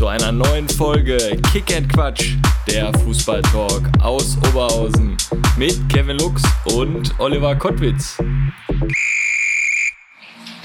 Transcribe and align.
Zu 0.00 0.08
einer 0.08 0.32
neuen 0.32 0.66
Folge 0.66 1.18
Kick 1.52 1.76
and 1.76 1.92
Quatsch, 1.92 2.36
der 2.66 2.90
Fußballtalk 3.00 3.82
aus 4.02 4.38
Oberhausen 4.48 5.14
mit 5.58 5.78
Kevin 5.90 6.16
Lux 6.16 6.42
und 6.64 7.12
Oliver 7.20 7.54
Kottwitz. 7.54 8.16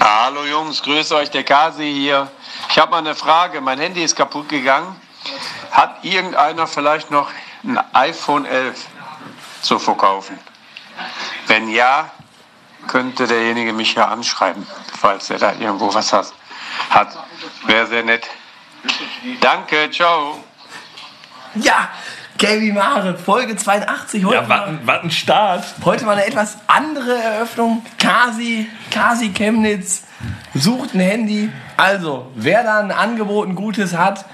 Hallo 0.00 0.42
Jungs, 0.46 0.82
grüße 0.82 1.14
euch, 1.16 1.30
der 1.30 1.44
Kasi 1.44 1.84
hier. 1.84 2.30
Ich 2.70 2.78
habe 2.78 2.92
mal 2.92 2.96
eine 3.00 3.14
Frage. 3.14 3.60
Mein 3.60 3.78
Handy 3.78 4.02
ist 4.02 4.16
kaputt 4.16 4.48
gegangen. 4.48 4.96
Hat 5.70 6.02
irgendeiner 6.02 6.66
vielleicht 6.66 7.10
noch 7.10 7.28
ein 7.62 7.78
iPhone 7.92 8.46
11 8.46 8.86
zu 9.60 9.78
verkaufen? 9.78 10.38
Wenn 11.46 11.68
ja, 11.68 12.10
könnte 12.86 13.26
derjenige 13.26 13.74
mich 13.74 13.96
ja 13.96 14.08
anschreiben, 14.08 14.66
falls 14.98 15.28
er 15.28 15.38
da 15.38 15.52
irgendwo 15.52 15.92
was 15.92 16.14
hat. 16.14 16.32
Wäre 17.66 17.86
sehr 17.86 18.02
nett. 18.02 18.26
Danke, 19.40 19.90
ciao. 19.90 20.38
Ja, 21.54 21.88
Kevin 22.38 22.74
Mare, 22.74 23.16
Folge 23.16 23.56
82. 23.56 24.24
Heute, 24.24 24.36
Ja, 24.36 24.78
was 24.84 25.02
ein 25.02 25.10
Start. 25.10 25.64
heute 25.84 26.04
mal 26.04 26.12
eine 26.12 26.26
etwas 26.26 26.58
andere 26.66 27.14
Eröffnung. 27.14 27.82
Kasi, 27.98 28.66
Kasi 28.90 29.30
Chemnitz 29.30 30.04
sucht 30.54 30.94
ein 30.94 31.00
Handy. 31.00 31.50
Also, 31.76 32.30
wer 32.34 32.62
da 32.62 32.80
ein 32.80 32.90
Angebot, 32.92 33.48
ein 33.48 33.54
gutes 33.54 33.96
hat, 33.96 34.26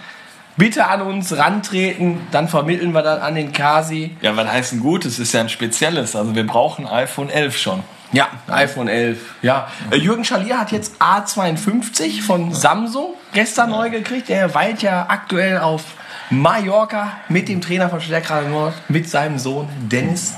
bitte 0.56 0.86
an 0.88 1.02
uns 1.02 1.36
rantreten. 1.36 2.26
Dann 2.32 2.48
vermitteln 2.48 2.92
wir 2.92 3.02
das 3.02 3.20
an 3.22 3.36
den 3.36 3.52
Kasi. 3.52 4.16
Ja, 4.20 4.36
was 4.36 4.48
heißt 4.48 4.72
ein 4.74 4.80
gutes? 4.80 5.18
Ist 5.20 5.32
ja 5.32 5.40
ein 5.40 5.48
spezielles. 5.48 6.16
Also 6.16 6.34
wir 6.34 6.46
brauchen 6.46 6.86
iPhone 6.88 7.30
11 7.30 7.56
schon. 7.56 7.82
Ja, 8.12 8.28
iPhone 8.48 8.88
11. 8.88 9.36
Ja. 9.42 9.68
Äh, 9.90 9.96
Jürgen 9.96 10.24
Schalier 10.24 10.58
hat 10.58 10.70
jetzt 10.72 11.00
A52 11.00 12.20
von 12.22 12.52
Samsung 12.52 13.14
gestern 13.32 13.70
neu 13.70 13.90
gekriegt. 13.90 14.28
Der 14.28 14.54
weilt 14.54 14.82
ja 14.82 15.06
aktuell 15.08 15.58
auf 15.58 15.84
Mallorca 16.30 17.12
mit 17.28 17.48
dem 17.48 17.60
Trainer 17.60 17.88
von 17.90 18.00
Stärkrade 18.00 18.48
Nord, 18.48 18.74
mit 18.88 19.08
seinem 19.08 19.38
Sohn 19.38 19.68
Dennis. 19.80 20.34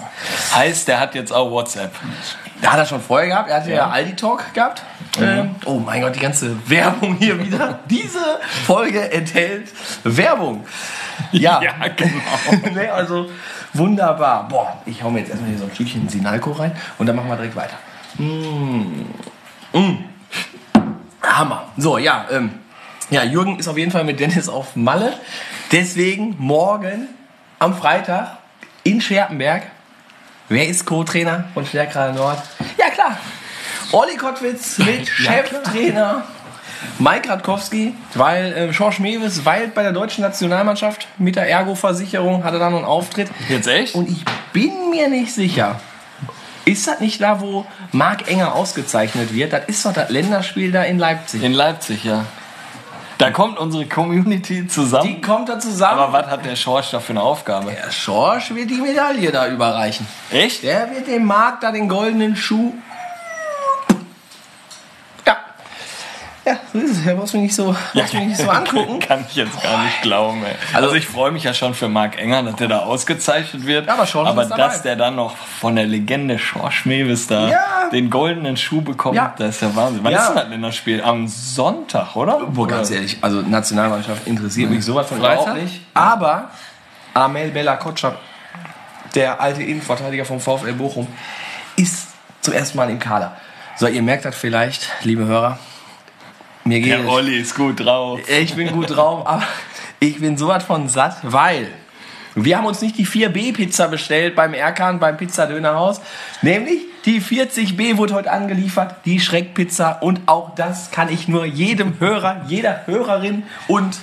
Heißt, 0.54 0.88
der 0.88 1.00
hat 1.00 1.14
jetzt 1.14 1.32
auch 1.32 1.50
WhatsApp. 1.50 1.92
Da 2.60 2.72
hat 2.72 2.78
er 2.78 2.86
schon 2.86 3.00
vorher 3.00 3.28
gehabt. 3.28 3.50
Er 3.50 3.56
hatte 3.56 3.70
ja, 3.70 3.88
Aldi 3.88 4.16
Talk 4.16 4.54
gehabt. 4.54 4.82
Ähm, 5.20 5.54
oh 5.64 5.78
mein 5.78 6.02
Gott, 6.02 6.16
die 6.16 6.20
ganze 6.20 6.56
Werbung 6.68 7.16
hier 7.16 7.38
wieder. 7.38 7.80
Diese 7.88 8.40
Folge 8.66 9.12
enthält 9.12 9.68
Werbung. 10.02 10.66
Ja, 11.32 11.60
genau. 11.96 12.72
nee, 12.74 12.88
also 12.88 13.30
wunderbar. 13.72 14.48
Boah, 14.48 14.78
ich 14.86 15.02
hau 15.02 15.10
mir 15.10 15.20
jetzt 15.20 15.30
erstmal 15.30 15.50
hier 15.50 15.58
so 15.58 15.64
ein 15.64 15.74
Stückchen 15.74 16.08
Sinalco 16.08 16.52
rein 16.52 16.72
und 16.98 17.06
dann 17.06 17.16
machen 17.16 17.28
wir 17.28 17.36
direkt 17.36 17.56
weiter. 17.56 17.76
Mm. 18.18 19.04
Mm. 19.72 20.04
Hammer. 21.22 21.64
So, 21.76 21.98
ja, 21.98 22.26
ähm, 22.30 22.50
ja, 23.10 23.22
Jürgen 23.24 23.58
ist 23.58 23.68
auf 23.68 23.78
jeden 23.78 23.90
Fall 23.90 24.04
mit 24.04 24.20
Dennis 24.20 24.48
auf 24.48 24.76
Malle. 24.76 25.12
Deswegen 25.72 26.36
morgen 26.38 27.08
am 27.58 27.76
Freitag 27.76 28.38
in 28.82 29.00
Scherpenberg. 29.00 29.64
Wer 30.48 30.68
ist 30.68 30.84
Co-Trainer 30.84 31.44
von 31.54 31.66
Stärkrade 31.66 32.14
Nord? 32.14 32.38
Ja, 32.78 32.90
klar. 32.90 33.18
Olli 33.92 34.16
Kottwitz 34.16 34.78
mit 34.78 35.08
Cheftrainer 35.08 36.24
Mike 36.98 37.28
Radkowski, 37.28 37.94
weil 38.14 38.52
äh, 38.52 38.68
George 38.72 38.96
Mewes 39.00 39.44
weilt 39.44 39.74
bei 39.74 39.82
der 39.82 39.92
deutschen 39.92 40.22
Nationalmannschaft 40.22 41.08
mit 41.18 41.36
der 41.36 41.48
Ergo-Versicherung, 41.48 42.44
hatte 42.44 42.58
da 42.58 42.70
noch 42.70 42.78
einen 42.78 42.86
Auftritt. 42.86 43.28
Jetzt 43.48 43.66
echt? 43.66 43.94
Und 43.94 44.08
ich 44.10 44.24
bin 44.52 44.90
mir 44.90 45.08
nicht 45.08 45.32
sicher, 45.32 45.80
ist 46.64 46.86
das 46.86 47.00
nicht 47.00 47.20
da, 47.20 47.40
wo 47.40 47.66
Marc 47.92 48.28
Enger 48.30 48.54
ausgezeichnet 48.54 49.34
wird? 49.34 49.52
Das 49.52 49.64
ist 49.66 49.84
doch 49.84 49.92
das 49.92 50.10
Länderspiel 50.10 50.72
da 50.72 50.82
in 50.82 50.98
Leipzig. 50.98 51.42
In 51.42 51.52
Leipzig, 51.52 52.04
ja. 52.04 52.24
Da 53.24 53.30
kommt 53.30 53.58
unsere 53.58 53.86
Community 53.86 54.66
zusammen. 54.66 55.08
Die 55.08 55.20
kommt 55.20 55.48
da 55.48 55.58
zusammen. 55.58 55.98
Aber 55.98 56.12
was 56.12 56.26
hat 56.26 56.44
der 56.44 56.56
Schorsch 56.56 56.90
da 56.90 57.00
für 57.00 57.14
eine 57.14 57.22
Aufgabe? 57.22 57.72
der 57.72 57.90
Schorsch 57.90 58.54
wird 58.54 58.68
die 58.68 58.80
Medaille 58.80 59.32
da 59.32 59.48
überreichen. 59.48 60.06
Echt? 60.30 60.62
Der 60.62 60.90
wird 60.90 61.06
dem 61.06 61.24
Marc 61.24 61.60
da 61.62 61.72
den 61.72 61.88
goldenen 61.88 62.36
Schuh. 62.36 62.74
Ja, 66.46 66.58
so 66.72 66.78
ist 66.78 66.90
es. 66.90 67.04
Da 67.06 67.14
brauchst 67.14 67.32
du 67.32 67.38
mich 67.38 67.44
nicht 67.44 67.54
so, 67.56 67.74
brauchst 67.94 68.12
du 68.12 68.18
mich 68.18 68.26
nicht 68.28 68.36
so 68.40 68.50
angucken. 68.50 68.98
Kann 69.08 69.24
ich 69.28 69.34
jetzt 69.34 69.62
gar 69.62 69.82
nicht 69.82 70.02
glauben, 70.02 70.44
ey. 70.44 70.54
Also, 70.74 70.94
ich 70.94 71.06
freue 71.06 71.30
mich 71.30 71.44
ja 71.44 71.54
schon 71.54 71.72
für 71.74 71.88
Marc 71.88 72.18
Enger, 72.18 72.42
dass 72.42 72.56
der 72.56 72.68
da 72.68 72.78
ausgezeichnet 72.80 73.64
wird. 73.66 73.86
Ja, 73.86 73.94
aber 73.94 74.06
Schorsch 74.06 74.28
aber 74.28 74.42
ist 74.42 74.50
dabei. 74.50 74.62
dass 74.64 74.82
der 74.82 74.96
dann 74.96 75.16
noch 75.16 75.36
von 75.36 75.74
der 75.76 75.86
Legende 75.86 76.38
Schorsch 76.38 76.84
Mewis 76.84 77.26
da 77.28 77.48
Ja. 77.48 77.88
den 77.92 78.10
goldenen 78.10 78.56
Schuh 78.58 78.82
bekommt, 78.82 79.16
Ja. 79.16 79.32
das 79.38 79.56
ist 79.56 79.62
ja 79.62 79.74
Wahnsinn. 79.74 80.00
Wann 80.04 80.12
Ja. 80.12 80.18
ist 80.20 80.28
denn 80.28 80.36
das 80.36 80.48
Länderspiel? 80.48 81.02
Am 81.02 81.26
Sonntag, 81.28 82.14
oder? 82.14 82.40
Boah, 82.46 82.68
ganz 82.68 82.90
ehrlich, 82.90 83.16
also 83.22 83.40
Nationalmannschaft 83.40 84.26
interessiert 84.26 84.68
mich 84.70 84.84
sowas 84.84 85.06
von 85.08 85.20
Freitag? 85.20 85.42
überhaupt 85.44 85.62
nicht. 85.62 85.80
Aber 85.94 86.50
Amel 87.14 87.52
Bella 87.52 87.76
Kotschap, 87.76 88.18
der 89.14 89.40
alte 89.40 89.62
Innenverteidiger 89.62 90.24
vom 90.26 90.40
VfL 90.40 90.72
Bochum, 90.74 91.06
ist 91.76 92.08
zum 92.42 92.52
ersten 92.52 92.76
Mal 92.76 92.90
im 92.90 92.98
Kader. 92.98 93.36
So, 93.76 93.86
ihr 93.86 94.02
merkt 94.02 94.24
das 94.26 94.36
vielleicht, 94.36 94.88
liebe 95.02 95.24
Hörer. 95.24 95.58
Mir 96.64 96.80
geht 96.80 96.92
Der 96.92 97.08
Olli 97.08 97.38
ist 97.38 97.54
gut 97.54 97.80
drauf. 97.80 98.20
ich 98.28 98.54
bin 98.54 98.72
gut 98.72 98.90
drauf, 98.90 99.26
aber 99.26 99.44
ich 100.00 100.18
bin 100.18 100.36
sowas 100.36 100.64
von 100.64 100.88
satt, 100.88 101.18
weil 101.22 101.68
wir 102.34 102.58
haben 102.58 102.66
uns 102.66 102.80
nicht 102.80 102.98
die 102.98 103.06
4B-Pizza 103.06 103.88
bestellt 103.88 104.34
beim 104.34 104.54
Erkan, 104.54 104.98
beim 104.98 105.16
Pizzadönerhaus. 105.16 106.00
Nämlich 106.42 106.80
die 107.04 107.20
40B 107.20 107.96
wurde 107.96 108.14
heute 108.14 108.32
angeliefert, 108.32 108.96
die 109.04 109.20
Schreckpizza. 109.20 109.92
Und 110.00 110.22
auch 110.26 110.54
das 110.54 110.90
kann 110.90 111.12
ich 111.12 111.28
nur 111.28 111.44
jedem 111.44 112.00
Hörer, 112.00 112.44
jeder 112.48 112.86
Hörerin 112.86 113.44
und 113.68 113.96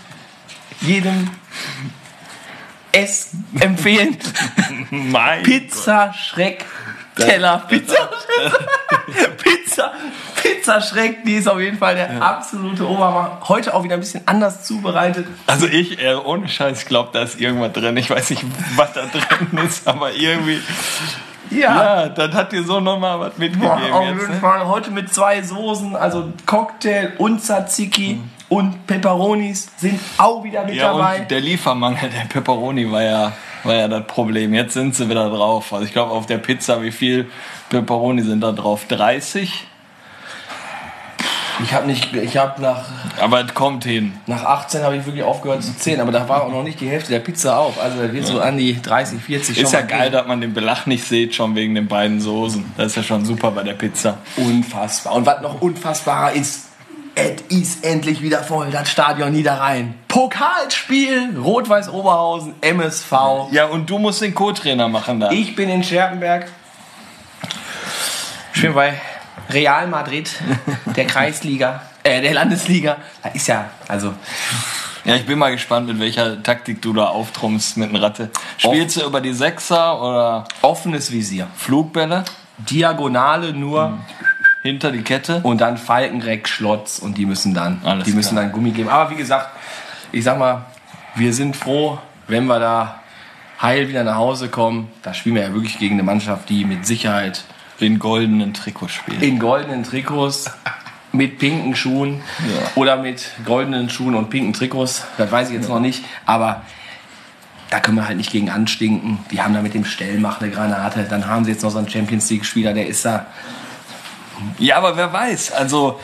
jedem 0.82 1.30
es 2.94 3.32
empfehlen. 3.60 4.18
Mein 4.92 5.44
Pizza 5.44 6.14
Schreck 6.14 6.66
Teller. 7.16 7.66
Pizza, 7.68 8.10
Pizza, 9.38 9.92
Pizza 10.42 10.82
Schreck, 10.82 11.24
die 11.24 11.34
ist 11.36 11.48
auf 11.48 11.60
jeden 11.60 11.78
Fall 11.78 11.96
der 11.96 12.22
absolute 12.22 12.88
Obermacher. 12.88 13.40
Heute 13.48 13.74
auch 13.74 13.84
wieder 13.84 13.96
ein 13.96 14.00
bisschen 14.00 14.22
anders 14.28 14.64
zubereitet. 14.64 15.26
Also 15.48 15.68
ich, 15.68 16.02
äh, 16.02 16.16
ohne 16.16 16.48
Scheiß, 16.48 16.82
ich 16.84 16.88
glaube, 16.88 17.10
da 17.14 17.22
ist 17.24 17.40
irgendwas 17.40 17.74
drin. 17.74 17.96
Ich 17.98 18.10
weiß 18.10 18.30
nicht, 18.32 18.44
was 18.76 18.94
da 18.94 19.02
drin 19.02 19.60
ist, 19.66 19.88
aber 19.88 20.14
irgendwie, 20.14 20.60
ja, 21.50 22.08
das 22.10 22.34
hat 22.34 22.52
dir 22.54 22.64
so 22.64 22.80
nochmal 22.80 23.20
was 23.20 23.38
mitgegeben 23.38 23.68
Boah, 23.70 23.94
auf 24.00 24.06
jetzt. 24.06 24.22
jeden 24.22 24.34
Ne? 24.36 24.40
Fall 24.40 24.68
heute 24.68 24.92
mit 24.92 25.14
zwei 25.14 25.42
Soßen, 25.42 25.96
also 25.96 26.32
Cocktail 26.46 27.14
und 27.18 27.42
Tzatziki 27.42 28.20
und 28.48 28.86
Peperonis 28.88 29.70
sind 29.78 30.00
auch 30.18 30.44
wieder 30.44 30.64
mit 30.66 30.76
Ja, 30.76 30.92
dabei. 30.94 31.20
und 31.22 31.32
der 31.32 31.40
Liefermangel, 31.42 32.10
der 32.10 32.26
Pepperoni 32.30 32.90
war 32.92 33.04
ja, 33.04 33.32
war 33.64 33.74
ja 33.76 33.88
das 33.88 34.06
Problem. 34.08 34.54
Jetzt 34.54 34.74
sind 34.74 34.96
sie 34.96 35.10
wieder 35.10 35.30
drauf. 35.30 35.72
Also 35.74 35.86
ich 35.86 35.94
glaube, 35.94 36.12
auf 36.12 36.26
der 36.26 36.38
Pizza, 36.38 36.82
wie 36.82 36.92
viel 36.92 37.30
Pepperoni 37.72 38.22
sind 38.22 38.42
da 38.42 38.52
drauf? 38.52 38.86
30? 38.90 39.68
Ich 41.64 41.74
habe 41.74 41.88
nicht, 41.88 42.14
ich 42.14 42.38
habe 42.38 42.62
nach, 42.62 42.86
Aber 43.20 43.46
es 43.46 43.54
kommt 43.54 43.86
hin. 43.86 44.14
nach 44.26 44.44
18 44.44 44.84
habe 44.84 44.98
ich 44.98 45.06
wirklich 45.06 45.24
aufgehört 45.24 45.64
zu 45.64 45.78
zählen, 45.78 46.02
aber 46.02 46.12
da 46.12 46.28
war 46.28 46.44
auch 46.44 46.52
noch 46.52 46.64
nicht 46.64 46.82
die 46.82 46.90
Hälfte 46.90 47.12
der 47.12 47.20
Pizza 47.20 47.58
auf. 47.60 47.80
Also 47.80 48.02
da 48.02 48.12
wird 48.12 48.26
so 48.26 48.42
an 48.42 48.58
die 48.58 48.82
30, 48.82 49.22
40 49.22 49.58
Ist 49.60 49.72
ja 49.72 49.82
geil, 49.82 50.10
dass 50.12 50.28
man 50.28 50.42
den 50.42 50.54
Belach 50.54 50.86
nicht 50.86 51.04
sieht, 51.06 51.36
schon 51.36 51.56
wegen 51.56 51.76
den 51.76 51.88
beiden 51.88 52.20
Soßen. 52.20 52.74
Das 52.78 52.88
ist 52.88 52.96
ja 52.98 53.04
schon 53.04 53.26
super 53.26 53.52
bei 53.52 53.64
der 53.64 53.74
Pizza. 53.74 54.18
Unfassbar. 54.38 55.14
Und 55.14 55.26
was 55.26 55.42
noch 55.42 55.62
unfassbarer 55.62 56.34
ist, 56.34 56.66
es 57.16 57.42
ist 57.50 57.86
endlich 57.86 58.22
wieder 58.22 58.40
voll, 58.44 58.70
das 58.72 58.90
Stadion 58.90 59.32
Niederrhein. 59.32 59.94
Pokalspiel, 60.08 61.38
Rot-Weiß 61.38 61.90
Oberhausen, 61.90 62.56
MSV. 62.62 63.12
Ja, 63.52 63.68
und 63.68 63.90
du 63.90 63.98
musst 64.00 64.22
den 64.22 64.34
Co-Trainer 64.34 64.88
machen 64.90 65.20
da. 65.20 65.30
Ich 65.32 65.56
bin 65.56 65.70
in 65.70 65.84
Scherpenberg. 65.84 66.48
Bin 68.60 68.74
bei 68.74 69.00
Real 69.50 69.88
Madrid, 69.88 70.30
der 70.96 71.06
Kreisliga, 71.08 71.82
äh, 72.04 72.22
der 72.22 72.34
Landesliga. 72.34 72.98
Da 73.24 73.30
ist 73.30 73.48
ja, 73.48 73.70
also, 73.88 74.14
Ja, 75.04 75.16
ich 75.16 75.26
bin 75.26 75.40
mal 75.40 75.52
gespannt, 75.52 75.88
mit 75.88 76.00
welcher 76.00 76.42
Taktik 76.44 76.82
du 76.82 76.94
da 76.94 77.06
auftrumpfst 77.06 77.78
mit 77.78 77.90
dem 77.90 77.96
Ratte. 77.96 78.30
Spielst 78.58 78.98
du 78.98 79.06
über 79.06 79.20
die 79.22 79.34
Sechser 79.34 80.00
oder 80.02 80.46
offenes 80.62 81.12
Visier. 81.12 81.48
Flugbälle 81.56 82.24
Diagonale 82.60 83.54
nur 83.54 83.98
hinter 84.62 84.92
die 84.92 85.02
Kette? 85.02 85.40
und 85.42 85.60
dann 85.62 85.78
Falkenreck, 85.78 86.48
Schlotz 86.48 87.00
und 87.00 87.18
die 87.18 87.26
müssen 87.26 87.54
dann, 87.56 87.82
Alles 87.84 88.06
die 88.06 88.12
müssen 88.14 88.32
klar. 88.36 88.44
dann 88.44 88.52
Gummi 88.52 88.72
geben. 88.72 88.90
Aber 88.90 89.10
wie 89.10 89.16
gesagt, 89.16 89.50
ich 90.12 90.24
sag 90.24 90.38
mal, 90.38 90.66
wir 91.16 91.34
sind 91.34 91.56
froh, 91.56 91.98
wenn 92.28 92.46
wir 92.46 92.60
da 92.60 93.00
heil 93.62 93.88
wieder 93.90 94.04
nach 94.04 94.16
Hause 94.16 94.50
kommen. 94.50 94.92
Da 95.02 95.14
spielen 95.16 95.36
wir 95.36 95.42
ja 95.44 95.54
wirklich 95.54 95.80
gegen 95.80 95.96
eine 95.96 96.04
Mannschaft, 96.04 96.50
die 96.50 96.64
mit 96.66 96.86
Sicherheit 96.86 97.44
in 97.82 98.00
goldenen 98.00 98.54
Trikots 98.54 98.94
spielen. 98.94 99.22
In 99.22 99.40
goldenen 99.40 99.84
Trikots 99.84 100.50
mit 101.12 101.40
pinken 101.40 101.76
Schuhen 101.76 102.22
Ja. 102.40 102.72
oder 102.76 102.98
mit 102.98 103.32
goldenen 103.46 103.90
Schuhen 103.90 104.16
und 104.16 104.30
pinken 104.30 104.54
Trikots. 104.54 105.04
Das 105.18 105.32
weiß 105.32 105.50
ich 105.50 105.56
jetzt 105.56 105.70
noch 105.70 105.80
nicht. 105.80 106.04
Aber 106.26 106.62
da 107.70 107.80
können 107.80 107.98
wir 107.98 108.08
halt 108.08 108.18
nicht 108.18 108.32
gegen 108.32 108.50
anstinken. 108.50 109.20
Die 109.32 109.42
haben 109.42 109.54
da 109.54 109.62
mit 109.62 109.74
dem 109.74 109.86
Stellmach 109.86 110.42
eine 110.42 110.52
Granate. 110.52 111.06
Dann 111.10 111.28
haben 111.28 111.46
sie 111.46 111.52
jetzt 111.52 111.64
noch 111.64 111.72
so 111.72 111.78
einen 111.78 111.90
Champions 111.90 112.30
League-Spieler, 112.30 112.74
der 112.74 112.88
ist 112.88 113.06
da. 113.06 113.28
Ja, 114.58 114.78
aber 114.78 114.98
wer 114.98 115.12
weiß. 115.12 115.52
Also, 115.54 116.00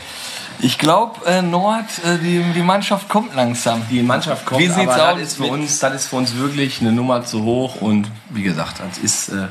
ich 0.59 0.77
glaube, 0.77 1.25
äh, 1.25 1.41
Nord, 1.41 1.85
äh, 2.05 2.17
die, 2.19 2.43
die 2.55 2.61
Mannschaft 2.61 3.09
kommt 3.09 3.35
langsam. 3.35 3.81
Die 3.89 4.01
Mannschaft 4.01 4.45
kommt, 4.45 4.61
Wie 4.61 4.67
sieht's 4.67 4.79
aber 4.93 5.11
aus 5.11 5.19
das 5.19 5.21
ist, 5.21 5.37
für 5.37 5.43
uns, 5.45 5.79
das 5.79 5.93
ist 5.93 6.07
für 6.07 6.15
uns 6.15 6.35
wirklich 6.35 6.81
eine 6.81 6.91
Nummer 6.91 7.23
zu 7.25 7.43
hoch. 7.43 7.81
Und 7.81 8.09
wie 8.29 8.43
gesagt, 8.43 8.79
das 8.79 8.97
ist 8.97 9.29
äh, 9.29 9.47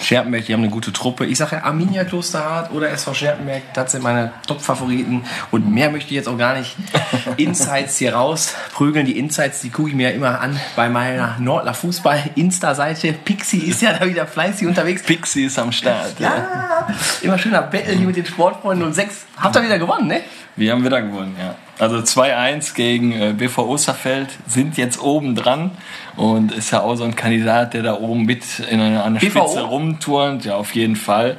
Scherpenberg, 0.00 0.46
die 0.46 0.52
haben 0.52 0.62
eine 0.62 0.70
gute 0.70 0.92
Truppe. 0.92 1.26
Ich 1.26 1.38
sage 1.38 1.56
ja 1.56 1.64
Arminia 1.64 2.04
Klosterhardt 2.04 2.72
oder 2.72 2.90
SV 2.90 3.14
Scherpenberg, 3.14 3.62
das 3.74 3.92
sind 3.92 4.02
meine 4.02 4.32
Top-Favoriten. 4.46 5.24
Und 5.50 5.70
mehr 5.70 5.90
möchte 5.90 6.10
ich 6.10 6.16
jetzt 6.16 6.28
auch 6.28 6.38
gar 6.38 6.58
nicht 6.58 6.76
Insights 7.36 7.98
hier 7.98 8.14
rausprügeln. 8.14 9.06
Die 9.06 9.18
Insights, 9.18 9.60
die 9.60 9.70
gucke 9.70 9.90
ich 9.90 9.94
mir 9.94 10.10
ja 10.10 10.16
immer 10.16 10.40
an 10.40 10.58
bei 10.76 10.88
meiner 10.88 11.36
Nordler 11.38 11.74
Fußball-Insta-Seite. 11.74 13.14
Pixie 13.24 13.58
ist 13.58 13.82
ja 13.82 13.92
da 13.92 14.06
wieder 14.06 14.26
fleißig 14.26 14.66
unterwegs. 14.66 15.02
Pixie 15.02 15.44
ist 15.44 15.58
am 15.58 15.72
Start. 15.72 16.18
Ja, 16.18 16.86
immer 17.22 17.38
schöner 17.38 17.62
Battle 17.62 17.94
hier 17.94 18.06
mit 18.06 18.16
den 18.16 18.26
Sportfreunden 18.26 18.86
und 18.86 18.94
sechs. 18.94 19.26
Habt 19.36 19.56
ihr 19.56 19.62
wieder 19.62 19.78
gewonnen, 19.78 20.06
ne? 20.06 20.22
Wir 20.56 20.72
haben 20.72 20.84
wieder 20.84 21.00
gewonnen, 21.02 21.36
ja. 21.38 21.54
Also 21.80 21.96
2-1 21.96 22.74
gegen 22.74 23.12
äh, 23.12 23.32
BV 23.32 23.58
Osterfeld 23.60 24.28
sind 24.46 24.76
jetzt 24.76 25.00
oben 25.00 25.34
dran 25.34 25.70
und 26.14 26.52
ist 26.52 26.72
ja 26.72 26.82
auch 26.82 26.94
so 26.94 27.04
ein 27.04 27.16
Kandidat, 27.16 27.72
der 27.72 27.82
da 27.82 27.94
oben 27.94 28.26
mit 28.26 28.44
in 28.70 28.82
einer, 28.82 29.10
BVO? 29.18 29.48
Spitze 29.48 29.62
rumturnt. 29.62 30.44
Ja, 30.44 30.56
auf 30.56 30.74
jeden 30.74 30.94
Fall. 30.94 31.38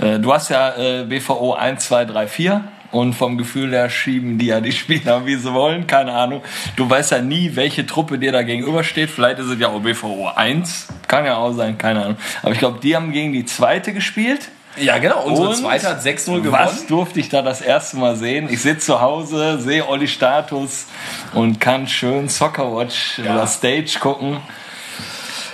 Äh, 0.00 0.20
du 0.20 0.32
hast 0.32 0.48
ja 0.48 0.74
äh, 0.76 1.04
BVO 1.04 1.52
1, 1.52 1.84
2, 1.84 2.06
3, 2.06 2.26
4 2.26 2.64
und 2.92 3.12
vom 3.12 3.36
Gefühl 3.36 3.72
her 3.72 3.90
schieben 3.90 4.38
die 4.38 4.46
ja 4.46 4.62
die 4.62 4.72
Spieler, 4.72 5.26
wie 5.26 5.34
sie 5.34 5.52
wollen. 5.52 5.86
Keine 5.86 6.14
Ahnung. 6.14 6.40
Du 6.76 6.88
weißt 6.88 7.10
ja 7.10 7.20
nie, 7.20 7.54
welche 7.54 7.84
Truppe 7.84 8.18
dir 8.18 8.32
da 8.32 8.42
gegenübersteht. 8.42 9.10
Vielleicht 9.10 9.38
ist 9.38 9.48
es 9.48 9.58
ja 9.58 9.68
auch 9.68 9.80
BVO 9.80 10.28
1. 10.34 10.88
Kann 11.08 11.26
ja 11.26 11.36
auch 11.36 11.52
sein, 11.52 11.76
keine 11.76 12.04
Ahnung. 12.04 12.16
Aber 12.40 12.52
ich 12.52 12.58
glaube, 12.58 12.78
die 12.82 12.96
haben 12.96 13.12
gegen 13.12 13.34
die 13.34 13.44
zweite 13.44 13.92
gespielt. 13.92 14.48
Ja, 14.76 14.98
genau. 14.98 15.22
Unsere 15.24 15.48
Und 15.48 15.56
zweite 15.56 15.88
hat 15.88 16.00
6-0 16.00 16.40
gewonnen. 16.40 16.52
Was 16.52 16.86
durfte 16.86 17.20
ich 17.20 17.28
da 17.28 17.42
das 17.42 17.60
erste 17.60 17.96
Mal 17.96 18.16
sehen? 18.16 18.48
Ich 18.50 18.62
sitze 18.62 18.86
zu 18.86 19.00
Hause, 19.00 19.60
sehe 19.60 19.88
Olli 19.88 20.08
Status 20.08 20.86
und 21.32 21.60
kann 21.60 21.86
schön 21.86 22.28
Soccerwatch 22.28 23.20
oder 23.20 23.46
Stage 23.46 23.98
gucken. 24.00 24.38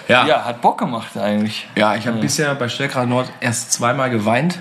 Ja. 0.09 0.27
Ja, 0.27 0.45
hat 0.45 0.61
Bock 0.61 0.79
gemacht 0.79 1.17
eigentlich. 1.17 1.69
Ja, 1.77 1.95
ich 1.95 2.07
habe 2.07 2.19
bisher 2.19 2.55
bei 2.57 2.69
Stärkerer 2.69 3.07
Nord 3.07 3.31
erst 3.41 3.73
zweimal 3.73 4.11
geweint. 4.11 4.59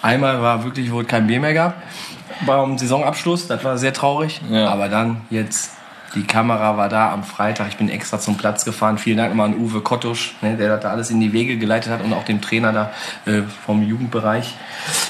Einmal 0.00 0.40
war 0.42 0.64
wirklich, 0.64 0.90
wo 0.90 1.00
es 1.00 1.06
kein 1.06 1.26
Bier 1.26 1.40
mehr 1.40 1.54
gab 1.54 1.74
beim 2.46 2.78
Saisonabschluss. 2.78 3.46
Das 3.46 3.62
war 3.64 3.78
sehr 3.78 3.92
traurig. 3.92 4.40
Ja. 4.50 4.68
Aber 4.68 4.88
dann 4.88 5.20
jetzt, 5.30 5.72
die 6.14 6.24
Kamera 6.24 6.76
war 6.76 6.88
da 6.88 7.12
am 7.12 7.24
Freitag. 7.24 7.68
Ich 7.68 7.76
bin 7.76 7.88
extra 7.88 8.18
zum 8.18 8.36
Platz 8.36 8.64
gefahren. 8.64 8.98
Vielen 8.98 9.16
Dank 9.16 9.30
nochmal 9.30 9.48
an 9.48 9.56
Uwe 9.58 9.80
Kottusch, 9.80 10.34
ne, 10.42 10.56
der 10.56 10.68
das 10.68 10.80
da 10.80 10.90
alles 10.90 11.10
in 11.10 11.20
die 11.20 11.32
Wege 11.32 11.56
geleitet 11.58 11.92
hat 11.92 12.02
und 12.02 12.12
auch 12.12 12.24
dem 12.24 12.40
Trainer 12.40 12.72
da 12.72 12.92
äh, 13.30 13.42
vom 13.64 13.82
Jugendbereich. 13.82 14.54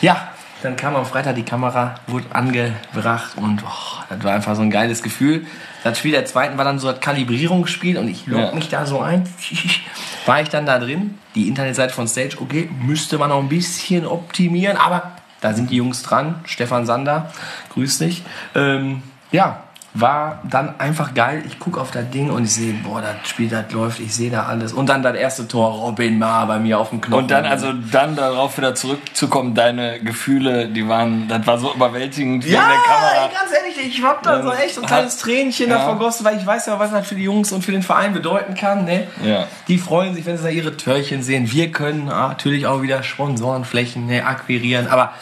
Ja, 0.00 0.28
dann 0.62 0.76
kam 0.76 0.94
am 0.94 1.04
Freitag 1.04 1.34
die 1.34 1.42
Kamera, 1.42 1.96
wurde 2.06 2.26
angebracht 2.34 3.32
und 3.36 3.62
oh, 3.64 4.02
das 4.08 4.22
war 4.22 4.32
einfach 4.32 4.54
so 4.54 4.62
ein 4.62 4.70
geiles 4.70 5.02
Gefühl. 5.02 5.44
Das 5.82 5.98
Spiel 5.98 6.12
der 6.12 6.24
zweiten 6.24 6.56
war 6.56 6.64
dann 6.64 6.78
so 6.78 6.90
das 6.90 7.00
Kalibrierungsspiel 7.00 7.98
und 7.98 8.06
ich 8.06 8.26
log 8.28 8.38
Ja. 8.40 8.52
mich 8.54 8.68
da 8.68 8.86
so 8.86 9.00
ein. 9.00 9.28
War 10.26 10.40
ich 10.40 10.48
dann 10.50 10.64
da 10.66 10.78
drin? 10.78 11.18
Die 11.34 11.48
Internetseite 11.48 11.92
von 11.92 12.06
Stage, 12.06 12.36
okay, 12.40 12.70
müsste 12.80 13.18
man 13.18 13.30
noch 13.30 13.40
ein 13.40 13.48
bisschen 13.48 14.06
optimieren, 14.06 14.76
aber 14.76 15.10
da 15.40 15.52
sind 15.52 15.70
die 15.70 15.76
Jungs 15.78 16.04
dran. 16.04 16.36
Stefan 16.44 16.86
Sander, 16.86 17.32
grüß 17.70 17.98
dich. 17.98 18.22
Ähm, 18.54 19.02
ja, 19.32 19.61
war 19.94 20.40
dann 20.48 20.80
einfach 20.80 21.12
geil. 21.12 21.42
Ich 21.46 21.58
gucke 21.58 21.78
auf 21.80 21.90
das 21.90 22.08
Ding 22.10 22.30
und 22.30 22.44
ich 22.44 22.54
sehe, 22.54 22.72
boah, 22.82 23.02
das 23.02 23.28
Spiel, 23.28 23.48
das 23.48 23.70
läuft, 23.72 24.00
ich 24.00 24.14
sehe 24.14 24.30
da 24.30 24.44
alles. 24.44 24.72
Und 24.72 24.88
dann 24.88 25.02
das 25.02 25.14
erste 25.14 25.46
Tor, 25.46 25.70
Robin 25.70 26.18
Ma 26.18 26.46
bei 26.46 26.58
mir 26.58 26.78
auf 26.78 26.90
dem 26.90 27.00
Knopf. 27.02 27.20
Und 27.20 27.30
dann, 27.30 27.44
also 27.44 27.72
dann 27.72 28.16
darauf 28.16 28.56
wieder 28.56 28.74
zurückzukommen, 28.74 29.54
deine 29.54 30.00
Gefühle, 30.00 30.68
die 30.68 30.88
waren, 30.88 31.28
das 31.28 31.46
war 31.46 31.58
so 31.58 31.74
überwältigend 31.74 32.44
Ja, 32.46 32.60
ey, 32.60 33.30
ganz 33.34 33.52
ehrlich, 33.52 33.86
ich 33.86 34.02
hab 34.02 34.22
da 34.22 34.42
so 34.42 34.50
echt 34.52 34.76
so 34.76 34.80
ein 34.80 34.86
kleines 34.86 35.18
Tränchen 35.18 35.68
da 35.68 35.76
Ja. 35.76 35.84
vergossen, 35.84 36.24
weil 36.24 36.38
ich 36.38 36.46
weiß 36.46 36.66
ja, 36.66 36.78
was 36.78 36.90
das 36.90 37.06
für 37.06 37.14
die 37.14 37.24
Jungs 37.24 37.52
und 37.52 37.62
für 37.62 37.72
den 37.72 37.82
Verein 37.82 38.14
bedeuten 38.14 38.54
kann. 38.54 38.86
Ne? 38.86 39.08
Ja. 39.22 39.46
Die 39.68 39.76
freuen 39.76 40.14
sich, 40.14 40.24
wenn 40.24 40.38
sie 40.38 40.44
da 40.44 40.48
ihre 40.48 40.76
Törchen 40.76 41.22
sehen. 41.22 41.52
Wir 41.52 41.70
können 41.70 42.08
ah, 42.08 42.28
natürlich 42.28 42.66
auch 42.66 42.80
wieder 42.80 43.02
Sponsorenflächen 43.02 44.06
ne, 44.06 44.24
akquirieren, 44.24 44.88
aber 44.88 45.12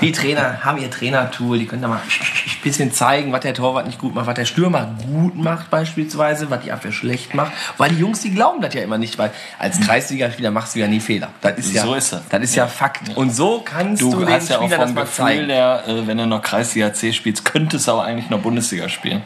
die 0.00 0.12
Trainer 0.12 0.64
haben 0.64 0.78
ihr 0.78 0.90
Trainertool, 0.90 1.58
die 1.58 1.66
können 1.66 1.82
da 1.82 1.88
mal 1.88 1.96
ein 1.98 2.62
bisschen 2.62 2.92
zeigen, 2.92 3.32
was 3.32 3.40
der 3.40 3.54
Torwart 3.54 3.86
nicht 3.86 3.98
gut 3.98 4.14
macht, 4.14 4.26
was 4.26 4.34
der 4.34 4.44
Stürmer 4.44 4.96
gut 5.06 5.36
macht 5.36 5.70
beispielsweise, 5.70 6.50
was 6.50 6.62
die 6.62 6.72
Abwehr 6.72 6.92
schlecht 6.92 7.34
macht. 7.34 7.52
Weil 7.76 7.90
die 7.90 7.98
Jungs, 8.00 8.20
die 8.20 8.30
glauben 8.30 8.60
das 8.60 8.74
ja 8.74 8.82
immer 8.82 8.98
nicht, 8.98 9.18
weil 9.18 9.30
als 9.58 9.80
Kreisligaspieler 9.80 10.50
machst 10.50 10.74
du 10.74 10.80
ja 10.80 10.88
nie 10.88 11.00
Fehler. 11.00 11.28
Das 11.40 11.56
ist 11.58 11.72
ja, 11.72 11.84
So 11.84 11.94
ist 11.94 12.12
das. 12.12 12.22
Das 12.28 12.42
ist 12.42 12.54
ja 12.56 12.66
Fakt. 12.66 13.16
Und 13.16 13.34
so 13.34 13.60
kannst 13.64 14.02
du, 14.02 14.10
Du 14.10 14.24
den 14.24 14.30
hast 14.34 14.48
ja 14.50 14.58
auch 14.58 14.62
Spielern 14.62 14.80
das 14.80 14.88
vom 14.90 14.94
mal 14.94 15.00
Gefühl 15.02 15.24
zeigen. 15.24 15.50
her, 15.50 15.82
äh, 15.86 16.06
wenn 16.06 16.18
du 16.18 16.26
noch 16.26 16.42
Kreisliga 16.42 16.92
C 16.92 17.12
spielst, 17.12 17.44
könntest 17.44 17.86
du 17.86 17.92
auch 17.92 18.00
eigentlich 18.02 18.30
noch 18.30 18.40
Bundesliga 18.40 18.88
spielen. 18.88 19.22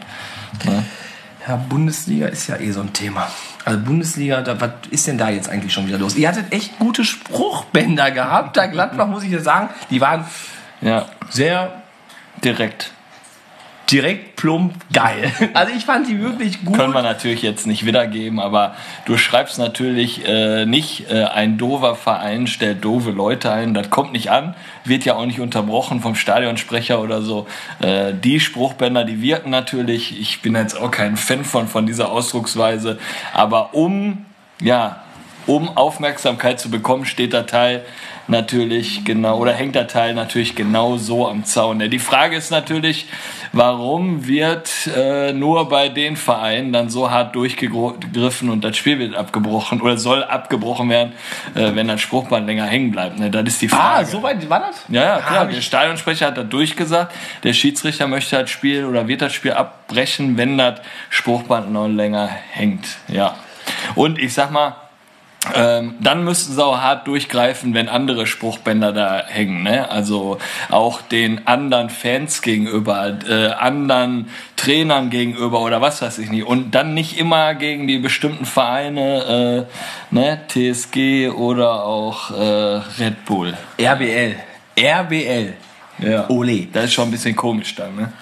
Ja, 1.47 1.57
Bundesliga 1.57 2.29
ist 2.29 2.47
ja 2.49 2.57
eh 2.57 2.71
so 2.71 2.81
ein 2.81 2.93
Thema. 2.93 3.29
Also 3.65 3.79
Bundesliga, 3.81 4.43
da, 4.43 4.61
was 4.61 4.71
ist 4.91 5.07
denn 5.07 5.19
da 5.19 5.31
jetzt 5.31 5.49
eigentlich 5.49 5.73
schon 5.73 5.87
wieder 5.87 5.99
los? 5.99 6.17
Ihr 6.17 6.29
hattet 6.29 6.53
echt 6.53 6.79
gute 6.79 7.05
Spruchbänder 7.05 8.11
gehabt, 8.11 8.57
da 8.57 8.67
Gladbach, 8.67 9.07
muss 9.07 9.23
ich 9.23 9.31
dir 9.31 9.41
sagen. 9.41 9.69
Die 9.91 10.01
waren 10.01 10.25
Ja, 10.81 11.07
sehr 11.31 11.83
direkt. 12.43 12.93
Direkt 13.93 14.37
plump 14.37 14.75
geil. 14.93 15.31
Also 15.55 15.75
ich 15.77 15.85
fand 15.85 16.09
die 16.09 16.21
wirklich 16.21 16.65
gut. 16.65 16.77
Können 16.77 16.95
wir 16.95 17.03
natürlich 17.03 17.43
jetzt 17.43 17.67
nicht 17.67 17.85
wiedergeben, 17.85 18.41
aber 18.41 18.75
du 19.05 19.19
schreibst 19.19 19.59
natürlich 19.59 20.27
äh, 20.27 20.65
nicht, 20.65 21.11
äh, 21.11 21.25
ein 21.25 21.59
dover 21.59 21.95
Verein 21.95 22.47
stellt 22.47 22.85
doofe 22.85 23.11
Leute 23.11 23.53
ein. 23.53 23.75
Das 23.75 23.91
kommt 23.91 24.13
nicht 24.13 24.31
an, 24.31 24.55
wird 24.85 25.05
ja 25.05 25.15
auch 25.15 25.27
nicht 25.27 25.41
unterbrochen 25.41 26.01
vom 26.01 26.15
Stadionsprecher 26.15 27.01
oder 27.01 27.23
so. 27.23 27.47
Äh, 27.81 28.15
die 28.15 28.41
Spruchbänder, 28.41 29.05
die 29.05 29.21
wirken 29.21 29.51
natürlich. 29.51 30.19
Ich 30.19 30.41
bin 30.41 30.55
jetzt 30.55 30.81
auch 30.81 30.91
kein 30.91 31.17
Fan 31.17 31.45
von, 31.45 31.69
von 31.69 31.87
dieser 31.87 32.11
Ausdrucksweise, 32.11 32.99
aber 33.35 33.75
um, 33.75 34.25
ja, 34.61 35.03
um 35.47 35.77
Aufmerksamkeit 35.77 36.61
zu 36.61 36.71
bekommen, 36.71 37.05
steht 37.05 37.33
der 37.33 37.47
Teil 37.47 37.85
natürlich 38.29 39.05
genau 39.05 39.39
oder 39.39 39.53
hängt 39.53 39.75
der 39.75 39.87
Teil 39.87 40.15
natürlich 40.15 40.55
genau 40.55 40.97
so 40.97 41.29
am 41.29 41.45
Zaun. 41.45 41.79
Die 41.79 41.99
Frage 41.99 42.37
ist 42.37 42.51
natürlich, 42.51 43.07
warum 43.53 44.27
wird 44.27 44.71
äh, 44.97 45.33
nur 45.33 45.69
bei 45.69 45.89
den 45.89 46.17
Vereinen 46.17 46.73
dann 46.73 46.89
so 46.91 47.11
hart 47.11 47.35
durchgegriffen 47.35 48.51
und 48.51 48.63
das 48.65 48.77
Spiel 48.77 48.99
wird 48.99 49.15
abgebrochen 49.15 49.81
oder 49.81 49.97
soll 49.97 50.23
abgebrochen 50.25 50.89
werden, 50.89 51.13
äh, 51.55 51.75
wenn 51.75 51.89
das 51.89 52.01
Spruchband 52.01 52.47
länger 52.47 52.67
hängen 52.67 52.91
bleibt? 52.91 53.19
Ne? 53.19 53.31
Das 53.31 53.45
ist 53.47 53.63
die 53.63 53.69
Frage. 53.69 53.83
ah, 54.01 54.05
so 54.05 54.23
weit 54.23 54.49
war 54.49 54.61
das? 54.61 54.85
Ja, 54.89 55.03
ja, 55.03 55.17
Ah, 55.17 55.21
klar. 55.21 55.47
Der 55.47 55.61
Stadionsprecher 55.61 56.27
hat 56.27 56.37
das 56.39 56.49
durchgesagt. 56.49 57.15
Der 57.45 57.53
Schiedsrichter 57.53 58.07
möchte 58.07 58.39
das 58.39 58.51
Spiel 58.51 58.85
oder 58.85 59.09
wird 59.09 59.23
das 59.23 59.33
Spiel 59.33 59.53
abbrechen, 59.53 60.37
wenn 60.37 60.59
das 60.59 60.81
Spruchband 61.11 61.73
noch 61.73 61.89
länger 61.89 62.29
hängt. 62.29 62.87
Ja. 63.09 63.37
Und 63.95 64.19
ich 64.19 64.33
sag 64.35 64.51
mal, 64.51 64.77
ähm, 65.55 65.95
dann 66.01 66.25
müssten 66.25 66.53
sie 66.55 66.65
auch 66.65 66.79
hart 66.79 67.09
durchgreifen, 67.09 67.75
wenn 67.75 67.89
andere 67.89 68.27
Spruchbänder 68.27 68.93
da 68.93 69.25
hängen. 69.27 69.65
Ne? 69.65 69.91
Also 69.91 70.39
auch 70.71 71.03
den 71.03 71.47
anderen 71.49 71.91
Fans 71.91 72.43
gegenüber, 72.43 73.19
äh, 73.29 73.49
anderen 73.49 74.31
Trainern 74.57 75.11
gegenüber 75.11 75.61
oder 75.61 75.81
was 75.81 76.01
weiß 76.01 76.19
ich 76.19 76.31
nicht. 76.31 76.47
Und 76.47 76.73
dann 76.77 76.95
nicht 76.95 77.19
immer 77.19 77.55
gegen 77.55 77.89
die 77.89 77.99
bestimmten 77.99 78.47
Vereine, 78.47 79.67
äh, 80.13 80.15
ne? 80.15 80.41
TSG 80.47 81.31
oder 81.31 81.85
auch 81.85 82.31
äh, 82.31 82.81
Red 83.03 83.25
Bull. 83.25 83.55
RBL. 83.81 84.37
RBL. 84.79 85.55
Ja. 85.99 86.29
Ole. 86.29 86.69
Das 86.73 86.85
ist 86.85 86.93
schon 86.93 87.09
ein 87.09 87.11
bisschen 87.11 87.35
komisch 87.35 87.75
dann, 87.75 87.97
ne? 87.97 88.13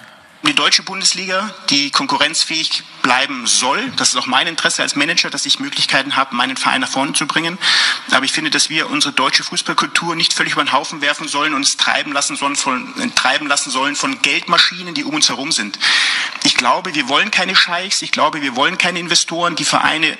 Die 0.43 0.55
deutsche 0.55 0.81
Bundesliga, 0.81 1.53
die 1.69 1.91
konkurrenzfähig 1.91 2.83
bleiben 3.03 3.45
soll. 3.45 3.91
Das 3.97 4.09
ist 4.09 4.15
auch 4.15 4.25
mein 4.25 4.47
Interesse 4.47 4.81
als 4.81 4.95
Manager, 4.95 5.29
dass 5.29 5.45
ich 5.45 5.59
Möglichkeiten 5.59 6.15
habe, 6.15 6.35
meinen 6.35 6.57
Verein 6.57 6.81
nach 6.81 6.89
vorne 6.89 7.13
zu 7.13 7.27
bringen. 7.27 7.59
Aber 8.11 8.25
ich 8.25 8.31
finde, 8.31 8.49
dass 8.49 8.69
wir 8.69 8.89
unsere 8.89 9.13
deutsche 9.13 9.43
Fußballkultur 9.43 10.15
nicht 10.15 10.33
völlig 10.33 10.53
über 10.53 10.63
den 10.63 10.71
Haufen 10.71 11.01
werfen 11.01 11.27
sollen 11.27 11.53
und 11.53 11.59
uns 11.59 11.77
treiben 11.77 12.11
lassen 12.11 12.35
sollen 12.35 12.55
von, 12.55 12.99
äh, 12.99 13.09
treiben 13.09 13.47
lassen 13.47 13.69
sollen 13.69 13.95
von 13.95 14.21
Geldmaschinen, 14.21 14.93
die 14.93 15.03
um 15.03 15.13
uns 15.13 15.29
herum 15.29 15.51
sind. 15.51 15.77
Ich 16.43 16.55
glaube, 16.55 16.95
wir 16.95 17.07
wollen 17.07 17.29
keine 17.29 17.55
Scheichs. 17.55 18.01
Ich 18.01 18.11
glaube, 18.11 18.41
wir 18.41 18.55
wollen 18.55 18.77
keine 18.77 18.99
Investoren, 18.99 19.55
die 19.55 19.65
Vereine 19.65 20.17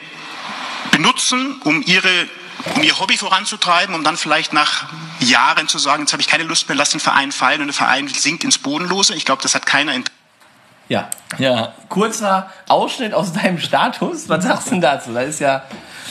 benutzen, 0.91 1.59
um 1.63 1.81
ihre 1.81 2.29
um 2.75 2.83
ihr 2.83 2.99
Hobby 2.99 3.17
voranzutreiben, 3.17 3.95
um 3.95 4.03
dann 4.03 4.17
vielleicht 4.17 4.53
nach 4.53 4.87
Jahren 5.19 5.67
zu 5.67 5.77
sagen, 5.77 6.03
jetzt 6.03 6.13
habe 6.13 6.21
ich 6.21 6.27
keine 6.27 6.43
Lust 6.43 6.67
mehr, 6.67 6.75
lass 6.75 6.91
den 6.91 6.99
Verein 6.99 7.31
fallen 7.31 7.61
und 7.61 7.67
der 7.67 7.73
Verein 7.73 8.07
sinkt 8.07 8.43
ins 8.43 8.57
Bodenlose. 8.57 9.15
Ich 9.15 9.25
glaube, 9.25 9.41
das 9.41 9.55
hat 9.55 9.65
keiner 9.65 9.93
Interesse. 9.93 10.20
Ja. 10.91 11.07
Ja. 11.37 11.71
Kurzer 11.87 12.49
Ausschnitt 12.67 13.13
aus 13.13 13.31
deinem 13.31 13.59
Status. 13.59 14.27
Was 14.27 14.43
sagst 14.43 14.67
du 14.67 14.71
denn 14.71 14.81
dazu? 14.81 15.13
Das 15.13 15.25
ist 15.25 15.39
ja 15.39 15.63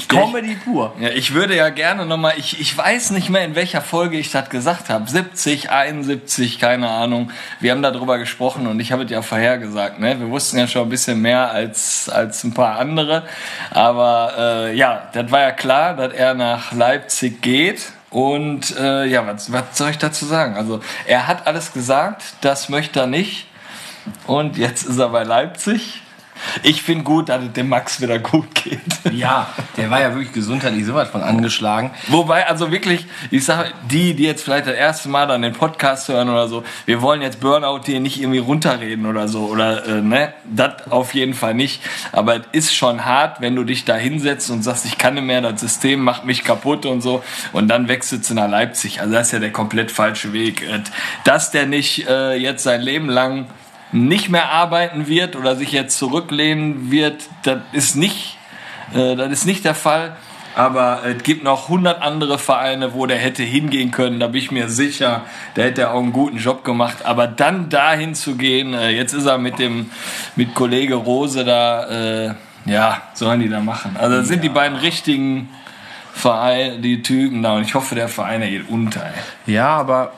Comedy 0.09 0.55
pur. 0.55 0.95
Ja, 0.99 1.11
ich 1.11 1.35
würde 1.35 1.55
ja 1.55 1.69
gerne 1.69 2.07
nochmal, 2.07 2.33
ich, 2.39 2.59
ich 2.59 2.79
weiß 2.79 3.11
nicht 3.11 3.29
mehr, 3.29 3.45
in 3.45 3.55
welcher 3.55 3.83
Folge 3.83 4.17
ich 4.17 4.31
das 4.31 4.49
gesagt 4.49 4.89
habe. 4.89 5.07
70, 5.07 5.69
71, 5.71 6.59
keine 6.59 6.89
Ahnung. 6.89 7.31
Wir 7.61 7.73
haben 7.73 7.83
darüber 7.83 8.17
gesprochen 8.17 8.67
und 8.67 8.81
ich 8.81 8.91
habe 8.91 9.05
es 9.05 9.11
ja 9.11 9.21
vorhergesagt. 9.21 10.01
Ne? 10.01 10.19
Wir 10.19 10.31
wussten 10.31 10.57
ja 10.57 10.67
schon 10.67 10.85
ein 10.85 10.89
bisschen 10.89 11.21
mehr 11.21 11.51
als, 11.51 12.09
als 12.09 12.43
ein 12.45 12.55
paar 12.55 12.79
andere. 12.79 13.25
Aber 13.73 14.33
äh, 14.39 14.75
ja, 14.75 15.11
das 15.13 15.31
war 15.31 15.41
ja 15.41 15.53
klar, 15.53 15.95
dass 15.95 16.15
er 16.15 16.33
nach 16.33 16.73
Leipzig 16.73 17.43
geht. 17.43 17.93
Und 18.09 18.75
äh, 18.79 19.05
ja, 19.05 19.27
was, 19.27 19.53
was 19.53 19.77
soll 19.77 19.91
ich 19.91 19.99
dazu 19.99 20.25
sagen? 20.25 20.57
Also 20.57 20.81
er 21.07 21.27
hat 21.27 21.47
alles 21.47 21.75
gesagt, 21.75 22.23
das 22.41 22.71
möchte 22.71 23.01
er 23.01 23.07
nicht. 23.07 23.50
Und 24.27 24.57
jetzt 24.57 24.85
ist 24.85 24.99
er 24.99 25.09
bei 25.11 25.25
Leipzig. 25.25 26.03
Ich 26.63 26.83
finde 26.83 27.05
gut, 27.05 27.29
dass 27.29 27.43
es 27.43 27.53
dem 27.53 27.69
Max 27.69 28.01
wieder 28.01 28.19
gut 28.19 28.55
geht. 28.55 28.81
Ja, 29.13 29.49
der 29.77 29.91
war 29.91 30.01
ja 30.01 30.15
wirklich 30.15 30.33
gesundheitlich 30.33 30.87
sowas 30.87 31.09
von 31.09 31.23
angeschlagen. 31.23 31.91
Wobei, 32.09 32.47
also 32.47 32.73
wirklich, 32.73 33.07
ich 33.31 33.45
sage, 33.45 33.71
die, 33.91 34.15
die 34.15 34.25
jetzt 34.25 34.43
vielleicht 34.43 34.67
das 34.67 34.75
erste 34.75 35.09
Mal 35.09 35.27
dann 35.27 35.43
den 35.43 35.53
Podcast 35.53 36.09
hören 36.09 36.29
oder 36.29 36.49
so, 36.49 36.65
wir 36.87 37.03
wollen 37.03 37.23
jetzt 37.23 37.41
Burnout 37.41 37.83
hier 37.85 38.01
nicht 38.01 38.21
irgendwie 38.21 38.39
runterreden 38.39 39.07
oder 39.07 39.29
so, 39.29 39.47
oder, 39.47 39.87
äh, 39.87 40.01
ne, 40.01 40.33
das 40.45 40.91
auf 40.91 41.15
jeden 41.15 41.35
Fall 41.35 41.55
nicht. 41.55 41.83
Aber 42.13 42.37
es 42.37 42.43
ist 42.53 42.75
schon 42.75 43.05
hart, 43.05 43.41
wenn 43.41 43.57
du 43.57 43.65
dich 43.65 43.85
da 43.85 43.97
hinsetzt 43.97 44.51
und 44.51 44.63
sagst, 44.63 44.87
ich 44.87 44.99
kann 44.99 45.15
nicht 45.15 45.25
mehr, 45.25 45.41
das 45.41 45.61
System 45.61 46.03
macht 46.03 46.25
mich 46.25 46.45
kaputt 46.45 46.87
und 46.87 47.01
so, 47.01 47.23
und 47.53 47.69
dann 47.69 47.89
wechselst 47.89 48.31
du 48.31 48.35
nach 48.35 48.49
Leipzig. 48.49 49.01
Also 49.01 49.13
das 49.13 49.29
ist 49.29 49.33
ja 49.33 49.39
der 49.41 49.53
komplett 49.53 49.91
falsche 49.91 50.33
Weg. 50.33 50.67
Dass 51.25 51.51
der 51.51 51.67
nicht 51.67 52.09
äh, 52.09 52.35
jetzt 52.37 52.63
sein 52.63 52.81
Leben 52.81 53.09
lang 53.09 53.47
nicht 53.93 54.29
mehr 54.29 54.51
arbeiten 54.51 55.09
wird 55.09 55.37
oder 55.37 55.57
sich 55.57 55.73
jetzt 55.73 55.99
zurücklehnen 55.99 56.91
wird, 56.91 57.23
das 57.43 57.61
ist 57.73 57.97
nicht, 57.97 58.39
äh, 58.95 59.17
das 59.17 59.31
ist 59.31 59.47
nicht 59.47 59.65
der 59.65 59.75
Fall. 59.75 60.17
Aber 60.57 61.03
es 61.05 61.23
gibt 61.23 61.45
noch 61.45 61.69
100 61.69 62.03
andere 62.03 62.39
Vereine, 62.39 62.93
wo 62.93 63.07
der 63.07 63.19
hätte 63.19 63.43
hingehen 63.43 63.93
können. 63.93 64.19
Da 64.19 64.27
bin 64.27 64.43
ich 64.43 64.51
mir 64.51 64.69
sicher, 64.69 65.23
da 65.55 65.63
hätte 65.63 65.83
er 65.83 65.95
auch 65.95 66.03
einen 66.03 66.13
guten 66.13 66.39
Job 66.39 66.65
gemacht. 66.65 67.05
Aber 67.05 67.29
dann 67.29 67.69
dahin 67.69 68.15
zu 68.15 68.37
gehen, 68.37 68.75
äh, 68.75 68.91
jetzt 68.91 69.13
ist 69.13 69.27
er 69.27 69.39
mit 69.39 69.59
dem 69.59 69.91
mit 70.35 70.55
Kollege 70.55 70.97
Rose 70.97 71.45
da, 71.45 72.27
äh, 72.29 72.35
ja, 72.67 73.01
sollen 73.15 73.41
die 73.41 73.49
da 73.49 73.61
machen. 73.61 73.97
Also 73.99 74.17
das 74.17 74.29
sind 74.29 74.43
die 74.43 74.49
beiden 74.49 74.77
richtigen 74.77 75.51
Vereine, 76.13 76.79
die 76.81 77.03
Typen 77.03 77.43
da. 77.43 77.55
Und 77.55 77.63
ich 77.63 77.75
hoffe, 77.75 77.95
der 77.95 78.09
Verein 78.09 78.41
der 78.41 78.51
geht 78.51 78.69
unter. 78.69 79.03
Ey. 79.05 79.55
Ja, 79.55 79.69
aber 79.69 80.13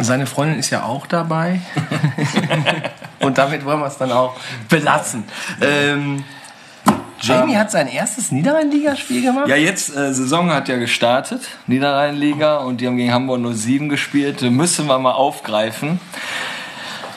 seine 0.00 0.26
Freundin 0.26 0.58
ist 0.58 0.70
ja 0.70 0.84
auch 0.84 1.06
dabei. 1.06 1.60
Und 3.20 3.38
damit 3.38 3.64
wollen 3.64 3.80
wir 3.80 3.86
es 3.86 3.96
dann 3.96 4.12
auch 4.12 4.36
belassen. 4.68 5.24
Ähm, 5.60 6.24
Jamie 7.20 7.56
hat 7.56 7.70
sein 7.70 7.88
erstes 7.88 8.32
Niederrhein-Ligaspiel 8.32 9.22
gemacht. 9.22 9.48
Ja, 9.48 9.56
jetzt, 9.56 9.96
äh, 9.96 10.12
Saison 10.12 10.52
hat 10.52 10.68
ja 10.68 10.76
gestartet, 10.76 11.42
Niederrhein-Liga, 11.66 12.58
und 12.58 12.80
die 12.80 12.86
haben 12.86 12.96
gegen 12.96 13.12
Hamburg 13.12 13.40
07 13.54 13.88
gespielt. 13.88 14.42
Müssen 14.42 14.86
wir 14.86 14.98
mal 14.98 15.12
aufgreifen. 15.12 16.00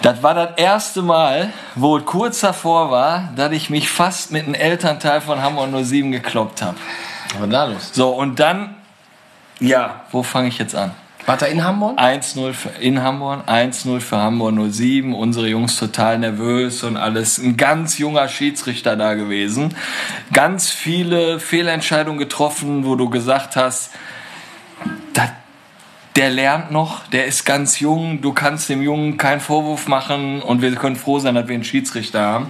Das 0.02 0.24
war 0.24 0.34
das 0.36 0.52
erste 0.58 1.02
Mal, 1.02 1.52
wo 1.76 1.98
es 1.98 2.06
kurz 2.06 2.40
davor 2.40 2.92
war, 2.92 3.34
dass 3.36 3.52
ich 3.52 3.70
mich 3.70 3.90
fast 3.90 4.32
mit 4.32 4.46
einem 4.46 4.54
Elternteil 4.54 5.20
von 5.20 5.42
Hamburg 5.42 5.70
07 5.84 6.12
gekloppt 6.12 6.62
habe. 6.62 6.78
Was 7.34 7.42
war 7.42 7.48
da 7.48 7.66
los? 7.66 7.90
So, 7.92 8.10
und 8.10 8.40
dann, 8.40 8.76
ja, 9.60 10.02
wo 10.12 10.24
fange 10.24 10.48
ich 10.48 10.60
jetzt 10.60 10.76
an? 10.76 10.92
War 11.28 11.42
er 11.42 11.50
in 11.50 11.62
Hamburg? 11.62 12.00
1-0 12.00 12.54
für- 12.54 12.70
in 12.80 13.04
Hamburg, 13.04 13.44
1-0 13.48 14.00
für 14.00 14.16
Hamburg 14.16 14.54
07. 14.72 15.14
Unsere 15.14 15.50
Jungs 15.50 15.78
total 15.78 16.20
nervös 16.20 16.84
und 16.84 16.96
alles. 16.96 17.38
Ein 17.38 17.58
ganz 17.58 17.98
junger 17.98 18.30
Schiedsrichter 18.30 18.96
da 18.96 19.14
gewesen. 19.14 19.76
Ganz 20.32 20.70
viele 20.70 21.42
Fehlentscheidungen 21.42 22.18
getroffen, 22.18 22.86
wo 22.86 22.96
du 22.96 23.10
gesagt 23.10 23.58
hast, 23.58 23.92
das 25.14 25.32
der 26.16 26.30
lernt 26.32 26.72
noch, 26.72 27.06
der 27.08 27.26
ist 27.26 27.46
ganz 27.46 27.80
jung, 27.80 28.22
du 28.22 28.34
kannst 28.34 28.70
dem 28.70 28.82
Jungen 28.82 29.18
keinen 29.18 29.40
Vorwurf 29.40 29.88
machen 29.88 30.42
und 30.42 30.64
wir 30.64 30.74
können 30.76 30.96
froh 30.96 31.20
sein, 31.20 31.36
dass 31.36 31.48
wir 31.48 31.54
einen 31.54 31.64
Schiedsrichter 31.64 32.22
haben. 32.22 32.48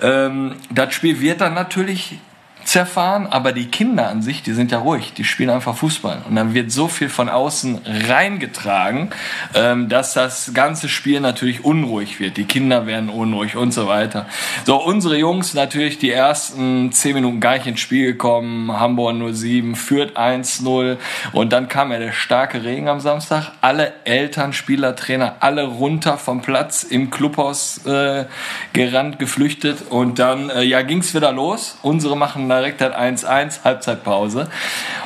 Ähm, 0.00 0.54
das 0.70 0.94
Spiel 0.94 1.20
wird 1.20 1.40
dann 1.40 1.54
natürlich 1.54 2.18
zerfahren, 2.64 3.26
aber 3.26 3.52
die 3.52 3.66
Kinder 3.66 4.08
an 4.08 4.22
sich, 4.22 4.42
die 4.42 4.52
sind 4.52 4.72
ja 4.72 4.78
ruhig, 4.78 5.12
die 5.12 5.24
spielen 5.24 5.50
einfach 5.50 5.76
Fußball. 5.76 6.22
Und 6.28 6.36
dann 6.36 6.54
wird 6.54 6.70
so 6.70 6.88
viel 6.88 7.08
von 7.08 7.28
außen 7.28 7.80
reingetragen, 8.08 9.10
ähm, 9.54 9.88
dass 9.88 10.14
das 10.14 10.52
ganze 10.54 10.88
Spiel 10.88 11.20
natürlich 11.20 11.64
unruhig 11.64 12.20
wird. 12.20 12.36
Die 12.36 12.44
Kinder 12.44 12.86
werden 12.86 13.08
unruhig 13.08 13.56
und 13.56 13.72
so 13.72 13.86
weiter. 13.86 14.26
So, 14.64 14.76
unsere 14.82 15.16
Jungs 15.16 15.54
natürlich 15.54 15.98
die 15.98 16.10
ersten 16.10 16.92
zehn 16.92 17.14
Minuten 17.14 17.40
gar 17.40 17.54
nicht 17.54 17.66
ins 17.66 17.80
Spiel 17.80 18.06
gekommen. 18.06 18.72
Hamburg 18.72 19.14
07 19.34 19.74
führt 19.76 20.16
1-0 20.16 20.96
und 21.32 21.52
dann 21.52 21.68
kam 21.68 21.92
ja 21.92 21.98
der 21.98 22.12
starke 22.12 22.64
Regen 22.64 22.88
am 22.88 23.00
Samstag. 23.00 23.52
Alle 23.60 23.92
Eltern, 24.04 24.52
Spieler, 24.52 24.96
Trainer, 24.96 25.36
alle 25.40 25.64
runter 25.64 26.16
vom 26.16 26.40
Platz 26.40 26.82
im 26.82 27.10
Clubhaus 27.10 27.84
äh, 27.86 28.24
gerannt, 28.72 29.18
geflüchtet 29.18 29.90
und 29.90 30.18
dann 30.18 30.50
äh, 30.50 30.62
ja 30.62 30.82
ging's 30.82 31.14
wieder 31.14 31.32
los. 31.32 31.76
Unsere 31.82 32.16
machen 32.16 32.48
direkt 32.60 32.80
halt 32.80 32.94
1-1, 32.94 33.64
Halbzeitpause. 33.64 34.48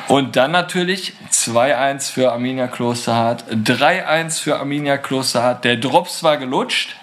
Und 0.07 0.35
dann 0.35 0.51
natürlich 0.51 1.13
2-1 1.31 2.11
für 2.11 2.31
Arminia 2.31 2.67
Klosterhardt, 2.67 3.45
3-1 3.51 4.41
für 4.41 4.57
Arminia 4.57 4.97
Klosterhardt. 4.97 5.63
Der 5.65 5.77
Drops 5.77 6.23
war 6.23 6.37
gelutscht. 6.37 6.95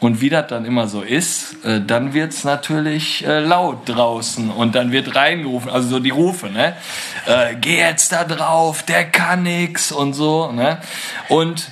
Und 0.00 0.20
wie 0.20 0.28
das 0.28 0.46
dann 0.46 0.64
immer 0.64 0.86
so 0.86 1.02
ist, 1.02 1.64
äh, 1.64 1.80
dann 1.84 2.14
wird's 2.14 2.44
natürlich 2.44 3.26
äh, 3.26 3.40
laut 3.40 3.88
draußen 3.88 4.48
und 4.48 4.76
dann 4.76 4.92
wird 4.92 5.16
reingerufen, 5.16 5.68
also 5.68 5.88
so 5.88 5.98
die 5.98 6.10
Rufe, 6.10 6.50
ne? 6.50 6.74
Äh, 7.26 7.56
geh 7.60 7.78
jetzt 7.78 8.12
da 8.12 8.22
drauf, 8.22 8.84
der 8.84 9.06
kann 9.06 9.42
nix 9.42 9.90
und 9.90 10.12
so, 10.12 10.52
ne? 10.52 10.78
Und 11.28 11.66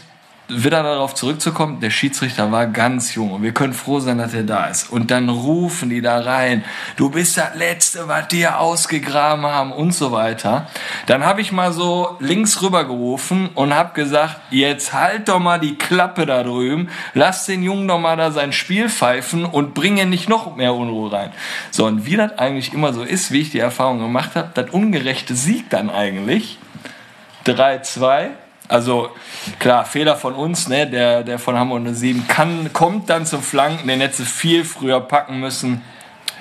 wieder 0.49 0.83
darauf 0.83 1.15
zurückzukommen, 1.15 1.81
der 1.81 1.91
Schiedsrichter 1.91 2.53
war 2.53 2.67
ganz 2.67 3.15
jung 3.15 3.33
und 3.33 3.43
wir 3.43 3.53
können 3.53 3.73
froh 3.73 3.99
sein, 3.99 4.19
dass 4.19 4.33
er 4.33 4.45
da 4.45 4.67
ist. 4.67 4.93
Und 4.93 5.11
dann 5.11 5.29
rufen 5.29 5.91
die 5.91 6.01
da 6.01 6.21
rein, 6.21 6.65
du 6.97 7.11
bist 7.11 7.37
das 7.37 7.55
Letzte, 7.57 8.07
was 8.07 8.27
hier 8.31 8.61
ausgegraben 8.61 9.45
haben 9.45 9.73
und 9.73 9.93
so 9.93 10.13
weiter. 10.13 10.69
Dann 11.07 11.25
habe 11.25 11.41
ich 11.41 11.51
mal 11.51 11.73
so 11.73 12.17
links 12.21 12.63
rüber 12.63 12.85
gerufen 12.85 13.51
und 13.55 13.75
habe 13.75 13.93
gesagt, 13.95 14.37
jetzt 14.51 14.93
halt 14.93 15.29
doch 15.29 15.41
mal 15.41 15.59
die 15.59 15.77
Klappe 15.77 16.27
da 16.27 16.45
drüben, 16.45 16.91
lass 17.15 17.47
den 17.47 17.63
Jungen 17.65 17.89
doch 17.89 17.99
mal 17.99 18.17
da 18.17 18.31
sein 18.31 18.53
Spiel 18.53 18.89
pfeifen 18.89 19.45
und 19.45 19.75
bringe 19.75 20.07
nicht 20.07 20.29
noch 20.29 20.55
mehr 20.55 20.75
Unruhe 20.75 21.13
rein. 21.13 21.33
So, 21.73 21.87
und 21.87 22.07
wie 22.07 22.17
das 22.17 22.39
eigentlich 22.39 22.73
immer 22.73 22.93
so 22.93 23.03
ist, 23.03 23.33
wie 23.33 23.41
ich 23.41 23.51
die 23.51 23.59
Erfahrung 23.59 23.99
gemacht 23.99 24.37
habe, 24.37 24.51
das 24.55 24.71
ungerechte 24.71 25.35
Sieg 25.35 25.71
dann 25.71 25.91
eigentlich. 25.91 26.59
3-2. 27.47 28.31
Also 28.69 29.11
klar, 29.59 29.85
Fehler 29.85 30.17
von 30.17 30.35
uns, 30.35 30.69
ne? 30.69 30.87
der, 30.87 31.23
der 31.23 31.39
von 31.39 31.57
Hamburg 31.57 31.83
07 31.93 32.27
kann, 32.27 32.73
kommt 32.73 33.09
dann 33.11 33.27
zum 33.27 33.43
Flanken, 33.43 33.87
den 33.87 34.01
sie 34.13 34.25
viel 34.25 34.65
früher 34.65 35.01
packen 35.01 35.41
müssen, 35.41 35.83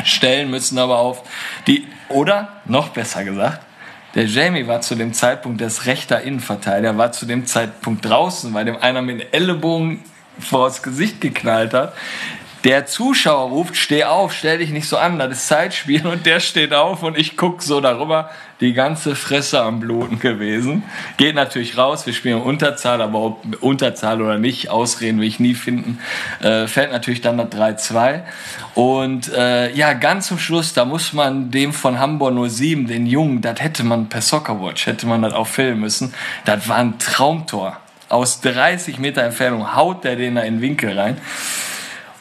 stellen 0.04 0.50
müssen 0.50 0.78
aber 0.80 0.98
auf. 0.98 1.24
Die, 1.68 1.88
oder, 2.10 2.50
noch 2.66 2.90
besser 2.90 3.24
gesagt, 3.24 3.62
der 4.16 4.26
Jamie 4.26 4.66
war 4.66 4.82
zu 4.82 4.96
dem 4.96 5.14
Zeitpunkt 5.14 5.62
das 5.62 5.86
rechter 5.86 6.22
Innenverteidiger, 6.22 6.98
war 6.98 7.12
zu 7.12 7.26
dem 7.26 7.46
Zeitpunkt 7.46 8.06
draußen, 8.06 8.54
weil 8.54 8.66
dem 8.66 8.78
einer 8.78 9.02
mit 9.02 9.20
dem 9.20 9.28
Ellenbogen 9.32 10.04
vors 10.40 10.82
Gesicht 10.82 11.22
geknallt 11.22 11.74
hat. 11.74 11.94
Der 12.66 12.88
Zuschauer 12.88 13.52
ruft, 13.52 13.78
steh 13.78 14.06
auf, 14.06 14.34
stell 14.34 14.58
dich 14.58 14.72
nicht 14.72 14.90
so 14.90 14.98
an, 14.98 15.20
das 15.20 15.32
ist 15.34 15.48
Zeitspiel 15.48 16.08
und 16.08 16.26
der 16.26 16.40
steht 16.40 16.74
auf 16.74 17.04
und 17.04 17.16
ich 17.16 17.38
guck 17.38 17.62
so 17.62 17.80
darüber, 17.80 18.32
die 18.60 18.74
ganze 18.74 19.16
Fresse 19.16 19.62
am 19.62 19.80
Bluten 19.80 20.18
gewesen. 20.20 20.82
Geht 21.18 21.36
natürlich 21.36 21.78
raus, 21.78 22.08
wir 22.08 22.14
spielen 22.14 22.42
Unterzahl, 22.42 23.04
aber 23.04 23.20
ob 23.20 23.62
Unterzahl 23.62 24.20
oder 24.20 24.40
nicht, 24.40 24.72
Ausreden 24.72 25.20
will 25.20 25.28
ich 25.28 25.40
nie 25.40 25.54
finden, 25.54 26.00
äh, 26.42 26.66
fällt 26.66 26.92
natürlich 26.92 27.22
dann 27.22 27.38
das 27.38 27.50
3-2. 27.50 28.24
Und 28.74 29.32
äh, 29.32 29.72
ja, 29.76 29.94
ganz 29.94 30.28
zum 30.28 30.40
Schluss, 30.40 30.74
da 30.74 30.86
muss 30.86 31.14
man 31.14 31.52
dem 31.52 31.72
von 31.72 32.00
Hamburg 32.00 32.34
07, 32.50 32.88
den 32.88 33.06
Jungen, 33.06 33.42
das 33.42 33.62
hätte 33.62 33.84
man 33.84 34.10
per 34.10 34.22
Soccerwatch, 34.22 34.88
hätte 34.88 35.06
man 35.06 35.22
das 35.22 35.36
auch 35.36 35.48
filmen 35.48 35.82
müssen, 35.82 36.16
das 36.46 36.68
war 36.68 36.78
ein 36.78 36.98
Traumtor. 36.98 37.78
Aus 38.10 38.42
30 38.42 38.98
Meter 38.98 39.22
Entfernung 39.22 39.76
haut 39.76 40.04
der 40.04 40.16
den 40.16 40.34
da 40.34 40.42
in 40.42 40.56
den 40.56 40.62
Winkel 40.62 40.98
rein. 40.98 41.18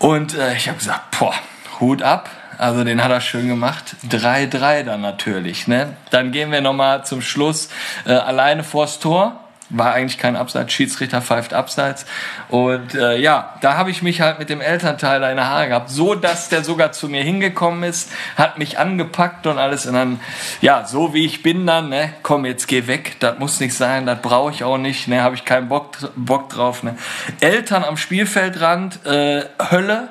Und 0.05 0.37
äh, 0.37 0.55
ich 0.55 0.69
habe 0.69 0.77
gesagt, 0.77 1.19
boah, 1.19 1.33
Hut 1.81 2.03
ab. 2.03 2.29
Also 2.59 2.85
den 2.85 3.03
hat 3.03 3.11
er 3.11 3.23
schön 3.23 3.49
gemacht. 3.49 3.97
3-3 4.11 4.83
dann 4.83 5.01
natürlich. 5.01 5.67
Ne? 5.67 5.97
Dann 6.11 6.31
gehen 6.31 6.53
wir 6.53 6.61
nochmal 6.61 7.07
zum 7.07 7.23
Schluss 7.23 7.71
äh, 8.05 8.13
alleine 8.13 8.65
vors 8.65 8.99
Tor. 9.01 9.44
War 9.77 9.93
eigentlich 9.93 10.19
kein 10.19 10.37
Abseits, 10.37 10.73
Schiedsrichter 10.73 11.21
pfeift 11.21 11.55
Abseits. 11.55 12.07
Und 12.49 12.95
äh, 12.95 13.17
ja, 13.19 13.55
da 13.61 13.77
habe 13.77 13.91
ich 13.91 14.03
mich 14.03 14.21
halt 14.21 14.39
mit 14.39 14.49
dem 14.49 14.61
Elternteil 14.61 15.21
da 15.21 15.31
in 15.31 15.37
der 15.37 15.49
Haare 15.49 15.69
gehabt, 15.69 15.91
so 15.91 16.15
dass 16.15 16.49
der 16.49 16.65
sogar 16.65 16.93
zu 16.93 17.09
mir 17.09 17.23
hingekommen 17.23 17.83
ist, 17.83 18.11
hat 18.37 18.59
mich 18.59 18.79
angepackt 18.79 19.47
und 19.47 19.59
alles. 19.59 19.87
Und 19.87 19.95
dann, 19.95 20.21
ja, 20.61 20.87
so 20.87 21.15
wie 21.15 21.25
ich 21.25 21.43
bin 21.43 21.67
dann, 21.67 21.89
ne, 21.89 22.13
komm, 22.23 22.45
jetzt 22.45 22.69
geh 22.69 22.87
weg, 22.87 23.17
das 23.21 23.39
muss 23.39 23.61
nicht 23.61 23.75
sein, 23.75 24.07
das 24.07 24.21
brauche 24.23 24.53
ich 24.53 24.65
auch 24.65 24.79
nicht, 24.79 25.09
ne, 25.09 25.23
habe 25.23 25.35
ich 25.35 25.45
keinen 25.45 25.69
Bock, 25.69 25.97
Bock 26.17 26.51
drauf. 26.51 26.83
Ne. 26.83 26.97
Eltern 27.41 27.85
am 27.85 27.97
Spielfeldrand, 27.97 29.05
äh, 29.07 29.45
Hölle, 29.71 30.09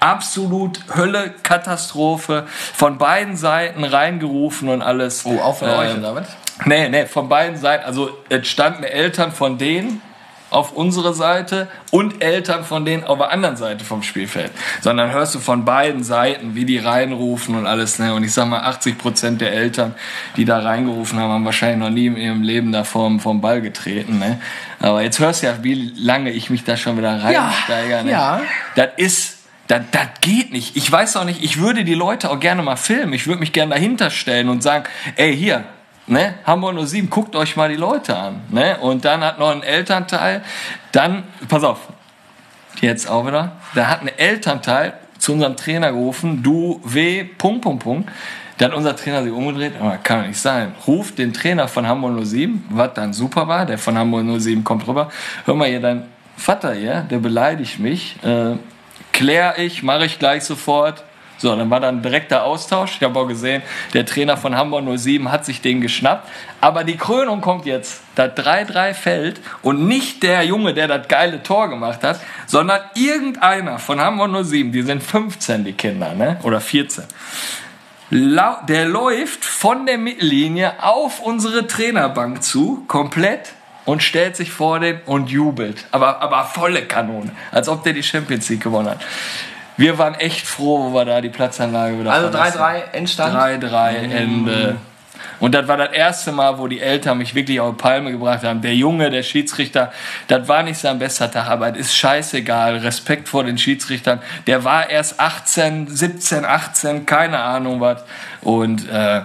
Absolut 0.00 0.80
Hölle, 0.94 1.34
Katastrophe, 1.42 2.46
von 2.74 2.98
beiden 2.98 3.36
Seiten 3.36 3.84
reingerufen 3.84 4.68
und 4.68 4.82
alles. 4.82 5.24
Oh, 5.24 5.38
auch 5.40 5.58
von 5.58 5.68
Ähm, 5.68 5.78
euch, 5.78 5.96
oder 5.96 6.14
was? 6.16 6.28
Nee, 6.66 6.88
nee, 6.88 7.06
von 7.06 7.28
beiden 7.28 7.56
Seiten. 7.56 7.84
Also 7.84 8.10
es 8.28 8.46
standen 8.46 8.84
Eltern 8.84 9.32
von 9.32 9.58
denen 9.58 10.00
auf 10.54 10.72
unserer 10.72 11.14
Seite 11.14 11.68
und 11.90 12.22
Eltern 12.22 12.64
von 12.64 12.84
denen 12.84 13.02
auf 13.04 13.18
der 13.18 13.30
anderen 13.32 13.56
Seite 13.56 13.84
vom 13.84 14.02
Spielfeld. 14.02 14.52
Sondern 14.80 15.10
hörst 15.10 15.34
du 15.34 15.40
von 15.40 15.64
beiden 15.64 16.04
Seiten, 16.04 16.54
wie 16.54 16.64
die 16.64 16.78
reinrufen 16.78 17.56
und 17.56 17.66
alles. 17.66 17.98
Ne? 17.98 18.14
Und 18.14 18.22
ich 18.22 18.32
sag 18.32 18.46
mal, 18.46 18.60
80 18.60 18.96
Prozent 18.96 19.40
der 19.40 19.52
Eltern, 19.52 19.94
die 20.36 20.44
da 20.44 20.60
reingerufen 20.60 21.18
haben, 21.18 21.32
haben 21.32 21.44
wahrscheinlich 21.44 21.78
noch 21.78 21.90
nie 21.90 22.06
in 22.06 22.16
ihrem 22.16 22.42
Leben 22.42 22.70
da 22.70 22.84
vom, 22.84 23.18
vom 23.18 23.40
Ball 23.40 23.60
getreten. 23.62 24.20
Ne? 24.20 24.40
Aber 24.78 25.02
jetzt 25.02 25.18
hörst 25.18 25.42
du 25.42 25.48
ja, 25.48 25.54
wie 25.62 25.92
lange 25.98 26.30
ich 26.30 26.50
mich 26.50 26.62
da 26.62 26.76
schon 26.76 26.96
wieder 26.96 27.20
reinsteigere. 27.22 28.04
Ne? 28.04 28.12
ja. 28.12 28.40
Das 28.76 28.90
ist 28.96 29.38
das, 29.66 29.82
das 29.92 30.08
geht 30.20 30.52
nicht. 30.52 30.76
Ich 30.76 30.90
weiß 30.90 31.16
auch 31.16 31.24
nicht, 31.24 31.42
ich 31.42 31.58
würde 31.58 31.84
die 31.84 31.94
Leute 31.94 32.30
auch 32.30 32.40
gerne 32.40 32.62
mal 32.62 32.76
filmen. 32.76 33.12
Ich 33.12 33.26
würde 33.26 33.40
mich 33.40 33.52
gerne 33.52 33.74
dahinter 33.74 34.10
stellen 34.10 34.48
und 34.48 34.62
sagen, 34.62 34.84
ey, 35.16 35.34
hier, 35.36 35.64
ne, 36.06 36.34
Hamburg 36.44 36.86
07, 36.86 37.08
guckt 37.08 37.34
euch 37.36 37.56
mal 37.56 37.68
die 37.68 37.76
Leute 37.76 38.16
an. 38.16 38.42
Ne? 38.50 38.76
Und 38.78 39.04
dann 39.04 39.22
hat 39.22 39.38
noch 39.38 39.50
ein 39.50 39.62
Elternteil, 39.62 40.42
dann, 40.92 41.24
pass 41.48 41.64
auf, 41.64 41.80
jetzt 42.80 43.08
auch 43.08 43.26
wieder, 43.26 43.52
da 43.74 43.88
hat 43.88 44.02
ein 44.02 44.08
Elternteil 44.08 44.94
zu 45.18 45.32
unserem 45.32 45.56
Trainer 45.56 45.92
gerufen, 45.92 46.42
du 46.42 46.80
W, 46.84 47.24
Punkt, 47.24 47.62
Punkt, 47.62 47.82
Punkt. 47.82 48.10
Da 48.58 48.66
hat 48.66 48.74
unser 48.74 48.94
Trainer 48.94 49.24
sich 49.24 49.32
umgedreht, 49.32 49.72
aber 49.80 49.96
kann 49.96 50.20
doch 50.20 50.26
nicht 50.28 50.38
sein. 50.38 50.74
Ruft 50.86 51.18
den 51.18 51.32
Trainer 51.32 51.66
von 51.66 51.88
Hamburg 51.88 52.24
07, 52.24 52.66
was 52.68 52.94
dann 52.94 53.12
super 53.12 53.48
war, 53.48 53.66
der 53.66 53.78
von 53.78 53.98
Hamburg 53.98 54.40
07 54.40 54.62
kommt 54.62 54.86
rüber. 54.86 55.10
Hör 55.44 55.54
mal 55.54 55.68
hier, 55.68 55.80
dein 55.80 56.04
Vater 56.36 56.72
hier, 56.74 57.00
der 57.10 57.18
beleidigt 57.18 57.80
mich. 57.80 58.16
Äh, 58.22 58.56
klär 59.14 59.58
ich, 59.58 59.82
mache 59.82 60.04
ich 60.04 60.18
gleich 60.18 60.44
sofort. 60.44 61.02
So, 61.36 61.54
dann 61.56 61.68
war 61.68 61.80
dann 61.80 62.00
direkter 62.00 62.44
Austausch. 62.44 62.96
Ich 62.96 63.02
habe 63.02 63.18
auch 63.18 63.26
gesehen, 63.26 63.62
der 63.92 64.06
Trainer 64.06 64.36
von 64.36 64.56
Hamburg 64.56 64.84
07 64.98 65.30
hat 65.32 65.44
sich 65.44 65.60
den 65.60 65.80
geschnappt. 65.80 66.28
Aber 66.60 66.84
die 66.84 66.96
Krönung 66.96 67.40
kommt 67.40 67.66
jetzt. 67.66 68.02
Da 68.14 68.26
3-3 68.26 68.94
fällt 68.94 69.40
und 69.62 69.86
nicht 69.86 70.22
der 70.22 70.44
Junge, 70.44 70.74
der 70.74 70.86
das 70.86 71.08
geile 71.08 71.42
Tor 71.42 71.68
gemacht 71.68 72.04
hat, 72.04 72.20
sondern 72.46 72.80
irgendeiner 72.94 73.78
von 73.80 74.00
Hamburg 74.00 74.44
07, 74.46 74.70
die 74.70 74.82
sind 74.82 75.02
15, 75.02 75.64
die 75.64 75.72
Kinder, 75.72 76.14
ne? 76.14 76.38
oder 76.44 76.60
14. 76.60 77.04
Lau- 78.10 78.64
Der 78.68 78.86
läuft 78.86 79.44
von 79.44 79.86
der 79.86 79.98
Mittellinie 79.98 80.74
auf 80.82 81.20
unsere 81.20 81.66
Trainerbank 81.66 82.42
zu, 82.44 82.84
komplett, 82.86 83.52
und 83.84 84.02
stellt 84.02 84.36
sich 84.36 84.50
vor 84.50 84.80
den 84.80 85.00
und 85.06 85.30
jubelt. 85.30 85.84
Aber, 85.90 86.22
aber 86.22 86.44
volle 86.44 86.82
Kanone, 86.82 87.30
als 87.50 87.68
ob 87.68 87.84
der 87.84 87.92
die 87.92 88.02
Champions 88.02 88.48
League 88.48 88.62
gewonnen 88.62 88.90
hat. 88.90 89.00
Wir 89.76 89.98
waren 89.98 90.14
echt 90.14 90.46
froh, 90.46 90.90
wo 90.90 90.94
wir 90.94 91.04
da 91.04 91.20
die 91.20 91.30
Platzanlage 91.30 91.98
wieder 91.98 92.12
Also 92.12 92.30
verlassen. 92.30 92.60
3-3 92.60 92.92
Endstand. 92.92 93.34
3-3 93.34 93.90
Ende. 94.10 94.76
Und 95.40 95.52
das 95.54 95.66
war 95.66 95.76
das 95.76 95.92
erste 95.92 96.32
Mal, 96.32 96.58
wo 96.58 96.68
die 96.68 96.80
Eltern 96.80 97.18
mich 97.18 97.34
wirklich 97.34 97.60
auf 97.60 97.76
die 97.76 97.82
Palme 97.82 98.12
gebracht 98.12 98.44
haben. 98.44 98.62
Der 98.62 98.74
Junge, 98.74 99.10
der 99.10 99.22
Schiedsrichter, 99.22 99.92
das 100.28 100.46
war 100.48 100.62
nicht 100.62 100.78
sein 100.78 100.98
bester 100.98 101.30
Tag, 101.30 101.48
aber 101.48 101.70
es 101.72 101.78
ist 101.78 101.96
scheißegal. 101.96 102.78
Respekt 102.78 103.28
vor 103.28 103.42
den 103.44 103.58
Schiedsrichtern. 103.58 104.20
Der 104.46 104.64
war 104.64 104.88
erst 104.88 105.18
18, 105.18 105.88
17, 105.88 106.44
18, 106.44 107.04
keine 107.04 107.40
Ahnung 107.40 107.80
was. 107.80 108.04
Und 108.42 108.88
äh, 108.88 109.22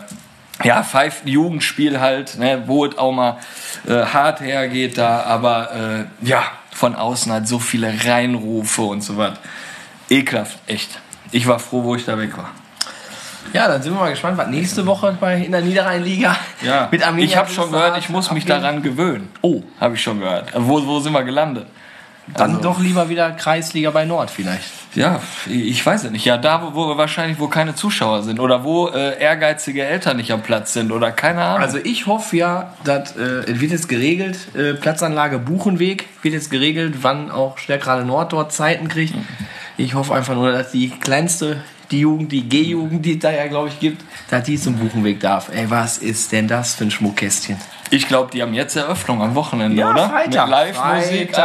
ja, 0.63 0.83
pfeift 0.83 1.25
ein 1.25 1.29
Jugendspiel 1.29 1.99
halt, 1.99 2.37
ne, 2.37 2.63
wo 2.65 2.85
es 2.85 2.97
auch 2.97 3.11
mal 3.11 3.37
äh, 3.87 4.05
hart 4.05 4.41
hergeht 4.41 4.97
da, 4.97 5.23
aber 5.23 6.07
äh, 6.21 6.27
ja, 6.27 6.43
von 6.71 6.95
außen 6.95 7.31
halt 7.31 7.47
so 7.47 7.59
viele 7.59 7.93
Reinrufe 8.05 8.83
und 8.83 9.01
so 9.01 9.17
was. 9.17 9.33
Ekelhaft, 10.09 10.57
echt. 10.67 10.99
Ich 11.31 11.47
war 11.47 11.59
froh, 11.59 11.83
wo 11.83 11.95
ich 11.95 12.05
da 12.05 12.17
weg 12.17 12.37
war. 12.37 12.49
Ja, 13.53 13.67
dann 13.67 13.81
sind 13.81 13.93
wir 13.93 13.99
mal 13.99 14.11
gespannt, 14.11 14.37
was 14.37 14.47
nächste 14.47 14.85
Woche 14.85 15.15
bei, 15.19 15.37
in 15.41 15.51
der 15.51 15.61
Niederrhein-Liga 15.61 16.35
Ja, 16.61 16.87
mit 16.91 17.05
Arminia 17.05 17.25
ich 17.25 17.37
habe 17.37 17.49
schon 17.49 17.71
gehört, 17.71 17.97
ich 17.97 18.09
muss 18.09 18.31
mich 18.31 18.45
daran 18.45 18.83
gewöhnen. 18.83 19.29
Oh, 19.41 19.63
habe 19.79 19.95
ich 19.95 20.03
schon 20.03 20.19
gehört. 20.19 20.51
Wo, 20.55 20.85
wo 20.85 20.99
sind 20.99 21.13
wir 21.13 21.23
gelandet? 21.23 21.65
Dann 22.35 22.51
Also- 22.51 22.61
doch 22.63 22.79
lieber 22.79 23.09
wieder 23.09 23.31
Kreisliga 23.31 23.91
bei 23.91 24.05
Nord 24.05 24.29
vielleicht. 24.31 24.65
Ja, 24.95 25.21
ich 25.47 25.85
weiß 25.85 26.05
es 26.05 26.11
nicht. 26.11 26.25
Ja, 26.25 26.37
da, 26.37 26.63
wo, 26.63 26.73
wo 26.73 26.97
wahrscheinlich, 26.97 27.39
wo 27.39 27.47
keine 27.47 27.75
Zuschauer 27.75 28.23
sind 28.23 28.39
oder 28.39 28.63
wo 28.63 28.87
äh, 28.87 29.19
ehrgeizige 29.21 29.83
Eltern 29.85 30.17
nicht 30.17 30.31
am 30.31 30.41
Platz 30.41 30.73
sind 30.73 30.91
oder 30.91 31.11
keine 31.11 31.43
Ahnung. 31.43 31.61
Also 31.61 31.77
ich 31.77 32.07
hoffe 32.07 32.37
ja, 32.37 32.73
dass 32.83 33.15
äh, 33.15 33.43
es 33.51 33.59
wird 33.61 33.71
jetzt 33.71 33.87
geregelt, 33.87 34.37
äh, 34.55 34.73
Platzanlage 34.73 35.37
Buchenweg 35.37 36.07
wird 36.23 36.33
jetzt 36.33 36.49
geregelt, 36.49 36.95
wann 37.03 37.29
auch 37.29 37.59
Stärkrade 37.59 38.03
Nord 38.03 38.33
dort 38.33 38.51
Zeiten 38.51 38.87
kriegt. 38.87 39.13
Ich 39.77 39.93
hoffe 39.93 40.15
einfach 40.15 40.33
nur, 40.33 40.51
dass 40.51 40.71
die 40.71 40.89
kleinste, 40.89 41.61
die 41.91 41.99
Jugend, 41.99 42.31
die 42.31 42.49
G-Jugend, 42.49 43.05
die 43.05 43.13
es 43.13 43.19
da 43.19 43.31
ja 43.31 43.45
glaube 43.47 43.69
ich 43.69 43.79
gibt, 43.79 44.03
dass 44.31 44.43
die 44.43 44.57
zum 44.59 44.75
Buchenweg 44.77 45.19
darf. 45.19 45.49
Ey, 45.53 45.69
was 45.69 45.99
ist 45.99 46.31
denn 46.31 46.47
das 46.47 46.73
für 46.73 46.85
ein 46.85 46.91
Schmuckkästchen? 46.91 47.57
Ich 47.91 48.07
glaube, 48.07 48.31
die 48.31 48.41
haben 48.41 48.53
jetzt 48.53 48.75
Eröffnung 48.75 49.21
am 49.21 49.35
Wochenende, 49.35 49.83
oder? 49.83 50.09
Freitag. 50.09 50.47
Mit 50.47 50.55
Live-Musik, 50.55 51.37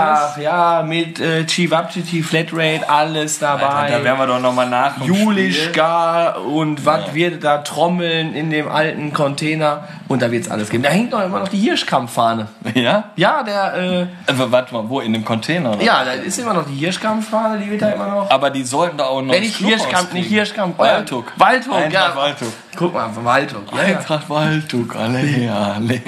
ja, 0.43 0.85
mit 0.87 1.21
äh, 1.21 1.45
Chivapchiti, 1.47 2.23
Flatrate, 2.23 2.89
alles 2.89 3.39
dabei. 3.39 3.67
Alter, 3.67 3.99
da 3.99 4.05
werden 4.05 4.19
wir 4.19 4.27
doch 4.27 4.41
nochmal 4.41 4.69
nach. 4.69 4.95
dem 4.99 5.05
Julisch 5.05 5.59
Spiel. 5.63 5.73
gar 5.73 6.45
und 6.45 6.85
was 6.85 7.15
wird 7.15 7.43
da 7.43 7.59
trommeln 7.59 8.35
in 8.35 8.51
dem 8.51 8.69
alten 8.69 9.13
Container 9.13 9.85
und 10.09 10.21
da 10.23 10.31
wird 10.31 10.45
es 10.45 10.51
alles 10.51 10.69
geben. 10.71 10.83
Da 10.83 10.91
hängt 10.91 11.11
noch 11.11 11.23
immer 11.23 11.41
noch 11.41 11.49
die 11.49 11.59
Hirschkampffahne. 11.59 12.49
Ja? 12.75 13.05
Ja, 13.17 13.43
der, 13.43 13.75
äh, 13.75 14.01
Äh, 14.03 14.07
Warte 14.27 14.75
mal, 14.75 14.89
wo? 14.89 15.01
In 15.01 15.13
dem 15.13 15.25
Container? 15.25 15.73
Oder? 15.75 15.83
ja, 15.83 16.05
da 16.05 16.13
ist 16.13 16.39
immer 16.39 16.55
noch 16.55 16.67
die 16.67 16.75
Hirschkampffahne, 16.75 17.59
die 17.59 17.71
wird 17.71 17.83
da 17.83 17.91
immer 17.91 18.07
noch. 18.09 18.31
Aber 18.31 18.51
die 18.51 18.65
sollten 18.65 18.99
da 18.99 19.05
auch 19.05 19.23
noch. 19.23 19.33
Wenn 19.33 19.43
nicht 19.43 19.57
Hirschkamp, 19.57 20.13
nicht 20.13 20.29
Hirschkamp. 20.29 20.79
Waldhoek, 20.79 21.33
Eintracht 21.39 21.93
ja. 21.93 22.17
Waldhoek. 22.17 22.53
Guck 22.77 22.95
mal, 22.95 23.11
Waldhoek. 23.15 23.73
Ja, 23.73 23.83
ja. 23.83 23.99
Eintracht 23.99 24.29
Waldhoek, 24.29 24.97
alle 24.97 25.19
her, 25.19 25.75
alle. 25.77 26.01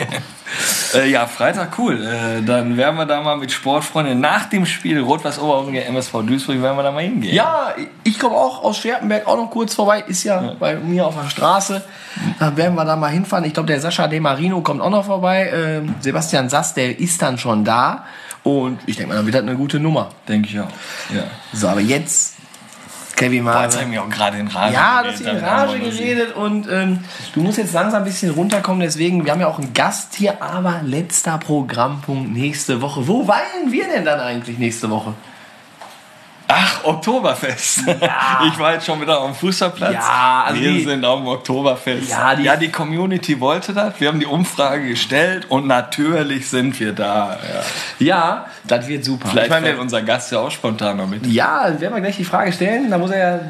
Äh, 0.94 1.10
ja, 1.10 1.26
Freitag, 1.26 1.78
cool. 1.78 2.02
Äh, 2.04 2.42
dann 2.42 2.76
werden 2.76 2.96
wir 2.96 3.04
da 3.04 3.20
mal 3.20 3.36
mit 3.36 3.50
Sportfreunden 3.50 4.20
nach 4.20 4.46
dem 4.46 4.64
Spiel 4.64 5.00
Rot-Weiß 5.00 5.40
Oberhausen 5.40 5.72
gegen 5.72 5.86
MSV 5.86 6.12
Duisburg 6.24 6.62
werden 6.62 6.76
wir 6.76 6.82
da 6.82 6.92
mal 6.92 7.02
hingehen. 7.02 7.34
Ja, 7.34 7.74
ich 8.04 8.18
komme 8.18 8.36
auch 8.36 8.62
aus 8.62 8.78
Scherpenberg 8.78 9.26
auch 9.26 9.36
noch 9.36 9.50
kurz 9.50 9.74
vorbei. 9.74 10.04
Ist 10.06 10.24
ja, 10.24 10.54
bei 10.58 10.76
mir 10.76 11.06
auf 11.06 11.20
der 11.20 11.28
Straße. 11.28 11.82
Dann 12.38 12.56
werden 12.56 12.74
wir 12.76 12.84
da 12.84 12.96
mal 12.96 13.10
hinfahren. 13.10 13.44
Ich 13.44 13.54
glaube, 13.54 13.66
der 13.66 13.80
Sascha 13.80 14.06
De 14.08 14.20
Marino 14.20 14.60
kommt 14.60 14.80
auch 14.80 14.90
noch 14.90 15.04
vorbei. 15.04 15.50
Ähm, 15.52 15.94
Sebastian 16.00 16.48
Sass, 16.48 16.74
der 16.74 16.98
ist 16.98 17.20
dann 17.20 17.38
schon 17.38 17.64
da. 17.64 18.04
Und 18.42 18.78
ich 18.86 18.96
denke 18.96 19.08
mal, 19.08 19.16
dann 19.16 19.26
wird 19.26 19.34
das 19.34 19.42
eine 19.42 19.56
gute 19.56 19.80
Nummer. 19.80 20.10
denke 20.28 20.48
ich 20.48 20.60
auch. 20.60 20.68
Ja. 21.12 21.24
So, 21.52 21.68
aber 21.68 21.80
jetzt, 21.80 22.35
Kevin 23.16 23.44
Boah, 23.44 23.54
mal. 23.54 23.64
jetzt 23.64 23.80
haben 23.80 23.90
wir 23.90 24.02
auch 24.02 24.10
gerade 24.10 24.38
in 24.38 24.46
Rage 24.46 24.74
Ja, 24.74 25.02
du 25.02 25.08
geredet, 25.08 25.26
hast 25.26 25.42
in 25.42 25.44
Rage 25.44 25.78
geredet 25.78 26.36
und 26.36 26.68
ähm, 26.70 26.98
du 27.34 27.40
musst 27.40 27.58
jetzt 27.58 27.72
langsam 27.72 28.02
ein 28.02 28.04
bisschen 28.04 28.30
runterkommen. 28.30 28.80
Deswegen, 28.80 29.24
wir 29.24 29.32
haben 29.32 29.40
ja 29.40 29.48
auch 29.48 29.58
einen 29.58 29.72
Gast 29.72 30.14
hier, 30.14 30.42
aber 30.42 30.82
letzter 30.84 31.38
Programmpunkt 31.38 32.30
nächste 32.32 32.82
Woche. 32.82 33.08
Wo 33.08 33.26
weilen 33.26 33.72
wir 33.72 33.88
denn 33.88 34.04
dann 34.04 34.20
eigentlich 34.20 34.58
nächste 34.58 34.90
Woche? 34.90 35.14
Ach, 36.48 36.84
Oktoberfest. 36.84 37.80
Ich 38.46 38.58
war 38.58 38.74
jetzt 38.74 38.86
schon 38.86 39.00
wieder 39.00 39.20
am 39.20 39.34
Fußballplatz. 39.34 39.92
Ja, 39.94 40.44
also 40.46 40.60
wir 40.60 40.72
die- 40.72 40.84
sind 40.84 41.02
dem 41.02 41.26
Oktoberfest. 41.26 42.08
Ja, 42.10 42.34
die- 42.34 42.44
ja, 42.44 42.56
die 42.56 42.70
Community 42.70 43.40
wollte 43.40 43.72
das. 43.72 43.94
Wir 43.98 44.08
haben 44.08 44.20
die 44.20 44.26
Umfrage 44.26 44.86
gestellt 44.88 45.46
und 45.50 45.66
natürlich 45.66 46.48
sind 46.48 46.78
wir 46.78 46.92
da. 46.92 47.38
Ja. 47.98 48.06
Ja, 48.06 48.46
das 48.64 48.86
wird 48.86 49.04
super. 49.04 49.28
Vielleicht 49.28 49.46
Ich 49.46 49.50
meine, 49.50 49.66
fällt 49.66 49.78
unser 49.80 50.02
Gast 50.02 50.30
ja 50.32 50.38
auch 50.40 50.50
spontan 50.50 50.98
noch 50.98 51.06
mit. 51.08 51.26
Ja, 51.26 51.64
werden 51.80 51.94
wir 51.94 52.00
gleich 52.00 52.16
die 52.16 52.24
Frage 52.24 52.52
stellen. 52.52 52.90
Da 52.90 52.98
muss 52.98 53.10
er 53.10 53.18
ja, 53.36 53.40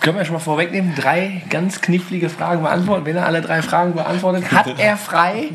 können 0.00 0.18
wir 0.18 0.24
schon 0.24 0.34
mal 0.34 0.40
vorwegnehmen, 0.40 0.94
drei 0.96 1.42
ganz 1.50 1.80
knifflige 1.80 2.28
Fragen 2.28 2.62
beantworten. 2.62 3.04
Wenn 3.06 3.16
er 3.16 3.26
alle 3.26 3.42
drei 3.42 3.62
Fragen 3.62 3.94
beantwortet, 3.94 4.50
hat 4.50 4.66
er 4.78 4.96
frei, 4.96 5.50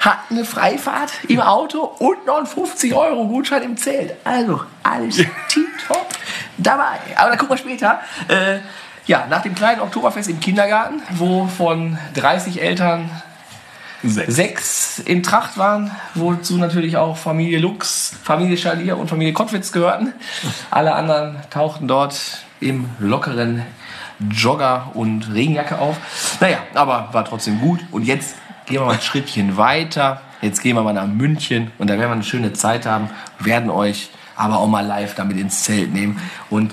hat 0.00 0.18
eine 0.30 0.44
Freifahrt 0.44 1.10
im 1.28 1.40
Auto 1.40 1.80
und 1.80 2.26
noch 2.26 2.36
einen 2.36 2.46
50 2.46 2.94
Euro 2.94 3.26
Gutschein 3.26 3.62
im 3.62 3.76
Zelt. 3.76 4.14
Also 4.24 4.60
alles 4.82 5.16
tipptopp 5.48 5.64
dabei. 6.58 6.98
Aber 7.16 7.30
da 7.30 7.36
gucken 7.36 7.56
wir 7.56 7.58
später. 7.58 8.00
Äh, 8.28 8.58
ja, 9.06 9.26
nach 9.28 9.42
dem 9.42 9.54
kleinen 9.54 9.80
Oktoberfest 9.80 10.28
im 10.28 10.38
Kindergarten, 10.38 11.00
wo 11.10 11.46
von 11.46 11.96
30 12.14 12.60
Eltern 12.60 13.10
Sechs. 14.02 14.34
sechs 14.34 14.98
in 15.00 15.22
Tracht 15.24 15.58
waren, 15.58 15.90
wozu 16.14 16.56
natürlich 16.56 16.96
auch 16.96 17.16
Familie 17.16 17.58
Lux, 17.58 18.14
Familie 18.22 18.56
Schalier 18.56 18.96
und 18.96 19.08
Familie 19.08 19.32
Kottwitz 19.32 19.72
gehörten. 19.72 20.12
Alle 20.70 20.94
anderen 20.94 21.36
tauchten 21.50 21.88
dort 21.88 22.44
im 22.60 22.88
lockeren 23.00 23.64
Jogger 24.30 24.90
und 24.94 25.32
Regenjacke 25.32 25.78
auf. 25.78 25.96
Naja, 26.40 26.58
aber 26.74 27.08
war 27.12 27.24
trotzdem 27.24 27.60
gut. 27.60 27.80
Und 27.90 28.04
jetzt 28.04 28.36
gehen 28.66 28.76
wir 28.80 28.86
mal 28.86 28.94
ein 28.94 29.00
Schrittchen 29.00 29.56
weiter. 29.56 30.20
Jetzt 30.42 30.62
gehen 30.62 30.76
wir 30.76 30.82
mal 30.82 30.92
nach 30.92 31.06
München 31.06 31.72
und 31.78 31.88
da 31.88 31.94
werden 31.94 32.10
wir 32.10 32.14
eine 32.14 32.22
schöne 32.22 32.52
Zeit 32.52 32.86
haben, 32.86 33.10
werden 33.40 33.70
euch 33.70 34.10
aber 34.38 34.58
auch 34.58 34.68
mal 34.68 34.86
live 34.86 35.14
damit 35.14 35.36
ins 35.36 35.64
Zelt 35.64 35.92
nehmen. 35.92 36.20
Und 36.48 36.72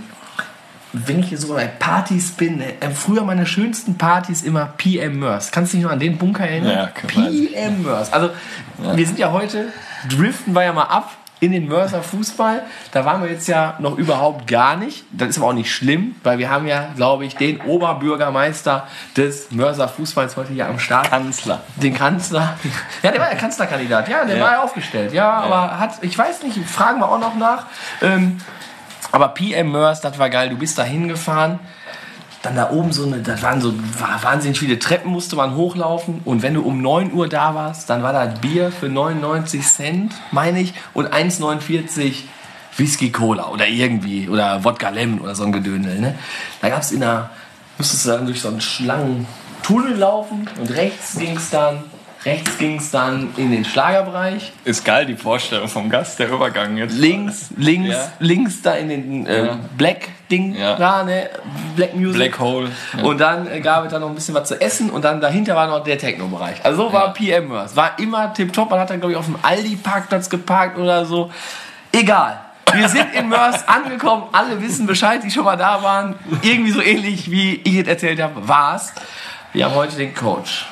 wenn 0.93 1.19
ich 1.19 1.27
hier 1.27 1.37
so 1.37 1.53
bei 1.53 1.67
Partys 1.67 2.31
bin, 2.31 2.61
äh, 2.61 2.89
früher 2.91 3.23
meine 3.23 3.45
schönsten 3.45 3.97
Partys 3.97 4.43
immer 4.43 4.73
PM 4.77 5.19
Mörs. 5.19 5.51
Kannst 5.51 5.73
du 5.73 5.77
dich 5.77 5.83
noch 5.83 5.91
an 5.91 5.99
den 5.99 6.17
Bunker 6.17 6.47
erinnern? 6.47 6.71
Ja. 6.71 6.89
PM 7.07 7.83
Mörs. 7.83 8.13
Also, 8.13 8.29
wir 8.77 9.05
sind 9.05 9.19
ja 9.19 9.31
heute, 9.31 9.73
driften 10.09 10.53
wir 10.53 10.63
ja 10.63 10.71
mal 10.71 10.83
ab 10.83 11.11
in 11.45 11.51
den 11.51 11.67
Mörser 11.67 12.01
Fußball. 12.01 12.63
Da 12.91 13.05
waren 13.05 13.21
wir 13.23 13.29
jetzt 13.29 13.47
ja 13.47 13.75
noch 13.79 13.97
überhaupt 13.97 14.47
gar 14.47 14.75
nicht. 14.75 15.05
Das 15.11 15.29
ist 15.29 15.37
aber 15.37 15.47
auch 15.47 15.53
nicht 15.53 15.73
schlimm, 15.73 16.15
weil 16.23 16.37
wir 16.39 16.49
haben 16.49 16.67
ja, 16.67 16.89
glaube 16.95 17.25
ich, 17.25 17.35
den 17.35 17.61
Oberbürgermeister 17.61 18.87
des 19.15 19.51
Mörser 19.51 19.87
Fußballs 19.87 20.35
heute 20.37 20.53
hier 20.53 20.67
am 20.67 20.79
Start. 20.79 21.09
Kanzler. 21.09 21.61
Den 21.75 21.93
Kanzler. 21.93 22.55
Ja, 23.03 23.11
der 23.11 23.21
war 23.21 23.29
ja 23.31 23.35
Kanzlerkandidat. 23.37 24.07
Ja, 24.09 24.25
der 24.25 24.37
Ja. 24.37 24.43
war 24.43 24.51
ja 24.53 24.63
aufgestellt. 24.63 25.13
Ja, 25.13 25.31
aber 25.31 25.79
hat, 25.79 25.91
ich 26.01 26.17
weiß 26.17 26.43
nicht, 26.43 26.57
fragen 26.67 26.99
wir 26.99 27.09
auch 27.09 27.19
noch 27.19 27.35
nach. 27.35 27.65
Ähm, 28.01 28.39
aber 29.11 29.29
PM 29.29 29.71
Mörs, 29.71 30.01
das 30.01 30.17
war 30.19 30.29
geil. 30.29 30.49
Du 30.49 30.57
bist 30.57 30.77
da 30.77 30.83
hingefahren. 30.83 31.59
Dann 32.45 32.55
da 32.55 32.69
oben 32.69 32.91
so 32.91 33.05
eine, 33.07 33.17
das 33.23 33.41
waren 33.41 33.59
so 33.59 33.73
wa- 33.99 34.19
wahnsinnig 34.21 34.59
viele 34.59 34.77
Treppen, 34.77 35.11
musste 35.11 35.35
man 35.35 35.55
hochlaufen. 35.55 36.21
Und 36.25 36.43
wenn 36.43 36.53
du 36.53 36.61
um 36.61 36.79
9 36.79 37.11
Uhr 37.11 37.27
da 37.27 37.55
warst, 37.55 37.89
dann 37.89 38.03
war 38.03 38.13
das 38.13 38.39
Bier 38.39 38.71
für 38.71 38.87
99 38.87 39.65
Cent, 39.65 40.13
meine 40.31 40.59
ich, 40.61 40.73
und 40.93 41.11
1,49 41.11 42.13
Whisky 42.77 43.11
Cola 43.11 43.49
oder 43.49 43.67
irgendwie, 43.67 44.29
oder 44.29 44.63
Wodka 44.63 44.89
Lemon 44.89 45.21
oder 45.21 45.33
so 45.33 45.43
ein 45.43 45.51
Gedöndel. 45.53 45.99
Ne? 45.99 46.13
Da 46.61 46.69
gab 46.69 46.81
es 46.81 46.91
in 46.91 46.99
der, 46.99 47.31
musstest 47.79 48.05
du 48.05 48.09
dann 48.09 48.25
durch 48.27 48.41
so 48.41 48.49
einen 48.49 48.61
Schlangentunnel 48.61 49.95
laufen 49.97 50.47
und 50.59 50.69
rechts 50.71 51.17
ging 51.17 51.35
es 51.37 51.49
dann, 51.49 51.83
rechts 52.25 52.57
ging 52.57 52.77
es 52.77 52.91
dann 52.91 53.29
in 53.37 53.51
den 53.51 53.63
Schlagerbereich. 53.65 54.51
Ist 54.63 54.83
geil, 54.83 55.05
die 55.05 55.15
Vorstellung 55.15 55.67
vom 55.67 55.89
Gast, 55.89 56.17
der 56.19 56.29
Übergang 56.29 56.75
jetzt. 56.77 56.95
Links, 56.97 57.49
links, 57.57 57.89
Ja. 57.93 58.11
links 58.19 58.61
da 58.61 58.73
in 58.73 58.89
den 58.89 59.27
äh, 59.27 59.45
Ja. 59.45 59.59
Black 59.77 60.07
Ding 60.31 60.55
Ja. 60.55 60.75
da, 60.75 61.03
ne? 61.03 61.29
Black 61.75 61.95
Music. 61.95 62.15
Black 62.15 62.39
Hole. 62.39 62.69
Und 63.03 63.19
dann 63.19 63.47
äh, 63.47 63.59
gab 63.61 63.85
es 63.85 63.91
da 63.91 63.99
noch 63.99 64.09
ein 64.09 64.15
bisschen 64.15 64.33
was 64.33 64.47
zu 64.47 64.59
essen 64.59 64.89
und 64.89 65.05
dann 65.05 65.21
dahinter 65.21 65.55
war 65.55 65.67
noch 65.67 65.83
der 65.83 65.97
Techno-Bereich. 65.99 66.63
Also 66.65 66.87
so 66.87 66.93
war 66.93 67.13
PM 67.13 67.51
es 67.51 67.75
War 67.75 67.97
immer 67.99 68.33
tipptopp. 68.33 68.69
Man 68.71 68.79
hat 68.79 68.89
dann, 68.89 68.99
glaube 68.99 69.11
ich, 69.13 69.17
auf 69.19 69.25
dem 69.25 69.37
Aldi-Parkplatz 69.41 70.29
geparkt 70.29 70.77
oder 70.79 71.05
so. 71.05 71.31
Egal. 71.91 72.39
Wir 72.73 72.89
sind 72.89 73.13
in 73.13 73.29
Mörs 73.29 73.67
angekommen. 73.67 74.23
Alle 74.31 74.59
wissen 74.61 74.87
Bescheid, 74.87 75.21
die 75.23 75.29
schon 75.29 75.45
mal 75.45 75.55
da 75.55 75.81
waren. 75.83 76.15
Irgendwie 76.41 76.71
so 76.71 76.81
ähnlich, 76.81 77.29
wie 77.29 77.61
ich 77.63 77.75
es 77.77 77.87
erzählt 77.87 78.19
habe, 78.21 78.47
war's. 78.47 78.93
Wir 79.53 79.65
haben 79.65 79.75
heute 79.75 79.95
den 79.95 80.13
Coach 80.15 80.65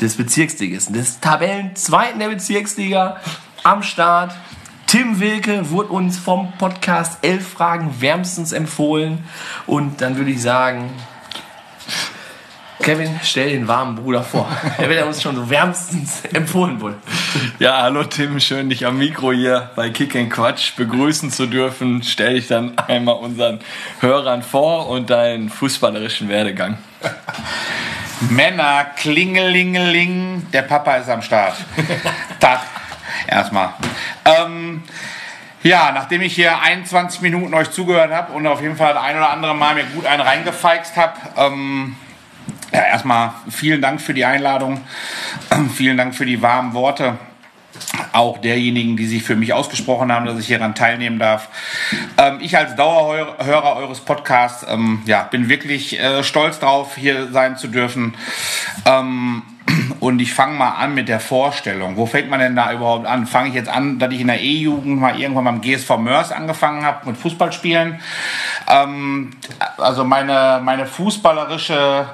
des 0.00 0.16
Bezirksligisten, 0.16 0.94
des 0.94 1.20
Tabellenzweiten 1.20 2.20
der 2.20 2.28
Bezirksliga 2.28 3.20
am 3.62 3.82
Start. 3.82 4.34
Tim 4.86 5.18
Wilke 5.18 5.70
wurde 5.70 5.88
uns 5.88 6.16
vom 6.16 6.52
Podcast 6.58 7.18
Elf 7.22 7.48
Fragen 7.48 8.00
wärmstens 8.00 8.52
empfohlen. 8.52 9.24
Und 9.66 10.00
dann 10.00 10.16
würde 10.16 10.30
ich 10.30 10.40
sagen, 10.40 10.90
Kevin, 12.86 13.18
stell 13.24 13.50
den 13.50 13.66
warmen 13.66 13.96
Bruder 13.96 14.22
vor. 14.22 14.48
Er 14.78 14.88
wird 14.88 15.04
uns 15.04 15.20
schon 15.20 15.34
so 15.34 15.50
wärmstens 15.50 16.22
empfohlen 16.32 16.80
wurde. 16.80 16.94
Ja, 17.58 17.82
hallo 17.82 18.04
Tim, 18.04 18.38
schön 18.38 18.68
dich 18.68 18.86
am 18.86 18.98
Mikro 18.98 19.32
hier 19.32 19.70
bei 19.74 19.90
Kick 19.90 20.14
and 20.14 20.30
Quatsch 20.30 20.76
begrüßen 20.76 21.32
zu 21.32 21.46
dürfen. 21.46 22.04
Stell 22.04 22.34
dich 22.34 22.46
dann 22.46 22.78
einmal 22.78 23.16
unseren 23.16 23.58
Hörern 24.00 24.42
vor 24.42 24.88
und 24.88 25.10
deinen 25.10 25.48
fußballerischen 25.48 26.28
Werdegang. 26.28 26.78
Männer, 28.20 28.86
klingelingeling, 28.96 30.50
der 30.52 30.62
Papa 30.62 30.96
ist 30.96 31.08
am 31.08 31.22
Start. 31.22 31.56
Tag, 32.40 32.60
erstmal. 33.26 33.74
Ähm, 34.24 34.82
ja, 35.62 35.92
nachdem 35.92 36.22
ich 36.22 36.34
hier 36.34 36.60
21 36.60 37.20
Minuten 37.20 37.52
euch 37.54 37.70
zugehört 37.70 38.12
habe 38.12 38.32
und 38.32 38.46
auf 38.46 38.62
jeden 38.62 38.76
Fall 38.76 38.94
das 38.94 39.02
ein 39.02 39.16
oder 39.16 39.30
andere 39.30 39.54
Mal 39.54 39.74
mir 39.74 39.84
gut 39.84 40.06
einen 40.06 40.22
reingefeixt 40.22 40.96
habe, 40.96 41.14
ähm, 41.36 41.96
ja, 42.72 42.82
erstmal 42.86 43.32
vielen 43.50 43.82
Dank 43.82 44.00
für 44.00 44.14
die 44.14 44.24
Einladung, 44.24 44.80
vielen 45.74 45.96
Dank 45.96 46.14
für 46.14 46.26
die 46.26 46.40
warmen 46.40 46.72
Worte 46.72 47.18
auch 48.12 48.38
derjenigen, 48.38 48.96
die 48.96 49.06
sich 49.06 49.22
für 49.22 49.36
mich 49.36 49.52
ausgesprochen 49.52 50.12
haben, 50.12 50.26
dass 50.26 50.38
ich 50.38 50.46
hieran 50.46 50.74
teilnehmen 50.74 51.18
darf. 51.18 51.48
Ähm, 52.18 52.38
ich 52.40 52.56
als 52.56 52.74
Dauerhörer 52.76 53.76
eures 53.76 54.00
Podcasts 54.00 54.66
ähm, 54.68 55.02
ja, 55.06 55.22
bin 55.22 55.48
wirklich 55.48 55.98
äh, 56.00 56.22
stolz 56.22 56.58
drauf, 56.58 56.96
hier 56.96 57.32
sein 57.32 57.56
zu 57.56 57.68
dürfen. 57.68 58.14
Ähm, 58.84 59.42
und 60.00 60.20
ich 60.20 60.32
fange 60.32 60.54
mal 60.54 60.70
an 60.72 60.94
mit 60.94 61.08
der 61.08 61.20
Vorstellung. 61.20 61.96
Wo 61.96 62.06
fängt 62.06 62.30
man 62.30 62.40
denn 62.40 62.56
da 62.56 62.72
überhaupt 62.72 63.06
an? 63.06 63.26
Fange 63.26 63.48
ich 63.48 63.54
jetzt 63.54 63.68
an, 63.68 63.98
dass 63.98 64.12
ich 64.12 64.20
in 64.20 64.28
der 64.28 64.40
E-Jugend 64.40 65.00
mal 65.00 65.18
irgendwann 65.18 65.44
beim 65.44 65.60
GSV 65.60 65.96
Mörs 65.98 66.32
angefangen 66.32 66.84
habe 66.84 67.06
mit 67.06 67.16
Fußballspielen? 67.16 68.00
Ähm, 68.68 69.32
also 69.78 70.04
meine, 70.04 70.60
meine 70.62 70.86
fußballerische 70.86 72.06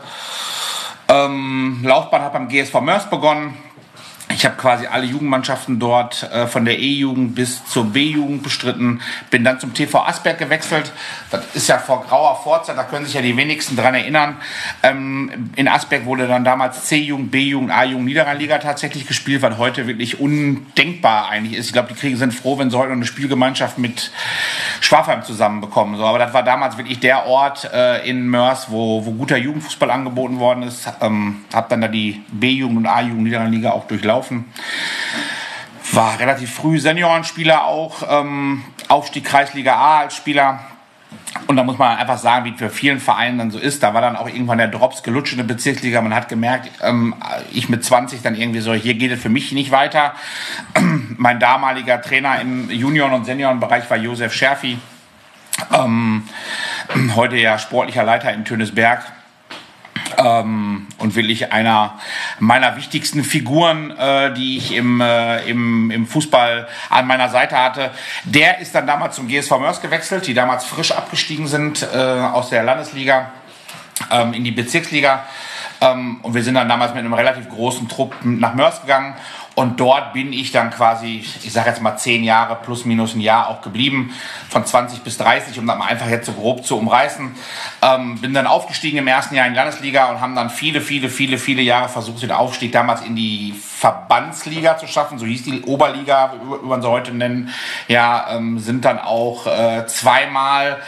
ähm, 1.09 1.81
Laufbahn 1.83 2.23
hat 2.23 2.33
beim 2.33 2.49
GSV 2.49 2.81
Mörs 2.81 3.09
begonnen. 3.11 3.55
Ich 4.43 4.47
habe 4.47 4.57
quasi 4.57 4.89
alle 4.89 5.05
Jugendmannschaften 5.05 5.79
dort 5.79 6.25
äh, 6.33 6.49
von 6.49 6.65
der 6.65 6.77
E-Jugend 6.81 7.37
bis 7.37 7.65
zur 7.65 7.93
B-Jugend 7.93 8.43
bestritten. 8.43 9.01
Bin 9.31 9.45
dann 9.45 9.61
zum 9.61 9.73
TV 9.73 10.05
Asberg 10.05 10.37
gewechselt. 10.37 10.91
Das 11.31 11.55
ist 11.55 11.69
ja 11.69 11.79
vor 11.79 12.03
grauer 12.03 12.43
Vorzeit, 12.43 12.77
da 12.77 12.83
können 12.83 13.05
sich 13.05 13.15
ja 13.15 13.23
die 13.23 13.37
wenigsten 13.37 13.77
dran 13.77 13.95
erinnern. 13.95 14.39
Ähm, 14.83 15.53
in 15.55 15.69
Asberg 15.69 16.07
wurde 16.07 16.27
dann 16.27 16.43
damals 16.43 16.87
C-Jugend, 16.87 17.31
B-Jugend, 17.31 17.71
A-Jugend, 17.71 18.05
Niederrhein-Liga 18.07 18.59
tatsächlich 18.59 19.07
gespielt, 19.07 19.43
was 19.43 19.59
heute 19.59 19.87
wirklich 19.87 20.19
undenkbar 20.19 21.29
eigentlich 21.29 21.57
ist. 21.57 21.67
Ich 21.67 21.73
glaube, 21.73 21.91
die 21.95 22.01
Kriege 22.01 22.17
sind 22.17 22.35
froh, 22.35 22.59
wenn 22.59 22.69
sie 22.69 22.77
heute 22.77 22.89
noch 22.89 22.97
eine 22.97 23.07
Spielgemeinschaft 23.07 23.79
mit 23.79 24.11
Schwafheim 24.81 25.23
zusammenbekommen. 25.23 25.97
So, 25.97 26.05
aber 26.05 26.19
das 26.19 26.35
war 26.35 26.43
damals 26.43 26.79
wirklich 26.79 26.99
der 26.99 27.27
Ort 27.27 27.71
äh, 27.73 28.05
in 28.11 28.27
Mörs, 28.27 28.73
wo, 28.73 29.07
wo 29.07 29.13
guter 29.13 29.37
Jugendfußball 29.37 29.93
angeboten 29.93 30.41
worden 30.41 30.65
ist. 30.65 30.93
Ähm, 31.01 31.45
hab 31.55 31.69
dann 31.69 31.81
da 31.81 31.87
die 31.87 32.25
B-Jugend 32.33 32.79
und 32.79 32.87
A-Jugend 32.87 33.23
Niederrhein-Liga 33.23 33.71
auch 33.71 33.87
durchlaufen. 33.87 34.32
War 35.93 36.19
relativ 36.19 36.53
früh 36.55 36.79
Seniorenspieler 36.79 37.65
auch, 37.65 38.03
ähm, 38.09 38.65
Aufstieg 38.89 39.25
Kreisliga 39.25 39.75
A 39.75 40.01
als 40.01 40.17
Spieler. 40.17 40.61
Und 41.47 41.57
da 41.57 41.65
muss 41.65 41.79
man 41.79 41.97
einfach 41.97 42.19
sagen, 42.19 42.45
wie 42.45 42.51
es 42.53 42.59
für 42.59 42.71
vielen 42.71 43.01
Vereinen 43.01 43.39
dann 43.39 43.51
so 43.51 43.59
ist. 43.59 43.83
Da 43.83 43.95
war 43.95 44.01
dann 44.01 44.17
auch 44.17 44.27
irgendwann 44.27 44.59
der 44.59 44.69
Drops 44.69 45.03
gelutscht 45.03 45.33
in 45.33 45.39
der 45.39 45.45
Bezirksliga. 45.45 46.01
Man 46.01 46.15
hat 46.15 46.29
gemerkt, 46.29 46.71
ähm, 46.83 47.15
ich 47.53 47.69
mit 47.69 47.85
20 47.85 48.23
dann 48.23 48.35
irgendwie 48.35 48.61
so, 48.61 48.75
hier 48.75 48.95
geht 48.95 49.11
es 49.11 49.21
für 49.21 49.29
mich 49.29 49.53
nicht 49.53 49.71
weiter. 49.71 50.15
mein 51.17 51.41
damaliger 51.41 52.01
Trainer 52.01 52.41
im 52.41 52.71
Junioren- 52.71 53.13
und 53.13 53.25
Seniorenbereich 53.25 53.89
war 53.91 53.97
Josef 53.97 54.33
Scherfi. 54.33 54.79
Ähm, 55.73 56.25
heute 57.17 57.37
ja 57.37 57.59
sportlicher 57.59 58.05
Leiter 58.05 58.33
in 58.33 58.45
Tönesberg. 58.45 59.03
Ähm, 60.25 60.87
und 60.99 61.15
wirklich 61.15 61.53
einer 61.53 61.99
meiner 62.39 62.77
wichtigsten 62.77 63.25
Figuren, 63.25 63.91
äh, 63.91 64.33
die 64.35 64.59
ich 64.59 64.75
im, 64.75 65.01
äh, 65.01 65.43
im, 65.49 65.91
im 65.91 66.07
Fußball 66.07 66.69
an 66.91 67.07
meiner 67.07 67.29
Seite 67.29 67.57
hatte. 67.57 67.91
Der 68.25 68.61
ist 68.61 68.75
dann 68.75 68.87
damals 68.87 69.17
zum 69.17 69.29
GSV 69.29 69.51
Mörs 69.59 69.81
gewechselt, 69.81 70.27
die 70.27 70.35
damals 70.35 70.65
frisch 70.65 70.93
abgestiegen 70.93 71.47
sind 71.47 71.87
äh, 71.95 71.97
aus 71.97 72.51
der 72.51 72.63
Landesliga 72.63 73.31
ähm, 74.11 74.33
in 74.35 74.45
die 74.45 74.53
Bezirksliga. 74.53 75.25
Ähm, 75.83 76.21
und 76.23 76.35
wir 76.35 76.45
sind 76.45 76.55
dann 76.55 76.69
damals 76.69 76.95
mit 76.95 77.01
einem 77.01 77.13
relativ 77.13 77.49
großen 77.49 77.89
Trupp 77.89 78.15
nach 78.23 78.55
Mörs 78.55 78.81
gegangen. 78.81 79.15
Und 79.55 79.81
dort 79.81 80.15
bin 80.15 80.33
ich 80.33 80.51
dann 80.51 80.71
quasi, 80.71 81.23
ich 81.43 81.53
sage 81.53 81.69
jetzt 81.69 81.83
mal 81.83 81.97
zehn 81.99 82.25
Jahre 82.25 82.57
plus 82.63 82.87
minus 82.87 83.15
ein 83.15 83.21
Jahr 83.21 83.49
auch 83.49 83.61
geblieben, 83.61 84.15
von 84.49 84.65
20 84.65 85.01
bis 85.01 85.19
30, 85.19 85.59
um 85.59 85.67
das 85.67 85.77
mal 85.77 85.87
einfach 85.87 86.09
jetzt 86.09 86.27
so 86.27 86.33
grob 86.33 86.65
zu 86.65 86.79
umreißen. 86.79 87.35
Ähm, 87.83 88.19
bin 88.21 88.33
dann 88.33 88.47
aufgestiegen 88.47 88.99
im 88.99 89.07
ersten 89.07 89.35
Jahr 89.35 89.47
in 89.47 89.53
die 89.53 89.59
Landesliga 89.59 90.11
und 90.11 90.21
haben 90.21 90.35
dann 90.35 90.49
viele, 90.49 90.81
viele, 90.81 91.11
viele, 91.11 91.37
viele 91.37 91.61
Jahre 91.61 91.91
versucht, 91.91 92.23
den 92.23 92.33
Aufstieg 92.33 92.73
damals 92.73 93.03
in 93.03 93.15
die 93.15 93.53
Verbandsliga 93.53 94.79
zu 94.79 94.87
schaffen. 94.87 95.19
So 95.19 95.27
hieß 95.27 95.45
die 95.45 95.63
Oberliga, 95.63 96.33
wie 96.63 96.67
man 96.67 96.81
sie 96.81 96.89
heute 96.89 97.13
nennen. 97.13 97.51
Ja, 97.89 98.29
ähm, 98.31 98.59
sind 98.59 98.87
dann 98.87 98.99
auch 98.99 99.47
äh, 99.47 99.87
zweimal 99.87 100.79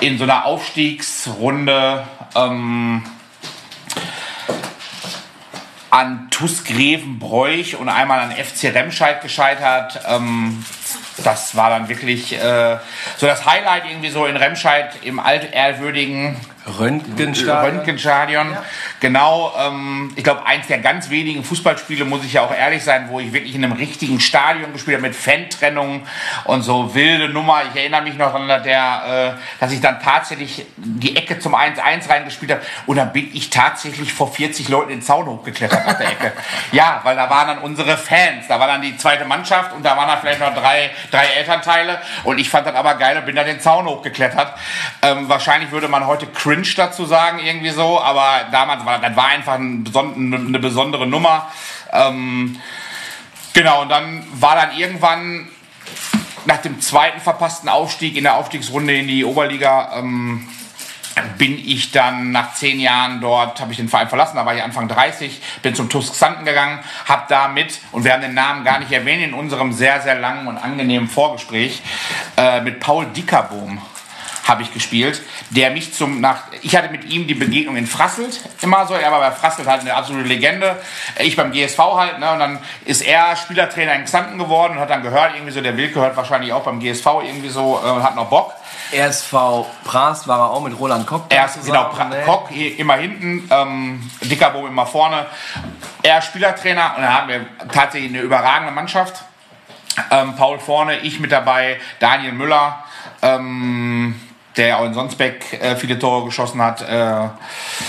in 0.00 0.16
so 0.16 0.24
einer 0.24 0.46
Aufstiegsrunde 0.46 2.04
ähm, 2.34 3.02
an 5.94 6.26
TuS 6.30 6.64
Grevenbroich 6.64 7.76
und 7.76 7.88
einmal 7.88 8.18
an 8.18 8.32
FC 8.32 8.74
Remscheid 8.74 9.22
gescheitert. 9.22 10.00
Ähm, 10.08 10.64
das 11.22 11.54
war 11.54 11.70
dann 11.70 11.88
wirklich 11.88 12.32
äh, 12.32 12.78
so 13.16 13.26
das 13.26 13.46
Highlight 13.46 13.84
irgendwie 13.88 14.10
so 14.10 14.26
in 14.26 14.36
Remscheid 14.36 14.90
im 15.04 15.20
altehrwürdigen 15.20 16.36
Röntgenstadion. 16.66 17.76
Röntgenstadion. 17.76 18.56
Genau, 19.00 19.52
ähm, 19.58 20.12
ich 20.16 20.24
glaube, 20.24 20.46
eins 20.46 20.66
der 20.66 20.78
ganz 20.78 21.10
wenigen 21.10 21.44
Fußballspiele, 21.44 22.04
muss 22.06 22.24
ich 22.24 22.34
ja 22.34 22.42
auch 22.42 22.54
ehrlich 22.54 22.82
sein, 22.82 23.08
wo 23.10 23.20
ich 23.20 23.32
wirklich 23.32 23.54
in 23.54 23.64
einem 23.64 23.74
richtigen 23.74 24.18
Stadion 24.18 24.72
gespielt 24.72 24.96
habe, 24.96 25.08
mit 25.08 25.16
Fantrennung 25.16 26.06
und 26.44 26.62
so 26.62 26.94
wilde 26.94 27.28
Nummer. 27.28 27.62
Ich 27.70 27.78
erinnere 27.78 28.02
mich 28.02 28.16
noch 28.16 28.34
an 28.34 28.48
der, 28.48 29.36
äh, 29.36 29.60
dass 29.60 29.72
ich 29.72 29.80
dann 29.80 30.00
tatsächlich 30.00 30.64
die 30.76 31.16
Ecke 31.16 31.38
zum 31.38 31.54
1-1 31.54 32.08
reingespielt 32.08 32.52
habe 32.52 32.62
und 32.86 32.96
dann 32.96 33.12
bin 33.12 33.30
ich 33.34 33.50
tatsächlich 33.50 34.12
vor 34.14 34.32
40 34.32 34.68
Leuten 34.68 34.88
den 34.88 35.02
Zaun 35.02 35.26
hochgeklettert 35.26 35.86
nach 35.86 35.98
der 35.98 36.08
Ecke. 36.08 36.32
ja, 36.72 37.00
weil 37.04 37.16
da 37.16 37.28
waren 37.28 37.48
dann 37.48 37.58
unsere 37.58 37.98
Fans, 37.98 38.48
da 38.48 38.58
war 38.58 38.68
dann 38.68 38.80
die 38.80 38.96
zweite 38.96 39.26
Mannschaft 39.26 39.74
und 39.74 39.84
da 39.84 39.96
waren 39.96 40.08
dann 40.08 40.20
vielleicht 40.20 40.40
noch 40.40 40.54
drei, 40.54 40.90
drei 41.10 41.26
Elternteile 41.26 42.00
und 42.24 42.38
ich 42.38 42.48
fand 42.48 42.66
das 42.66 42.74
aber 42.74 42.94
geil 42.94 43.18
und 43.18 43.26
bin 43.26 43.36
da 43.36 43.44
den 43.44 43.60
Zaun 43.60 43.86
hochgeklettert. 43.86 44.54
Ähm, 45.02 45.28
wahrscheinlich 45.28 45.70
würde 45.70 45.88
man 45.88 46.06
heute 46.06 46.26
cringe 46.54 46.74
dazu 46.76 47.04
sagen, 47.04 47.40
irgendwie 47.44 47.70
so, 47.70 48.00
aber 48.00 48.46
damals 48.50 48.84
war 48.84 49.00
das 49.00 49.16
war 49.16 49.26
einfach 49.26 49.54
ein 49.54 49.84
beson 49.84 50.34
eine 50.34 50.58
besondere 50.58 51.06
Nummer. 51.06 51.50
Ähm, 51.92 52.60
genau, 53.52 53.82
und 53.82 53.88
dann 53.88 54.24
war 54.34 54.56
dann 54.56 54.76
irgendwann 54.76 55.48
nach 56.46 56.58
dem 56.58 56.80
zweiten 56.80 57.20
verpassten 57.20 57.68
Aufstieg 57.68 58.16
in 58.16 58.24
der 58.24 58.36
Aufstiegsrunde 58.36 58.94
in 58.94 59.08
die 59.08 59.24
Oberliga 59.24 59.98
ähm, 59.98 60.48
bin 61.38 61.58
ich 61.58 61.92
dann 61.92 62.32
nach 62.32 62.54
zehn 62.54 62.80
Jahren 62.80 63.20
dort, 63.20 63.60
habe 63.60 63.70
ich 63.70 63.78
den 63.78 63.88
Verein 63.88 64.08
verlassen, 64.08 64.36
da 64.36 64.44
war 64.44 64.54
ich 64.54 64.62
Anfang 64.62 64.88
30, 64.88 65.40
bin 65.62 65.74
zum 65.74 65.88
TuS 65.88 66.12
Xanten 66.12 66.44
gegangen, 66.44 66.80
habe 67.06 67.24
damit, 67.28 67.80
und 67.92 68.04
wir 68.04 68.12
haben 68.12 68.20
den 68.20 68.34
Namen 68.34 68.64
gar 68.64 68.80
nicht 68.80 68.90
erwähnt 68.90 69.22
in 69.22 69.32
unserem 69.32 69.72
sehr, 69.72 70.00
sehr 70.00 70.16
langen 70.16 70.48
und 70.48 70.58
angenehmen 70.58 71.08
Vorgespräch, 71.08 71.82
äh, 72.36 72.60
mit 72.62 72.80
Paul 72.80 73.06
Dickerbohm 73.06 73.80
habe 74.44 74.62
ich 74.62 74.72
gespielt, 74.72 75.22
der 75.50 75.70
mich 75.70 75.94
zum 75.94 76.20
nach 76.20 76.42
ich 76.62 76.76
hatte 76.76 76.90
mit 76.90 77.04
ihm 77.04 77.26
die 77.26 77.34
Begegnung 77.34 77.76
in 77.76 77.86
Frasselt 77.86 78.40
immer 78.60 78.86
so, 78.86 78.94
er 78.94 79.10
war 79.10 79.20
bei 79.20 79.30
Frasselt 79.30 79.66
halt 79.66 79.80
eine 79.80 79.94
absolute 79.94 80.28
Legende, 80.28 80.76
ich 81.18 81.36
beim 81.36 81.50
GSV 81.52 81.78
halt, 81.78 82.18
ne, 82.18 82.32
und 82.32 82.38
dann 82.38 82.58
ist 82.84 83.02
er 83.02 83.36
Spielertrainer 83.36 83.94
in 83.94 84.04
Xanten 84.04 84.38
geworden 84.38 84.74
und 84.74 84.80
hat 84.80 84.90
dann 84.90 85.02
gehört 85.02 85.34
irgendwie 85.34 85.52
so, 85.52 85.60
der 85.60 85.76
Wilke 85.76 86.00
hört 86.00 86.16
wahrscheinlich 86.16 86.52
auch 86.52 86.62
beim 86.62 86.78
GSV 86.80 87.06
irgendwie 87.24 87.48
so 87.48 87.80
äh, 87.84 88.02
hat 88.02 88.16
noch 88.16 88.28
Bock. 88.28 88.52
RSV 88.92 89.32
Prast 89.84 90.28
war 90.28 90.38
er 90.38 90.50
auch 90.50 90.62
mit 90.62 90.78
Roland 90.78 91.06
Koch. 91.06 91.22
da 91.28 91.36
Erst 91.36 91.64
genau, 91.64 91.84
pra 91.84 92.04
ne? 92.04 92.22
Koch 92.24 92.50
immer 92.50 92.94
hinten, 92.94 93.48
ähm, 93.50 94.10
Dickerbohm 94.22 94.66
immer 94.66 94.86
vorne. 94.86 95.26
Er 96.02 96.22
Spielertrainer 96.22 96.94
und 96.96 97.02
dann 97.02 97.12
haben 97.12 97.28
wir 97.28 97.46
tatsächlich 97.72 98.10
eine 98.10 98.20
überragende 98.20 98.72
Mannschaft. 98.72 99.24
Ähm, 100.10 100.34
Paul 100.36 100.58
vorne, 100.58 100.98
ich 100.98 101.20
mit 101.20 101.32
dabei, 101.32 101.80
Daniel 102.00 102.32
Müller, 102.32 102.84
ähm, 103.22 104.20
der 104.56 104.66
ja 104.68 104.76
auch 104.78 104.84
in 104.84 104.94
Sonsbeck 104.94 105.60
äh, 105.60 105.76
viele 105.76 105.98
Tore 105.98 106.24
geschossen 106.26 106.62
hat. 106.62 106.82
Äh, 106.82 107.28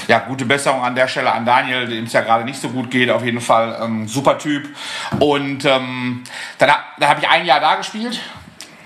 ja, 0.08 0.20
gute 0.28 0.46
Besserung 0.46 0.84
an 0.84 0.96
der 0.96 1.08
Stelle 1.08 1.32
an 1.32 1.46
Daniel, 1.46 1.88
dem 1.88 2.06
es 2.06 2.14
ja 2.14 2.22
gerade 2.22 2.44
nicht 2.44 2.60
so 2.60 2.70
gut 2.70 2.90
geht, 2.90 3.10
auf 3.10 3.24
jeden 3.24 3.42
Fall. 3.42 3.80
Ähm, 3.82 4.08
super 4.08 4.38
Typ. 4.38 4.68
Und 5.20 5.66
ähm, 5.66 6.24
dann, 6.58 6.72
dann 7.00 7.10
habe 7.10 7.20
ich 7.22 7.30
ein 7.30 7.46
Jahr 7.46 7.60
da 7.60 7.76
gespielt. 7.76 8.20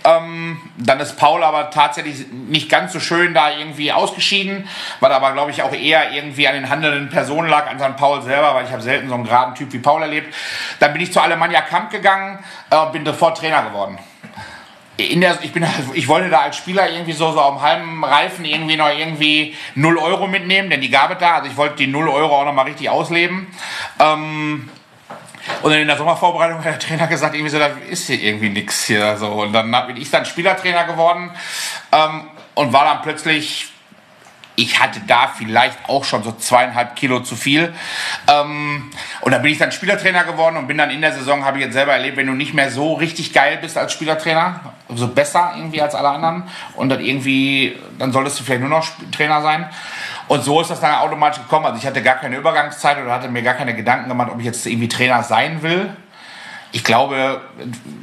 Ähm, 0.06 0.60
dann 0.78 1.00
ist 1.00 1.18
Paul 1.18 1.44
aber 1.44 1.72
tatsächlich 1.72 2.32
nicht 2.32 2.70
ganz 2.70 2.94
so 2.94 3.00
schön 3.00 3.34
da 3.34 3.52
irgendwie 3.52 3.92
ausgeschieden, 3.92 4.68
weil 5.02 5.12
aber 5.12 5.34
glaube 5.34 5.52
ich 5.52 5.62
auch 5.62 5.74
eher 5.74 6.13
irgendwie 6.13 6.48
an 6.48 6.56
den 6.56 6.70
handelnden 6.70 7.10
Personen 7.10 7.50
lag, 7.50 7.70
an 7.70 7.80
St. 7.80 7.98
Paul 7.98 8.22
selber, 8.22 8.56
weil 8.56 8.65
ich 8.65 8.72
habe 8.72 8.82
selten 8.82 9.10
so 9.10 9.15
einen 9.15 9.26
geraden 9.26 9.56
Typ 9.56 9.74
wie 9.74 9.80
Paul 9.80 10.02
erlebt. 10.02 10.34
Dann 10.80 10.94
bin 10.94 11.02
ich 11.02 11.12
zu 11.12 11.22
Alemannia 11.22 11.62
Kamp 11.62 11.89
gegangen 11.92 12.39
äh, 12.70 12.78
und 12.78 12.94
bin 12.94 13.06
sofort 13.06 13.38
Trainer 13.38 13.63
geworden. 13.63 14.00
In 15.00 15.22
der, 15.22 15.40
ich, 15.42 15.54
bin, 15.54 15.66
ich 15.94 16.08
wollte 16.10 16.30
da 16.30 16.42
als 16.42 16.58
Spieler 16.58 16.92
irgendwie 16.92 17.14
so, 17.14 17.32
so 17.32 17.40
am 17.40 17.62
halben 17.62 18.04
Reifen 18.04 18.44
irgendwie 18.44 18.76
noch 18.76 18.90
irgendwie 18.90 19.56
0 19.76 19.98
Euro 19.98 20.28
mitnehmen, 20.28 20.70
denn 20.70 20.82
die 20.82 20.90
gab 20.90 21.12
es 21.12 21.18
da. 21.20 21.36
Also 21.36 21.50
ich 21.50 21.56
wollte 21.56 21.78
die 21.78 21.88
0 21.88 22.10
Euro 22.10 22.42
auch 22.42 22.46
noch 22.46 22.54
mal 22.54 22.64
richtig 22.64 22.90
ausleben. 22.90 23.48
Ähm, 24.00 24.70
und 25.62 25.72
dann 25.72 25.80
in 25.80 25.88
der 25.88 25.98
Sommervorbereitung 25.98 26.58
hat 26.58 26.66
der 26.66 26.80
Trainer 26.80 27.08
gesagt, 27.08 27.34
irgendwie 27.34 27.50
so, 27.50 27.60
da 27.60 27.68
ist 27.90 28.08
hier 28.08 28.22
irgendwie 28.22 28.50
nichts 28.50 28.86
hier. 28.86 29.16
So. 29.18 29.28
Und 29.28 29.54
dann 29.54 29.72
bin 29.88 29.98
ich 29.98 30.12
dann 30.12 30.26
Spielertrainer 30.26 30.84
geworden 30.84 31.32
ähm, 31.92 32.28
und 32.56 32.74
war 32.74 32.84
dann 32.84 33.02
plötzlich, 33.02 33.70
ich 34.60 34.80
hatte 34.80 35.00
da 35.08 35.28
vielleicht 35.28 35.78
auch 35.88 36.04
schon 36.04 36.22
so 36.22 36.34
zweieinhalb 36.34 36.98
Kilo 36.98 37.22
zu 37.22 37.38
viel. 37.38 37.74
Ähm, 38.28 38.91
und 39.22 39.32
dann 39.32 39.41
bin 39.41 39.54
ich 39.54 39.58
dann 39.58 39.72
Spielertrainer 39.72 40.26
geworden 40.26 40.58
und 40.58 40.67
bin 40.67 40.78
dann 40.78 40.89
in 40.89 41.00
der 41.00 41.13
Saison, 41.13 41.45
habe 41.45 41.58
ich 41.58 41.63
jetzt 41.63 41.74
selber 41.74 41.93
erlebt, 41.93 42.17
wenn 42.17 42.28
du 42.28 42.34
nicht 42.34 42.54
mehr 42.54 42.69
so 42.69 42.93
richtig 42.93 43.32
geil 43.32 43.58
bist 43.62 43.78
als 43.78 43.93
Spielertrainer, 43.93 44.60
so 44.89 45.08
besser 45.08 45.54
irgendwie 45.56 45.82
als 45.82 45.95
alle 45.95 46.10
anderen 46.10 46.43
und 46.76 46.89
dann 46.89 47.00
irgendwie, 47.00 47.78
dann 47.98 48.12
solltest 48.12 48.39
du 48.39 48.43
vielleicht 48.43 48.62
nur 48.62 48.69
noch 48.69 48.86
Trainer 49.15 49.41
sein. 49.41 49.69
Und 50.28 50.43
so 50.43 50.60
ist 50.60 50.69
das 50.69 50.82
dann 50.82 50.93
automatisch 50.95 51.41
gekommen. 51.41 51.65
Also 51.65 51.78
ich 51.78 51.88
hatte 51.88 52.04
gar 52.04 52.15
keine 52.15 52.36
Übergangszeit 52.36 53.02
oder 53.02 53.13
hatte 53.13 53.30
mir 53.30 53.41
gar 53.41 53.56
keine 53.56 53.74
Gedanken 53.74 54.10
gemacht, 54.10 54.30
ob 54.32 54.39
ich 54.39 54.45
jetzt 54.45 54.65
irgendwie 54.65 54.89
Trainer 54.89 55.24
sein 55.24 55.62
will. 55.62 55.89
Ich 56.72 56.84
glaube, 56.84 57.41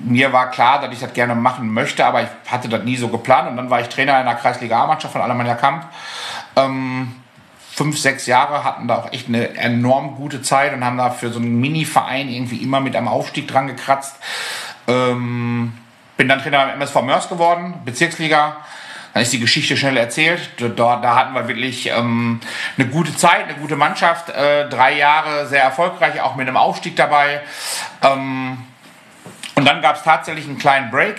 mir 0.05 0.33
war 0.33 0.51
klar, 0.51 0.81
dass 0.81 0.93
ich 0.93 0.99
das 0.99 1.13
gerne 1.13 1.37
machen 1.37 1.73
möchte, 1.73 2.05
aber 2.05 2.23
ich 2.23 2.29
hatte 2.49 2.69
das 2.69 2.83
nie 2.83 2.97
so 2.97 3.09
geplant. 3.09 3.49
Und 3.49 3.57
dann 3.57 3.71
war 3.71 3.81
ich 3.81 3.89
Trainer 3.89 4.19
in 4.19 4.27
der 4.27 4.35
Kreisliga 4.35 4.83
A-Mannschaft 4.83 5.13
von 5.13 5.23
Alemannia 5.23 5.55
Kamp. 5.55 5.85
Ähm, 6.57 7.15
fünf, 7.73 7.99
sechs 7.99 8.27
Jahre 8.27 8.65
hatten 8.65 8.89
da 8.89 8.97
auch 8.97 9.13
echt 9.13 9.29
eine 9.29 9.55
enorm 9.57 10.17
gute 10.17 10.41
Zeit 10.41 10.73
und 10.73 10.85
haben 10.85 10.97
da 10.97 11.11
für 11.11 11.31
so 11.31 11.39
einen 11.39 11.61
Mini-Verein 11.61 12.29
irgendwie 12.29 12.57
immer 12.57 12.81
mit 12.81 12.97
am 12.97 13.07
Aufstieg 13.07 13.47
dran 13.49 13.67
gekratzt. 13.67 14.17
Ähm, 14.89 15.75
bin 16.17 16.29
dann 16.29 16.41
Trainer 16.41 16.67
beim 16.67 16.77
MSV 16.77 17.03
Mörs 17.03 17.29
geworden, 17.29 17.75
Bezirksliga. 17.85 18.57
Dann 19.13 19.23
ist 19.23 19.33
die 19.33 19.41
Geschichte 19.41 19.77
schnell 19.77 19.97
erzählt. 19.97 20.51
Dort, 20.59 21.05
da 21.05 21.17
hatten 21.17 21.35
wir 21.35 21.49
wirklich 21.49 21.89
ähm, 21.89 22.41
eine 22.77 22.89
gute 22.89 23.15
Zeit, 23.17 23.45
eine 23.45 23.55
gute 23.55 23.77
Mannschaft. 23.77 24.31
Äh, 24.31 24.69
drei 24.69 24.97
Jahre 24.97 25.47
sehr 25.47 25.63
erfolgreich, 25.63 26.21
auch 26.21 26.37
mit 26.37 26.49
einem 26.49 26.57
Aufstieg 26.57 26.97
dabei. 26.97 27.41
Ähm, 28.03 28.59
und 29.55 29.65
dann 29.67 29.81
gab 29.81 29.97
es 29.97 30.03
tatsächlich 30.03 30.47
einen 30.47 30.59
kleinen 30.59 30.91
Break. 30.91 31.17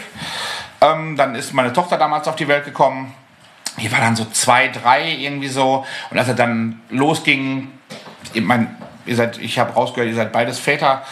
Ähm, 0.82 1.16
dann 1.16 1.34
ist 1.34 1.54
meine 1.54 1.74
Tochter 1.74 1.98
damals 1.98 2.28
auf 2.28 2.36
die 2.36 2.48
Welt 2.48 2.66
gekommen. 2.66 3.14
Die 3.80 3.92
war 3.92 4.00
dann 4.00 4.16
so 4.16 4.26
zwei, 4.26 4.70
drei 4.70 5.12
irgendwie 5.12 5.48
so. 5.48 5.86
Und 6.10 6.18
als 6.18 6.28
er 6.28 6.34
dann 6.34 6.82
losging, 6.90 7.72
ich 8.34 8.42
mein, 8.42 8.76
ihr 9.06 9.16
seid, 9.16 9.38
ich 9.38 9.58
habe 9.60 9.74
rausgehört, 9.74 10.10
ihr 10.10 10.16
seid 10.16 10.32
beides 10.32 10.60
Väter, 10.60 11.04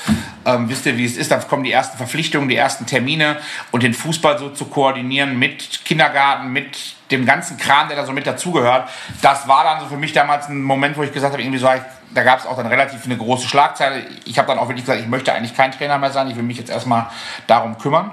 ähm, 0.45 0.69
wisst 0.69 0.86
ihr, 0.86 0.97
wie 0.97 1.06
es 1.06 1.17
ist, 1.17 1.32
dann 1.32 1.47
kommen 1.47 1.63
die 1.63 1.71
ersten 1.71 1.97
Verpflichtungen, 1.97 2.49
die 2.49 2.56
ersten 2.56 2.86
Termine 2.86 3.38
und 3.71 3.84
den 3.84 3.93
Fußball 3.93 4.38
so 4.38 4.49
zu 4.49 4.65
koordinieren 4.65 5.38
mit 5.39 5.86
Kindergarten, 5.86 6.51
mit 6.51 6.95
dem 7.12 7.25
ganzen 7.25 7.58
Kram, 7.58 7.88
der 7.88 7.97
da 7.97 8.06
so 8.06 8.12
mit 8.12 8.28
dazugehört. 8.28 8.89
Das 9.21 9.47
war 9.47 9.63
dann 9.63 9.80
so 9.80 9.88
für 9.88 9.97
mich 9.97 10.13
damals 10.13 10.49
ein 10.49 10.62
Moment, 10.62 10.97
wo 10.97 11.04
ich 11.04 11.13
gesagt 11.13 11.34
habe, 11.34 11.41
irgendwie 11.41 11.60
so, 11.60 11.69
da 12.13 12.23
gab 12.23 12.39
es 12.39 12.45
auch 12.45 12.58
dann 12.58 12.67
relativ 12.67 13.06
eine 13.06 13.17
große 13.17 13.47
Schlagzeile. 13.47 14.04
Ich 14.25 14.38
habe 14.38 14.47
dann 14.47 14.60
auch 14.60 14.67
wirklich 14.67 14.86
gesagt, 14.86 15.01
ich 15.01 15.08
möchte 15.08 15.34
eigentlich 15.34 15.56
kein 15.56 15.71
Trainer 15.71 15.97
mehr 15.97 16.12
sein, 16.12 16.30
ich 16.30 16.36
will 16.36 16.43
mich 16.43 16.58
jetzt 16.58 16.69
erstmal 16.69 17.08
darum 17.47 17.78
kümmern. 17.78 18.12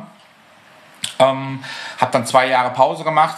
Ähm, 1.19 1.63
habe 1.99 2.13
dann 2.13 2.27
zwei 2.27 2.49
Jahre 2.49 2.71
Pause 2.71 3.05
gemacht. 3.05 3.37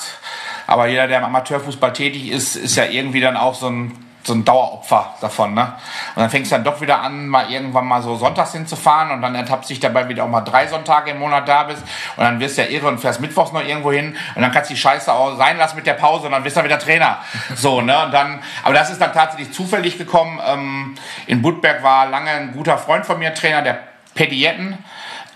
Aber 0.66 0.87
jeder, 0.87 1.07
der 1.07 1.18
im 1.18 1.24
Amateurfußball 1.24 1.92
tätig 1.92 2.31
ist, 2.31 2.57
ist 2.57 2.77
ja 2.77 2.85
irgendwie 2.85 3.20
dann 3.20 3.37
auch 3.37 3.55
so 3.55 3.68
ein, 3.68 3.92
so 4.22 4.33
ein 4.33 4.44
Daueropfer 4.44 5.14
davon. 5.20 5.55
Ne? 5.55 5.72
Und 6.14 6.22
dann 6.22 6.31
fängst 6.31 6.50
du 6.50 6.57
dann 6.57 6.64
doch 6.64 6.81
wieder 6.81 7.03
an, 7.03 7.29
mal 7.29 7.50
irgendwann 7.50 7.87
mal 7.87 8.03
so 8.03 8.16
sonntags 8.16 8.53
hinzufahren 8.53 9.11
und 9.11 9.20
dann 9.20 9.35
ertappst 9.35 9.68
dich 9.68 9.81
dabei 9.81 10.09
wieder 10.09 10.24
auch 10.24 10.29
mal 10.29 10.40
drei 10.40 10.66
Sonntage 10.66 11.11
im 11.11 11.18
Monat 11.18 11.46
da 11.46 11.64
bist 11.64 11.83
und 12.16 12.24
dann 12.24 12.40
wirst 12.40 12.57
du 12.57 12.62
ja 12.62 12.68
irre 12.68 12.88
und 12.88 12.98
fährst 12.98 13.20
mittwochs 13.20 13.53
noch 13.53 13.62
irgendwo 13.62 13.92
hin 13.92 14.16
und 14.35 14.42
dann 14.42 14.50
kannst 14.53 14.70
du 14.70 14.74
die 14.74 14.81
Scheiße 14.81 15.12
auch 15.12 15.37
sein 15.37 15.59
lassen 15.59 15.77
mit 15.77 15.87
der 15.87 15.94
Pause 15.94 16.27
und 16.27 16.33
dann 16.33 16.42
bist 16.42 16.57
du 16.57 16.64
wieder 16.64 16.79
Trainer. 16.79 17.18
So, 17.55 17.83
ne? 17.83 18.05
Und 18.05 18.12
dann, 18.12 18.40
aber 18.62 18.74
das 18.74 18.90
ist 18.90 19.00
dann 19.00 19.12
tatsächlich 19.12 19.53
zufällig 19.53 19.98
gekommen. 19.98 20.40
Ähm, 20.46 20.94
in 21.27 21.42
Budberg 21.42 21.83
war 21.83 22.09
lange 22.09 22.31
ein 22.31 22.53
guter 22.53 22.79
Freund 22.79 23.05
von 23.05 23.18
mir 23.18 23.35
Trainer, 23.35 23.62
der 23.62 23.81
Paddy 24.14 24.37
Jetten. 24.37 24.79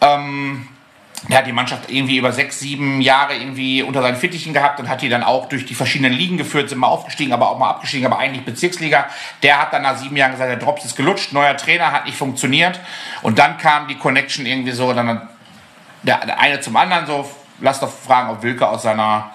Ähm, 0.01 0.69
der 1.27 1.39
hat 1.39 1.47
die 1.47 1.53
Mannschaft 1.53 1.91
irgendwie 1.91 2.17
über 2.17 2.33
sechs, 2.33 2.61
sieben 2.61 3.01
Jahre 3.01 3.35
irgendwie 3.35 3.83
unter 3.83 4.03
seinen 4.03 4.17
Fittichen 4.17 4.53
gehabt 4.53 4.79
und 4.79 4.89
hat 4.89 5.03
die 5.03 5.09
dann 5.09 5.25
auch 5.25 5.49
durch 5.49 5.67
die 5.67 5.75
verschiedenen 5.75 6.13
Ligen 6.13 6.37
geführt, 6.37 6.69
sind 6.69 6.79
mal 6.79 6.87
aufgestiegen, 6.87 7.33
aber 7.33 7.51
auch 7.51 7.59
mal 7.59 7.71
abgestiegen, 7.71 8.07
aber 8.07 8.19
eigentlich 8.19 8.45
Bezirksliga. 8.45 9.07
Der 9.43 9.61
hat 9.61 9.73
dann 9.73 9.83
nach 9.83 9.97
sieben 9.97 10.17
Jahren 10.17 10.33
gesagt, 10.33 10.51
der 10.51 10.59
Drops 10.59 10.85
ist 10.85 10.97
gelutscht, 10.97 11.33
neuer 11.33 11.57
Trainer, 11.57 11.93
hat 11.93 12.07
nicht 12.07 12.17
funktioniert. 12.17 12.79
Und 13.23 13.39
dann 13.39 13.59
kam 13.59 13.89
die 13.89 13.97
Connection 13.97 14.47
irgendwie 14.47 14.73
so, 14.73 14.93
dann 14.93 15.29
der, 16.03 16.39
eine 16.39 16.61
zum 16.61 16.77
anderen 16.77 17.07
so, 17.07 17.29
lass 17.61 17.81
doch 17.81 17.91
fragen, 17.91 18.31
ob 18.31 18.43
Wilke 18.43 18.69
aus 18.69 18.83
seiner 18.83 19.33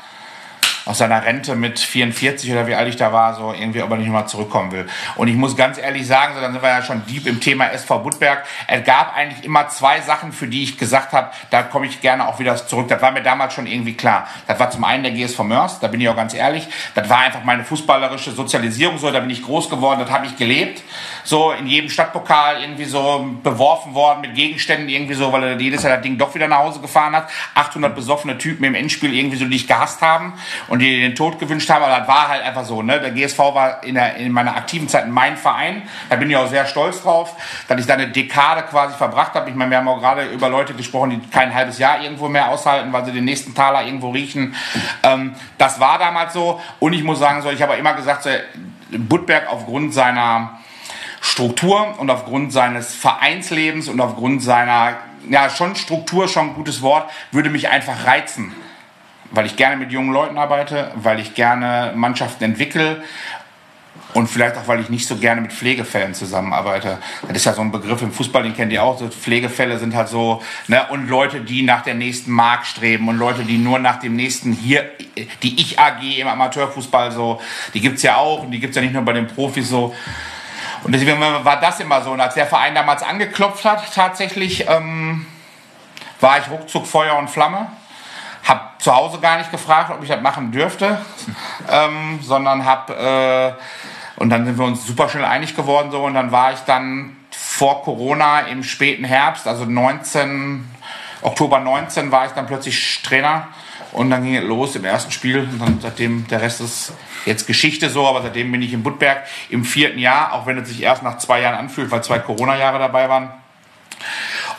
aus 0.85 0.97
seiner 0.97 1.23
Rente 1.23 1.55
mit 1.55 1.79
44 1.79 2.51
oder 2.51 2.67
wie 2.67 2.75
alt 2.75 2.89
ich 2.89 2.97
da 2.97 3.13
war, 3.13 3.35
so 3.35 3.53
irgendwie, 3.53 3.81
ob 3.81 3.91
er 3.91 3.97
nicht 3.97 4.09
mal 4.09 4.25
zurückkommen 4.25 4.71
will. 4.71 4.85
Und 5.15 5.27
ich 5.27 5.35
muss 5.35 5.55
ganz 5.55 5.77
ehrlich 5.77 6.05
sagen, 6.05 6.33
so 6.35 6.41
dann 6.41 6.51
sind 6.51 6.61
wir 6.61 6.69
ja 6.69 6.81
schon 6.81 7.05
deep 7.05 7.25
im 7.27 7.39
Thema 7.39 7.67
SV 7.67 7.99
Budberg. 7.99 8.45
Es 8.67 8.83
gab 8.83 9.15
eigentlich 9.15 9.43
immer 9.45 9.69
zwei 9.69 10.01
Sachen, 10.01 10.33
für 10.33 10.47
die 10.47 10.63
ich 10.63 10.77
gesagt 10.77 11.13
habe, 11.13 11.31
da 11.51 11.63
komme 11.63 11.85
ich 11.85 12.01
gerne 12.01 12.27
auch 12.27 12.39
wieder 12.39 12.55
zurück. 12.55 12.87
Das 12.89 13.01
war 13.01 13.11
mir 13.11 13.23
damals 13.23 13.53
schon 13.53 13.65
irgendwie 13.65 13.93
klar. 13.93 14.27
Das 14.47 14.59
war 14.59 14.71
zum 14.71 14.83
einen 14.83 15.03
der 15.03 15.13
GSV 15.13 15.39
Mörs, 15.43 15.79
da 15.79 15.87
bin 15.87 16.01
ich 16.01 16.09
auch 16.09 16.15
ganz 16.15 16.33
ehrlich. 16.33 16.67
Das 16.95 17.09
war 17.09 17.19
einfach 17.19 17.43
meine 17.43 17.63
fußballerische 17.63 18.31
Sozialisierung 18.31 18.97
so, 18.97 19.09
da 19.11 19.19
bin 19.19 19.29
ich 19.29 19.43
groß 19.43 19.69
geworden, 19.69 20.01
das 20.01 20.11
habe 20.11 20.25
ich 20.25 20.35
gelebt. 20.35 20.83
So 21.23 21.51
in 21.51 21.67
jedem 21.67 21.89
Stadtpokal 21.89 22.61
irgendwie 22.61 22.85
so 22.85 23.25
beworfen 23.41 23.93
worden 23.93 24.21
mit 24.21 24.35
Gegenständen 24.35 24.89
irgendwie 24.89 25.13
so, 25.13 25.31
weil 25.31 25.43
er 25.43 25.59
jedes 25.59 25.83
Jahr 25.83 25.93
das 25.93 26.03
Ding 26.03 26.17
doch 26.17 26.35
wieder 26.35 26.47
nach 26.47 26.59
Hause 26.59 26.81
gefahren 26.81 27.15
hat. 27.15 27.29
800 27.55 27.95
besoffene 27.95 28.37
Typen 28.37 28.65
im 28.65 28.75
Endspiel 28.75 29.13
irgendwie 29.13 29.37
so, 29.37 29.45
die 29.45 29.55
ich 29.55 29.67
gehasst 29.67 30.01
haben 30.01 30.33
die 30.79 31.01
den 31.01 31.13
Tod 31.13 31.39
gewünscht 31.39 31.69
haben, 31.69 31.83
aber 31.83 31.99
das 31.99 32.07
war 32.07 32.29
halt 32.29 32.43
einfach 32.43 32.63
so. 32.63 32.81
Ne? 32.81 32.99
Der 32.99 33.11
GSV 33.11 33.37
war 33.37 33.83
in, 33.83 33.95
der, 33.95 34.15
in 34.15 34.31
meiner 34.31 34.55
aktiven 34.55 34.87
Zeit 34.87 35.07
mein 35.07 35.37
Verein. 35.37 35.83
Da 36.09 36.15
bin 36.15 36.29
ich 36.29 36.37
auch 36.37 36.47
sehr 36.47 36.65
stolz 36.65 37.03
drauf, 37.03 37.35
dass 37.67 37.79
ich 37.79 37.85
da 37.85 37.93
eine 37.93 38.07
Dekade 38.07 38.63
quasi 38.63 38.95
verbracht 38.95 39.33
habe. 39.33 39.49
Ich 39.49 39.55
meine, 39.55 39.71
wir 39.71 39.77
haben 39.77 39.87
auch 39.87 39.99
gerade 39.99 40.25
über 40.25 40.49
Leute 40.49 40.73
gesprochen, 40.73 41.09
die 41.11 41.29
kein 41.29 41.53
halbes 41.53 41.79
Jahr 41.79 42.01
irgendwo 42.01 42.27
mehr 42.27 42.49
aushalten, 42.49 42.91
weil 42.93 43.05
sie 43.05 43.11
den 43.11 43.25
nächsten 43.25 43.53
Taler 43.53 43.85
irgendwo 43.85 44.11
riechen. 44.11 44.55
Ähm, 45.03 45.35
das 45.57 45.79
war 45.79 45.99
damals 45.99 46.33
so. 46.33 46.59
Und 46.79 46.93
ich 46.93 47.03
muss 47.03 47.19
sagen, 47.19 47.41
so, 47.41 47.51
ich 47.51 47.61
habe 47.61 47.75
immer 47.75 47.93
gesagt, 47.93 48.23
so, 48.23 48.29
Budberg 48.89 49.51
aufgrund 49.51 49.93
seiner 49.93 50.59
Struktur 51.21 51.99
und 51.99 52.09
aufgrund 52.09 52.51
seines 52.51 52.95
Vereinslebens 52.95 53.89
und 53.89 53.99
aufgrund 54.01 54.41
seiner, 54.41 54.97
ja, 55.29 55.49
schon 55.49 55.75
Struktur, 55.75 56.27
schon 56.27 56.49
ein 56.49 56.53
gutes 56.53 56.81
Wort, 56.81 57.09
würde 57.31 57.49
mich 57.49 57.69
einfach 57.69 58.05
reizen 58.05 58.53
weil 59.33 59.45
ich 59.45 59.57
gerne 59.57 59.75
mit 59.75 59.91
jungen 59.91 60.13
Leuten 60.13 60.37
arbeite, 60.37 60.91
weil 60.95 61.19
ich 61.19 61.33
gerne 61.33 61.91
Mannschaften 61.95 62.45
entwickle 62.45 63.03
Und 64.13 64.27
vielleicht 64.27 64.57
auch, 64.57 64.67
weil 64.67 64.79
ich 64.79 64.89
nicht 64.89 65.07
so 65.07 65.15
gerne 65.15 65.41
mit 65.41 65.51
Pflegefällen 65.51 66.13
zusammenarbeite. 66.13 66.99
Das 67.27 67.37
ist 67.37 67.45
ja 67.45 67.53
so 67.53 67.61
ein 67.61 67.71
Begriff 67.71 68.01
im 68.03 68.11
Fußball, 68.11 68.43
den 68.43 68.55
kennt 68.55 68.71
ihr 68.71 68.83
auch. 68.83 68.99
So 68.99 69.07
Pflegefälle 69.07 69.79
sind 69.79 69.95
halt 69.95 70.07
so, 70.07 70.41
ne, 70.67 70.85
und 70.89 71.09
Leute, 71.09 71.41
die 71.41 71.63
nach 71.63 71.81
der 71.81 71.95
nächsten 71.95 72.31
Mark 72.31 72.67
streben 72.67 73.07
und 73.07 73.17
Leute, 73.17 73.43
die 73.43 73.57
nur 73.57 73.79
nach 73.79 73.99
dem 73.99 74.15
nächsten 74.15 74.53
hier, 74.53 74.91
die 75.41 75.59
Ich-AG 75.59 76.19
im 76.19 76.27
Amateurfußball 76.27 77.11
so, 77.11 77.41
die 77.73 77.81
gibt's 77.81 78.03
ja 78.03 78.17
auch 78.17 78.43
und 78.43 78.51
die 78.51 78.59
gibt's 78.59 78.75
ja 78.75 78.83
nicht 78.83 78.93
nur 78.93 79.03
bei 79.03 79.13
den 79.13 79.27
Profis 79.27 79.69
so. 79.69 79.95
Und 80.83 80.91
deswegen 80.91 81.19
war 81.19 81.59
das 81.59 81.79
immer 81.79 82.03
so. 82.03 82.11
Und 82.11 82.21
als 82.21 82.35
der 82.35 82.45
Verein 82.45 82.75
damals 82.75 83.01
angeklopft 83.01 83.65
hat, 83.65 83.93
tatsächlich, 83.95 84.67
ähm, 84.69 85.25
war 86.19 86.39
ich 86.39 86.49
ruckzuck 86.49 86.85
Feuer 86.85 87.17
und 87.17 87.29
Flamme. 87.29 87.67
Hab 88.43 88.81
zu 88.81 88.93
Hause 88.93 89.19
gar 89.19 89.37
nicht 89.37 89.51
gefragt, 89.51 89.91
ob 89.91 90.03
ich 90.03 90.09
das 90.09 90.21
machen 90.21 90.51
dürfte, 90.51 90.99
ähm, 91.69 92.19
sondern 92.21 92.65
hab 92.65 92.89
äh, 92.89 93.53
und 94.17 94.29
dann 94.29 94.45
sind 94.45 94.57
wir 94.57 94.65
uns 94.65 94.85
super 94.85 95.09
schnell 95.09 95.25
einig 95.25 95.55
geworden 95.55 95.91
so 95.91 96.03
und 96.03 96.13
dann 96.13 96.31
war 96.31 96.53
ich 96.53 96.59
dann 96.59 97.15
vor 97.31 97.83
Corona 97.83 98.41
im 98.41 98.63
späten 98.63 99.05
Herbst, 99.05 99.47
also 99.47 99.65
19 99.65 100.69
Oktober 101.21 101.59
19 101.59 102.11
war 102.11 102.25
ich 102.25 102.33
dann 102.33 102.47
plötzlich 102.47 103.01
Trainer 103.01 103.47
und 103.93 104.09
dann 104.09 104.23
ging 104.23 104.35
es 104.35 104.43
los 104.43 104.75
im 104.75 104.85
ersten 104.85 105.11
Spiel 105.11 105.39
und 105.39 105.59
dann 105.59 105.79
seitdem 105.81 106.27
der 106.27 106.41
Rest 106.41 106.61
ist 106.61 106.93
jetzt 107.25 107.47
Geschichte 107.47 107.89
so, 107.89 108.07
aber 108.07 108.21
seitdem 108.21 108.51
bin 108.51 108.61
ich 108.61 108.73
in 108.73 108.83
Budberg 108.83 109.23
im 109.49 109.63
vierten 109.63 109.99
Jahr, 109.99 110.33
auch 110.33 110.45
wenn 110.45 110.57
es 110.57 110.67
sich 110.67 110.81
erst 110.81 111.03
nach 111.03 111.17
zwei 111.17 111.41
Jahren 111.41 111.55
anfühlt, 111.55 111.91
weil 111.91 112.03
zwei 112.03 112.19
Corona-Jahre 112.19 112.79
dabei 112.79 113.07
waren. 113.07 113.31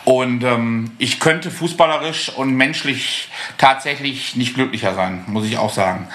Und 0.05 0.45
ähm, 0.45 0.93
ich 0.99 1.19
könnte 1.19 1.51
fußballerisch 1.51 2.31
und 2.31 2.55
menschlich 2.55 3.31
tatsächlich 3.57 4.37
nicht 4.37 4.55
glücklicher 4.55 4.95
sein, 4.95 5.25
muss 5.27 5.47
ich 5.47 5.57
auch 5.57 5.73
sagen. 5.73 6.09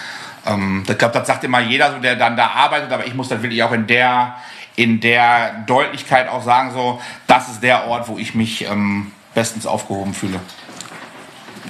Ähm, 0.45 0.83
ich 0.87 0.97
glaube, 0.97 1.13
das 1.17 1.27
sagt 1.27 1.43
immer 1.43 1.59
jeder, 1.59 1.93
so, 1.93 1.99
der 1.99 2.15
dann 2.15 2.37
da 2.37 2.47
arbeitet, 2.47 2.91
aber 2.91 3.07
ich 3.07 3.15
muss 3.15 3.29
das 3.29 3.41
wirklich 3.41 3.63
auch 3.63 3.71
in 3.71 3.87
der, 3.87 4.35
in 4.75 4.99
der 4.99 5.63
Deutlichkeit 5.65 6.29
auch 6.29 6.43
sagen, 6.43 6.71
so, 6.71 7.01
das 7.25 7.49
ist 7.49 7.63
der 7.63 7.87
Ort, 7.87 8.07
wo 8.07 8.17
ich 8.19 8.35
mich 8.35 8.65
ähm, 8.65 9.11
bestens 9.33 9.65
aufgehoben 9.65 10.13
fühle. 10.13 10.39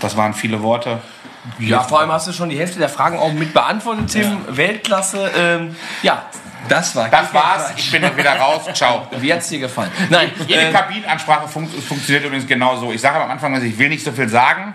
Das 0.02 0.18
waren 0.18 0.34
viele 0.34 0.62
Worte. 0.62 1.00
Ja, 1.58 1.84
vor 1.84 2.02
allem 2.02 2.12
hast 2.12 2.28
du 2.28 2.34
schon 2.34 2.50
die 2.50 2.60
Hälfte 2.60 2.80
der 2.80 2.90
Fragen 2.90 3.18
auch 3.18 3.32
mit 3.32 3.54
beantwortet, 3.54 4.12
Tim. 4.12 4.40
Weltklasse. 4.50 5.32
Ähm, 5.38 5.76
ja, 6.04 6.24
das 6.68 6.96
war 6.96 7.10
Das 7.10 7.34
war's. 7.34 7.74
Ich 7.78 7.92
bin 7.92 8.02
wieder 8.18 8.36
raus. 8.36 8.64
Ciao. 8.74 9.08
Wie 9.20 9.34
hat's 9.34 9.50
dir 9.50 9.60
gefallen? 9.60 9.92
Nein, 10.10 10.32
Jede 10.48 10.62
ähm, 10.62 10.74
Kabinenansprache 10.74 11.48
fun 11.48 11.68
funktioniert 11.68 12.26
übrigens 12.26 12.48
genauso. 12.48 12.92
Ich 12.92 13.02
sage 13.02 13.20
am 13.20 13.30
Anfang, 13.30 13.62
ich 13.64 13.78
will 13.78 13.90
nicht 13.90 14.04
so 14.04 14.12
viel 14.12 14.30
sagen. 14.30 14.74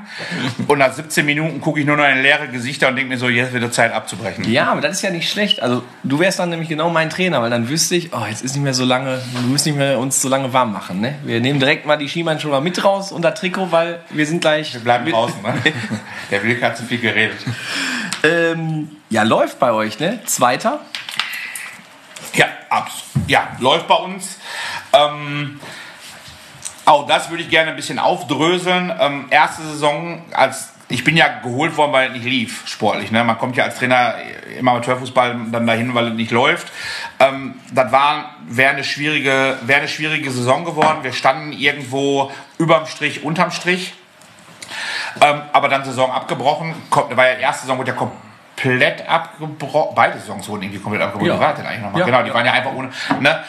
Und 0.67 0.79
nach 0.79 0.93
17 0.93 1.25
Minuten 1.25 1.61
gucke 1.61 1.81
ich 1.81 1.87
nur 1.87 1.97
noch 1.97 2.09
in 2.09 2.23
leere 2.23 2.49
Gesichter 2.49 2.89
und 2.89 2.97
denke 2.97 3.11
mir 3.11 3.19
so, 3.19 3.29
jetzt 3.29 3.53
wird 3.53 3.65
es 3.65 3.73
Zeit 3.73 3.93
abzubrechen. 3.93 4.45
ja, 4.51 4.67
aber 4.67 4.81
das 4.81 4.97
ist 4.97 5.03
ja 5.03 5.11
nicht 5.11 5.31
schlecht. 5.31 5.63
Also 5.63 5.83
du 6.03 6.19
wärst 6.19 6.39
dann 6.39 6.51
nämlich 6.51 6.69
genau 6.69 6.91
mein 6.91 7.11
Trainer, 7.11 7.43
weil 7.43 7.51
dann 7.51 7.69
wüsste 7.69 7.97
ich, 7.97 8.13
oh, 8.13 8.25
jetzt 8.29 8.43
ist 8.43 8.55
nicht 8.55 8.65
mehr 8.65 8.75
so 8.75 8.85
lange, 8.85 9.21
wir 9.33 9.41
müssen 9.43 9.69
nicht 9.69 9.79
mehr 9.79 9.99
uns 9.99 10.21
so 10.21 10.29
lange 10.29 10.53
warm 10.53 10.73
machen. 10.73 11.01
Ne? 11.01 11.17
Wir 11.25 11.41
nehmen 11.41 11.61
direkt 11.61 11.87
mal 11.87 11.97
die 11.97 12.09
Skimann 12.09 12.41
schon 12.41 12.51
mal 12.51 12.61
mit 12.61 12.83
raus 12.85 13.13
unter 13.13 13.35
Trikot, 13.35 13.71
weil 13.71 14.01
wir 14.11 14.27
sind 14.27 14.41
gleich. 14.41 14.73
Wir 14.75 14.81
bleiben 14.81 15.11
draußen, 15.11 15.43
ne? 15.43 15.55
Der 16.31 16.43
Wilke 16.43 16.65
hat 16.65 16.77
zu 16.77 16.85
viel 16.85 16.99
geredet. 16.99 17.37
Ähm, 18.23 18.91
ja, 19.11 19.23
läuft 19.23 19.59
bei 19.59 19.73
euch, 19.73 19.99
ne? 20.01 20.21
Zweiter. 20.25 20.81
Ja, 22.35 22.47
abs 22.69 23.05
ja, 23.27 23.49
läuft 23.61 23.89
bei 23.89 23.95
uns. 23.95 24.39
Ähm, 24.93 25.61
auch 26.85 27.07
das 27.07 27.31
würde 27.31 27.43
ich 27.43 27.49
gerne 27.49 27.71
ein 27.71 27.77
bisschen 27.77 27.99
aufdröseln. 27.99 28.93
Ähm, 29.01 29.27
erste 29.31 29.63
Saison, 29.63 30.23
als 30.33 30.75
ich 30.89 31.03
bin 31.03 31.17
ja 31.17 31.41
geholt 31.43 31.77
worden, 31.77 31.93
weil 31.93 32.09
es 32.09 32.13
nicht 32.13 32.27
lief, 32.27 32.69
sportlich. 32.69 33.11
Ne? 33.11 33.25
Man 33.25 33.39
kommt 33.39 33.57
ja 33.57 33.65
als 33.65 33.79
Trainer 33.79 34.17
im 34.59 34.69
Amateurfußball 34.69 35.37
dann 35.51 35.67
dahin, 35.67 35.95
weil 35.95 36.09
es 36.09 36.15
nicht 36.15 36.31
läuft. 36.31 36.71
Ähm, 37.21 37.55
das 37.73 37.91
wäre 37.91 38.71
eine, 38.71 38.85
schwierige, 38.85 39.59
wäre 39.63 39.81
eine 39.81 39.89
schwierige 39.89 40.31
Saison 40.31 40.65
geworden. 40.65 40.99
Wir 41.03 41.13
standen 41.13 41.53
irgendwo 41.53 42.31
überm 42.59 42.87
Strich, 42.87 43.25
unterm 43.25 43.51
Strich. 43.51 43.95
Ähm, 45.21 45.43
aber 45.53 45.69
dann 45.69 45.85
Saison 45.85 46.11
abgebrochen. 46.13 46.75
Kommt, 46.91 47.17
war 47.17 47.27
ja 47.27 47.35
erste 47.35 47.63
Saison 47.63 47.79
wurde 47.79 47.93
ja 47.93 47.97
komplett 47.97 48.21
abgebrochen. 49.07 49.95
Beide 49.95 50.19
Saisons 50.19 50.49
wurden 50.49 50.63
irgendwie 50.63 50.81
komplett 50.81 51.03
abgebrochen. 51.03 51.33
Ja. 51.33 51.41
War 51.41 51.49
das 51.49 51.59
denn 51.59 51.67
eigentlich 51.67 51.83
nochmal? 51.83 52.01
Ja. 52.01 52.07
Genau, 52.07 52.23
die 52.23 52.35
waren 52.35 52.47
ja 52.47 52.53
einfach 52.53 52.73
ohne. 52.73 52.91
Ne? 53.21 53.45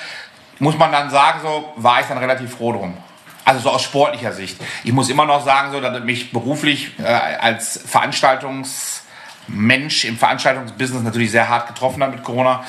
Muss 0.59 0.77
man 0.77 0.91
dann 0.91 1.09
sagen, 1.09 1.39
so 1.41 1.73
war 1.77 2.01
ich 2.01 2.07
dann 2.07 2.17
relativ 2.17 2.55
froh 2.55 2.71
drum. 2.71 2.95
Also 3.43 3.61
so 3.61 3.69
aus 3.69 3.83
sportlicher 3.83 4.31
Sicht. 4.31 4.59
Ich 4.83 4.91
muss 4.91 5.09
immer 5.09 5.25
noch 5.25 5.45
sagen, 5.45 5.71
so, 5.71 5.79
dass 5.79 6.03
mich 6.03 6.31
beruflich 6.31 6.99
äh, 6.99 7.03
als 7.03 7.79
Veranstaltungsmensch 7.85 10.05
im 10.05 10.17
Veranstaltungsbusiness 10.17 11.03
natürlich 11.03 11.31
sehr 11.31 11.47
hart 11.47 11.67
getroffen 11.67 12.03
hat 12.03 12.11
mit 12.11 12.23
Corona. 12.23 12.63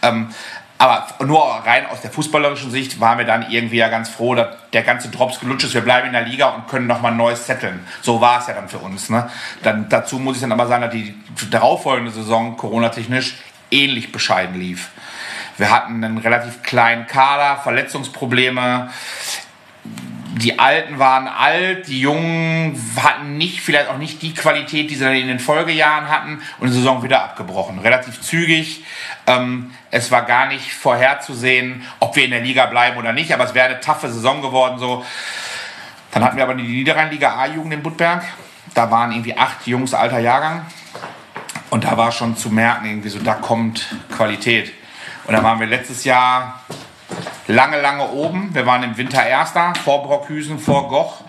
Ähm, 0.00 0.32
aber 0.82 1.24
nur 1.24 1.40
rein 1.64 1.86
aus 1.86 2.00
der 2.00 2.10
fußballerischen 2.10 2.72
Sicht 2.72 2.98
waren 2.98 3.16
wir 3.16 3.24
dann 3.24 3.48
irgendwie 3.48 3.76
ja 3.76 3.88
ganz 3.88 4.08
froh, 4.08 4.34
dass 4.34 4.48
der 4.72 4.82
ganze 4.82 5.10
Drops 5.10 5.38
gelutscht 5.38 5.64
ist. 5.64 5.74
Wir 5.74 5.80
bleiben 5.80 6.08
in 6.08 6.12
der 6.12 6.22
Liga 6.22 6.48
und 6.48 6.66
können 6.66 6.88
nochmal 6.88 7.12
ein 7.12 7.18
neues 7.18 7.46
setteln. 7.46 7.86
So 8.00 8.20
war 8.20 8.40
es 8.40 8.48
ja 8.48 8.54
dann 8.54 8.68
für 8.68 8.78
uns. 8.78 9.08
Ne? 9.08 9.30
Dann, 9.62 9.88
dazu 9.88 10.18
muss 10.18 10.36
ich 10.36 10.42
dann 10.42 10.50
aber 10.50 10.66
sagen, 10.66 10.82
dass 10.82 10.90
die 10.90 11.14
darauffolgende 11.50 12.10
Saison 12.10 12.56
Corona-technisch 12.56 13.36
ähnlich 13.70 14.10
bescheiden 14.10 14.58
lief. 14.58 14.90
Wir 15.56 15.70
hatten 15.70 16.02
einen 16.02 16.18
relativ 16.18 16.64
kleinen 16.64 17.06
Kader, 17.06 17.60
Verletzungsprobleme. 17.62 18.90
Die 20.34 20.58
Alten 20.58 20.98
waren 20.98 21.28
alt, 21.28 21.88
die 21.88 22.00
Jungen 22.00 22.80
hatten 22.96 23.36
nicht, 23.36 23.60
vielleicht 23.60 23.88
auch 23.88 23.98
nicht 23.98 24.22
die 24.22 24.32
Qualität, 24.32 24.90
die 24.90 24.94
sie 24.94 25.04
dann 25.04 25.14
in 25.14 25.28
den 25.28 25.38
Folgejahren 25.38 26.08
hatten 26.08 26.40
und 26.58 26.68
die 26.68 26.72
Saison 26.72 27.02
wieder 27.02 27.22
abgebrochen. 27.22 27.78
Relativ 27.78 28.18
zügig. 28.22 28.82
Ähm, 29.26 29.72
es 29.90 30.10
war 30.10 30.22
gar 30.22 30.46
nicht 30.46 30.72
vorherzusehen, 30.72 31.82
ob 32.00 32.16
wir 32.16 32.24
in 32.24 32.30
der 32.30 32.40
Liga 32.40 32.64
bleiben 32.64 32.96
oder 32.96 33.12
nicht, 33.12 33.34
aber 33.34 33.44
es 33.44 33.52
wäre 33.52 33.66
eine 33.66 33.80
taffe 33.80 34.10
Saison 34.10 34.40
geworden. 34.40 34.78
So. 34.78 35.04
Dann 36.12 36.24
hatten 36.24 36.36
wir 36.38 36.44
aber 36.44 36.54
die 36.54 36.62
Niederrhein-Liga 36.62 37.36
A-Jugend 37.36 37.74
in 37.74 37.82
Budberg. 37.82 38.24
Da 38.72 38.90
waren 38.90 39.12
irgendwie 39.12 39.36
acht 39.36 39.66
Jungs 39.66 39.92
alter 39.92 40.18
Jahrgang. 40.18 40.64
Und 41.68 41.84
da 41.84 41.96
war 41.98 42.10
schon 42.10 42.38
zu 42.38 42.48
merken, 42.48 42.86
irgendwie 42.86 43.10
so, 43.10 43.18
da 43.18 43.34
kommt 43.34 43.86
Qualität. 44.16 44.72
Und 45.24 45.34
da 45.34 45.42
waren 45.42 45.60
wir 45.60 45.66
letztes 45.66 46.04
Jahr 46.04 46.61
lange, 47.46 47.80
lange 47.80 48.08
oben. 48.10 48.54
Wir 48.54 48.66
waren 48.66 48.82
im 48.82 48.96
Winter 48.96 49.24
Erster, 49.24 49.74
vor 49.84 50.02
Brockhüsen, 50.02 50.58
vor 50.58 50.88
Goch. 50.88 51.22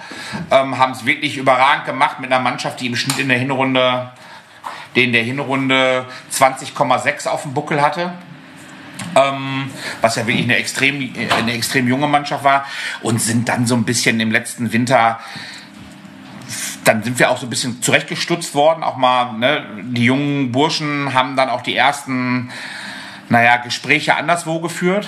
Ähm, 0.51 0.77
Haben 0.77 0.93
es 0.93 1.05
wirklich 1.05 1.37
überragend 1.37 1.85
gemacht 1.85 2.19
mit 2.19 2.31
einer 2.31 2.41
Mannschaft, 2.41 2.81
die 2.81 2.87
im 2.87 2.95
Schnitt 2.95 3.19
in 3.19 3.29
der 3.29 3.37
Hinrunde, 3.37 4.11
den 4.95 5.11
der 5.11 5.23
Hinrunde 5.23 6.05
20,6 6.31 7.27
auf 7.27 7.43
dem 7.43 7.53
Buckel 7.53 7.81
hatte. 7.81 8.13
Ähm, 9.15 9.69
was 10.01 10.15
ja 10.15 10.27
wirklich 10.27 10.45
eine 10.45 10.55
extrem, 10.57 11.13
eine 11.37 11.53
extrem 11.53 11.87
junge 11.87 12.07
Mannschaft 12.07 12.43
war. 12.43 12.65
Und 13.01 13.21
sind 13.21 13.49
dann 13.49 13.65
so 13.65 13.75
ein 13.75 13.83
bisschen 13.83 14.19
im 14.19 14.31
letzten 14.31 14.71
Winter 14.71 15.19
dann 16.83 17.01
sind 17.03 17.17
wir 17.19 17.29
auch 17.29 17.37
so 17.37 17.47
ein 17.47 17.49
bisschen 17.49 17.81
zurechtgestutzt 17.81 18.55
worden. 18.55 18.83
Auch 18.83 18.97
mal, 18.97 19.33
ne, 19.33 19.65
die 19.83 20.05
jungen 20.05 20.51
Burschen 20.51 21.13
haben 21.13 21.35
dann 21.35 21.49
auch 21.49 21.61
die 21.61 21.75
ersten, 21.75 22.51
naja, 23.29 23.57
Gespräche 23.57 24.15
anderswo 24.15 24.59
geführt. 24.59 25.07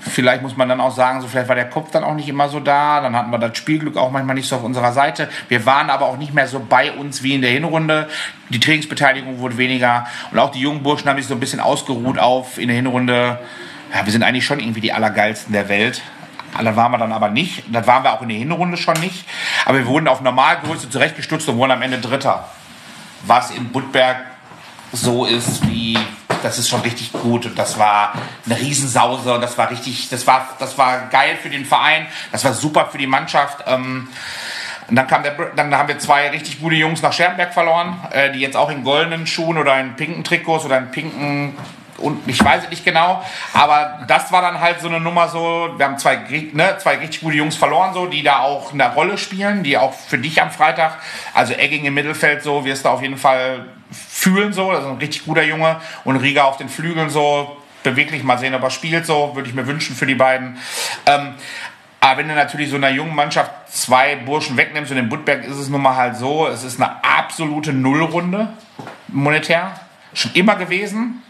Vielleicht 0.00 0.42
muss 0.42 0.56
man 0.56 0.68
dann 0.68 0.80
auch 0.80 0.94
sagen, 0.94 1.20
so 1.20 1.28
vielleicht 1.28 1.48
war 1.48 1.54
der 1.54 1.68
Kopf 1.68 1.90
dann 1.90 2.04
auch 2.04 2.14
nicht 2.14 2.28
immer 2.28 2.48
so 2.48 2.58
da. 2.58 3.00
Dann 3.00 3.14
hatten 3.14 3.30
wir 3.30 3.38
das 3.38 3.56
Spielglück 3.56 3.96
auch 3.96 4.10
manchmal 4.10 4.34
nicht 4.34 4.48
so 4.48 4.56
auf 4.56 4.64
unserer 4.64 4.92
Seite. 4.92 5.28
Wir 5.48 5.66
waren 5.66 5.90
aber 5.90 6.06
auch 6.06 6.16
nicht 6.16 6.32
mehr 6.32 6.48
so 6.48 6.64
bei 6.66 6.92
uns 6.92 7.22
wie 7.22 7.34
in 7.34 7.42
der 7.42 7.50
Hinrunde. 7.50 8.08
Die 8.48 8.60
Trainingsbeteiligung 8.60 9.38
wurde 9.38 9.58
weniger. 9.58 10.06
Und 10.30 10.38
auch 10.38 10.50
die 10.50 10.60
jungen 10.60 10.82
Burschen 10.82 11.08
haben 11.08 11.18
sich 11.18 11.26
so 11.26 11.34
ein 11.34 11.40
bisschen 11.40 11.60
ausgeruht 11.60 12.18
auf 12.18 12.58
in 12.58 12.68
der 12.68 12.76
Hinrunde. 12.76 13.38
Ja, 13.94 14.04
wir 14.04 14.12
sind 14.12 14.22
eigentlich 14.22 14.46
schon 14.46 14.58
irgendwie 14.58 14.80
die 14.80 14.92
Allergeilsten 14.92 15.52
der 15.52 15.68
Welt. 15.68 16.00
Das 16.62 16.76
waren 16.76 16.92
wir 16.92 16.98
dann 16.98 17.12
aber 17.12 17.28
nicht. 17.28 17.64
Das 17.68 17.86
waren 17.86 18.02
wir 18.02 18.12
auch 18.12 18.22
in 18.22 18.28
der 18.28 18.38
Hinrunde 18.38 18.76
schon 18.76 18.98
nicht. 19.00 19.26
Aber 19.66 19.78
wir 19.78 19.86
wurden 19.86 20.08
auf 20.08 20.20
Normalgröße 20.20 20.90
zurechtgestutzt 20.90 21.48
und 21.48 21.58
wurden 21.58 21.72
am 21.72 21.82
Ende 21.82 21.98
Dritter. 21.98 22.48
Was 23.26 23.50
in 23.50 23.68
Budberg 23.70 24.16
so 24.92 25.26
ist 25.26 25.66
wie, 25.68 25.98
das 26.42 26.58
ist 26.58 26.68
schon 26.68 26.80
richtig 26.80 27.12
gut 27.12 27.46
und 27.46 27.58
das 27.58 27.78
war 27.78 28.14
eine 28.46 28.58
Riesensause 28.58 29.34
und 29.34 29.40
das 29.40 29.56
war 29.58 29.70
richtig, 29.70 30.08
das 30.08 30.26
war, 30.26 30.48
das 30.58 30.78
war 30.78 31.08
geil 31.10 31.36
für 31.40 31.50
den 31.50 31.64
Verein, 31.64 32.06
das 32.32 32.44
war 32.44 32.52
super 32.52 32.88
für 32.90 32.98
die 32.98 33.06
Mannschaft. 33.06 33.64
Ähm, 33.66 34.08
und 34.88 34.96
dann, 34.96 35.06
kam 35.06 35.22
der, 35.22 35.34
dann 35.54 35.72
haben 35.76 35.88
wir 35.88 35.98
zwei 36.00 36.30
richtig 36.30 36.60
gute 36.60 36.74
Jungs 36.74 37.00
nach 37.00 37.12
Scherbenberg 37.12 37.54
verloren, 37.54 37.96
äh, 38.10 38.32
die 38.32 38.40
jetzt 38.40 38.56
auch 38.56 38.70
in 38.70 38.82
goldenen 38.82 39.26
Schuhen 39.26 39.56
oder 39.56 39.78
in 39.78 39.94
pinken 39.94 40.24
Trikots 40.24 40.64
oder 40.64 40.78
in 40.78 40.90
pinken 40.90 41.56
und 42.00 42.26
ich 42.26 42.42
weiß 42.42 42.64
es 42.64 42.70
nicht 42.70 42.84
genau, 42.84 43.22
aber 43.52 44.00
das 44.08 44.32
war 44.32 44.42
dann 44.42 44.60
halt 44.60 44.80
so 44.80 44.88
eine 44.88 45.00
Nummer 45.00 45.28
so, 45.28 45.68
wir 45.76 45.84
haben 45.84 45.98
zwei, 45.98 46.16
ne, 46.52 46.76
zwei 46.78 46.96
richtig 46.96 47.20
gute 47.20 47.36
Jungs 47.36 47.56
verloren, 47.56 47.92
so, 47.94 48.06
die 48.06 48.22
da 48.22 48.40
auch 48.40 48.72
eine 48.72 48.92
Rolle 48.94 49.18
spielen, 49.18 49.62
die 49.62 49.76
auch 49.76 49.92
für 49.92 50.18
dich 50.18 50.40
am 50.40 50.50
Freitag, 50.50 50.98
also 51.34 51.52
Egging 51.52 51.84
im 51.84 51.94
Mittelfeld 51.94 52.42
so, 52.42 52.64
wirst 52.64 52.84
du 52.84 52.88
auf 52.88 53.02
jeden 53.02 53.18
Fall 53.18 53.66
fühlen 54.20 54.52
so, 54.52 54.70
das 54.70 54.80
ist 54.84 54.90
ein 54.90 54.98
richtig 54.98 55.24
guter 55.24 55.42
Junge 55.42 55.80
und 56.04 56.16
Riga 56.16 56.44
auf 56.44 56.58
den 56.58 56.68
Flügeln 56.68 57.08
so, 57.08 57.56
beweglich, 57.82 58.22
mal 58.22 58.36
sehen, 58.36 58.54
ob 58.54 58.62
er 58.62 58.70
spielt 58.70 59.06
so, 59.06 59.34
würde 59.34 59.48
ich 59.48 59.54
mir 59.54 59.66
wünschen 59.66 59.96
für 59.96 60.04
die 60.04 60.14
beiden. 60.14 60.58
Ähm, 61.06 61.34
aber 62.00 62.18
wenn 62.18 62.28
du 62.28 62.34
natürlich 62.34 62.68
so 62.68 62.76
einer 62.76 62.90
jungen 62.90 63.14
Mannschaft 63.14 63.50
zwei 63.72 64.16
Burschen 64.16 64.58
wegnimmst 64.58 64.92
und 64.92 64.98
in 64.98 65.08
Budberg 65.08 65.44
ist 65.44 65.56
es 65.56 65.70
nun 65.70 65.80
mal 65.80 65.96
halt 65.96 66.16
so, 66.16 66.46
es 66.48 66.64
ist 66.64 66.78
eine 66.78 67.02
absolute 67.02 67.72
Nullrunde 67.72 68.48
monetär, 69.08 69.72
schon 70.12 70.32
immer 70.34 70.56
gewesen. 70.56 71.22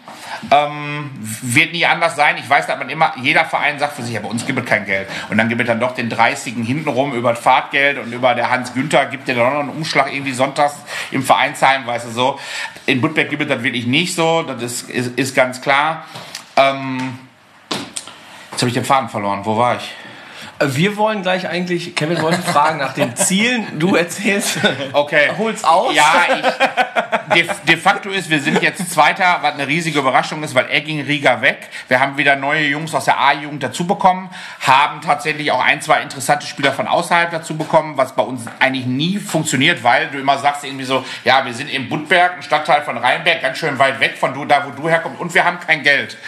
Ähm, 0.50 1.10
wird 1.20 1.72
nie 1.72 1.86
anders 1.86 2.16
sein. 2.16 2.36
Ich 2.38 2.48
weiß, 2.48 2.66
dass 2.66 2.78
man 2.78 2.88
immer, 2.88 3.12
jeder 3.20 3.44
Verein 3.44 3.78
sagt 3.78 3.96
für 3.96 4.02
sich, 4.02 4.14
ja, 4.14 4.20
uns 4.22 4.46
gibt 4.46 4.58
es 4.58 4.64
kein 4.64 4.86
Geld. 4.86 5.08
Und 5.28 5.38
dann 5.38 5.48
gibt 5.48 5.60
es 5.60 5.66
dann 5.66 5.80
doch 5.80 5.94
den 5.94 6.08
30 6.08 6.54
hintenrum 6.64 7.12
über 7.12 7.30
das 7.30 7.40
Fahrtgeld 7.40 7.98
und 7.98 8.12
über 8.12 8.34
der 8.34 8.50
Hans 8.50 8.74
Günther 8.74 9.06
gibt 9.06 9.28
der 9.28 9.34
dann 9.34 9.52
noch 9.52 9.60
einen 9.60 9.68
Umschlag 9.70 10.12
irgendwie 10.12 10.32
sonntags 10.32 10.76
im 11.10 11.22
Vereinsheim, 11.22 11.86
weißt 11.86 12.06
du 12.06 12.10
so. 12.10 12.40
In 12.86 13.00
Budberg 13.00 13.30
gibt 13.30 13.42
es 13.42 13.48
das 13.48 13.62
wirklich 13.62 13.86
nicht 13.86 14.14
so, 14.14 14.42
das 14.42 14.62
ist, 14.62 14.90
ist, 14.90 15.18
ist 15.18 15.34
ganz 15.34 15.60
klar. 15.60 16.04
Ähm, 16.56 17.18
jetzt 18.50 18.60
habe 18.60 18.68
ich 18.68 18.74
den 18.74 18.84
Faden 18.84 19.08
verloren. 19.08 19.40
Wo 19.44 19.56
war 19.56 19.76
ich? 19.76 19.94
Wir 20.62 20.98
wollen 20.98 21.22
gleich 21.22 21.48
eigentlich, 21.48 21.94
Kevin 21.94 22.20
wollte 22.20 22.42
fragen 22.42 22.78
nach 22.78 22.92
den 22.92 23.16
Zielen. 23.16 23.78
Du 23.78 23.94
erzählst, 23.94 24.58
Okay. 24.92 25.30
hol's 25.38 25.64
aus. 25.64 25.94
Ja, 25.94 26.26
ich, 26.36 27.34
de, 27.34 27.48
de 27.66 27.76
facto 27.78 28.10
ist, 28.10 28.28
wir 28.28 28.40
sind 28.40 28.60
jetzt 28.60 28.90
Zweiter, 28.90 29.38
was 29.40 29.54
eine 29.54 29.66
riesige 29.66 29.98
Überraschung 30.00 30.42
ist, 30.42 30.54
weil 30.54 30.66
er 30.66 30.82
ging 30.82 31.00
Riga 31.00 31.40
weg. 31.40 31.70
Wir 31.88 31.98
haben 31.98 32.18
wieder 32.18 32.36
neue 32.36 32.66
Jungs 32.66 32.94
aus 32.94 33.06
der 33.06 33.18
A-Jugend 33.18 33.62
dazu 33.62 33.86
bekommen, 33.86 34.28
haben 34.60 35.00
tatsächlich 35.00 35.50
auch 35.50 35.64
ein, 35.64 35.80
zwei 35.80 36.02
interessante 36.02 36.46
Spieler 36.46 36.72
von 36.74 36.86
außerhalb 36.86 37.30
dazu 37.30 37.56
bekommen, 37.56 37.96
was 37.96 38.14
bei 38.14 38.22
uns 38.22 38.44
eigentlich 38.58 38.84
nie 38.84 39.18
funktioniert, 39.18 39.82
weil 39.82 40.08
du 40.08 40.18
immer 40.18 40.36
sagst 40.38 40.64
irgendwie 40.64 40.84
so, 40.84 41.06
ja, 41.24 41.46
wir 41.46 41.54
sind 41.54 41.70
in 41.70 41.88
Budberg, 41.88 42.36
ein 42.36 42.42
Stadtteil 42.42 42.82
von 42.82 42.98
Rheinberg, 42.98 43.40
ganz 43.40 43.56
schön 43.56 43.78
weit 43.78 43.98
weg 44.00 44.18
von 44.18 44.34
du, 44.34 44.44
da, 44.44 44.66
wo 44.66 44.70
du 44.72 44.90
herkommst 44.90 45.20
und 45.20 45.32
wir 45.32 45.44
haben 45.46 45.58
kein 45.60 45.82
Geld. 45.82 46.18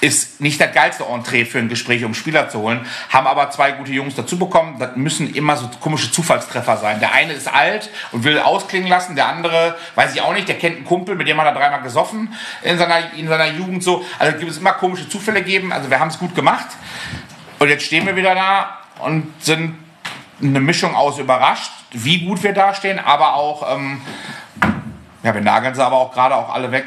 Ist 0.00 0.40
nicht 0.40 0.58
das 0.58 0.72
geilste 0.72 1.04
Entree 1.04 1.44
für 1.44 1.58
ein 1.58 1.68
Gespräch, 1.68 2.04
um 2.04 2.14
Spieler 2.14 2.48
zu 2.48 2.60
holen, 2.60 2.86
haben 3.10 3.26
aber 3.26 3.50
zwei 3.50 3.72
gute 3.72 3.81
Jungs 3.90 4.14
dazu 4.14 4.38
bekommen. 4.38 4.76
Das 4.78 4.96
müssen 4.96 5.34
immer 5.34 5.56
so 5.56 5.68
komische 5.80 6.12
Zufallstreffer 6.12 6.76
sein. 6.76 7.00
Der 7.00 7.12
eine 7.12 7.32
ist 7.32 7.52
alt 7.52 7.90
und 8.12 8.24
will 8.24 8.38
ausklingen 8.38 8.88
lassen, 8.88 9.16
der 9.16 9.28
andere, 9.28 9.76
weiß 9.94 10.14
ich 10.14 10.22
auch 10.22 10.32
nicht, 10.32 10.48
der 10.48 10.58
kennt 10.58 10.76
einen 10.76 10.84
Kumpel, 10.84 11.16
mit 11.16 11.26
dem 11.26 11.40
hat 11.40 11.46
er 11.46 11.54
dreimal 11.54 11.82
gesoffen 11.82 12.34
in 12.62 12.78
seiner, 12.78 13.12
in 13.14 13.26
seiner 13.26 13.46
Jugend 13.46 13.82
so. 13.82 14.04
Also 14.18 14.38
gibt 14.38 14.50
es 14.50 14.58
immer 14.58 14.72
komische 14.72 15.08
Zufälle 15.08 15.42
geben. 15.42 15.72
Also 15.72 15.90
wir 15.90 15.98
haben 15.98 16.08
es 16.08 16.18
gut 16.18 16.34
gemacht. 16.34 16.68
Und 17.58 17.68
jetzt 17.68 17.84
stehen 17.84 18.06
wir 18.06 18.16
wieder 18.16 18.34
da 18.34 18.78
und 19.00 19.32
sind 19.40 19.78
eine 20.40 20.60
Mischung 20.60 20.94
aus 20.94 21.18
überrascht, 21.18 21.72
wie 21.92 22.26
gut 22.26 22.42
wir 22.42 22.52
dastehen, 22.52 22.98
aber 22.98 23.34
auch, 23.34 23.76
ähm, 23.76 24.00
ja, 25.22 25.34
wir 25.34 25.40
nageln 25.40 25.74
sie 25.74 25.84
aber 25.84 25.96
auch 25.96 26.12
gerade 26.12 26.34
auch 26.34 26.52
alle 26.52 26.72
weg. 26.72 26.86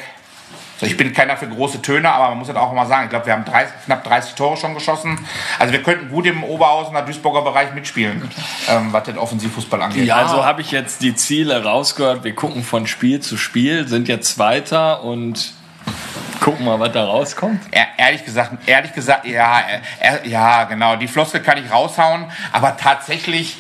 So, 0.80 0.86
ich 0.86 0.98
bin 0.98 1.14
keiner 1.14 1.38
für 1.38 1.48
große 1.48 1.82
Töne, 1.82 2.12
aber 2.12 2.30
man 2.30 2.40
muss 2.40 2.48
das 2.48 2.58
auch 2.58 2.74
mal 2.74 2.86
sagen. 2.86 3.06
Ich 3.06 3.10
glaube, 3.10 3.26
wir 3.26 3.34
haben 3.34 3.46
30, 3.46 3.74
knapp 3.86 4.04
30 4.04 4.36
Tore 4.36 4.58
schon 4.58 4.74
geschossen. 4.74 5.18
Also 5.58 5.72
wir 5.72 5.82
könnten 5.82 6.10
gut 6.10 6.26
im 6.26 6.44
Oberhausener 6.44 7.02
Duisburger 7.02 7.44
Bereich 7.44 7.74
mitspielen, 7.74 8.30
ähm, 8.70 8.92
was 8.92 9.04
den 9.04 9.18
Offensivfußball 9.18 9.82
angeht. 9.82 10.12
Also 10.12 10.44
habe 10.44 10.62
ich 10.62 10.72
jetzt 10.72 11.02
die 11.02 11.16
Ziele 11.16 11.64
rausgehört. 11.64 12.24
Wir 12.26 12.36
gucken 12.36 12.64
von 12.64 12.88
Spiel 12.88 13.22
zu 13.22 13.38
Spiel, 13.38 13.88
sind 13.88 14.10
jetzt 14.10 14.36
Zweiter 14.36 15.04
und 15.04 15.54
gucken 16.42 16.66
mal, 16.66 16.80
was 16.80 16.92
da 16.92 17.06
rauskommt. 17.06 17.62
Er, 17.72 17.88
ehrlich 17.98 18.26
gesagt, 18.26 18.68
ehrlich 18.68 18.94
gesagt, 18.94 19.26
ja, 19.26 19.64
er, 20.00 20.28
ja, 20.28 20.66
genau. 20.66 20.96
Die 20.98 21.08
Floskel 21.08 21.42
kann 21.42 21.58
ich 21.58 21.72
raushauen, 21.72 22.26
aber 22.52 22.76
tatsächlich, 22.78 23.58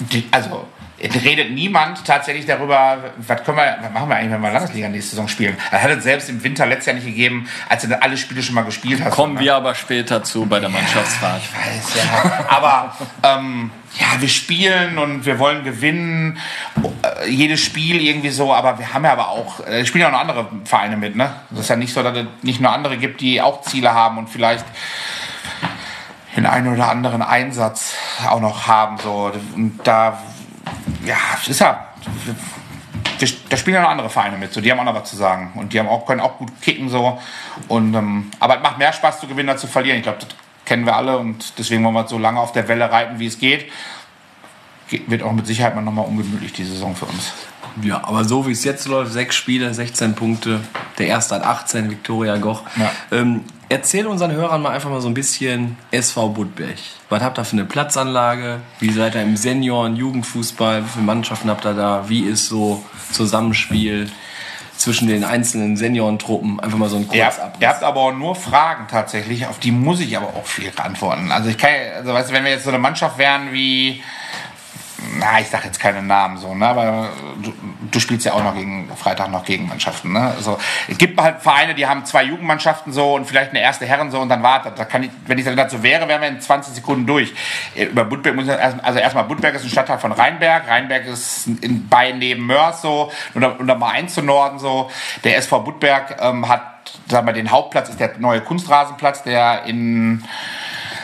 die, 0.00 0.26
also 0.30 0.66
redet 1.14 1.50
niemand 1.52 2.04
tatsächlich 2.04 2.46
darüber, 2.46 2.98
was 3.16 3.44
können 3.44 3.58
wir, 3.58 3.78
was 3.80 3.92
machen 3.92 4.08
wir 4.08 4.16
eigentlich, 4.16 4.32
wenn 4.32 4.40
wir 4.40 4.52
Landesliga 4.52 4.88
nächste 4.88 5.10
Saison 5.10 5.28
spielen. 5.28 5.56
Er 5.70 5.82
hat 5.82 5.90
es 5.90 6.04
selbst 6.04 6.28
im 6.28 6.42
Winter 6.42 6.66
letztes 6.66 6.86
Jahr 6.86 6.94
nicht 6.96 7.06
gegeben, 7.06 7.48
als 7.68 7.84
er 7.84 7.90
dann 7.90 8.02
alle 8.02 8.16
Spiele 8.16 8.42
schon 8.42 8.54
mal 8.54 8.64
gespielt 8.64 9.02
hat. 9.02 9.12
Kommen 9.12 9.38
wir 9.38 9.54
aber 9.54 9.74
später 9.74 10.22
zu 10.22 10.46
bei 10.46 10.60
der 10.60 10.68
Mannschaftsfahrt. 10.68 11.42
weiß, 11.42 11.94
ja. 11.96 12.46
Aber 12.48 12.96
ähm, 13.22 13.70
ja, 13.98 14.20
wir 14.20 14.28
spielen 14.28 14.98
und 14.98 15.24
wir 15.24 15.38
wollen 15.38 15.64
gewinnen. 15.64 16.38
Äh, 17.02 17.30
jedes 17.30 17.60
Spiel 17.60 18.00
irgendwie 18.00 18.30
so, 18.30 18.52
aber 18.52 18.78
wir 18.78 18.92
haben 18.92 19.04
ja 19.04 19.12
aber 19.12 19.28
auch, 19.28 19.66
äh, 19.66 19.84
spielen 19.86 20.02
ja 20.02 20.08
auch 20.08 20.12
noch 20.12 20.20
andere 20.20 20.48
Vereine 20.64 20.96
mit, 20.96 21.16
ne? 21.16 21.34
Das 21.50 21.60
ist 21.60 21.68
ja 21.68 21.76
nicht 21.76 21.92
so, 21.92 22.02
dass 22.02 22.16
es 22.16 22.26
nicht 22.42 22.60
nur 22.60 22.72
andere 22.72 22.96
gibt, 22.98 23.20
die 23.20 23.40
auch 23.40 23.62
Ziele 23.62 23.92
haben 23.92 24.18
und 24.18 24.28
vielleicht 24.28 24.64
den 26.36 26.46
einen 26.46 26.72
oder 26.72 26.88
anderen 26.88 27.22
Einsatz 27.22 27.94
auch 28.28 28.40
noch 28.40 28.66
haben. 28.66 28.98
So. 28.98 29.32
Und 29.54 29.80
da, 29.84 30.22
ja, 31.04 31.16
es 31.40 31.48
ist 31.48 31.60
ja. 31.60 31.86
Da 33.48 33.56
spielen 33.56 33.74
ja 33.76 33.82
noch 33.82 33.88
andere 33.88 34.10
Vereine 34.10 34.36
mit, 34.36 34.52
so 34.52 34.60
die 34.60 34.70
haben 34.70 34.78
auch 34.80 34.84
noch 34.84 34.94
was 34.94 35.08
zu 35.08 35.16
sagen 35.16 35.52
und 35.54 35.72
die 35.72 35.78
haben 35.78 35.88
auch, 35.88 36.04
können 36.04 36.20
auch 36.20 36.36
gut 36.36 36.50
kicken 36.60 36.88
so. 36.90 37.18
Und, 37.68 37.94
ähm, 37.94 38.30
aber 38.40 38.56
es 38.58 38.62
macht 38.62 38.76
mehr 38.78 38.92
Spaß 38.92 39.20
zu 39.20 39.26
gewinnen 39.26 39.48
als 39.48 39.62
zu 39.62 39.66
verlieren. 39.66 39.96
Ich 39.96 40.02
glaube, 40.02 40.18
das 40.20 40.28
kennen 40.66 40.84
wir 40.84 40.94
alle 40.96 41.16
und 41.16 41.54
deswegen 41.58 41.82
wollen 41.84 41.94
wir 41.94 42.06
so 42.06 42.18
lange 42.18 42.38
auf 42.40 42.52
der 42.52 42.68
Welle 42.68 42.90
reiten, 42.90 43.18
wie 43.18 43.26
es 43.26 43.38
geht. 43.38 43.70
Ge- 44.88 45.00
Wird 45.06 45.22
auch 45.22 45.32
mit 45.32 45.46
Sicherheit 45.46 45.74
mal 45.74 45.80
nochmal 45.80 46.04
ungemütlich 46.06 46.52
die 46.52 46.64
Saison 46.64 46.94
für 46.94 47.06
uns. 47.06 47.32
Ja, 47.82 48.02
aber 48.04 48.24
so 48.24 48.46
wie 48.46 48.52
es 48.52 48.64
jetzt 48.64 48.86
läuft, 48.86 49.12
sechs 49.12 49.34
Spiele, 49.34 49.72
16 49.72 50.14
Punkte. 50.14 50.60
Der 50.98 51.06
erste 51.06 51.36
hat 51.36 51.44
18, 51.44 51.90
Viktoria 51.90 52.36
Goch. 52.36 52.62
Ja. 52.76 52.90
Ähm, 53.12 53.44
erzähl 53.68 54.06
unseren 54.06 54.32
Hörern 54.32 54.62
mal 54.62 54.70
einfach 54.70 54.90
mal 54.90 55.00
so 55.00 55.08
ein 55.08 55.14
bisschen 55.14 55.76
SV 55.90 56.30
Budberg. 56.30 56.76
Was 57.08 57.22
habt 57.22 57.38
ihr 57.38 57.44
für 57.44 57.52
eine 57.52 57.64
Platzanlage? 57.64 58.60
Wie 58.80 58.90
seid 58.90 59.14
ihr 59.14 59.22
im 59.22 59.36
Senioren-, 59.36 59.96
Jugendfußball? 59.96 60.84
Wie 60.84 60.88
viele 60.88 61.04
Mannschaften 61.04 61.50
habt 61.50 61.64
ihr 61.64 61.74
da? 61.74 62.08
Wie 62.08 62.20
ist 62.20 62.48
so 62.48 62.84
Zusammenspiel 63.12 64.10
zwischen 64.76 65.08
den 65.08 65.24
einzelnen 65.24 65.76
Seniorentruppen? 65.76 66.60
Einfach 66.60 66.78
mal 66.78 66.88
so 66.88 66.96
ein 66.96 67.08
habt, 67.08 67.12
Kurzabriss. 67.12 67.60
ihr 67.60 67.68
habt 67.68 67.82
aber 67.82 68.00
auch 68.00 68.12
nur 68.12 68.34
Fragen 68.34 68.86
tatsächlich, 68.90 69.46
auf 69.46 69.58
die 69.58 69.72
muss 69.72 70.00
ich 70.00 70.16
aber 70.16 70.28
auch 70.28 70.46
viel 70.46 70.70
antworten. 70.76 71.32
Also 71.32 71.48
ich 71.48 71.58
kann, 71.58 71.70
also 71.96 72.12
weißt 72.12 72.30
du, 72.30 72.34
wenn 72.34 72.44
wir 72.44 72.52
jetzt 72.52 72.64
so 72.64 72.70
eine 72.70 72.78
Mannschaft 72.78 73.18
wären 73.18 73.52
wie, 73.52 74.02
na, 75.18 75.40
ich 75.40 75.48
sag 75.48 75.64
jetzt 75.64 75.80
keine 75.80 76.02
Namen 76.02 76.38
so, 76.38 76.54
ne, 76.54 76.66
aber 76.66 77.08
du, 77.42 77.52
du 77.90 78.00
spielst 78.00 78.26
ja 78.26 78.32
auch 78.32 78.42
noch 78.42 78.54
gegen 78.54 78.90
Freitag 78.96 79.30
noch 79.30 79.44
gegen 79.44 79.68
Mannschaften, 79.68 80.12
ne? 80.12 80.32
Also 80.36 80.58
es 80.88 80.98
gibt 80.98 81.20
halt 81.20 81.40
Vereine, 81.40 81.74
die 81.74 81.86
haben 81.86 82.04
zwei 82.04 82.24
Jugendmannschaften 82.24 82.92
so 82.92 83.14
und 83.14 83.26
vielleicht 83.26 83.50
eine 83.50 83.60
erste 83.60 83.86
Herren 83.86 84.10
so 84.10 84.20
und 84.20 84.28
dann 84.28 84.42
wartet. 84.42 84.78
Da 84.78 84.84
kann 84.84 85.02
ich, 85.02 85.10
wenn 85.26 85.38
ich 85.38 85.44
dann 85.44 85.56
dazu 85.56 85.82
wäre, 85.82 86.08
wären 86.08 86.20
wir 86.20 86.28
in 86.28 86.40
20 86.40 86.74
Sekunden 86.74 87.06
durch. 87.06 87.34
Über 87.74 88.04
Budberg 88.04 88.34
muss 88.34 88.44
ich 88.44 88.50
erst, 88.50 88.82
also 88.82 88.98
erstmal 88.98 89.24
Budberg 89.24 89.54
ist 89.54 89.64
ein 89.64 89.70
Stadtteil 89.70 89.98
von 89.98 90.12
Rheinberg. 90.12 90.68
Rheinberg 90.68 91.06
ist 91.06 91.46
in, 91.46 91.88
bei 91.88 92.12
neben 92.12 92.46
Mörs 92.46 92.82
so 92.82 93.10
und 93.34 93.40
da, 93.40 93.48
und 93.48 93.66
da 93.66 93.74
mal 93.74 93.92
eins 93.92 94.14
zu 94.14 94.22
Norden 94.22 94.58
so. 94.58 94.90
Der 95.24 95.36
SV 95.38 95.60
Budberg 95.60 96.16
ähm, 96.20 96.48
hat, 96.48 96.62
sagen 97.08 97.26
wir, 97.26 97.32
den 97.32 97.50
Hauptplatz 97.50 97.88
ist 97.88 98.00
der 98.00 98.18
neue 98.18 98.40
Kunstrasenplatz, 98.40 99.22
der 99.22 99.64
in 99.64 100.24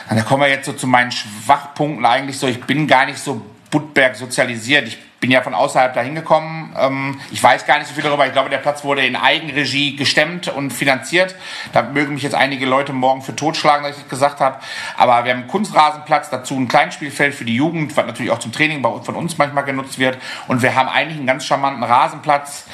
da 0.09 0.21
kommen 0.21 0.43
wir 0.43 0.49
jetzt 0.49 0.65
so 0.65 0.73
zu 0.73 0.85
meinen 0.85 1.11
Schwachpunkten 1.11 2.05
eigentlich 2.05 2.37
so. 2.37 2.47
Ich 2.47 2.63
bin 2.63 2.87
gar 2.87 3.05
nicht 3.05 3.19
so 3.19 3.41
Budberg 3.73 4.15
sozialisiert. 4.15 4.87
Ich 4.87 4.99
bin 5.19 5.31
ja 5.31 5.41
von 5.41 5.55
außerhalb 5.55 5.95
da 5.95 6.01
hingekommen. 6.01 6.75
Ähm, 6.77 7.19
ich 7.31 7.41
weiß 7.41 7.65
gar 7.65 7.79
nicht 7.79 7.87
so 7.87 7.95
viel 7.95 8.03
darüber. 8.03 8.27
Ich 8.27 8.33
glaube, 8.33 8.51
der 8.51 8.59
Platz 8.59 8.83
wurde 8.83 9.03
in 9.03 9.15
Eigenregie 9.15 9.95
gestemmt 9.95 10.47
und 10.47 10.69
finanziert. 10.69 11.33
Da 11.71 11.81
mögen 11.81 12.13
mich 12.13 12.21
jetzt 12.21 12.35
einige 12.35 12.67
Leute 12.67 12.93
morgen 12.93 13.23
für 13.23 13.35
totschlagen, 13.35 13.83
dass 13.83 13.95
ich 13.95 14.03
das 14.03 14.09
gesagt 14.09 14.41
habe. 14.41 14.59
Aber 14.95 15.25
wir 15.25 15.31
haben 15.31 15.39
einen 15.39 15.47
Kunstrasenplatz, 15.47 16.29
dazu 16.29 16.55
ein 16.55 16.67
Kleinspielfeld 16.67 17.33
für 17.33 17.45
die 17.45 17.55
Jugend, 17.55 17.97
was 17.97 18.05
natürlich 18.05 18.31
auch 18.31 18.37
zum 18.37 18.51
Training 18.51 18.83
von 18.83 19.15
uns 19.15 19.39
manchmal 19.39 19.63
genutzt 19.63 19.97
wird. 19.97 20.19
Und 20.47 20.61
wir 20.61 20.75
haben 20.75 20.89
eigentlich 20.89 21.17
einen 21.17 21.27
ganz 21.27 21.43
charmanten 21.43 21.83
Rasenplatz, 21.83 22.65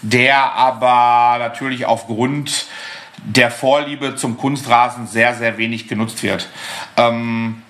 der 0.00 0.54
aber 0.54 1.38
natürlich 1.38 1.84
aufgrund 1.84 2.66
der 3.18 3.50
Vorliebe 3.50 4.16
zum 4.16 4.38
Kunstrasen 4.38 5.06
sehr, 5.06 5.34
sehr 5.34 5.58
wenig 5.58 5.86
genutzt 5.86 6.22
wird. 6.22 6.48
Ähm, 6.96 7.62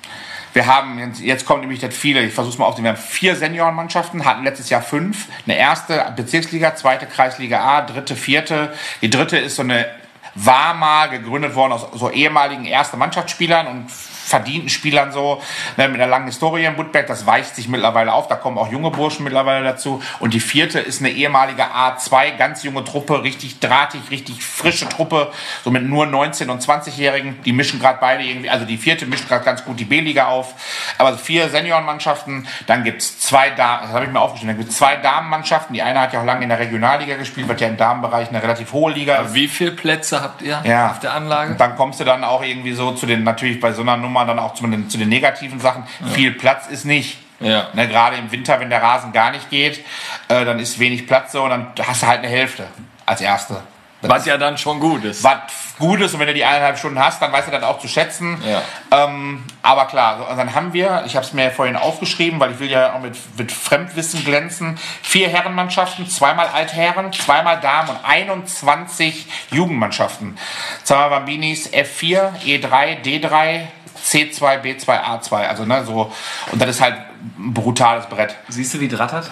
wir 0.56 0.66
haben, 0.66 1.12
jetzt, 1.20 1.44
kommt 1.44 1.60
nämlich 1.60 1.80
das 1.80 1.94
viele, 1.94 2.22
ich 2.22 2.32
versuche 2.32 2.54
es 2.54 2.58
mal 2.58 2.64
aufzunehmen, 2.64 2.96
wir 2.96 2.98
haben 2.98 3.08
vier 3.08 3.36
Seniorenmannschaften, 3.36 4.24
hatten 4.24 4.42
letztes 4.42 4.70
Jahr 4.70 4.80
fünf. 4.80 5.26
Eine 5.44 5.58
erste 5.58 6.10
Bezirksliga, 6.16 6.74
zweite 6.74 7.04
Kreisliga 7.04 7.60
A, 7.60 7.82
dritte, 7.82 8.16
vierte. 8.16 8.72
Die 9.02 9.10
dritte 9.10 9.36
ist 9.36 9.56
so 9.56 9.62
eine, 9.62 9.86
war 10.34 10.72
mal 10.72 11.10
gegründet 11.10 11.54
worden 11.54 11.72
aus 11.72 11.86
so 11.92 12.10
ehemaligen 12.10 12.64
ersten 12.64 12.98
Mannschaftsspielern 12.98 13.66
und 13.66 13.86
verdienten 14.26 14.68
Spielern 14.68 15.12
so, 15.12 15.40
ne, 15.76 15.88
mit 15.88 16.00
einer 16.00 16.10
langen 16.10 16.26
Historie 16.26 16.64
in 16.64 16.76
Budberg, 16.76 17.06
das 17.06 17.26
weicht 17.26 17.54
sich 17.54 17.68
mittlerweile 17.68 18.12
auf, 18.12 18.28
da 18.28 18.34
kommen 18.36 18.58
auch 18.58 18.70
junge 18.70 18.90
Burschen 18.90 19.24
mittlerweile 19.24 19.64
dazu. 19.64 20.02
Und 20.18 20.34
die 20.34 20.40
vierte 20.40 20.80
ist 20.80 21.00
eine 21.00 21.10
ehemalige 21.10 21.62
A2, 21.64 22.36
ganz 22.36 22.62
junge 22.64 22.84
Truppe, 22.84 23.22
richtig 23.22 23.60
drahtig, 23.60 24.00
richtig 24.10 24.42
frische 24.44 24.88
Truppe, 24.88 25.30
so 25.64 25.70
mit 25.70 25.84
nur 25.84 26.06
19- 26.06 26.48
und 26.48 26.62
20-Jährigen, 26.62 27.40
die 27.44 27.52
mischen 27.52 27.78
gerade 27.80 27.98
beide 28.00 28.24
irgendwie, 28.24 28.50
also 28.50 28.64
die 28.64 28.76
vierte 28.78 29.06
mischt 29.06 29.28
gerade 29.28 29.44
ganz 29.44 29.64
gut 29.64 29.78
die 29.78 29.84
B-Liga 29.84 30.26
auf, 30.26 30.54
aber 30.98 31.16
vier 31.16 31.48
Seniorenmannschaften, 31.48 32.48
dann 32.66 32.84
gibt's 32.84 33.18
zwei 33.20 33.50
Damen, 33.50 33.82
das 33.84 33.92
habe 33.92 34.04
ich 34.06 34.10
mir 34.10 34.20
aufgeschrieben, 34.20 34.54
dann 34.56 34.58
gibt's 34.64 34.76
zwei 34.76 34.96
Damenmannschaften, 34.96 35.74
die 35.74 35.82
eine 35.82 36.00
hat 36.00 36.12
ja 36.12 36.20
auch 36.20 36.24
lange 36.24 36.42
in 36.42 36.48
der 36.48 36.58
Regionalliga 36.58 37.16
gespielt, 37.16 37.48
wird 37.48 37.60
ja 37.60 37.68
im 37.68 37.76
Damenbereich 37.76 38.28
eine 38.28 38.42
relativ 38.42 38.72
hohe 38.72 38.92
Liga 38.92 39.16
ist. 39.16 39.34
Wie 39.34 39.48
viele 39.48 39.72
Plätze 39.72 40.20
habt 40.22 40.42
ihr 40.42 40.60
Ja. 40.64 40.90
auf 40.90 41.00
der 41.00 41.14
Anlage? 41.14 41.52
Und 41.52 41.60
dann 41.60 41.76
kommst 41.76 42.00
du 42.00 42.04
dann 42.04 42.24
auch 42.24 42.42
irgendwie 42.42 42.72
so 42.72 42.92
zu 42.92 43.06
den, 43.06 43.22
natürlich 43.24 43.60
bei 43.60 43.72
so 43.72 43.82
einer 43.82 43.96
Nummer 43.96 44.15
dann 44.24 44.38
auch 44.38 44.54
zu 44.54 44.66
den, 44.66 44.88
zu 44.88 44.98
den 44.98 45.08
negativen 45.08 45.60
Sachen. 45.60 45.84
Viel 46.12 46.32
Platz 46.32 46.68
ist 46.68 46.84
nicht. 46.84 47.18
Ja. 47.40 47.68
Ne, 47.74 47.86
Gerade 47.88 48.16
im 48.16 48.32
Winter, 48.32 48.60
wenn 48.60 48.70
der 48.70 48.82
Rasen 48.82 49.12
gar 49.12 49.30
nicht 49.30 49.50
geht, 49.50 49.84
äh, 50.28 50.44
dann 50.44 50.58
ist 50.58 50.78
wenig 50.78 51.06
Platz 51.06 51.32
so 51.32 51.42
und 51.42 51.50
dann 51.50 51.66
hast 51.86 52.02
du 52.02 52.06
halt 52.06 52.20
eine 52.20 52.28
Hälfte 52.28 52.66
als 53.04 53.20
erste. 53.20 53.62
Was 54.02 54.26
ja 54.26 54.38
dann 54.38 54.56
schon 54.58 54.78
gut 54.78 55.04
ist. 55.04 55.24
was 55.24 55.38
Gutes 55.78 56.14
und 56.14 56.20
wenn 56.20 56.26
du 56.28 56.34
die 56.34 56.44
eineinhalb 56.44 56.78
Stunden 56.78 56.98
hast, 56.98 57.20
dann 57.20 57.32
weißt 57.32 57.48
du 57.48 57.52
das 57.52 57.62
auch 57.62 57.78
zu 57.78 57.88
schätzen. 57.88 58.42
Ja. 58.46 58.62
Ähm, 58.90 59.44
aber 59.62 59.86
klar, 59.86 60.18
so, 60.18 60.36
dann 60.36 60.54
haben 60.54 60.72
wir, 60.72 61.02
ich 61.06 61.16
habe 61.16 61.26
es 61.26 61.34
mir 61.34 61.50
vorhin 61.50 61.76
aufgeschrieben, 61.76 62.40
weil 62.40 62.52
ich 62.52 62.58
will 62.60 62.70
ja 62.70 62.94
auch 62.94 63.00
mit, 63.00 63.16
mit 63.36 63.52
Fremdwissen 63.52 64.24
glänzen, 64.24 64.78
vier 65.02 65.28
Herrenmannschaften, 65.28 66.08
zweimal 66.08 66.48
Altherren, 66.48 67.12
zweimal 67.12 67.60
Damen 67.60 67.90
und 67.90 67.98
21 68.04 69.26
Jugendmannschaften. 69.50 70.38
Zweimal 70.82 71.10
Bambinis 71.10 71.70
F4, 71.70 72.40
E3, 72.42 73.02
D3, 73.02 73.66
C2, 74.06 74.62
B2, 74.62 74.86
A2. 74.86 75.34
Also 75.48 75.64
ne, 75.64 75.84
so 75.84 76.12
und 76.52 76.62
das 76.62 76.70
ist 76.70 76.80
halt 76.80 76.94
ein 77.38 77.52
brutales 77.52 78.06
Brett. 78.06 78.36
Siehst 78.48 78.74
du, 78.74 78.80
wie 78.80 78.88
drattert? 78.88 79.30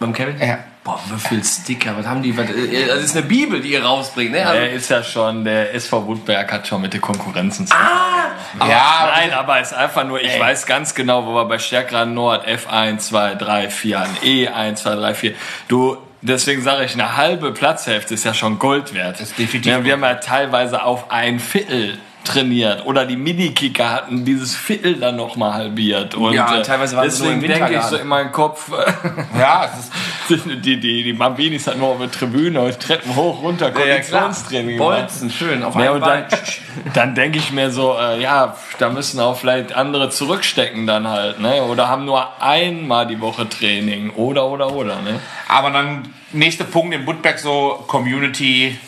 Beim 0.00 0.12
Kevin? 0.12 0.40
Ja. 0.40 0.58
Boah, 0.82 1.00
Würfelsticker, 1.08 1.96
was 1.96 2.06
haben 2.06 2.22
die? 2.22 2.36
Was, 2.36 2.50
äh, 2.50 2.86
das 2.86 3.02
ist 3.02 3.16
eine 3.16 3.24
Bibel, 3.24 3.62
die 3.62 3.70
ihr 3.72 3.82
rausbringt, 3.82 4.32
ne? 4.32 4.46
Also, 4.46 4.60
Der 4.60 4.72
ist 4.72 4.90
ja 4.90 5.02
schon, 5.02 5.42
der 5.44 5.74
SV 5.74 6.06
Woodberg 6.06 6.52
hat 6.52 6.66
schon 6.66 6.82
mit 6.82 6.92
der 6.92 7.00
Konkurrenzen 7.00 7.66
zu 7.66 7.74
tun. 7.74 8.68
ja, 8.68 9.10
Nein, 9.14 9.32
aber 9.32 9.60
es 9.60 9.72
ist 9.72 9.78
einfach 9.78 10.04
nur, 10.04 10.20
ich 10.20 10.38
weiß 10.38 10.66
ganz 10.66 10.94
genau, 10.94 11.24
wo 11.24 11.34
wir 11.34 11.46
bei 11.46 11.58
Stärkrad 11.58 12.08
Nord 12.08 12.46
F1, 12.46 12.98
2, 12.98 13.34
3, 13.36 13.70
4 13.70 13.98
an 13.98 14.16
E1, 14.22 14.74
2, 14.74 14.94
3, 14.96 15.14
4. 15.14 15.34
Du, 15.68 15.96
deswegen 16.20 16.60
sage 16.60 16.84
ich, 16.84 16.92
eine 16.92 17.16
halbe 17.16 17.52
Platzhälfte 17.52 18.12
ist 18.12 18.24
ja 18.24 18.34
schon 18.34 18.58
Gold 18.58 18.92
wert. 18.92 19.20
ist 19.20 19.38
definitiv 19.38 19.72
Ja, 19.72 19.84
wir 19.84 19.94
haben 19.94 20.02
ja 20.02 20.16
teilweise 20.16 20.82
auf 20.82 21.10
ein 21.10 21.40
Viertel 21.40 21.98
trainiert 22.24 22.86
oder 22.86 23.06
die 23.06 23.16
Minikicker 23.16 23.90
hatten 23.90 24.24
dieses 24.24 24.54
Viertel 24.54 24.94
dann 24.94 25.16
noch 25.16 25.36
mal 25.36 25.54
halbiert 25.54 26.14
und 26.14 26.32
Ja, 26.32 26.56
äh, 26.56 26.62
teilweise 26.62 26.96
waren 26.96 27.04
deswegen 27.04 27.42
im 27.42 27.48
denke 27.48 27.74
ich 27.74 27.82
so 27.82 27.96
in 27.96 28.08
meinem 28.08 28.32
Kopf 28.32 28.70
ja, 29.38 29.70
die, 30.28 30.80
die, 30.80 31.02
die 31.02 31.12
Bambinis 31.12 31.66
hatten 31.66 31.80
nur 31.80 31.88
auf 31.88 31.98
der 31.98 32.10
Tribüne 32.10 32.60
und 32.60 32.80
Treppen 32.80 33.14
hoch 33.14 33.42
runter 33.42 33.70
Konditionstraining 33.70 34.76
gemacht. 34.76 35.08
Bolzen, 35.08 35.30
schön, 35.30 35.62
auf 35.62 35.76
Ja, 35.76 35.98
dann, 35.98 36.24
dann 36.94 37.14
denke 37.14 37.38
ich 37.38 37.52
mir 37.52 37.70
so, 37.70 37.96
äh, 37.98 38.20
ja, 38.20 38.56
da 38.78 38.90
müssen 38.90 39.20
auch 39.20 39.38
vielleicht 39.38 39.74
andere 39.74 40.10
zurückstecken 40.10 40.86
dann 40.86 41.08
halt, 41.08 41.40
ne? 41.40 41.62
Oder 41.64 41.88
haben 41.88 42.04
nur 42.04 42.42
einmal 42.42 43.06
die 43.06 43.20
Woche 43.20 43.48
Training. 43.48 44.10
Oder, 44.10 44.46
oder, 44.46 44.72
oder, 44.72 45.00
ne? 45.02 45.20
Aber 45.48 45.70
dann 45.70 46.12
nächster 46.32 46.64
Punkt 46.64 46.94
im 46.94 47.04
Budberg 47.04 47.38
so 47.38 47.84
Community. 47.86 48.78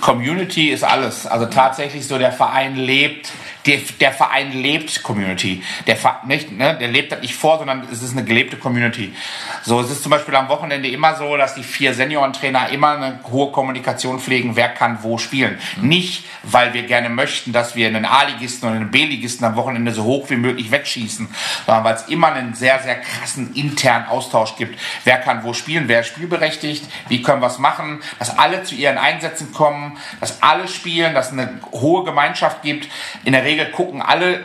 Community 0.00 0.68
ist 0.68 0.84
alles. 0.84 1.26
Also 1.26 1.46
tatsächlich 1.46 2.06
so 2.06 2.18
der 2.18 2.32
Verein 2.32 2.76
lebt, 2.76 3.32
der, 3.66 3.78
der 4.00 4.12
Verein 4.12 4.52
lebt 4.52 5.02
Community. 5.02 5.62
Der, 5.86 5.96
nicht, 6.26 6.52
ne, 6.52 6.76
der 6.78 6.88
lebt 6.88 7.12
das 7.12 7.20
nicht 7.20 7.34
vor, 7.34 7.58
sondern 7.58 7.86
es 7.90 8.02
ist 8.02 8.12
eine 8.12 8.24
gelebte 8.24 8.56
Community. 8.56 9.14
So, 9.62 9.80
es 9.80 9.90
ist 9.90 10.02
zum 10.02 10.10
Beispiel 10.10 10.34
am 10.34 10.48
Wochenende 10.48 10.88
immer 10.88 11.14
so, 11.16 11.36
dass 11.36 11.54
die 11.54 11.62
vier 11.62 11.94
Seniorentrainer 11.94 12.70
immer 12.70 12.96
eine 12.96 13.20
hohe 13.30 13.52
Kommunikation 13.52 14.18
pflegen, 14.18 14.56
wer 14.56 14.68
kann 14.68 15.02
wo 15.02 15.18
spielen. 15.18 15.58
Nicht, 15.80 16.24
weil 16.42 16.72
wir 16.72 16.84
gerne 16.84 17.08
möchten, 17.08 17.52
dass 17.52 17.76
wir 17.76 17.86
einen 17.86 18.04
A-Ligisten 18.04 18.68
oder 18.68 18.76
einen 18.76 18.90
B-Ligisten 18.90 19.44
am 19.44 19.56
Wochenende 19.56 19.92
so 19.92 20.04
hoch 20.04 20.30
wie 20.30 20.36
möglich 20.36 20.70
wegschießen, 20.70 21.28
sondern 21.66 21.84
weil 21.84 21.94
es 21.94 22.08
immer 22.08 22.32
einen 22.32 22.54
sehr, 22.54 22.78
sehr 22.80 23.00
krassen 23.00 23.54
internen 23.54 24.06
Austausch 24.06 24.56
gibt. 24.56 24.78
Wer 25.04 25.18
kann 25.18 25.44
wo 25.44 25.52
spielen, 25.52 25.88
wer 25.88 26.00
ist 26.00 26.08
spielberechtigt, 26.08 26.84
wie 27.08 27.22
können 27.22 27.42
wir 27.42 27.48
es 27.48 27.58
machen, 27.58 28.00
dass 28.18 28.38
alle 28.38 28.62
zu 28.62 28.74
ihren 28.74 28.98
Einsätzen 28.98 29.52
kommen, 29.52 29.98
dass 30.20 30.42
alle 30.42 30.68
spielen, 30.68 31.14
dass 31.14 31.26
es 31.26 31.32
eine 31.32 31.60
hohe 31.72 32.04
Gemeinschaft 32.04 32.62
gibt. 32.62 32.88
In 33.24 33.32
der 33.32 33.44
Regel 33.50 33.70
gucken 33.70 34.02
alle 34.02 34.40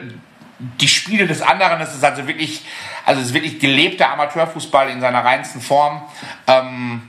die 0.59 0.87
Spiele 0.87 1.27
des 1.27 1.41
anderen. 1.41 1.81
Es 1.81 1.93
ist 1.93 2.03
also 2.03 2.27
wirklich, 2.27 2.65
also 3.05 3.21
es 3.21 3.27
ist 3.27 3.33
wirklich 3.33 3.59
gelebter 3.59 4.11
Amateurfußball 4.11 4.89
in 4.89 5.01
seiner 5.01 5.23
reinsten 5.23 5.61
Form. 5.61 6.01
Ähm, 6.47 7.01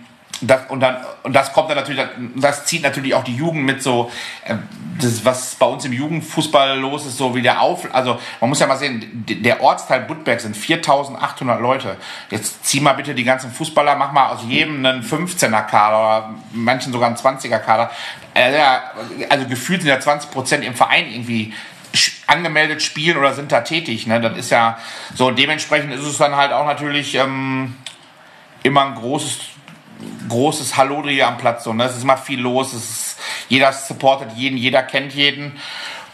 das, 0.43 0.69
und, 0.69 0.81
dann, 0.81 0.99
und 1.23 1.33
das 1.33 1.53
kommt 1.55 1.71
dann 1.71 1.79
natürlich, 1.79 2.05
das 2.35 2.67
zieht 2.67 2.83
natürlich 2.83 3.15
auch 3.15 3.25
die 3.25 3.37
Jugend 3.37 3.65
mit 3.65 3.83
so, 3.83 4.11
äh, 4.45 4.57
das, 5.01 5.25
was 5.25 5.55
bei 5.55 5.67
uns 5.67 5.85
im 5.87 5.93
Jugendfußball 5.93 6.79
los 6.79 7.07
ist, 7.07 7.17
so 7.17 7.35
wie 7.35 7.41
der 7.41 7.63
Auf, 7.63 7.87
also 7.95 8.19
man 8.41 8.51
muss 8.51 8.61
ja 8.61 8.67
mal 8.67 8.77
sehen, 8.77 9.25
der 9.27 9.63
Ortsteil 9.63 10.01
Budberg 10.01 10.41
sind 10.41 10.57
4800 10.57 11.61
Leute. 11.61 11.97
Jetzt 12.31 12.67
zieh 12.67 12.81
mal 12.81 12.93
bitte 12.93 13.15
die 13.15 13.25
ganzen 13.25 13.51
Fußballer, 13.51 13.97
mach 13.97 14.13
mal 14.13 14.29
aus 14.29 14.41
jedem 14.47 14.85
einen 14.85 15.03
15er 15.03 15.67
Kader 15.67 15.99
oder 15.99 16.35
manchen 16.53 16.93
sogar 16.93 17.09
einen 17.09 17.17
20er 17.17 17.59
Kader. 17.59 17.91
Äh, 18.35 18.57
ja, 18.57 18.83
also 19.31 19.47
gefühlt 19.47 19.81
sind 19.83 19.89
ja 19.89 20.01
20 20.01 20.31
Prozent 20.31 20.65
im 20.65 20.75
Verein 20.75 21.11
irgendwie 21.11 21.55
angemeldet 22.27 22.83
spielen 22.83 23.17
oder 23.17 23.35
sind 23.35 23.53
da 23.53 23.61
tätig. 23.61 24.07
Ne? 24.07 24.21
Das 24.21 24.37
ist 24.37 24.51
ja 24.51 24.79
so, 25.15 25.31
dementsprechend 25.31 25.93
ist 25.93 26.05
es 26.05 26.19
dann 26.19 26.37
halt 26.37 26.53
auch 26.53 26.67
natürlich 26.67 27.15
ähm, 27.15 27.77
immer 28.63 28.87
ein 28.87 28.95
großes, 28.95 29.39
großes 30.29 30.77
Hallodri 30.77 31.23
am 31.23 31.39
Platz. 31.39 31.65
So, 31.65 31.73
ne? 31.73 31.85
Es 31.85 31.97
ist 31.97 32.03
immer 32.03 32.17
viel 32.17 32.41
los, 32.41 32.75
ist, 32.75 33.19
jeder 33.49 33.73
supportet 33.73 34.33
jeden, 34.35 34.57
jeder 34.57 34.83
kennt 34.83 35.15
jeden. 35.15 35.59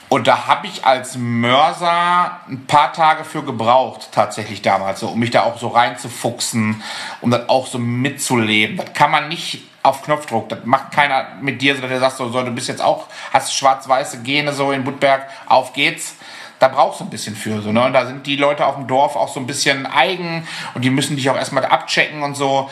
Und 0.09 0.27
da 0.27 0.47
habe 0.47 0.67
ich 0.67 0.85
als 0.85 1.17
Mörser 1.17 2.41
ein 2.47 2.67
paar 2.67 2.93
Tage 2.93 3.25
für 3.25 3.43
gebraucht, 3.43 4.09
tatsächlich 4.13 4.61
damals, 4.61 5.01
so, 5.01 5.09
um 5.09 5.19
mich 5.19 5.31
da 5.31 5.45
auch 5.45 5.59
so 5.59 5.69
reinzufuchsen, 5.69 6.83
um 7.23 7.31
das 7.31 7.49
auch 7.49 7.67
so 7.67 7.79
mitzuleben. 7.79 8.77
Das 8.77 8.93
kann 8.93 9.11
man 9.11 9.31
nicht 9.31 9.63
auf 9.83 10.03
Knopfdruck. 10.03 10.49
Das 10.49 10.61
macht 10.65 10.93
keiner 10.93 11.29
mit 11.41 11.61
dir, 11.61 11.75
so 11.75 11.81
dass 11.81 11.91
der 11.91 12.01
sagt, 12.01 12.17
so, 12.17 12.29
so, 12.31 12.43
du 12.43 12.51
bist 12.51 12.69
jetzt 12.69 12.83
auch, 12.83 13.07
hast 13.33 13.55
schwarz-weiße 13.55 14.23
Gene 14.23 14.53
so 14.53 14.73
in 14.73 14.85
Budberg, 14.85 15.29
auf 15.47 15.73
geht's 15.73 16.17
da 16.63 16.69
brauchst 16.69 17.01
du 17.01 17.05
ein 17.05 17.11
bisschen 17.11 17.35
für. 17.35 17.61
So, 17.61 17.73
ne? 17.73 17.85
Und 17.85 17.93
da 17.93 18.07
sind 18.07 18.25
die 18.25 18.37
Leute 18.37 18.65
auf 18.65 18.77
dem 18.77 18.87
Dorf 18.87 19.17
auch 19.17 19.29
so 19.29 19.41
ein 19.41 19.49
bisschen 19.49 19.85
eigen 19.85 20.47
und 20.75 20.85
die 20.85 20.91
müssen 20.91 21.17
dich 21.17 21.29
auch 21.29 21.37
erstmal 21.37 21.65
abchecken 21.65 22.23
und 22.23 22.37
so. 22.37 22.71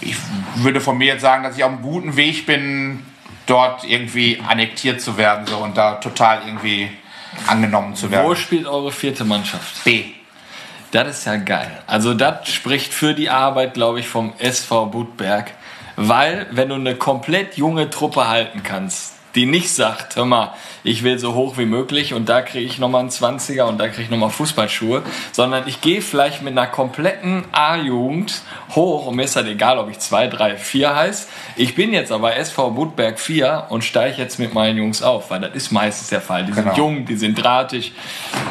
Ich 0.00 0.16
würde 0.54 0.80
von 0.80 0.96
mir 0.96 1.08
jetzt 1.08 1.20
sagen, 1.20 1.42
dass 1.44 1.58
ich 1.58 1.62
auf 1.62 1.70
einem 1.70 1.82
guten 1.82 2.16
Weg 2.16 2.46
bin, 2.46 3.04
dort 3.44 3.84
irgendwie 3.84 4.40
annektiert 4.48 5.02
zu 5.02 5.18
werden 5.18 5.46
so, 5.46 5.58
und 5.58 5.76
da 5.76 5.96
total 5.96 6.40
irgendwie 6.46 6.90
angenommen 7.46 7.94
zu 7.94 8.10
werden. 8.10 8.26
Wo 8.26 8.34
spielt 8.34 8.66
eure 8.66 8.90
vierte 8.90 9.26
Mannschaft? 9.26 9.84
B. 9.84 10.04
Das 10.90 11.18
ist 11.18 11.26
ja 11.26 11.36
geil. 11.36 11.82
Also 11.86 12.14
das 12.14 12.48
spricht 12.48 12.94
für 12.94 13.12
die 13.12 13.28
Arbeit, 13.28 13.74
glaube 13.74 14.00
ich, 14.00 14.08
vom 14.08 14.32
SV 14.38 14.86
Budberg. 14.86 15.52
Weil, 16.08 16.46
wenn 16.50 16.68
du 16.68 16.74
eine 16.76 16.94
komplett 16.96 17.56
junge 17.56 17.90
Truppe 17.90 18.28
halten 18.28 18.62
kannst, 18.62 19.14
die 19.34 19.46
nicht 19.46 19.74
sagt, 19.74 20.16
hör 20.16 20.26
mal, 20.26 20.52
ich 20.84 21.04
will 21.04 21.18
so 21.18 21.34
hoch 21.34 21.56
wie 21.56 21.64
möglich 21.64 22.12
und 22.12 22.28
da 22.28 22.42
kriege 22.42 22.66
ich 22.66 22.78
nochmal 22.78 23.00
einen 23.00 23.08
20er 23.08 23.62
und 23.62 23.78
da 23.78 23.88
kriege 23.88 24.02
ich 24.02 24.10
nochmal 24.10 24.28
Fußballschuhe, 24.28 25.02
sondern 25.32 25.66
ich 25.66 25.80
gehe 25.80 26.02
vielleicht 26.02 26.42
mit 26.42 26.52
einer 26.52 26.66
kompletten 26.66 27.44
A-Jugend 27.52 28.42
hoch 28.74 29.06
und 29.06 29.16
mir 29.16 29.22
ist 29.24 29.36
halt 29.36 29.46
egal, 29.46 29.78
ob 29.78 29.88
ich 29.90 29.98
2, 29.98 30.26
3, 30.26 30.56
4 30.58 30.94
heiß. 30.96 31.28
Ich 31.56 31.74
bin 31.74 31.94
jetzt 31.94 32.12
aber 32.12 32.36
SV 32.36 32.72
Budberg 32.72 33.18
4 33.18 33.68
und 33.70 33.84
steige 33.84 34.20
jetzt 34.20 34.38
mit 34.38 34.52
meinen 34.52 34.76
Jungs 34.76 35.02
auf, 35.02 35.30
weil 35.30 35.40
das 35.40 35.54
ist 35.54 35.72
meistens 35.72 36.08
der 36.08 36.20
Fall. 36.20 36.44
Die 36.44 36.52
Genau. 36.52 36.64
sind 36.64 36.76
jung, 36.76 37.04
die 37.06 37.16
sind 37.16 37.42
drahtig, 37.42 37.94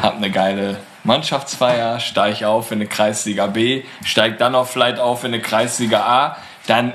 hab 0.01 0.15
eine 0.15 0.31
geile 0.31 0.77
Mannschaftsfeier, 1.03 1.99
steig 1.99 2.43
auf 2.43 2.71
in 2.71 2.79
eine 2.79 2.87
Kreisliga 2.87 3.45
B, 3.45 3.83
steig 4.03 4.39
dann 4.39 4.55
auch 4.55 4.65
vielleicht 4.67 4.97
auf 4.99 5.23
in 5.23 5.33
eine 5.33 5.43
Kreisliga 5.43 5.99
A, 6.01 6.37
dann 6.65 6.93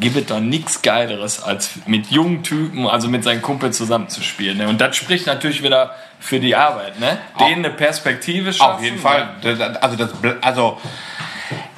gibt 0.00 0.16
es 0.16 0.26
doch 0.26 0.40
nichts 0.40 0.82
Geileres, 0.82 1.42
als 1.42 1.70
mit 1.86 2.10
jungen 2.10 2.42
Typen, 2.42 2.86
also 2.86 3.08
mit 3.08 3.22
seinen 3.24 3.42
Kumpel 3.42 3.72
zusammenzuspielen. 3.72 4.58
Ne? 4.58 4.68
Und 4.68 4.80
das 4.80 4.96
spricht 4.96 5.26
natürlich 5.26 5.62
wieder 5.62 5.94
für 6.18 6.40
die 6.40 6.54
Arbeit, 6.56 6.98
ne? 7.00 7.18
Denen 7.40 7.64
eine 7.64 7.74
Perspektive 7.74 8.52
schaffen. 8.52 8.76
Auf 8.76 8.82
jeden 8.82 8.98
Fall. 8.98 9.28
Das- 9.42 9.60
Also, 9.82 9.96
das, 9.96 10.10
also 10.40 10.80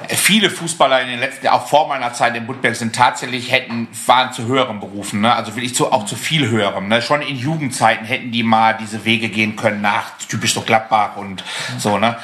viele 0.09 0.49
Fußballer 0.51 1.01
in 1.01 1.07
den 1.07 1.19
letzten 1.19 1.45
Jahren, 1.45 1.55
auch 1.59 1.67
vor 1.67 1.87
meiner 1.87 2.13
Zeit 2.13 2.35
in 2.35 2.45
Budberg, 2.45 2.75
sind 2.75 2.95
tatsächlich, 2.95 3.51
hätten, 3.51 3.87
waren 4.05 4.31
zu 4.31 4.45
höheren 4.45 4.79
Berufen, 4.79 5.21
ne? 5.21 5.33
also 5.33 5.55
wirklich 5.55 5.73
zu, 5.75 5.91
auch 5.91 6.05
zu 6.05 6.15
viel 6.15 6.47
höherem. 6.49 6.87
Ne? 6.87 7.01
Schon 7.01 7.21
in 7.21 7.35
Jugendzeiten 7.35 8.05
hätten 8.05 8.31
die 8.31 8.43
mal 8.43 8.77
diese 8.79 9.03
Wege 9.05 9.29
gehen 9.29 9.55
können 9.55 9.81
nach 9.81 10.11
typisch 10.29 10.53
so 10.53 10.61
Gladbach 10.61 11.15
und 11.17 11.43
so. 11.79 11.97
Ne? 11.97 12.15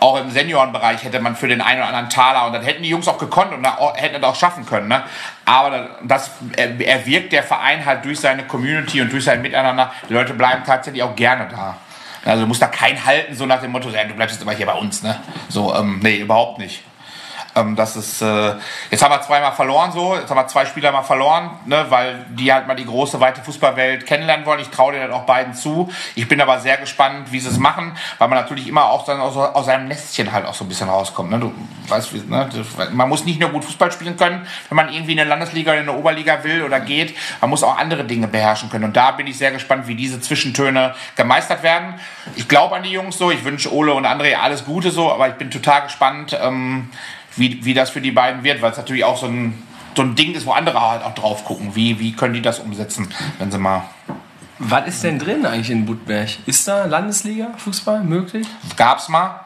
Auch 0.00 0.20
im 0.20 0.30
Seniorenbereich 0.30 1.02
hätte 1.04 1.20
man 1.20 1.36
für 1.36 1.48
den 1.48 1.60
einen 1.60 1.80
oder 1.80 1.88
anderen 1.88 2.10
Taler 2.10 2.46
und 2.46 2.52
dann 2.52 2.62
hätten 2.62 2.82
die 2.82 2.88
Jungs 2.88 3.08
auch 3.08 3.18
gekonnt 3.18 3.52
und 3.52 3.66
hätten 3.96 4.20
das 4.20 4.30
auch 4.30 4.36
schaffen 4.36 4.64
können. 4.66 4.88
Ne? 4.88 5.02
Aber 5.44 5.88
das 6.02 6.30
er- 6.56 6.80
erwirkt 6.80 7.32
der 7.32 7.42
Verein 7.42 7.84
halt 7.84 8.04
durch 8.04 8.20
seine 8.20 8.44
Community 8.44 9.00
und 9.00 9.12
durch 9.12 9.24
sein 9.24 9.42
Miteinander. 9.42 9.92
Die 10.08 10.12
Leute 10.14 10.34
bleiben 10.34 10.62
tatsächlich 10.64 11.02
auch 11.02 11.16
gerne 11.16 11.48
da. 11.50 11.76
Also 12.24 12.42
du 12.42 12.48
musst 12.48 12.60
da 12.60 12.66
kein 12.66 13.04
halten, 13.04 13.34
so 13.34 13.46
nach 13.46 13.60
dem 13.60 13.70
Motto, 13.70 13.88
du 13.90 14.14
bleibst 14.14 14.34
jetzt 14.36 14.42
immer 14.42 14.52
hier 14.52 14.66
bei 14.66 14.74
uns, 14.74 15.02
ne? 15.02 15.18
So, 15.48 15.74
ähm, 15.74 16.00
nee, 16.02 16.16
überhaupt 16.18 16.58
nicht. 16.58 16.82
Ähm, 17.54 17.76
das 17.76 17.96
ist, 17.96 18.22
äh, 18.22 18.54
jetzt 18.90 19.02
haben 19.02 19.12
wir 19.12 19.22
zweimal 19.22 19.52
verloren 19.52 19.92
so, 19.92 20.14
jetzt 20.14 20.30
haben 20.30 20.36
wir 20.36 20.46
zwei 20.46 20.66
Spieler 20.66 20.92
mal 20.92 21.02
verloren, 21.02 21.50
ne, 21.66 21.86
weil 21.88 22.26
die 22.30 22.52
halt 22.52 22.66
mal 22.66 22.74
die 22.74 22.84
große, 22.84 23.20
weite 23.20 23.42
Fußballwelt 23.42 24.06
kennenlernen 24.06 24.46
wollen. 24.46 24.60
Ich 24.60 24.70
traue 24.70 24.92
denen 24.92 25.12
auch 25.12 25.24
beiden 25.24 25.54
zu. 25.54 25.90
Ich 26.14 26.28
bin 26.28 26.40
aber 26.40 26.60
sehr 26.60 26.76
gespannt, 26.76 27.32
wie 27.32 27.40
sie 27.40 27.48
es 27.48 27.58
machen, 27.58 27.96
weil 28.18 28.28
man 28.28 28.38
natürlich 28.38 28.68
immer 28.68 28.86
auch 28.86 29.04
dann 29.04 29.20
aus, 29.20 29.36
aus 29.36 29.66
seinem 29.66 29.88
Nestchen 29.88 30.32
halt 30.32 30.46
auch 30.46 30.54
so 30.54 30.64
ein 30.64 30.68
bisschen 30.68 30.88
rauskommt. 30.88 31.30
Ne? 31.30 31.38
Du 31.38 31.52
weißt, 31.88 32.28
ne? 32.28 32.48
Man 32.92 33.08
muss 33.08 33.24
nicht 33.24 33.40
nur 33.40 33.50
gut 33.50 33.64
Fußball 33.64 33.90
spielen 33.92 34.16
können, 34.16 34.46
wenn 34.68 34.76
man 34.76 34.92
irgendwie 34.92 35.12
in 35.12 35.20
eine 35.20 35.28
Landesliga 35.28 35.72
oder 35.72 35.80
in 35.80 35.88
eine 35.88 35.98
Oberliga 35.98 36.44
will 36.44 36.62
oder 36.62 36.80
geht. 36.80 37.16
Man 37.40 37.50
muss 37.50 37.62
auch 37.62 37.76
andere 37.78 38.04
Dinge 38.04 38.28
beherrschen 38.28 38.70
können. 38.70 38.84
Und 38.84 38.96
da 38.96 39.12
bin 39.12 39.26
ich 39.26 39.38
sehr 39.38 39.50
gespannt, 39.50 39.88
wie 39.88 39.94
diese 39.94 40.20
Zwischentöne 40.20 40.94
gemeistert 41.16 41.62
werden. 41.62 41.94
Ich 42.36 42.48
glaube 42.48 42.76
an 42.76 42.82
die 42.82 42.90
Jungs 42.90 43.18
so. 43.18 43.30
Ich 43.30 43.44
wünsche 43.44 43.72
Ole 43.72 43.94
und 43.94 44.06
André 44.06 44.36
alles 44.36 44.64
Gute 44.64 44.90
so, 44.90 45.12
aber 45.12 45.28
ich 45.28 45.34
bin 45.34 45.50
total 45.50 45.82
gespannt, 45.82 46.38
ähm, 46.40 46.90
wie, 47.38 47.64
wie 47.64 47.74
das 47.74 47.90
für 47.90 48.00
die 48.00 48.10
beiden 48.10 48.44
wird, 48.44 48.62
weil 48.62 48.72
es 48.72 48.76
natürlich 48.76 49.04
auch 49.04 49.16
so 49.16 49.26
ein 49.26 49.62
so 49.98 50.02
ein 50.02 50.14
Ding 50.14 50.34
ist, 50.34 50.46
wo 50.46 50.52
andere 50.52 50.80
halt 50.80 51.02
auch 51.02 51.14
drauf 51.14 51.44
gucken. 51.44 51.74
Wie, 51.74 51.98
wie 51.98 52.12
können 52.12 52.32
die 52.32 52.42
das 52.42 52.60
umsetzen, 52.60 53.12
wenn 53.38 53.50
sie 53.50 53.58
mal. 53.58 53.82
Was 54.60 54.86
ist 54.86 55.02
denn 55.02 55.18
drin 55.18 55.44
eigentlich 55.44 55.70
in 55.70 55.86
Budberg? 55.86 56.28
Ist 56.46 56.68
da 56.68 56.84
Landesliga 56.84 57.48
Fußball 57.56 58.04
möglich? 58.04 58.46
Gab's 58.76 59.08
mal. 59.08 59.40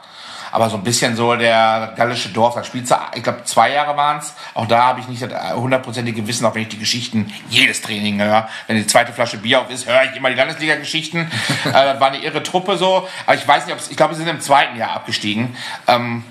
Aber 0.51 0.69
so 0.69 0.77
ein 0.77 0.85
bisschen 0.85 1.17
so 1.17 1.35
der 1.35 1.95
gallische 1.97 2.29
Dorf, 2.29 2.55
da 2.55 2.63
spielst 2.63 2.91
du, 2.91 2.97
ich 3.15 3.23
glaube, 3.23 3.45
zwei 3.45 3.73
Jahre 3.73 3.97
waren's. 3.97 4.35
Auch 4.53 4.67
da 4.67 4.85
habe 4.85 5.01
ich 5.01 5.09
nicht 5.09 5.23
das 5.23 5.55
hundertprozentige 5.55 6.27
Wissen, 6.27 6.45
auch 6.45 6.55
wenn 6.55 6.63
ich 6.63 6.69
die 6.69 6.79
Geschichten 6.79 7.33
jedes 7.49 7.81
Training 7.81 8.21
höre. 8.21 8.47
Wenn 8.67 8.77
die 8.77 8.87
zweite 8.87 9.15
Flasche 9.15 9.39
Bier 9.39 9.63
auf 9.63 9.71
ist, 9.71 9.87
höre 9.87 10.05
ich 10.05 10.15
immer 10.15 10.29
die 10.29 10.37
Landesliga-Geschichten. 10.37 11.31
äh, 11.65 11.73
war 11.73 12.09
eine 12.09 12.19
irre 12.19 12.43
Truppe 12.43 12.77
so. 12.77 13.09
Aber 13.25 13.35
ich 13.35 13.49
weiß 13.49 13.65
nicht, 13.65 13.75
ob 13.75 13.81
ich 13.91 13.97
glaube, 13.97 14.15
sie 14.15 14.21
sind 14.21 14.29
im 14.29 14.43
zweiten 14.43 14.77
Jahr 14.77 14.91
abgestiegen. 14.91 15.57
Ähm, 15.87 16.25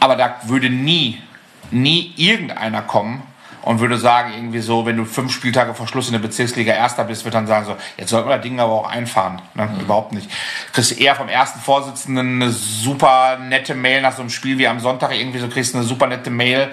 aber 0.00 0.16
da 0.16 0.36
würde 0.44 0.70
nie, 0.70 1.22
nie 1.70 2.12
irgendeiner 2.16 2.82
kommen 2.82 3.22
und 3.62 3.80
würde 3.80 3.98
sagen, 3.98 4.32
irgendwie 4.34 4.60
so, 4.60 4.86
wenn 4.86 4.96
du 4.96 5.04
fünf 5.04 5.32
Spieltage 5.32 5.74
vor 5.74 5.86
Schluss 5.88 6.06
in 6.06 6.12
der 6.12 6.20
Bezirksliga 6.20 6.72
Erster 6.72 7.04
bist, 7.04 7.24
wird 7.24 7.34
dann 7.34 7.46
sagen 7.46 7.66
so, 7.66 7.76
jetzt 7.96 8.10
sollten 8.10 8.28
wir 8.28 8.36
das 8.36 8.42
Ding 8.42 8.58
aber 8.60 8.72
auch 8.72 8.88
einfahren. 8.88 9.42
Ne? 9.54 9.68
Überhaupt 9.80 10.12
nicht. 10.12 10.30
Kriegst 10.72 10.98
eher 10.98 11.14
vom 11.14 11.28
ersten 11.28 11.60
Vorsitzenden 11.60 12.40
eine 12.40 12.50
super 12.50 13.38
nette 13.38 13.74
Mail 13.74 14.00
nach 14.00 14.14
so 14.14 14.22
einem 14.22 14.30
Spiel 14.30 14.56
wie 14.58 14.68
am 14.68 14.80
Sonntag, 14.80 15.12
irgendwie 15.12 15.38
so 15.38 15.48
kriegst 15.48 15.74
eine 15.74 15.84
super 15.84 16.06
nette 16.06 16.30
Mail 16.30 16.70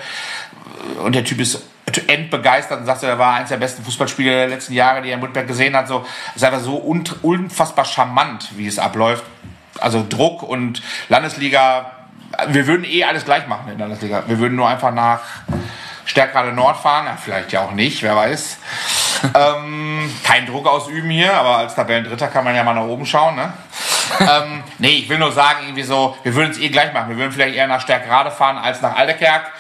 und 1.03 1.15
der 1.15 1.23
Typ 1.23 1.39
ist 1.39 1.63
endbegeistert 2.07 2.80
und 2.80 2.86
sagt, 2.86 3.01
so, 3.01 3.07
er 3.07 3.19
war 3.19 3.36
eins 3.36 3.49
der 3.49 3.57
besten 3.57 3.84
Fußballspiele 3.84 4.30
der 4.30 4.47
letzten 4.47 4.73
Jahre, 4.73 5.01
die 5.01 5.09
er 5.09 5.15
in 5.15 5.21
Woodberg 5.21 5.47
gesehen 5.47 5.76
hat. 5.76 5.88
So, 5.88 6.05
ist 6.36 6.43
einfach 6.43 6.59
so 6.59 6.82
un- 6.84 7.03
unfassbar 7.21 7.86
charmant, 7.86 8.49
wie 8.57 8.67
es 8.67 8.80
abläuft. 8.80 9.23
Also 9.80 10.05
Druck 10.07 10.43
und 10.43 10.82
Landesliga, 11.09 11.91
wir 12.47 12.67
würden 12.67 12.86
eh 12.86 13.03
alles 13.03 13.25
gleich 13.25 13.47
machen 13.47 13.71
in 13.71 13.77
der 13.77 13.88
Landesliga. 13.88 14.23
Wir 14.27 14.39
würden 14.39 14.55
nur 14.55 14.67
einfach 14.67 14.91
nach 14.91 15.21
Stärkrade 16.05 16.51
Nord 16.51 16.77
fahren, 16.77 17.07
ja, 17.07 17.17
vielleicht 17.21 17.51
ja 17.51 17.61
auch 17.61 17.71
nicht, 17.71 18.03
wer 18.03 18.15
weiß. 18.15 18.57
ähm, 19.33 20.13
kein 20.23 20.45
Druck 20.45 20.67
ausüben 20.67 21.09
hier, 21.09 21.33
aber 21.33 21.57
als 21.57 21.75
Tabellendritter 21.75 22.27
kann 22.27 22.43
man 22.43 22.55
ja 22.55 22.63
mal 22.63 22.73
nach 22.73 22.83
oben 22.83 23.05
schauen. 23.05 23.36
Ne? 23.36 23.53
ähm, 24.19 24.63
nee, 24.77 24.97
ich 24.97 25.09
will 25.09 25.17
nur 25.17 25.31
sagen, 25.31 25.59
irgendwie 25.63 25.83
so, 25.83 26.15
wir 26.23 26.36
würden 26.36 26.51
es 26.51 26.59
eh 26.59 26.69
gleich 26.69 26.93
machen. 26.93 27.09
Wir 27.09 27.17
würden 27.17 27.31
vielleicht 27.31 27.55
eher 27.55 27.67
nach 27.67 27.81
Stärkrade 27.81 28.31
fahren 28.31 28.57
als 28.57 28.81
nach 28.81 28.95
Aldekerk. 28.95 29.51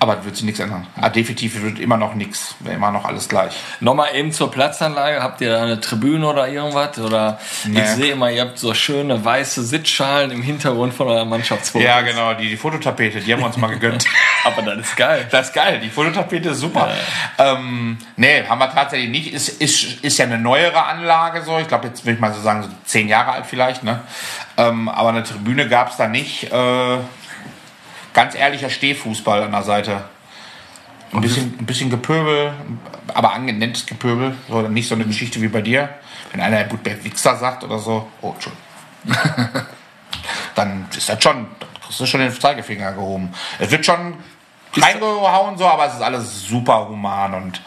Aber 0.00 0.16
das 0.16 0.24
wird 0.24 0.36
sich 0.36 0.44
nichts 0.44 0.60
ändern. 0.60 0.86
Ah, 1.00 1.08
definitiv 1.08 1.62
wird 1.62 1.78
immer 1.78 1.96
noch 1.96 2.14
nichts. 2.14 2.54
Immer 2.64 2.90
noch 2.90 3.04
alles 3.04 3.28
gleich. 3.28 3.54
Nochmal 3.80 4.14
eben 4.14 4.32
zur 4.32 4.50
Platzanlage. 4.50 5.22
Habt 5.22 5.40
ihr 5.40 5.50
da 5.52 5.62
eine 5.62 5.80
Tribüne 5.80 6.26
oder 6.28 6.48
irgendwas? 6.48 6.98
Oder 6.98 7.38
Nee. 7.64 7.80
ich 7.80 7.86
sehe 7.88 8.12
immer, 8.12 8.30
ihr 8.30 8.42
habt 8.42 8.58
so 8.58 8.74
schöne 8.74 9.24
weiße 9.24 9.62
Sitzschalen 9.64 10.30
im 10.30 10.42
Hintergrund 10.42 10.92
von 10.94 11.08
eurer 11.08 11.24
Mannschaftsfotos. 11.24 11.86
Ja, 11.86 12.00
genau, 12.02 12.34
die, 12.34 12.48
die 12.48 12.56
Fototapete, 12.56 13.20
die 13.20 13.32
haben 13.32 13.40
wir 13.40 13.46
uns 13.46 13.56
mal 13.56 13.68
gegönnt. 13.68 14.04
Aber 14.44 14.62
das 14.62 14.78
ist 14.88 14.96
geil. 14.96 15.26
Das 15.30 15.48
ist 15.48 15.54
geil, 15.54 15.80
die 15.82 15.88
Fototapete 15.90 16.50
ist 16.50 16.60
super. 16.60 16.90
Ähm, 17.38 17.98
nee, 18.16 18.44
haben 18.46 18.58
wir 18.58 18.70
tatsächlich 18.70 19.10
nicht. 19.10 19.32
Ist, 19.32 19.48
ist, 19.48 20.04
ist 20.04 20.18
ja 20.18 20.26
eine 20.26 20.38
neuere 20.38 20.84
Anlage 20.84 21.42
so. 21.42 21.58
Ich 21.58 21.68
glaube, 21.68 21.86
jetzt 21.88 22.04
würde 22.04 22.14
ich 22.14 22.20
mal 22.20 22.32
so 22.32 22.40
sagen, 22.40 22.62
so 22.62 22.68
zehn 22.84 23.08
Jahre 23.08 23.32
alt 23.32 23.46
vielleicht. 23.46 23.82
Ne? 23.82 24.00
Ähm, 24.56 24.88
aber 24.88 25.08
eine 25.10 25.22
Tribüne 25.22 25.68
gab 25.68 25.90
es 25.90 25.96
da 25.96 26.08
nicht. 26.08 26.52
Äh, 26.52 26.96
ganz 28.14 28.34
ehrlicher 28.34 28.70
Stehfußball 28.70 29.42
an 29.42 29.52
der 29.52 29.62
Seite. 29.62 30.04
Ein 31.12 31.20
bisschen, 31.20 31.54
ein 31.60 31.66
bisschen 31.66 31.90
Gepöbel, 31.90 32.54
aber 33.12 33.34
angenenntes 33.34 33.86
Gepöbel. 33.86 34.34
So, 34.48 34.62
nicht 34.62 34.88
so 34.88 34.94
eine 34.94 35.04
Geschichte 35.04 35.40
wie 35.42 35.48
bei 35.48 35.60
dir. 35.60 35.90
Wenn 36.32 36.40
einer 36.40 36.64
Budberg 36.64 37.04
Wichser 37.04 37.36
sagt 37.36 37.62
oder 37.62 37.78
so, 37.78 38.08
oh, 38.22 38.32
Entschuldigung. 38.32 38.64
dann 40.54 40.86
ist 40.96 41.08
das 41.08 41.22
schon, 41.22 41.46
dann 41.60 41.68
kriegst 41.82 42.00
du 42.00 42.06
schon 42.06 42.20
den 42.20 42.32
Zeigefinger 42.32 42.92
gehoben. 42.92 43.32
Es 43.58 43.70
wird 43.70 43.84
schon 43.84 44.14
reingehauen 44.76 45.56
so, 45.56 45.66
aber 45.66 45.86
es 45.86 45.94
ist 45.94 46.02
alles 46.02 46.46
super 46.46 46.88
human 46.88 47.34
und 47.34 47.60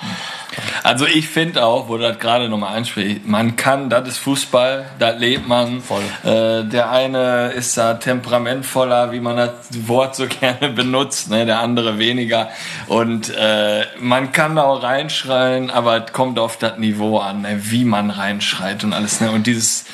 Also 0.83 1.05
ich 1.05 1.27
finde 1.27 1.65
auch, 1.65 1.87
wo 1.87 1.97
du 1.97 2.03
das 2.03 2.19
gerade 2.19 2.49
nochmal 2.49 2.77
ansprichst, 2.77 3.25
man 3.25 3.55
kann, 3.55 3.89
das 3.89 4.07
ist 4.07 4.17
Fußball, 4.17 4.85
das 4.99 5.19
lebt 5.19 5.47
man. 5.47 5.81
Voll. 5.81 6.01
Äh, 6.23 6.63
der 6.63 6.91
eine 6.91 7.47
ist 7.49 7.77
da 7.77 7.95
temperamentvoller, 7.95 9.11
wie 9.11 9.19
man 9.19 9.37
das 9.37 9.51
Wort 9.87 10.15
so 10.15 10.27
gerne 10.39 10.69
benutzt, 10.69 11.29
ne? 11.29 11.45
der 11.45 11.59
andere 11.59 11.99
weniger. 11.99 12.49
Und 12.87 13.33
äh, 13.35 13.85
man 13.99 14.31
kann 14.31 14.55
da 14.55 14.63
auch 14.63 14.83
reinschreien, 14.83 15.69
aber 15.69 16.05
es 16.05 16.13
kommt 16.13 16.39
auf 16.39 16.57
das 16.57 16.77
Niveau 16.77 17.19
an, 17.19 17.41
ne? 17.41 17.59
wie 17.71 17.85
man 17.85 18.09
reinschreit 18.09 18.83
und 18.83 18.93
alles. 18.93 19.21
Ne? 19.21 19.31
Und 19.31 19.47
dieses 19.47 19.85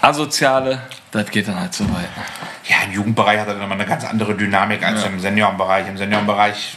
Asoziale, 0.00 0.82
das 1.10 1.30
geht 1.30 1.48
dann 1.48 1.58
halt 1.58 1.74
so 1.74 1.84
weit. 1.84 2.08
ja, 2.68 2.76
im 2.86 2.92
Jugendbereich 2.92 3.40
hat 3.40 3.48
er 3.48 3.54
dann 3.54 3.64
immer 3.64 3.74
eine 3.74 3.86
ganz 3.86 4.04
andere 4.04 4.34
Dynamik 4.34 4.84
als 4.84 5.04
im 5.04 5.18
Seniorenbereich. 5.18 5.88
Im 5.88 5.96
Seniorenbereich 5.96 6.76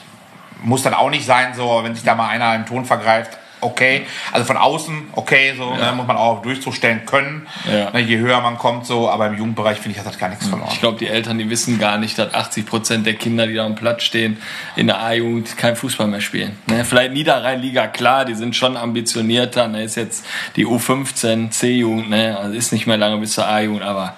muss 0.61 0.83
das 0.83 0.93
auch 0.93 1.09
nicht 1.09 1.25
sein, 1.25 1.53
so, 1.55 1.81
wenn 1.83 1.95
sich 1.95 2.03
da 2.03 2.15
mal 2.15 2.29
einer 2.29 2.55
im 2.55 2.65
Ton 2.65 2.85
vergreift, 2.85 3.37
okay. 3.61 4.05
Also 4.31 4.45
von 4.45 4.57
außen, 4.57 5.09
okay, 5.13 5.53
so, 5.55 5.73
ne, 5.75 5.93
muss 5.95 6.07
man 6.07 6.17
auch 6.17 6.37
auf 6.37 6.41
Durchzug 6.41 6.73
stellen 6.73 7.05
können, 7.05 7.47
Ja. 7.71 7.91
ne, 7.91 7.99
je 7.99 8.17
höher 8.17 8.41
man 8.41 8.57
kommt, 8.57 8.85
so, 8.87 9.09
aber 9.09 9.27
im 9.27 9.37
Jugendbereich 9.37 9.77
finde 9.77 9.91
ich, 9.91 9.99
hat 9.99 10.07
das 10.07 10.17
gar 10.17 10.29
nichts 10.29 10.47
verloren. 10.47 10.69
Ich 10.71 10.79
glaube, 10.79 10.97
die 10.97 11.07
Eltern, 11.07 11.37
die 11.37 11.49
wissen 11.49 11.77
gar 11.79 11.97
nicht, 11.97 12.17
dass 12.17 12.33
80 12.33 12.65
Prozent 12.65 13.05
der 13.05 13.13
Kinder, 13.13 13.45
die 13.45 13.53
da 13.53 13.65
am 13.65 13.75
Platz 13.75 14.03
stehen, 14.03 14.37
in 14.75 14.87
der 14.87 14.99
A-Jugend 15.01 15.57
kein 15.57 15.75
Fußball 15.75 16.07
mehr 16.07 16.21
spielen. 16.21 16.57
Ne? 16.67 16.83
Vielleicht 16.85 17.13
Niederrhein-Liga, 17.13 17.87
klar, 17.87 18.25
die 18.25 18.33
sind 18.33 18.55
schon 18.55 18.75
ambitionierter. 18.77 19.67
Ne? 19.67 19.83
Ist 19.83 19.95
jetzt 19.95 20.25
die 20.55 20.65
U15, 20.65 21.51
C-Jugend, 21.51 22.09
ne? 22.09 22.37
also 22.39 22.53
ist 22.55 22.71
nicht 22.73 22.87
mehr 22.87 22.97
lange 22.97 23.17
bis 23.17 23.33
zur 23.33 23.47
A-Jugend, 23.47 23.83
aber 23.83 24.15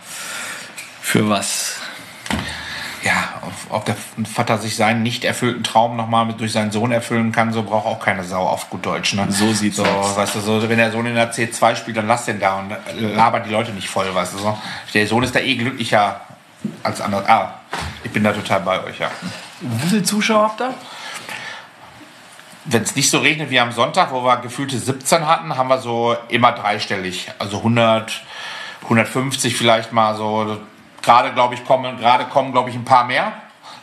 für 1.01 1.27
was? 1.29 1.81
Ob, 3.69 3.85
der 3.85 3.95
Vater 4.25 4.57
sich 4.57 4.75
seinen 4.75 5.03
nicht 5.03 5.23
erfüllten 5.23 5.63
Traum 5.63 5.95
nochmal 5.95 6.33
durch 6.33 6.51
seinen 6.51 6.71
Sohn 6.71 6.91
erfüllen 6.91 7.31
kann, 7.31 7.53
so 7.53 7.63
braucht 7.63 7.85
auch 7.85 7.99
keine 7.99 8.23
Sau 8.23 8.45
auf 8.45 8.69
gut 8.69 8.85
Deutsch. 8.85 9.13
Ne? 9.13 9.27
So 9.29 9.51
sieht's 9.53 9.77
so, 9.77 9.85
aus. 9.85 10.17
Weißt 10.17 10.35
du, 10.35 10.39
so, 10.39 10.69
wenn 10.69 10.77
der 10.77 10.91
Sohn 10.91 11.05
in 11.05 11.15
der 11.15 11.33
C2 11.33 11.75
spielt, 11.75 11.97
dann 11.97 12.07
lass 12.07 12.25
den 12.25 12.39
da 12.39 12.59
und 12.59 12.75
labert 12.97 13.45
die 13.45 13.51
Leute 13.51 13.71
nicht 13.71 13.89
voll, 13.89 14.13
weißt 14.13 14.33
du 14.33 14.37
so. 14.39 14.57
Der 14.93 15.07
Sohn 15.07 15.23
ist 15.23 15.35
da 15.35 15.39
eh 15.39 15.55
glücklicher 15.55 16.21
als 16.83 17.01
andere. 17.01 17.27
Ah, 17.29 17.53
ich 18.03 18.11
bin 18.11 18.23
da 18.23 18.31
total 18.31 18.61
bei 18.61 18.83
euch, 18.83 18.99
ja. 18.99 19.09
Wie 19.61 19.87
viele 19.87 20.03
Zuschauer 20.03 20.43
habt 20.43 20.61
ihr? 20.61 20.73
Wenn 22.65 22.83
es 22.83 22.95
nicht 22.95 23.09
so 23.09 23.19
regnet 23.19 23.49
wie 23.49 23.59
am 23.59 23.71
Sonntag, 23.71 24.11
wo 24.11 24.23
wir 24.23 24.37
gefühlte 24.37 24.79
17 24.79 25.27
hatten, 25.27 25.57
haben 25.57 25.67
wir 25.67 25.79
so 25.79 26.15
immer 26.29 26.53
dreistellig. 26.53 27.29
Also 27.39 27.57
100, 27.57 28.23
150 28.83 29.57
vielleicht 29.57 29.91
mal 29.91 30.15
so. 30.15 30.57
Gerade, 31.03 31.33
glaube 31.33 31.53
ich, 31.53 31.63
kommen, 31.65 31.97
gerade 31.97 32.25
kommen, 32.25 32.51
glaube 32.51 32.69
ich, 32.69 32.75
ein 32.75 32.85
paar 32.85 33.03
mehr. 33.03 33.33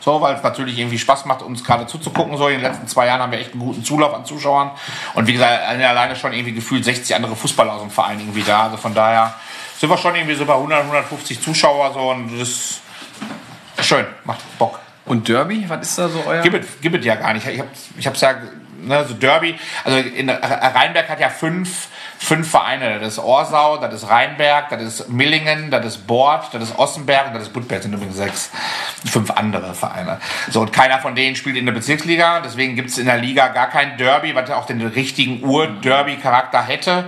So, 0.01 0.19
weil 0.19 0.35
es 0.35 0.41
natürlich 0.41 0.79
irgendwie 0.79 0.97
Spaß 0.97 1.25
macht, 1.25 1.43
uns 1.43 1.63
gerade 1.63 1.85
zuzugucken. 1.85 2.35
So, 2.35 2.47
in 2.47 2.55
den 2.55 2.63
letzten 2.63 2.87
zwei 2.87 3.05
Jahren 3.05 3.21
haben 3.21 3.31
wir 3.31 3.39
echt 3.39 3.51
einen 3.51 3.61
guten 3.61 3.83
Zulauf 3.83 4.13
an 4.13 4.25
Zuschauern. 4.25 4.71
Und 5.13 5.27
wie 5.27 5.33
gesagt, 5.33 5.63
alleine 5.63 6.15
schon 6.15 6.33
irgendwie 6.33 6.53
gefühlt 6.53 6.83
60 6.83 7.15
andere 7.15 7.35
Fußballer 7.35 7.73
aus 7.73 7.81
dem 7.81 7.91
Verein 7.91 8.19
irgendwie 8.19 8.41
da. 8.41 8.63
Also 8.63 8.77
von 8.77 8.95
daher 8.95 9.35
sind 9.77 9.89
wir 9.89 9.97
schon 9.97 10.15
irgendwie 10.15 10.33
so 10.33 10.45
bei 10.45 10.55
100, 10.55 10.79
150 10.81 11.39
Zuschauer. 11.39 11.93
So, 11.93 11.99
und 12.11 12.39
das 12.39 12.49
ist 12.49 12.81
schön, 13.81 14.07
macht 14.23 14.39
Bock. 14.57 14.79
Und 15.05 15.27
Derby, 15.27 15.65
was 15.67 15.81
ist 15.81 15.99
da 15.99 16.09
so 16.09 16.23
euer? 16.25 16.41
Gibt 16.41 16.63
es, 16.63 16.81
gibt 16.81 16.95
es 16.95 17.05
ja 17.05 17.15
gar 17.15 17.33
nicht. 17.33 17.45
Ich 17.47 17.59
habe 17.59 17.69
ich 17.97 18.07
hab's 18.07 18.21
ja, 18.21 18.35
ne, 18.79 19.05
so 19.07 19.13
Derby, 19.13 19.57
also 19.83 19.97
in 19.97 20.29
Rheinberg 20.29 21.09
hat 21.09 21.19
ja 21.19 21.29
fünf, 21.29 21.89
fünf 22.21 22.51
Vereine. 22.51 22.99
Das 22.99 23.13
ist 23.13 23.19
Orsau, 23.19 23.77
das 23.77 23.95
ist 23.95 24.09
Rheinberg, 24.09 24.69
das 24.69 24.81
ist 24.83 25.09
Millingen, 25.09 25.71
das 25.71 25.85
ist 25.85 26.05
Bord, 26.07 26.53
das 26.53 26.61
ist 26.61 26.77
Ossenberg 26.77 27.27
und 27.27 27.33
das 27.33 27.43
ist 27.43 27.53
Budberg, 27.53 27.81
sind 27.81 27.93
übrigens 27.93 28.15
sechs. 28.15 28.51
Fünf 29.05 29.31
andere 29.31 29.73
Vereine. 29.73 30.19
So, 30.51 30.61
und 30.61 30.71
keiner 30.71 30.99
von 30.99 31.15
denen 31.15 31.35
spielt 31.35 31.57
in 31.57 31.65
der 31.65 31.73
Bezirksliga, 31.73 32.41
deswegen 32.41 32.75
gibt 32.75 32.89
es 32.89 32.99
in 32.99 33.07
der 33.07 33.17
Liga 33.17 33.47
gar 33.47 33.69
kein 33.69 33.97
Derby, 33.97 34.35
was 34.35 34.47
ja 34.49 34.57
auch 34.57 34.67
den 34.67 34.85
richtigen 34.85 35.43
Ur-Derby-Charakter 35.43 36.61
hätte. 36.61 37.05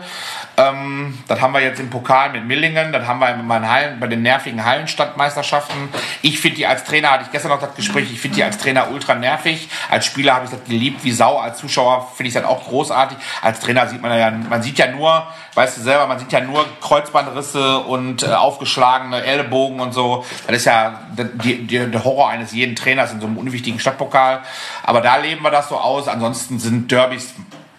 Ähm, 0.56 1.18
das 1.28 1.42
haben 1.42 1.54
wir 1.54 1.62
jetzt 1.62 1.80
im 1.80 1.90
Pokal 1.90 2.32
mit 2.32 2.46
Millingen, 2.46 2.92
das 2.92 3.08
haben 3.08 3.20
wir 3.20 3.70
Hallen, 3.70 4.00
bei 4.00 4.08
den 4.08 4.22
nervigen 4.22 4.64
Hallenstadtmeisterschaften. 4.64 5.90
Ich 6.22 6.40
finde 6.40 6.58
die 6.58 6.68
als 6.68 6.84
Trainer, 6.84 7.12
hatte 7.12 7.24
ich 7.26 7.32
gestern 7.32 7.50
noch 7.50 7.60
das 7.60 7.74
Gespräch, 7.76 8.12
ich 8.12 8.20
finde 8.20 8.36
die 8.36 8.44
als 8.44 8.58
Trainer 8.58 8.92
ultra 8.92 9.16
nervig. 9.16 9.68
Als 9.90 10.06
Spieler 10.06 10.36
habe 10.36 10.46
ich 10.46 10.52
das 10.52 10.64
geliebt 10.66 11.04
wie 11.04 11.12
Sau, 11.12 11.40
als 11.40 11.58
Zuschauer 11.58 12.12
finde 12.16 12.28
ich 12.28 12.34
das 12.34 12.44
auch 12.44 12.66
großartig. 12.68 13.18
Als 13.42 13.60
Trainer 13.62 13.88
sieht 13.88 14.02
man 14.02 14.18
ja, 14.18 14.30
man 14.30 14.62
sieht 14.62 14.78
ja 14.78 14.92
nur, 14.92 15.26
weißt 15.56 15.78
du 15.78 15.82
selber, 15.82 16.06
man 16.06 16.20
sieht 16.20 16.32
ja 16.32 16.42
nur 16.42 16.66
Kreuzbandrisse 16.82 17.80
und 17.80 18.24
äh, 18.24 18.28
aufgeschlagene 18.28 19.24
Ellbogen 19.24 19.80
und 19.80 19.94
so. 19.94 20.24
Das 20.46 20.58
ist 20.58 20.66
ja 20.66 21.02
der 21.16 22.04
Horror 22.04 22.30
eines 22.30 22.52
jeden 22.52 22.76
Trainers 22.76 23.12
in 23.12 23.20
so 23.20 23.28
einem 23.28 23.38
unwichtigen 23.38 23.80
Stadtpokal. 23.80 24.42
Aber 24.84 25.02
da 25.02 25.18
leben 25.18 25.42
wir 25.42 25.52
das 25.52 25.70
so 25.70 25.78
aus. 25.78 26.08
Ansonsten 26.08 26.60
sind 26.60 26.92
Derbys 26.92 27.34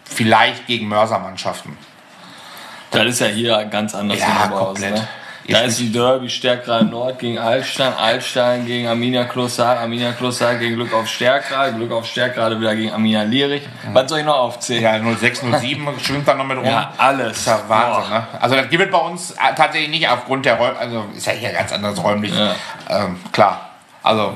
vielleicht 0.05 0.67
gegen 0.67 0.89
Mörsermannschaften. 0.89 1.77
Das 2.95 3.07
ist 3.07 3.21
ja 3.21 3.27
hier 3.27 3.65
ganz 3.67 3.95
anders 3.95 4.19
Ja, 4.19 4.49
komplett. 4.49 4.95
Ne? 4.95 5.09
Da 5.49 5.61
ist 5.61 5.79
die 5.79 5.93
Derby 5.93 6.31
Stärkrade 6.31 6.87
Nord 6.87 7.19
gegen 7.19 7.39
Altstein, 7.39 7.93
Altstein 7.93 8.65
gegen 8.65 8.89
Arminia 8.89 9.25
Kloster, 9.25 9.79
Arminia 9.79 10.13
Kloster 10.13 10.55
gegen 10.55 10.77
Glück 10.77 10.95
auf 10.95 11.07
Stärkrade, 11.07 11.75
Glück 11.75 11.93
auf 11.93 12.07
Stärkrade 12.07 12.59
wieder 12.59 12.75
gegen 12.75 12.93
Arminia 12.93 13.25
Lierich. 13.25 13.63
Was 13.93 14.09
soll 14.09 14.21
ich 14.21 14.25
noch 14.25 14.39
aufzählen? 14.39 14.83
Ja, 14.83 15.17
06, 15.17 15.43
07 15.61 15.87
schwimmt 16.01 16.27
da 16.27 16.35
noch 16.35 16.47
mit 16.47 16.57
rum. 16.57 16.65
Ja, 16.65 16.95
alles. 16.97 17.27
Das 17.29 17.39
ist 17.39 17.47
ja 17.47 17.61
Wahnsinn, 17.69 18.11
ne? 18.11 18.27
Also 18.41 18.55
das 18.57 18.71
gibt 18.71 18.85
es 18.85 18.91
bei 18.91 18.99
uns 18.99 19.35
tatsächlich 19.55 19.91
nicht 19.91 20.09
aufgrund 20.09 20.47
der 20.47 20.55
Räume, 20.55 20.79
also 20.79 21.05
ist 21.15 21.27
ja 21.27 21.33
hier 21.33 21.53
ganz 21.53 21.73
anders 21.73 22.03
räumlich. 22.03 22.33
Ja. 22.35 22.55
Ähm, 22.89 23.21
klar. 23.31 23.69
Also 24.03 24.35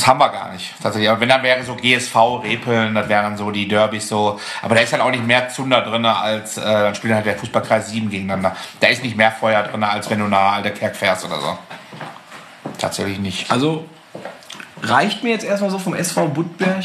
Das 0.00 0.06
haben 0.06 0.18
wir 0.18 0.30
gar 0.30 0.50
nicht. 0.50 0.72
Tatsächlich. 0.82 1.10
Aber 1.10 1.20
wenn 1.20 1.28
dann 1.28 1.42
wäre 1.42 1.62
so 1.62 1.74
GSV, 1.74 2.16
Repeln, 2.42 2.94
das 2.94 3.10
wären 3.10 3.36
so 3.36 3.50
die 3.50 3.68
Derbys 3.68 4.08
so. 4.08 4.40
Aber 4.62 4.74
da 4.74 4.80
ist 4.80 4.94
halt 4.94 5.02
auch 5.02 5.10
nicht 5.10 5.26
mehr 5.26 5.50
Zunder 5.50 5.82
drin, 5.82 6.06
als 6.06 6.56
äh, 6.56 6.62
dann 6.62 6.94
spielt 6.94 7.12
halt 7.12 7.26
der 7.26 7.36
Fußballkreis 7.36 7.90
7 7.90 8.08
gegeneinander. 8.08 8.56
Da 8.80 8.86
ist 8.86 9.02
nicht 9.02 9.14
mehr 9.14 9.30
Feuer 9.30 9.62
drin, 9.62 9.84
als 9.84 10.08
wenn 10.08 10.20
du 10.20 10.24
nach 10.24 10.52
Alter 10.52 10.70
Kerk 10.70 10.96
fährst 10.96 11.26
oder 11.26 11.38
so. 11.38 11.58
Tatsächlich 12.78 13.18
nicht. 13.18 13.50
Also 13.50 13.84
reicht 14.82 15.22
mir 15.22 15.32
jetzt 15.32 15.44
erstmal 15.44 15.70
so 15.70 15.78
vom 15.78 15.94
SV 15.94 16.28
Budberg. 16.28 16.84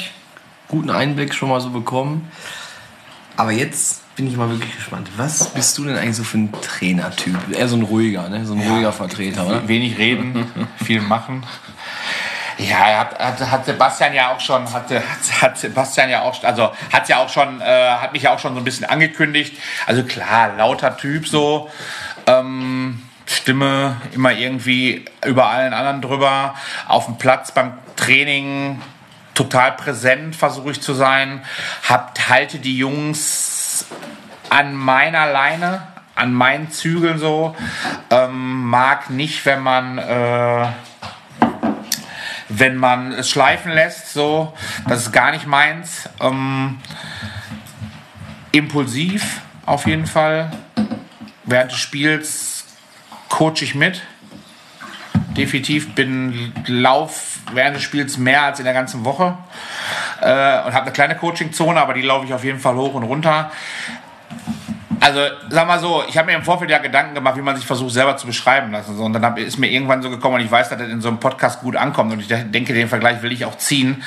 Guten 0.68 0.90
Einblick 0.90 1.34
schon 1.34 1.48
mal 1.48 1.62
so 1.62 1.70
bekommen. 1.70 2.30
Aber 3.38 3.54
jetzt 3.54 4.02
bin 4.18 4.28
ich 4.28 4.36
mal 4.36 4.50
wirklich 4.50 4.76
gespannt. 4.76 5.10
Was 5.16 5.54
bist 5.54 5.78
du 5.78 5.86
denn 5.86 5.96
eigentlich 5.96 6.18
so 6.18 6.26
für 6.26 6.40
ein 6.40 6.52
Trainertyp? 6.62 7.38
Eher 7.50 7.70
so 7.70 7.78
ein 7.78 7.84
ruhiger, 7.84 8.28
ne? 8.28 8.46
So 8.46 8.56
ein 8.56 8.60
ruhiger 8.60 8.92
Vertreter, 8.92 9.48
oder? 9.48 9.68
Wenig 9.70 9.98
reden, 9.98 10.48
viel 10.84 11.00
machen. 11.00 11.44
Ja, 12.58 13.00
hat, 13.00 13.20
hat, 13.20 13.52
hat 13.52 13.66
Sebastian 13.66 14.14
ja 14.14 14.32
auch 14.32 14.40
schon, 14.40 14.72
hat, 14.72 14.90
hat, 15.42 15.58
Sebastian 15.58 16.10
ja 16.10 16.22
auch, 16.22 16.42
also 16.44 16.72
hat 16.92 17.10
ja 17.10 17.18
auch 17.18 17.30
schon, 17.30 17.60
äh, 17.62 17.90
hat 17.90 18.14
mich 18.14 18.24
ja 18.24 18.34
auch 18.34 18.40
schon 18.40 18.54
so 18.54 18.62
ein 18.62 18.64
bisschen 18.64 18.86
angekündigt. 18.86 19.58
Also 19.88 20.04
klar, 20.04 20.54
lauter 20.56 20.96
Typ 20.96 21.28
so. 21.28 21.70
Ähm, 22.28 23.02
Stimme 23.28 23.98
immer 24.14 24.34
irgendwie 24.34 25.06
über 25.26 25.48
allen 25.48 25.74
anderen 25.74 26.02
drüber. 26.02 26.56
Auf 26.88 27.06
dem 27.06 27.18
Platz 27.18 27.52
beim 27.52 27.74
Training 27.96 28.82
total 29.34 29.74
präsent 29.74 30.36
versuche 30.36 30.72
ich 30.72 30.82
zu 30.82 30.94
sein. 30.94 31.44
Habt, 31.90 32.30
halte 32.30 32.60
die 32.60 32.78
Jungs 32.78 33.88
an 34.50 34.76
meiner 34.76 35.32
Leine, 35.32 35.88
an 36.16 36.34
meinen 36.34 36.72
Zügeln 36.72 37.18
so. 37.18 37.56
Ähm, 38.12 38.66
mag 38.66 39.10
nicht, 39.10 39.46
wenn 39.46 39.62
man 39.62 39.98
äh, 39.98 40.68
wenn 42.60 42.78
man 42.78 43.12
es 43.12 43.30
schleifen 43.30 43.72
lässt, 43.72 44.14
so, 44.14 44.54
das 44.88 45.02
ist 45.02 45.12
gar 45.12 45.32
nicht 45.32 45.48
meins. 45.48 46.10
Ähm, 46.22 46.80
impulsiv 48.52 49.42
auf 49.66 49.86
jeden 49.88 50.06
Fall. 50.06 50.52
Während 51.44 51.72
des 51.72 51.80
Spiels 51.80 52.66
coach 53.30 53.62
ich 53.62 53.76
mit. 53.76 54.02
Definitiv 55.38 55.94
bin 55.96 56.54
Lauf 56.68 57.40
während 57.54 57.76
des 57.76 57.84
Spiels 57.84 58.18
mehr 58.18 58.44
als 58.44 58.60
in 58.60 58.66
der 58.66 58.74
ganzen 58.74 59.04
Woche. 59.04 59.38
Äh, 60.22 60.28
und 60.28 60.74
habe 60.74 60.84
eine 60.84 60.92
kleine 60.92 61.16
Coaching-Zone, 61.16 61.80
aber 61.80 61.94
die 61.94 62.02
laufe 62.02 62.26
ich 62.26 62.34
auf 62.34 62.44
jeden 62.44 62.60
Fall 62.60 62.76
hoch 62.76 62.94
und 62.94 63.04
runter. 63.04 63.52
Also, 65.06 65.20
sag 65.52 65.68
mal 65.68 65.78
so, 65.78 66.04
ich 66.10 66.18
habe 66.18 66.32
mir 66.32 66.36
im 66.36 66.42
Vorfeld 66.42 66.72
ja 66.72 66.80
Gedanken 66.80 67.14
gemacht, 67.14 67.38
wie 67.38 67.42
man 67.44 67.56
sich 67.56 67.64
versucht, 67.64 67.94
selber 67.94 68.18
zu 68.18 68.26
beschreiben 68.26 68.72
lassen. 68.72 68.98
Und 68.98 69.14
dann 69.14 69.38
ist 69.38 69.60
mir 69.60 69.70
irgendwann 69.70 70.02
so 70.02 70.10
gekommen, 70.10 70.38
und 70.38 70.42
ich 70.42 70.50
weiß, 70.50 70.70
dass 70.70 70.80
das 70.80 70.90
in 70.90 71.00
so 71.00 71.10
einem 71.10 71.20
Podcast 71.20 71.62
gut 71.62 71.76
ankommt. 71.76 72.12
Und 72.12 72.22
ich 72.22 72.28
denke, 72.28 72.74
den 72.74 72.88
Vergleich 72.88 73.22
will 73.22 73.32
ich 73.32 73.46
auch 73.46 73.56
ziehen. 73.56 74.04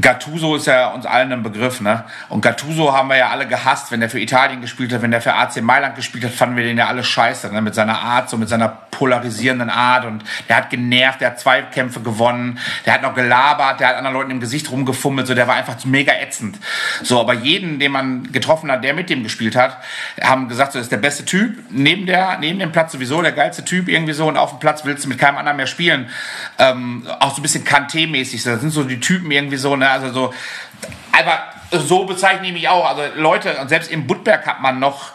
Gattuso 0.00 0.56
ist 0.56 0.66
ja 0.66 0.88
uns 0.88 1.06
allen 1.06 1.32
ein 1.32 1.42
Begriff, 1.42 1.80
ne? 1.80 2.04
Und 2.28 2.40
Gattuso 2.40 2.92
haben 2.92 3.08
wir 3.08 3.16
ja 3.16 3.30
alle 3.30 3.46
gehasst, 3.46 3.92
wenn 3.92 4.00
der 4.00 4.10
für 4.10 4.20
Italien 4.20 4.60
gespielt 4.60 4.92
hat, 4.92 5.02
wenn 5.02 5.12
der 5.12 5.20
für 5.20 5.34
AC 5.34 5.62
Mailand 5.62 5.94
gespielt 5.94 6.24
hat, 6.24 6.32
fanden 6.32 6.56
wir 6.56 6.64
den 6.64 6.76
ja 6.76 6.88
alle 6.88 7.04
scheiße, 7.04 7.52
ne? 7.52 7.62
Mit 7.62 7.74
seiner 7.74 8.00
Art, 8.00 8.28
so 8.28 8.36
mit 8.36 8.48
seiner 8.48 8.68
polarisierenden 8.96 9.70
Art 9.70 10.06
und 10.06 10.24
der 10.48 10.56
hat 10.56 10.70
genervt, 10.70 11.20
der 11.20 11.30
hat 11.30 11.40
zwei 11.40 11.62
Kämpfe 11.62 12.00
gewonnen, 12.00 12.58
der 12.84 12.94
hat 12.94 13.02
noch 13.02 13.14
gelabert, 13.14 13.80
der 13.80 13.88
hat 13.88 13.96
anderen 13.96 14.16
Leuten 14.16 14.30
im 14.30 14.40
Gesicht 14.40 14.70
rumgefummelt, 14.70 15.26
so 15.26 15.34
der 15.34 15.46
war 15.46 15.54
einfach 15.54 15.84
mega 15.84 16.12
ätzend. 16.14 16.58
So, 17.02 17.20
aber 17.20 17.34
jeden, 17.34 17.78
den 17.78 17.92
man 17.92 18.32
getroffen 18.32 18.70
hat, 18.70 18.82
der 18.82 18.94
mit 18.94 19.10
dem 19.10 19.22
gespielt 19.22 19.54
hat, 19.54 19.78
haben 20.22 20.48
gesagt, 20.48 20.72
so 20.72 20.78
ist 20.78 20.90
der 20.90 20.96
beste 20.96 21.24
Typ, 21.24 21.58
neben 21.70 22.06
der, 22.06 22.38
neben 22.38 22.58
dem 22.58 22.72
Platz 22.72 22.92
sowieso 22.92 23.20
der 23.22 23.32
geilste 23.32 23.64
Typ 23.64 23.88
irgendwie 23.88 24.14
so 24.14 24.26
und 24.26 24.36
auf 24.36 24.50
dem 24.50 24.58
Platz 24.58 24.84
willst 24.84 25.04
du 25.04 25.08
mit 25.08 25.18
keinem 25.18 25.36
anderen 25.36 25.58
mehr 25.58 25.66
spielen. 25.66 26.08
Ähm, 26.58 27.06
auch 27.20 27.34
so 27.34 27.40
ein 27.40 27.42
bisschen 27.42 27.64
Kanté-mäßig, 27.64 28.44
das 28.44 28.60
sind 28.60 28.70
so 28.70 28.82
die 28.82 29.00
Typen 29.00 29.30
irgendwie 29.30 29.56
so, 29.56 29.75
ne? 29.78 29.88
Also 29.88 30.12
so, 30.12 30.34
aber 31.12 31.38
so 31.72 32.04
bezeichne 32.04 32.46
ich 32.46 32.52
mich 32.52 32.68
auch. 32.68 32.88
Also 32.88 33.02
Leute, 33.16 33.56
und 33.60 33.68
selbst 33.68 33.90
im 33.90 34.06
Budberg 34.06 34.46
hat 34.46 34.60
man 34.60 34.78
noch 34.78 35.12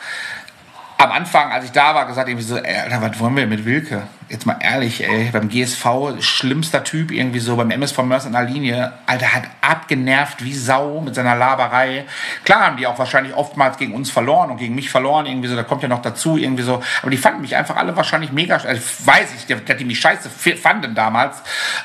am 1.02 1.12
Anfang, 1.12 1.52
als 1.52 1.66
ich 1.66 1.72
da 1.72 1.96
war, 1.96 2.06
gesagt, 2.06 2.30
irgendwie 2.30 2.46
so, 2.46 2.56
Alter, 2.56 3.02
was 3.02 3.20
wollen 3.20 3.36
wir 3.36 3.48
mit 3.48 3.66
Wilke? 3.66 4.04
Jetzt 4.30 4.46
mal 4.46 4.58
ehrlich, 4.62 5.04
ey, 5.04 5.30
beim 5.32 5.50
GSV, 5.50 5.86
schlimmster 6.20 6.84
Typ 6.84 7.12
irgendwie 7.12 7.40
so, 7.40 7.56
beim 7.56 7.72
MSV 7.72 8.04
Mörs 8.04 8.26
in 8.26 8.34
der 8.34 8.44
Linie, 8.44 8.94
Alter, 9.08 9.34
hat 9.34 9.44
abgenervt 9.62 10.44
wie 10.44 10.54
Sau 10.54 11.02
mit 11.02 11.16
seiner 11.16 11.36
Laberei. 11.36 12.06
Klar 12.44 12.68
haben 12.68 12.78
die 12.78 12.86
auch 12.86 13.00
wahrscheinlich 13.00 13.36
oftmals 13.36 13.78
gegen 13.78 13.96
uns 13.96 14.12
verloren 14.12 14.52
und 14.52 14.58
gegen 14.58 14.76
mich 14.76 14.92
verloren, 14.92 15.26
irgendwie 15.26 15.48
so, 15.48 15.56
da 15.56 15.64
kommt 15.64 15.82
ja 15.82 15.90
noch 15.90 16.04
dazu, 16.04 16.38
irgendwie 16.38 16.64
so, 16.64 16.84
aber 17.02 17.10
die 17.10 17.18
fanden 17.18 17.42
mich 17.42 17.56
einfach 17.56 17.78
alle 17.78 17.96
wahrscheinlich 17.98 18.32
mega, 18.32 18.58
also 18.58 18.82
weiß 19.06 19.30
ich, 19.36 19.48
dass 19.48 19.78
die 19.78 19.86
mich 19.86 20.00
scheiße 20.00 20.30
fanden 20.30 20.94
damals. 20.94 21.42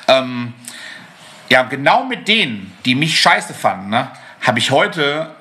Ähm, 0.08 0.52
ja, 1.48 1.62
genau 1.62 2.04
mit 2.04 2.28
denen, 2.28 2.72
die 2.84 2.94
mich 2.94 3.20
scheiße 3.20 3.54
fanden, 3.54 3.90
ne, 3.90 4.10
habe 4.40 4.58
ich 4.58 4.70
heute 4.70 5.34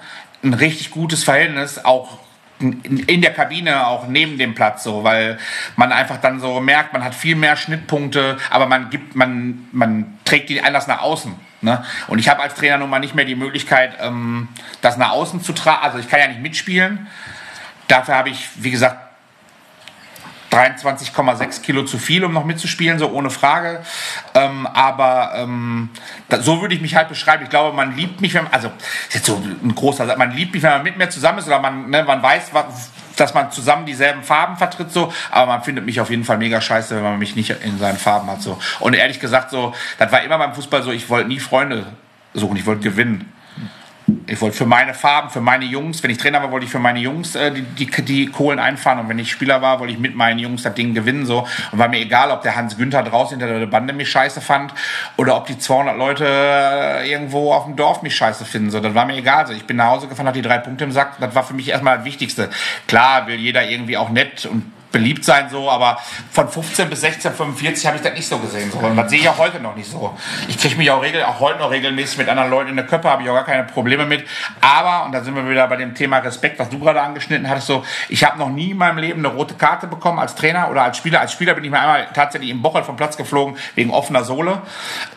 ein 0.43 0.53
richtig 0.53 0.91
gutes 0.91 1.23
Verhältnis, 1.23 1.83
auch 1.83 2.19
in 2.59 3.21
der 3.21 3.33
Kabine, 3.33 3.85
auch 3.85 4.07
neben 4.07 4.37
dem 4.37 4.55
Platz, 4.55 4.83
so, 4.83 5.03
weil 5.03 5.37
man 5.75 5.91
einfach 5.91 6.17
dann 6.17 6.39
so 6.39 6.61
merkt, 6.61 6.93
man 6.93 7.03
hat 7.03 7.13
viel 7.13 7.35
mehr 7.35 7.57
Schnittpunkte, 7.57 8.37
aber 8.49 8.65
man 8.65 8.89
gibt, 8.89 9.15
man, 9.15 9.67
man 9.73 10.17
trägt 10.23 10.49
die 10.49 10.61
Einlass 10.61 10.87
nach 10.87 11.01
außen. 11.01 11.35
Ne? 11.61 11.83
Und 12.07 12.19
ich 12.19 12.29
habe 12.29 12.41
als 12.41 12.55
Trainer 12.55 12.77
nun 12.77 12.89
mal 12.89 12.99
nicht 12.99 13.13
mehr 13.13 13.25
die 13.25 13.35
Möglichkeit, 13.35 13.97
ähm, 13.99 14.47
das 14.81 14.97
nach 14.97 15.11
außen 15.11 15.41
zu 15.41 15.51
tragen. 15.51 15.83
Also 15.83 15.97
ich 15.97 16.07
kann 16.07 16.19
ja 16.19 16.27
nicht 16.27 16.41
mitspielen. 16.41 17.07
Dafür 17.87 18.15
habe 18.15 18.29
ich, 18.29 18.47
wie 18.55 18.71
gesagt, 18.71 19.04
23,6 20.55 21.61
Kilo 21.61 21.83
zu 21.83 21.97
viel, 21.97 22.23
um 22.23 22.33
noch 22.33 22.45
mitzuspielen, 22.45 22.97
so 22.97 23.09
ohne 23.09 23.29
Frage. 23.29 23.81
Ähm, 24.33 24.65
aber 24.67 25.33
ähm, 25.35 25.89
da, 26.29 26.41
so 26.41 26.61
würde 26.61 26.75
ich 26.75 26.81
mich 26.81 26.95
halt 26.95 27.09
beschreiben. 27.09 27.43
Ich 27.43 27.49
glaube, 27.49 27.75
man 27.75 27.95
liebt 27.95 28.21
mich, 28.21 28.33
wenn 28.33 28.43
man, 28.43 28.53
also 28.53 28.71
ist 29.07 29.15
jetzt 29.15 29.25
so 29.25 29.35
ein 29.35 29.75
großer 29.75 30.05
Satz, 30.05 30.17
man 30.17 30.31
liebt 30.31 30.53
mich, 30.53 30.63
wenn 30.63 30.71
man 30.71 30.83
mit 30.83 30.97
mir 30.97 31.09
zusammen 31.09 31.39
ist 31.39 31.47
oder 31.47 31.59
man, 31.59 31.89
ne, 31.89 32.03
man 32.03 32.23
weiß, 32.23 32.51
dass 33.17 33.33
man 33.33 33.51
zusammen 33.51 33.85
dieselben 33.85 34.23
Farben 34.23 34.57
vertritt, 34.57 34.91
so, 34.91 35.13
aber 35.31 35.47
man 35.47 35.63
findet 35.63 35.85
mich 35.85 35.99
auf 35.99 36.09
jeden 36.09 36.23
Fall 36.23 36.37
mega 36.37 36.61
scheiße, 36.61 36.95
wenn 36.95 37.03
man 37.03 37.19
mich 37.19 37.35
nicht 37.35 37.49
in 37.49 37.77
seinen 37.77 37.97
Farben 37.97 38.29
hat. 38.29 38.41
So. 38.41 38.59
Und 38.79 38.93
ehrlich 38.93 39.19
gesagt, 39.19 39.51
so, 39.51 39.73
das 39.97 40.11
war 40.11 40.23
immer 40.23 40.37
beim 40.37 40.53
Fußball 40.53 40.83
so, 40.83 40.91
ich 40.91 41.09
wollte 41.09 41.27
nie 41.27 41.39
Freunde 41.39 41.85
suchen, 42.33 42.57
ich 42.57 42.65
wollte 42.65 42.81
gewinnen. 42.81 43.31
Ich 44.27 44.39
wollte 44.39 44.55
für 44.55 44.65
meine 44.67 44.93
Farben, 44.93 45.31
für 45.31 45.41
meine 45.41 45.65
Jungs, 45.65 46.03
wenn 46.03 46.11
ich 46.11 46.19
Trainer 46.19 46.41
war, 46.41 46.51
wollte 46.51 46.65
ich 46.65 46.71
für 46.71 46.79
meine 46.79 46.99
Jungs 46.99 47.35
äh, 47.35 47.51
die, 47.51 47.63
die, 47.63 47.87
die 48.03 48.27
Kohlen 48.27 48.59
einfahren 48.59 48.99
und 48.99 49.09
wenn 49.09 49.17
ich 49.17 49.31
Spieler 49.31 49.63
war, 49.63 49.79
wollte 49.79 49.93
ich 49.93 49.99
mit 49.99 50.15
meinen 50.15 50.37
Jungs 50.37 50.61
das 50.61 50.75
Ding 50.75 50.93
gewinnen. 50.93 51.25
So. 51.25 51.47
Und 51.71 51.79
war 51.79 51.87
mir 51.87 51.99
egal, 51.99 52.29
ob 52.29 52.43
der 52.43 52.55
Hans 52.55 52.77
Günther 52.77 53.01
draußen 53.01 53.39
hinter 53.39 53.59
der 53.59 53.65
Bande 53.65 53.93
mich 53.93 54.09
scheiße 54.11 54.41
fand 54.41 54.73
oder 55.17 55.35
ob 55.35 55.47
die 55.47 55.57
200 55.57 55.97
Leute 55.97 56.25
äh, 56.27 57.11
irgendwo 57.11 57.51
auf 57.51 57.65
dem 57.65 57.75
Dorf 57.75 58.03
mich 58.03 58.15
scheiße 58.15 58.45
finden. 58.45 58.69
So. 58.69 58.79
Das 58.79 58.93
war 58.93 59.05
mir 59.05 59.15
egal. 59.15 59.39
Also 59.39 59.53
ich 59.53 59.65
bin 59.65 59.77
nach 59.77 59.87
Hause 59.87 60.07
gefahren, 60.07 60.27
hatte 60.27 60.41
die 60.41 60.47
drei 60.47 60.59
Punkte 60.59 60.83
im 60.83 60.91
Sack. 60.91 61.15
Das 61.19 61.33
war 61.33 61.43
für 61.43 61.55
mich 61.55 61.69
erstmal 61.69 61.97
das 61.97 62.05
Wichtigste. 62.05 62.51
Klar 62.87 63.25
will 63.25 63.37
jeder 63.37 63.67
irgendwie 63.67 63.97
auch 63.97 64.09
nett 64.09 64.45
und 64.45 64.71
beliebt 64.95 65.25
sein, 65.25 65.49
so, 65.49 65.69
aber 65.69 65.99
von 66.31 66.47
15 66.47 66.89
bis 66.89 67.01
16, 67.01 67.33
45 67.33 67.85
habe 67.85 67.97
ich 67.97 68.01
das 68.01 68.13
nicht 68.13 68.29
so 68.29 68.37
gesehen. 68.37 68.71
So. 68.71 68.77
Und 68.77 68.95
das 68.95 69.09
sehe 69.09 69.19
ich 69.19 69.27
auch 69.27 69.37
heute 69.37 69.59
noch 69.59 69.75
nicht 69.75 69.91
so. 69.91 70.17
Ich 70.47 70.57
kriege 70.57 70.77
mich 70.77 70.89
auch, 70.89 71.03
regel, 71.03 71.21
auch 71.23 71.41
heute 71.41 71.59
noch 71.59 71.69
regelmäßig 71.69 72.17
mit 72.19 72.29
anderen 72.29 72.49
Leuten 72.49 72.69
in 72.69 72.77
der 72.77 72.85
Köppe, 72.85 73.09
habe 73.09 73.21
ich 73.21 73.29
auch 73.29 73.33
gar 73.33 73.43
keine 73.43 73.65
Probleme 73.65 74.05
mit. 74.05 74.25
Aber, 74.61 75.05
und 75.05 75.11
da 75.11 75.21
sind 75.21 75.35
wir 75.35 75.49
wieder 75.49 75.67
bei 75.67 75.75
dem 75.75 75.95
Thema 75.95 76.19
Respekt, 76.19 76.59
was 76.59 76.69
du 76.69 76.79
gerade 76.79 77.01
angeschnitten 77.01 77.49
hattest, 77.49 77.67
so, 77.67 77.83
ich 78.07 78.23
habe 78.23 78.39
noch 78.39 78.47
nie 78.47 78.71
in 78.71 78.77
meinem 78.77 78.99
Leben 78.99 79.19
eine 79.19 79.35
rote 79.35 79.55
Karte 79.55 79.87
bekommen 79.87 80.17
als 80.17 80.33
Trainer 80.35 80.71
oder 80.71 80.83
als 80.83 80.95
Spieler. 80.95 81.19
Als 81.19 81.33
Spieler 81.33 81.55
bin 81.55 81.65
ich 81.65 81.71
mal 81.71 81.81
einmal 81.81 82.07
tatsächlich 82.13 82.49
im 82.49 82.61
Bochel 82.61 82.83
vom 82.83 82.95
Platz 82.95 83.17
geflogen, 83.17 83.57
wegen 83.75 83.91
offener 83.91 84.23
Sohle. 84.23 84.61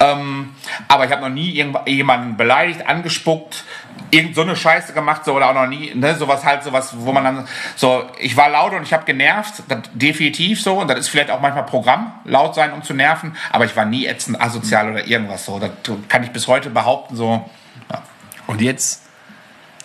Ähm, 0.00 0.56
aber 0.88 1.04
ich 1.04 1.12
habe 1.12 1.22
noch 1.22 1.28
nie 1.28 1.64
jemanden 1.86 2.36
beleidigt, 2.36 2.84
angespuckt, 2.88 3.62
irgend 4.10 4.34
so 4.34 4.42
eine 4.42 4.56
Scheiße 4.56 4.92
gemacht, 4.92 5.24
so, 5.24 5.34
oder 5.34 5.50
auch 5.50 5.54
noch 5.54 5.66
nie, 5.66 5.94
ne, 5.94 6.14
sowas 6.16 6.44
halt, 6.44 6.62
sowas, 6.62 6.92
wo 6.96 7.12
man 7.12 7.24
dann, 7.24 7.48
so, 7.76 8.08
ich 8.18 8.36
war 8.36 8.48
laut 8.48 8.72
und 8.72 8.82
ich 8.82 8.92
habe 8.92 9.04
genervt, 9.04 9.62
das, 9.68 9.80
definitiv 9.92 10.62
so, 10.62 10.80
und 10.80 10.88
das 10.88 10.98
ist 10.98 11.08
vielleicht 11.08 11.30
auch 11.30 11.40
manchmal 11.40 11.64
Programm, 11.64 12.12
laut 12.24 12.54
sein, 12.54 12.72
um 12.72 12.82
zu 12.82 12.94
nerven, 12.94 13.36
aber 13.50 13.64
ich 13.64 13.76
war 13.76 13.84
nie 13.84 14.06
ätzend, 14.06 14.40
asozial 14.40 14.90
oder 14.90 15.06
irgendwas 15.06 15.44
so, 15.44 15.58
das 15.58 15.70
kann 16.08 16.22
ich 16.22 16.30
bis 16.30 16.46
heute 16.46 16.70
behaupten, 16.70 17.16
so, 17.16 17.48
ja. 17.90 18.02
Und 18.46 18.60
jetzt 18.60 19.02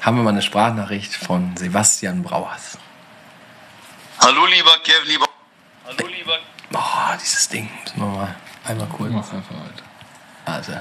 haben 0.02 0.18
wir 0.18 0.24
mal 0.24 0.32
eine 0.32 0.42
Sprachnachricht 0.42 1.16
von 1.16 1.56
Sebastian 1.58 2.24
Brauers. 2.24 2.78
Hallo 4.20 4.46
lieber 4.46 4.78
Kevin, 4.84 5.08
lieber. 5.08 5.26
Hallo 5.86 6.08
lieber. 6.08 6.38
Oh, 6.74 7.18
dieses 7.22 7.50
Ding, 7.50 7.70
müssen 7.84 8.00
wir 8.00 8.06
mal 8.06 8.36
einmal 8.66 8.88
kurz. 8.88 9.12
Also. 10.46 10.74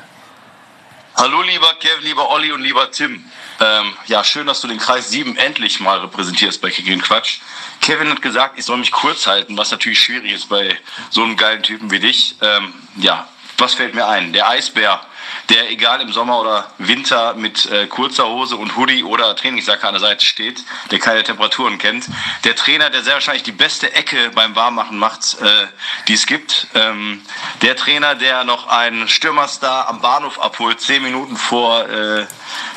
Hallo 1.15 1.43
lieber 1.43 1.75
Kevin, 1.75 2.05
lieber 2.05 2.31
Olli 2.31 2.53
und 2.53 2.63
lieber 2.63 2.91
Tim. 2.91 3.23
Ähm, 3.61 3.93
ja, 4.07 4.25
schön, 4.25 4.47
dass 4.47 4.63
du 4.63 4.69
den 4.69 4.79
Kreis 4.79 5.11
7 5.11 5.37
endlich 5.37 5.79
mal 5.79 5.99
repräsentierst 5.99 6.63
bei 6.63 6.71
Kick 6.71 7.03
Quatsch. 7.03 7.41
Kevin 7.83 8.09
hat 8.09 8.23
gesagt, 8.23 8.59
ich 8.59 8.65
soll 8.65 8.79
mich 8.79 8.91
kurz 8.91 9.27
halten, 9.27 9.57
was 9.59 9.71
natürlich 9.71 10.01
schwierig 10.01 10.33
ist 10.33 10.49
bei 10.49 10.79
so 11.11 11.23
einem 11.23 11.37
geilen 11.37 11.63
Typen 11.63 11.91
wie 11.91 12.01
dich. 12.01 12.37
Ähm, 12.41 12.73
ja, 12.97 13.29
was 13.59 13.75
fällt 13.75 13.95
mir 13.95 14.09
ein? 14.09 14.33
Der 14.33 14.49
Eisbär, 14.49 15.05
der 15.51 15.71
egal 15.71 16.01
im 16.01 16.13
Sommer 16.13 16.41
oder 16.41 16.71
Winter 16.79 17.35
mit 17.35 17.67
äh, 17.67 17.87
kurzer 17.87 18.29
Hose 18.29 18.57
und 18.57 18.77
Hoodie 18.77 19.05
oder 19.05 19.35
Trainingsjacke 19.37 19.87
an 19.87 19.95
der 19.95 20.01
Seite 20.01 20.25
steht, 20.25 20.65
der 20.91 20.99
keine 20.99 21.23
Temperaturen 21.23 21.79
kennt. 21.79 22.07
Der 22.45 22.55
Trainer, 22.57 22.91
der 22.91 23.03
sehr 23.03 23.15
wahrscheinlich 23.15 23.43
die 23.43 23.53
beste 23.53 23.93
Ecke 23.93 24.31
beim 24.35 24.55
Warmmachen 24.57 24.99
macht, 24.99 25.41
äh, 25.41 25.67
die 26.09 26.15
es 26.15 26.27
gibt. 26.27 26.69
Ähm, 26.75 27.23
der 27.63 27.77
Trainer, 27.77 28.15
der 28.15 28.45
noch 28.45 28.69
einen 28.69 29.09
Stürmerstar 29.09 29.89
am 29.89 30.01
Bahnhof 30.01 30.41
abholt, 30.41 30.81
zehn 30.81 31.03
Minuten 31.03 31.37
vor, 31.37 31.89
äh, 31.89 32.27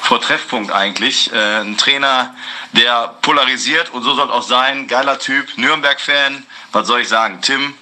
vor 0.02 0.20
Treffpunkt 0.22 0.72
eigentlich. 0.72 1.32
Äh, 1.32 1.62
ein 1.62 1.78
Trainer, 1.78 2.36
der 2.74 3.16
polarisiert 3.22 3.92
und 3.92 4.04
so 4.04 4.16
soll 4.16 4.32
auch 4.32 4.44
sein. 4.44 4.88
Geiler 4.88 5.20
Typ, 5.20 5.58
Nürnberg-Fan. 5.58 6.46
Was 6.72 6.88
soll 6.88 7.02
ich 7.02 7.10
sagen? 7.10 7.42
Tim 7.42 7.74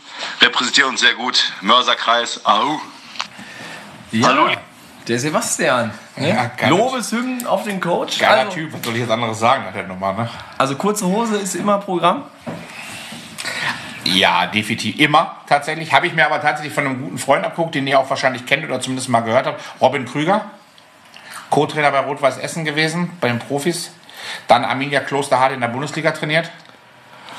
repräsentiert 0.41 0.87
uns 0.87 1.01
sehr 1.01 1.15
gut. 1.15 1.53
Mörserkreis. 1.61 2.45
Au. 2.45 2.81
Ja, 4.11 4.27
Hallo. 4.27 4.49
Der 5.07 5.19
Sebastian. 5.19 5.91
Ne? 6.15 6.29
Ja, 6.29 6.69
Lobeshymnen 6.69 7.45
auf 7.45 7.63
den 7.63 7.79
Coach. 7.79 8.19
Geiler 8.19 8.45
also, 8.45 8.51
Typ, 8.51 8.73
was 8.73 8.83
soll 8.83 8.93
ich 8.93 9.01
jetzt 9.01 9.11
anderes 9.11 9.39
sagen 9.39 9.63
nach 9.65 9.73
der 9.73 9.87
Nummer, 9.87 10.13
ne? 10.13 10.29
Also 10.57 10.75
kurze 10.75 11.05
Hose 11.05 11.37
ist 11.37 11.55
immer 11.55 11.79
Programm. 11.79 12.23
Ja, 14.05 14.47
definitiv. 14.47 14.99
Immer, 14.99 15.37
tatsächlich. 15.47 15.93
Habe 15.93 16.07
ich 16.07 16.13
mir 16.13 16.25
aber 16.25 16.41
tatsächlich 16.41 16.73
von 16.73 16.85
einem 16.85 17.01
guten 17.01 17.17
Freund 17.17 17.45
abgeguckt, 17.45 17.75
den 17.75 17.87
ihr 17.87 17.99
auch 17.99 18.09
wahrscheinlich 18.09 18.45
kennt 18.45 18.63
oder 18.65 18.79
zumindest 18.81 19.09
mal 19.09 19.21
gehört 19.21 19.47
habt. 19.47 19.61
Robin 19.81 20.05
Krüger, 20.05 20.45
Co-Trainer 21.49 21.91
bei 21.91 21.99
Rot-Weiß 21.99 22.37
Essen 22.37 22.65
gewesen, 22.65 23.11
bei 23.21 23.29
den 23.29 23.39
Profis. 23.39 23.91
Dann 24.47 24.65
Arminia 24.65 24.99
Klosterhardt 24.99 25.53
in 25.53 25.61
der 25.61 25.67
Bundesliga 25.67 26.11
trainiert. 26.11 26.49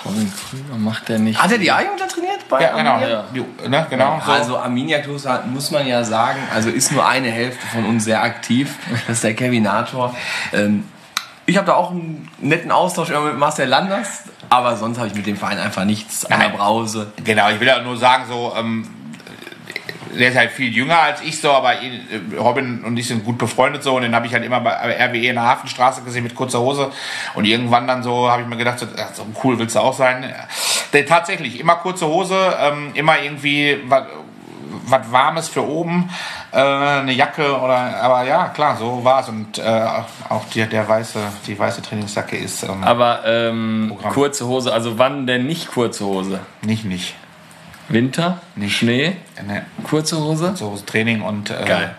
Robin 0.05 0.31
Krüger 0.33 0.77
macht 0.77 1.09
der 1.09 1.19
nicht. 1.19 1.43
Hat 1.43 1.51
er 1.51 1.59
die 1.59 1.71
A-Jugend 1.71 2.01
da 2.01 2.07
trainiert? 2.07 2.49
Bei 2.49 2.63
Ja, 2.63 2.77
genau. 2.77 2.91
Arminia? 2.93 3.25
Die, 3.35 3.69
ne, 3.69 3.87
genau 3.89 4.21
so. 4.25 4.33
Also 4.33 4.59
Arminia 4.59 4.99
Kloster 5.01 5.43
muss 5.47 5.71
man 5.71 5.87
ja 5.87 6.05
sagen, 6.05 6.41
also 6.55 6.69
ist 6.71 6.93
nur 6.93 7.07
eine 7.07 7.31
Hälfte 7.31 7.67
von 7.67 7.85
uns 7.87 8.05
sehr 8.05 8.23
aktiv. 8.23 8.75
Das 9.07 9.17
ist 9.17 9.25
der 9.25 9.35
Kevinator. 9.35 10.15
Ähm, 10.53 10.85
ich 11.47 11.57
habe 11.57 11.67
da 11.67 11.75
auch 11.75 11.91
einen 11.91 12.31
netten 12.41 12.71
Austausch 12.71 13.11
immer 13.11 13.21
mit 13.23 13.39
Marcel 13.39 13.69
Landers, 13.69 14.25
aber 14.49 14.77
sonst 14.77 14.99
habe 14.99 15.09
ich 15.09 15.15
mit 15.15 15.27
dem 15.27 15.37
Verein 15.37 15.59
einfach 15.59 15.85
nichts 15.85 16.25
an 16.27 16.41
der. 16.41 16.49
Brause. 16.51 17.13
Genau, 17.23 17.51
ich 17.51 17.61
will 17.61 17.67
ja 17.67 17.81
nur 17.83 17.97
sagen, 17.97 18.25
so, 18.29 18.55
ähm, 18.57 18.89
der 20.19 20.29
ist 20.29 20.37
halt 20.37 20.51
viel 20.51 20.73
jünger 20.73 20.99
als 20.99 21.21
ich 21.21 21.41
so, 21.41 21.51
aber 21.51 21.75
äh, 21.75 22.01
Robin 22.39 22.85
und 22.85 22.97
ich 22.97 23.09
sind 23.09 23.25
gut 23.25 23.39
befreundet 23.39 23.83
so 23.83 23.97
und 23.97 24.03
den 24.03 24.15
habe 24.15 24.27
ich 24.27 24.35
halt 24.35 24.45
immer 24.45 24.61
bei 24.61 24.73
RWE 24.73 25.29
in 25.29 25.35
der 25.35 25.45
Hafenstraße 25.45 26.03
gesehen 26.03 26.23
mit 26.23 26.35
kurzer 26.35 26.61
Hose 26.61 26.91
und 27.35 27.45
irgendwann 27.45 27.87
dann 27.87 28.03
so 28.03 28.31
habe 28.31 28.43
ich 28.43 28.49
mir 28.49 28.57
gedacht, 28.57 28.79
so, 28.79 28.87
so 29.13 29.27
cool 29.43 29.59
willst 29.59 29.77
du 29.77 29.81
auch 29.81 29.95
sein. 29.95 30.33
Der, 30.93 31.07
tatsächlich, 31.07 31.61
immer 31.61 31.77
kurze 31.77 32.07
Hose, 32.07 32.37
ähm, 32.61 32.93
immer 32.95 33.21
irgendwie 33.21 33.79
was 33.89 34.05
was 34.87 35.11
Warmes 35.11 35.49
für 35.49 35.67
oben, 35.67 36.11
äh, 36.53 36.59
eine 36.59 37.13
Jacke 37.13 37.59
oder, 37.59 38.03
aber 38.03 38.25
ja, 38.25 38.49
klar, 38.49 38.77
so 38.77 39.05
war 39.05 39.21
es 39.21 39.29
und 39.29 39.59
äh, 39.59 39.87
auch 40.29 40.45
die, 40.53 40.67
der 40.67 40.89
weiße, 40.89 41.19
die 41.47 41.59
weiße 41.59 41.83
Trainingsjacke 41.83 42.37
ist 42.37 42.65
ähm, 42.65 42.85
Aber 42.85 43.21
ähm, 43.25 43.97
kurze 44.13 44.47
Hose, 44.47 44.73
also 44.73 44.99
wann 44.99 45.27
denn 45.27 45.47
nicht 45.47 45.71
kurze 45.71 46.05
Hose? 46.05 46.41
nicht, 46.63 46.85
nicht. 46.85 47.15
Winter? 47.89 48.41
Nicht. 48.57 48.79
Schnee? 48.79 49.17
Ne, 49.47 49.67
Kurze 49.85 50.19
Hose? 50.19 50.55
so 50.57 50.77
Training 50.87 51.23
und 51.23 51.51
äh, 51.51 51.65
Geil. 51.65 51.95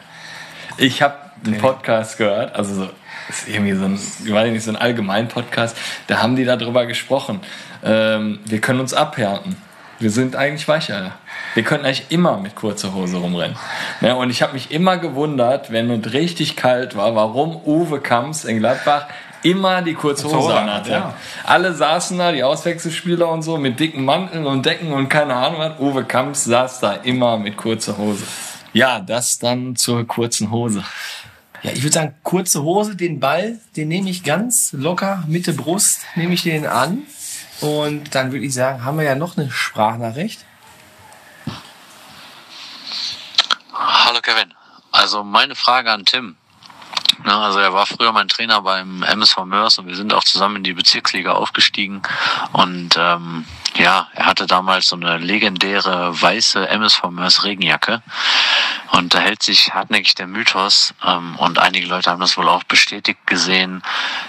Ich 0.78 1.02
habe 1.02 1.16
einen 1.46 1.58
Podcast 1.58 2.18
gehört, 2.18 2.56
also 2.56 2.74
so, 2.74 2.90
ist 3.30 3.48
irgendwie 3.48 3.74
so 3.74 3.86
ein, 3.86 3.96
ich 4.26 4.32
weiß 4.32 4.52
nicht, 4.52 4.64
so 4.64 4.72
ein 4.72 4.76
allgemein 4.76 5.28
Podcast, 5.28 5.78
da 6.08 6.22
haben 6.22 6.36
die 6.36 6.46
darüber 6.46 6.86
gesprochen. 6.86 7.40
Ähm, 7.84 8.40
wir 8.46 8.60
können 8.60 8.80
uns 8.80 8.94
abhärten. 8.94 9.56
Wir 10.00 10.12
sind 10.12 10.36
eigentlich 10.36 10.68
Weicheier. 10.68 11.14
Wir 11.54 11.64
könnten 11.64 11.86
eigentlich 11.86 12.08
immer 12.10 12.38
mit 12.38 12.56
kurzer 12.56 12.94
Hose 12.94 13.16
rumrennen. 13.16 13.56
Ja, 14.02 14.16
und 14.16 14.30
ich 14.30 14.42
habe 14.42 14.54
mich 14.54 14.72
immer 14.72 14.98
gewundert, 14.98 15.72
wenn 15.72 15.90
es 15.90 16.12
richtig 16.12 16.58
kalt 16.58 16.98
war, 16.98 17.16
warum 17.16 17.56
Uwe 17.66 18.02
Kamps 18.02 18.44
in 18.44 18.60
Gladbach 18.60 19.08
immer 19.46 19.82
die 19.84 19.94
kurze 19.94 20.26
Hose 20.26 20.38
Hose 20.38 20.56
anhatte. 20.56 20.92
ja. 20.92 21.14
Alle 21.44 21.74
saßen 21.74 22.18
da, 22.18 22.32
die 22.32 22.44
Auswechselspieler 22.44 23.30
und 23.30 23.44
so, 23.44 23.58
mit 23.58 23.80
dicken 23.80 24.04
Manteln 24.04 24.46
und 24.48 24.66
Decken 24.66 24.92
und 24.92 25.08
keine 25.08 25.36
Ahnung 25.36 25.60
was. 25.60 25.80
Uwe 25.80 26.04
Kamps 26.04 26.46
saß 26.46 26.80
da 26.80 26.94
immer 26.94 27.38
mit 27.38 27.56
kurzer 27.56 27.98
Hose. 27.98 28.24
Ja, 28.74 29.00
das 29.00 29.38
dann 29.40 29.76
zur 29.76 30.06
kurzen 30.08 30.50
Hose. 30.52 30.84
Ja, 31.62 31.72
ich 31.72 31.84
würde 31.84 31.94
sagen, 31.94 32.16
kurze 32.24 32.64
Hose, 32.64 32.96
den 32.96 33.20
Ball, 33.20 33.60
den 33.76 33.88
nehme 33.88 34.10
ich 34.10 34.24
ganz 34.24 34.74
locker, 34.74 35.24
Mitte 35.28 35.54
Brust, 35.54 36.02
nehme 36.16 36.34
ich 36.34 36.44
den 36.44 36.66
an. 36.66 37.04
Und 37.62 38.14
dann 38.16 38.32
würde 38.32 38.46
ich 38.46 38.54
sagen, 38.54 38.84
haben 38.84 38.98
wir 38.98 39.06
ja 39.06 39.16
noch 39.16 39.38
eine 39.38 39.50
Sprachnachricht. 39.50 40.44
Hallo 43.74 44.20
Kevin. 44.22 44.54
Also 44.92 45.24
meine 45.24 45.56
Frage 45.56 45.92
an 45.92 46.06
Tim. 46.06 46.36
Ja, 47.26 47.42
also 47.42 47.58
er 47.60 47.74
war 47.74 47.88
früher 47.88 48.12
mein 48.12 48.28
Trainer 48.28 48.62
beim 48.62 49.02
MSV 49.02 49.46
Mörs 49.46 49.80
und 49.80 49.88
wir 49.88 49.96
sind 49.96 50.14
auch 50.14 50.24
zusammen 50.24 50.58
in 50.58 50.64
die 50.64 50.74
Bezirksliga 50.74 51.32
aufgestiegen. 51.32 52.04
Und 52.52 52.96
ähm, 52.98 53.46
ja, 53.76 54.08
er 54.14 54.28
hatte 54.28 54.46
damals 54.46 54.88
so 54.88 54.96
eine 54.96 55.18
legendäre 55.18 56.22
weiße 56.22 56.70
MSV 56.70 57.06
Mörs 57.10 57.44
Regenjacke. 57.44 58.04
Und 58.92 59.16
da 59.16 59.20
hält 59.20 59.42
sich 59.42 59.74
hartnäckig 59.74 60.14
der 60.16 60.28
Mythos, 60.28 60.94
ähm, 61.04 61.36
und 61.38 61.58
einige 61.58 61.88
Leute 61.88 62.12
haben 62.12 62.22
das 62.22 62.38
wohl 62.38 62.48
auch 62.48 62.64
bestätigt 62.64 63.26
gesehen, 63.26 63.82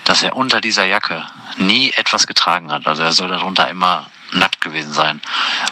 dass 0.04 0.22
er 0.22 0.34
unter 0.34 0.62
dieser 0.62 0.86
Jacke 0.86 1.24
nie 1.58 1.92
etwas 1.96 2.26
getragen 2.26 2.72
hat. 2.72 2.86
Also 2.86 3.02
er 3.02 3.12
soll 3.12 3.28
darunter 3.28 3.68
immer 3.68 4.06
nackt 4.32 4.60
gewesen 4.62 4.92
sein. 4.92 5.20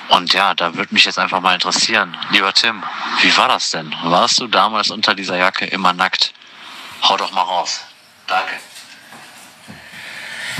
Und 0.09 0.35
ja, 0.35 0.55
da 0.55 0.75
würde 0.75 0.93
mich 0.93 1.07
jetzt 1.07 1.19
einfach 1.19 1.41
mal 1.41 1.55
interessieren, 1.55 2.17
lieber 2.31 2.53
Tim, 2.53 2.83
wie 3.23 3.37
war 3.37 3.49
das 3.49 3.71
denn? 3.71 3.95
Warst 4.05 4.41
du 4.41 4.47
damals 4.47 4.91
unter 4.91 5.15
dieser 5.15 5.39
Jacke 5.39 5.65
immer 5.65 5.93
nackt? 5.93 6.35
Hau 7.03 7.17
doch 7.17 7.33
mal 7.33 7.43
raus. 7.43 7.81
Danke. 8.27 8.53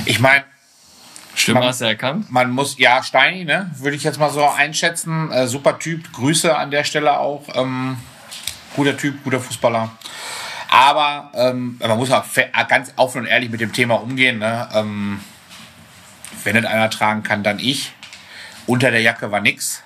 ich 0.05 0.19
meine, 0.21 0.45
Stimme 1.35 1.61
Man- 1.61 1.69
hast 1.69 1.81
du 1.81 1.87
erkannt? 1.87 2.31
man 2.31 2.51
muss, 2.51 2.79
ja, 2.79 3.03
Steini, 3.03 3.45
ne, 3.45 3.71
würde 3.79 3.97
ich 3.97 4.05
jetzt 4.05 4.19
mal 4.19 4.31
so 4.31 4.47
einschätzen. 4.49 5.31
Äh, 5.33 5.47
super 5.47 5.79
Typ, 5.79 6.13
Grüße 6.13 6.57
an 6.57 6.71
der 6.71 6.85
Stelle 6.85 7.19
auch. 7.19 7.45
Ähm, 7.55 7.97
guter 8.77 8.97
Typ, 8.97 9.23
guter 9.25 9.41
Fußballer. 9.41 9.91
Aber 10.69 11.31
ähm, 11.35 11.77
man 11.81 11.97
muss 11.97 12.11
auch 12.11 12.25
fe- 12.25 12.51
ganz 12.69 12.93
offen 12.97 13.23
und 13.23 13.27
ehrlich 13.27 13.51
mit 13.51 13.61
dem 13.61 13.73
Thema 13.73 13.95
umgehen. 13.95 14.39
Ne? 14.39 14.69
Ähm, 14.75 15.21
wenn 16.45 16.55
nicht 16.57 16.67
einer 16.67 16.91
tragen 16.91 17.23
kann, 17.23 17.43
dann 17.43 17.59
ich. 17.59 17.93
Unter 18.67 18.91
der 18.91 19.01
Jacke 19.01 19.31
war 19.31 19.41
nix. 19.41 19.83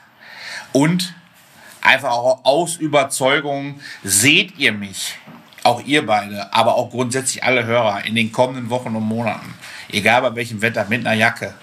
Und 0.73 1.15
einfach 1.83 2.11
auch 2.11 2.45
aus 2.45 2.77
Überzeugung 2.77 3.81
seht 4.03 4.59
ihr 4.59 4.73
mich, 4.73 5.17
auch 5.69 5.83
ihr 5.85 6.07
beide, 6.07 6.53
aber 6.53 6.75
auch 6.77 6.91
grundsätzlich 6.91 7.45
alle 7.45 7.65
Hörer 7.65 8.05
in 8.07 8.15
den 8.15 8.33
kommenden 8.33 8.71
Wochen 8.71 8.97
und 8.97 9.03
Monaten, 9.03 9.55
egal 9.91 10.23
bei 10.23 10.35
welchem 10.35 10.63
Wetter, 10.63 10.87
mit 10.89 11.07
einer 11.07 11.15
Jacke, 11.15 11.55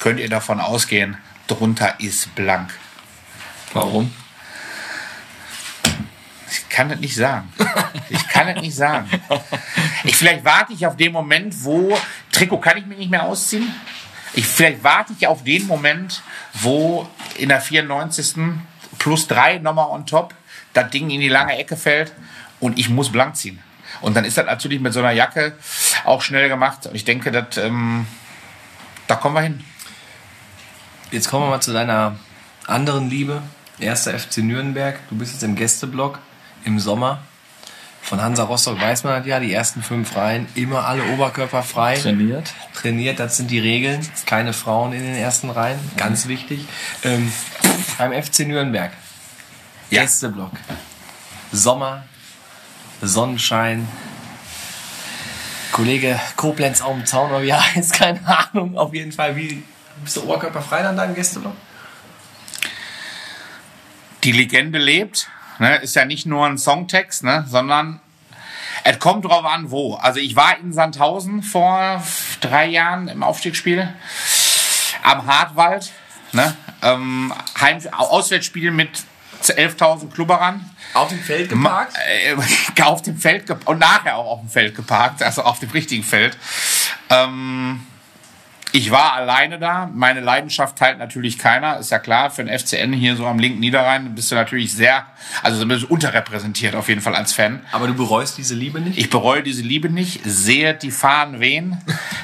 könnt 0.00 0.18
ihr 0.18 0.28
davon 0.28 0.60
ausgehen, 0.60 1.16
drunter 1.46 1.94
ist 2.00 2.34
blank. 2.34 2.76
Warum? 3.72 4.12
Ich 6.50 6.68
kann 6.68 6.88
das 6.88 6.98
nicht 6.98 7.14
sagen. 7.14 7.52
Ich 8.08 8.26
kann 8.26 8.52
das 8.52 8.60
nicht 8.60 8.74
sagen. 8.74 9.08
Ich, 10.02 10.16
vielleicht 10.16 10.44
warte 10.44 10.72
ich 10.72 10.84
auf 10.84 10.96
den 10.96 11.12
Moment, 11.12 11.54
wo 11.62 11.96
Trikot 12.32 12.58
kann 12.58 12.78
ich 12.78 12.86
mir 12.86 12.96
nicht 12.96 13.10
mehr 13.10 13.22
ausziehen. 13.22 13.72
Ich, 14.32 14.46
vielleicht 14.46 14.82
warte 14.82 15.12
ich 15.16 15.28
auf 15.28 15.44
den 15.44 15.66
Moment, 15.68 16.22
wo 16.54 17.08
in 17.36 17.50
der 17.50 17.60
94. 17.60 18.34
plus 18.98 19.28
drei 19.28 19.58
nochmal 19.58 19.90
on 19.90 20.06
top 20.06 20.34
das 20.72 20.90
Ding 20.90 21.10
in 21.10 21.20
die 21.20 21.28
lange 21.28 21.56
Ecke 21.56 21.76
fällt 21.76 22.12
und 22.60 22.78
ich 22.78 22.88
muss 22.88 23.10
blank 23.10 23.36
ziehen. 23.36 23.60
Und 24.00 24.16
dann 24.16 24.24
ist 24.24 24.38
das 24.38 24.46
natürlich 24.46 24.80
mit 24.80 24.92
so 24.92 25.00
einer 25.00 25.10
Jacke 25.10 25.54
auch 26.04 26.22
schnell 26.22 26.48
gemacht. 26.48 26.86
Und 26.86 26.94
ich 26.94 27.04
denke, 27.04 27.32
dass, 27.32 27.56
ähm, 27.56 28.06
da 29.06 29.16
kommen 29.16 29.34
wir 29.34 29.42
hin. 29.42 29.64
Jetzt 31.10 31.28
kommen 31.28 31.46
wir 31.46 31.50
mal 31.50 31.60
zu 31.60 31.72
deiner 31.72 32.16
anderen 32.66 33.10
Liebe. 33.10 33.42
Erster 33.80 34.16
FC 34.18 34.38
Nürnberg. 34.38 34.98
Du 35.08 35.16
bist 35.16 35.32
jetzt 35.32 35.42
im 35.42 35.56
Gästeblock 35.56 36.20
im 36.64 36.78
Sommer. 36.78 37.22
Von 38.02 38.20
Hansa 38.20 38.44
Rostock 38.44 38.80
weiß 38.80 39.04
man 39.04 39.18
das 39.18 39.26
ja, 39.26 39.40
die 39.40 39.52
ersten 39.52 39.82
fünf 39.82 40.16
Reihen 40.16 40.46
immer 40.54 40.86
alle 40.86 41.04
Oberkörper 41.12 41.62
frei. 41.62 41.96
Trainiert? 41.96 42.52
Trainiert, 42.74 43.20
das 43.20 43.36
sind 43.36 43.50
die 43.50 43.58
Regeln. 43.58 44.06
Keine 44.26 44.52
Frauen 44.52 44.92
in 44.92 45.02
den 45.02 45.14
ersten 45.14 45.50
Reihen, 45.50 45.78
ganz 45.96 46.26
wichtig. 46.26 46.66
Ähm, 47.04 47.30
beim 47.98 48.12
FC 48.12 48.40
Nürnberg. 48.40 48.92
Ja. 49.90 50.02
Gästeblock. 50.02 50.52
Sommer, 51.52 52.04
Sonnenschein. 53.00 53.88
Kollege 55.72 56.18
Koblenz 56.36 56.80
auf 56.80 56.94
dem 56.94 57.06
Zaun, 57.06 57.30
oder 57.30 57.42
wie 57.42 57.50
er 57.50 57.62
keine 57.92 58.20
Ahnung. 58.26 58.76
Auf 58.76 58.92
jeden 58.92 59.12
Fall, 59.12 59.36
wie 59.36 59.62
bist 60.02 60.16
du 60.16 60.22
oberkörperfrei 60.22 60.82
dann 60.82 60.96
da 60.96 61.04
im 61.04 61.14
Gästeblock? 61.14 61.54
die 64.24 64.32
Legende 64.32 64.78
lebt. 64.78 65.28
Ne, 65.58 65.76
ist 65.76 65.94
ja 65.94 66.04
nicht 66.04 66.26
nur 66.26 66.46
ein 66.46 66.56
Songtext, 66.56 67.22
ne, 67.22 67.44
sondern 67.48 68.00
es 68.84 68.98
kommt 68.98 69.26
drauf 69.26 69.44
an, 69.44 69.70
wo. 69.70 69.94
Also 69.94 70.20
ich 70.20 70.36
war 70.36 70.58
in 70.58 70.72
Sandhausen 70.72 71.42
vor 71.42 72.02
drei 72.40 72.66
Jahren 72.66 73.08
im 73.08 73.22
Aufstiegsspiel 73.22 73.92
am 75.02 75.26
Hartwald. 75.26 75.92
Ne, 76.32 76.56
ähm, 76.82 77.34
Heim 77.60 77.78
Auswärtsspiel 77.92 78.70
mit 78.70 78.90
11.000 79.42 80.10
Klubberern. 80.12 80.64
Auf 80.94 81.08
dem 81.08 81.20
Feld 81.20 81.48
geparkt? 81.48 81.96
Äh, 81.96 82.82
auf 82.82 83.02
dem 83.02 83.16
Feld 83.16 83.46
gep- 83.46 83.66
und 83.68 83.78
nachher 83.78 84.16
auch 84.16 84.32
auf 84.32 84.40
dem 84.40 84.48
Feld 84.48 84.74
geparkt, 84.74 85.22
also 85.22 85.42
auf 85.42 85.58
dem 85.60 85.70
richtigen 85.70 86.02
Feld. 86.02 86.36
Ähm, 87.08 87.80
ich 88.72 88.90
war 88.90 89.14
alleine 89.14 89.58
da. 89.58 89.90
Meine 89.92 90.20
Leidenschaft 90.20 90.76
teilt 90.76 90.98
natürlich 90.98 91.38
keiner. 91.38 91.78
Ist 91.78 91.90
ja 91.90 91.98
klar, 91.98 92.30
für 92.30 92.44
den 92.44 92.56
FCN 92.56 92.92
hier 92.92 93.16
so 93.16 93.26
am 93.26 93.38
linken 93.38 93.58
Niederrhein 93.60 94.14
bist 94.14 94.30
du 94.30 94.36
natürlich 94.36 94.72
sehr, 94.72 95.06
also 95.42 95.64
bisschen 95.66 95.88
unterrepräsentiert 95.88 96.74
auf 96.76 96.88
jeden 96.88 97.00
Fall 97.00 97.16
als 97.16 97.32
Fan. 97.32 97.64
Aber 97.72 97.88
du 97.88 97.94
bereust 97.94 98.38
diese 98.38 98.54
Liebe 98.54 98.80
nicht? 98.80 98.96
Ich 98.98 99.10
bereue 99.10 99.42
diese 99.42 99.62
Liebe 99.62 99.88
nicht, 99.88 100.20
sehe 100.24 100.74
die 100.74 100.92
Fahnen 100.92 101.40
wehen. 101.40 101.78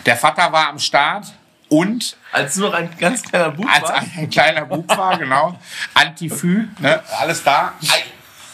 Der 0.07 0.17
Vater 0.17 0.53
war 0.53 0.69
am 0.69 0.79
Start 0.79 1.27
und 1.69 2.17
Als 2.31 2.55
du 2.55 2.61
noch 2.62 2.75
ein 2.75 2.91
ganz 2.99 3.23
kleiner 3.23 3.51
Bub 3.51 3.67
als 3.69 3.83
warst? 3.83 4.03
ein 4.17 4.31
kleiner 4.31 4.67
Bub 4.67 4.89
war, 4.97 5.19
genau. 5.19 5.59
Antifü, 5.95 6.69
ne, 6.79 7.03
alles 7.19 7.43
da. 7.43 7.73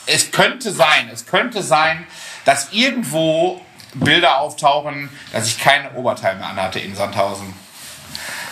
Es 0.06 0.30
könnte 0.30 0.72
sein, 0.72 1.08
es 1.12 1.26
könnte 1.26 1.62
sein, 1.62 2.06
dass 2.44 2.72
irgendwo 2.72 3.60
Bilder 3.94 4.38
auftauchen, 4.40 5.08
dass 5.32 5.46
ich 5.46 5.60
keine 5.60 5.92
Oberteil 5.92 6.36
mehr 6.36 6.48
anhatte 6.48 6.80
in 6.80 6.94
Sandhausen. 6.94 7.54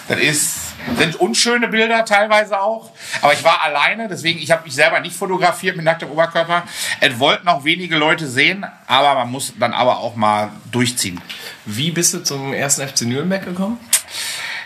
Das 0.08 0.18
ist, 0.18 0.56
sind 0.98 1.16
unschöne 1.16 1.68
Bilder 1.68 2.04
teilweise 2.04 2.60
auch. 2.60 2.90
Aber 3.22 3.32
ich 3.32 3.44
war 3.44 3.62
alleine, 3.62 4.08
deswegen, 4.08 4.40
ich 4.40 4.50
habe 4.50 4.64
mich 4.64 4.74
selber 4.74 4.98
nicht 4.98 5.14
fotografiert 5.14 5.76
mit 5.76 5.84
nacktem 5.84 6.10
Oberkörper. 6.10 6.64
Es 7.00 7.18
wollten 7.20 7.46
auch 7.46 7.64
wenige 7.64 7.96
Leute 7.96 8.26
sehen, 8.26 8.66
aber 8.88 9.14
man 9.14 9.30
muss 9.30 9.52
dann 9.58 9.72
aber 9.72 9.98
auch 9.98 10.16
mal 10.16 10.50
durchziehen. 10.72 11.20
Wie 11.64 11.92
bist 11.92 12.12
du 12.12 12.24
zum 12.24 12.52
ersten 12.52 12.86
FC 12.88 13.02
Nürnberg 13.02 13.44
gekommen? 13.44 13.78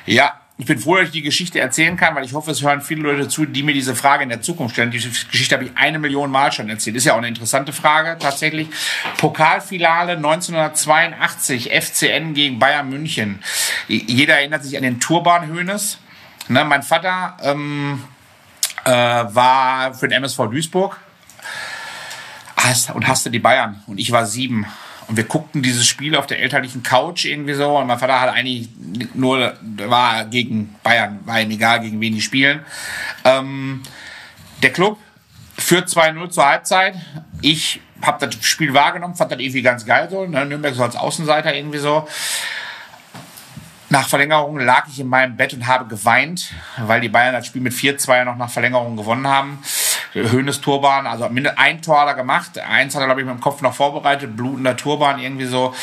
Ja, 0.06 0.40
ich 0.56 0.66
bin 0.66 0.78
froh, 0.78 0.96
dass 0.96 1.06
ich 1.06 1.10
die 1.10 1.22
Geschichte 1.22 1.58
erzählen 1.58 1.96
kann, 1.96 2.14
weil 2.14 2.24
ich 2.24 2.32
hoffe, 2.32 2.52
es 2.52 2.62
hören 2.62 2.80
viele 2.80 3.02
Leute 3.02 3.28
zu, 3.28 3.44
die 3.44 3.64
mir 3.64 3.74
diese 3.74 3.96
Frage 3.96 4.22
in 4.22 4.28
der 4.28 4.40
Zukunft 4.40 4.74
stellen. 4.74 4.92
Die 4.92 4.98
Geschichte 4.98 5.54
habe 5.56 5.64
ich 5.64 5.72
eine 5.74 5.98
Million 5.98 6.30
Mal 6.30 6.52
schon 6.52 6.68
erzählt. 6.68 6.94
Ist 6.94 7.06
ja 7.06 7.14
auch 7.14 7.18
eine 7.18 7.26
interessante 7.26 7.72
Frage 7.72 8.16
tatsächlich. 8.20 8.68
Pokalfinale 9.18 10.12
1982, 10.12 11.72
FCN 11.72 12.34
gegen 12.34 12.60
Bayern 12.60 12.88
München. 12.88 13.42
Jeder 13.88 14.36
erinnert 14.36 14.62
sich 14.62 14.76
an 14.76 14.84
den 14.84 15.00
Turban 15.00 15.48
Hönes. 15.48 15.98
Ne, 16.46 16.64
mein 16.64 16.84
Vater 16.84 17.36
ähm, 17.42 18.04
äh, 18.84 18.90
war 18.90 19.94
für 19.94 20.06
den 20.06 20.18
MSV 20.18 20.38
Duisburg 20.50 20.98
und 22.94 23.08
hasste 23.08 23.30
die 23.30 23.40
Bayern. 23.40 23.82
Und 23.86 23.98
ich 23.98 24.12
war 24.12 24.24
sieben. 24.24 24.66
Und 25.06 25.16
wir 25.16 25.24
guckten 25.24 25.62
dieses 25.62 25.86
Spiel 25.86 26.16
auf 26.16 26.26
der 26.26 26.40
elterlichen 26.40 26.82
Couch 26.82 27.24
irgendwie 27.24 27.54
so. 27.54 27.78
Und 27.78 27.86
mein 27.86 27.98
Vater 27.98 28.20
hat 28.20 28.34
eigentlich 28.34 28.68
nur, 29.14 29.54
war 29.86 30.24
gegen 30.24 30.74
Bayern, 30.82 31.20
war 31.24 31.40
ihm 31.40 31.50
egal, 31.50 31.80
gegen 31.80 32.00
wen 32.00 32.14
die 32.14 32.22
spielen. 32.22 32.60
Ähm, 33.24 33.82
der 34.62 34.72
Club 34.72 34.98
führt 35.58 35.88
2-0 35.88 36.30
zur 36.30 36.46
Halbzeit. 36.46 36.94
Ich 37.42 37.80
habe 38.02 38.26
das 38.26 38.42
Spiel 38.44 38.74
wahrgenommen, 38.74 39.14
fand 39.14 39.32
das 39.32 39.40
irgendwie 39.40 39.62
ganz 39.62 39.84
geil 39.84 40.08
so. 40.10 40.26
Ne? 40.26 40.44
Nürnberg 40.46 40.74
so 40.74 40.82
als 40.82 40.96
Außenseiter 40.96 41.54
irgendwie 41.54 41.78
so. 41.78 42.08
Nach 43.90 44.08
Verlängerung 44.08 44.58
lag 44.58 44.88
ich 44.88 44.98
in 44.98 45.08
meinem 45.08 45.36
Bett 45.36 45.52
und 45.52 45.66
habe 45.66 45.86
geweint, 45.86 46.52
weil 46.78 47.00
die 47.00 47.08
Bayern 47.08 47.34
das 47.34 47.46
Spiel 47.46 47.62
mit 47.62 47.74
4-2 47.74 48.24
noch 48.24 48.36
nach 48.36 48.50
Verlängerung 48.50 48.96
gewonnen 48.96 49.28
haben. 49.28 49.62
Höhnes 50.14 50.60
Turban, 50.60 51.06
also 51.06 51.28
ein 51.56 51.82
Tor 51.82 52.00
hat 52.00 52.08
er 52.08 52.14
gemacht. 52.14 52.58
Eins 52.58 52.94
hat 52.94 53.02
er, 53.02 53.06
glaube 53.06 53.20
ich, 53.20 53.26
mit 53.26 53.34
dem 53.34 53.40
Kopf 53.40 53.62
noch 53.62 53.74
vorbereitet, 53.74 54.36
blutender 54.36 54.76
Turban, 54.76 55.18
irgendwie 55.18 55.46
so. 55.46 55.74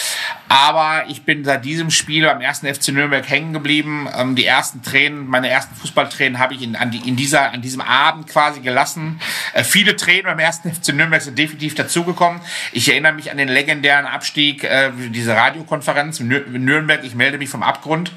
Aber 0.48 1.04
ich 1.08 1.24
bin 1.24 1.44
seit 1.44 1.66
diesem 1.66 1.92
Spiel 1.92 2.26
beim 2.26 2.42
ersten 2.42 2.74
FC 2.74 2.90
Nürnberg 2.90 3.28
hängen 3.30 3.54
geblieben. 3.54 4.08
Ähm, 4.18 4.36
die 4.36 4.46
ersten 4.46 4.82
Tränen, 4.82 5.28
meine 5.28 5.50
ersten 5.50 5.76
Fußballtränen 5.76 6.40
habe 6.40 6.54
ich 6.54 6.62
in, 6.62 6.76
an, 6.76 6.92
die, 6.92 7.08
in 7.08 7.16
dieser, 7.16 7.52
an 7.52 7.62
diesem 7.62 7.82
Abend 7.82 8.28
quasi 8.28 8.62
gelassen. 8.62 9.20
Äh, 9.54 9.64
viele 9.64 9.96
Tränen 9.96 10.26
beim 10.26 10.40
ersten 10.40 10.74
FC 10.74 10.94
Nürnberg 10.94 11.22
sind 11.22 11.38
definitiv 11.38 11.76
dazugekommen. 11.76 12.42
Ich 12.72 12.90
erinnere 12.90 13.14
mich 13.14 13.32
an 13.32 13.38
den 13.38 13.50
legendären 13.50 14.06
Abstieg, 14.06 14.64
äh, 14.64 14.92
diese 15.10 15.36
Radiokonferenz 15.36 16.20
in 16.20 16.28
Nürnberg, 16.28 17.04
ich 17.04 17.16
melde 17.16 17.38
mich 17.38 17.50
vom 17.50 17.64
Abgrund. 17.64 18.12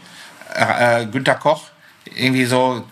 Äh, 0.55 1.03
äh, 1.03 1.07
Günter 1.07 1.35
Koch, 1.35 1.71
irgendwie 2.15 2.45
so 2.45 2.85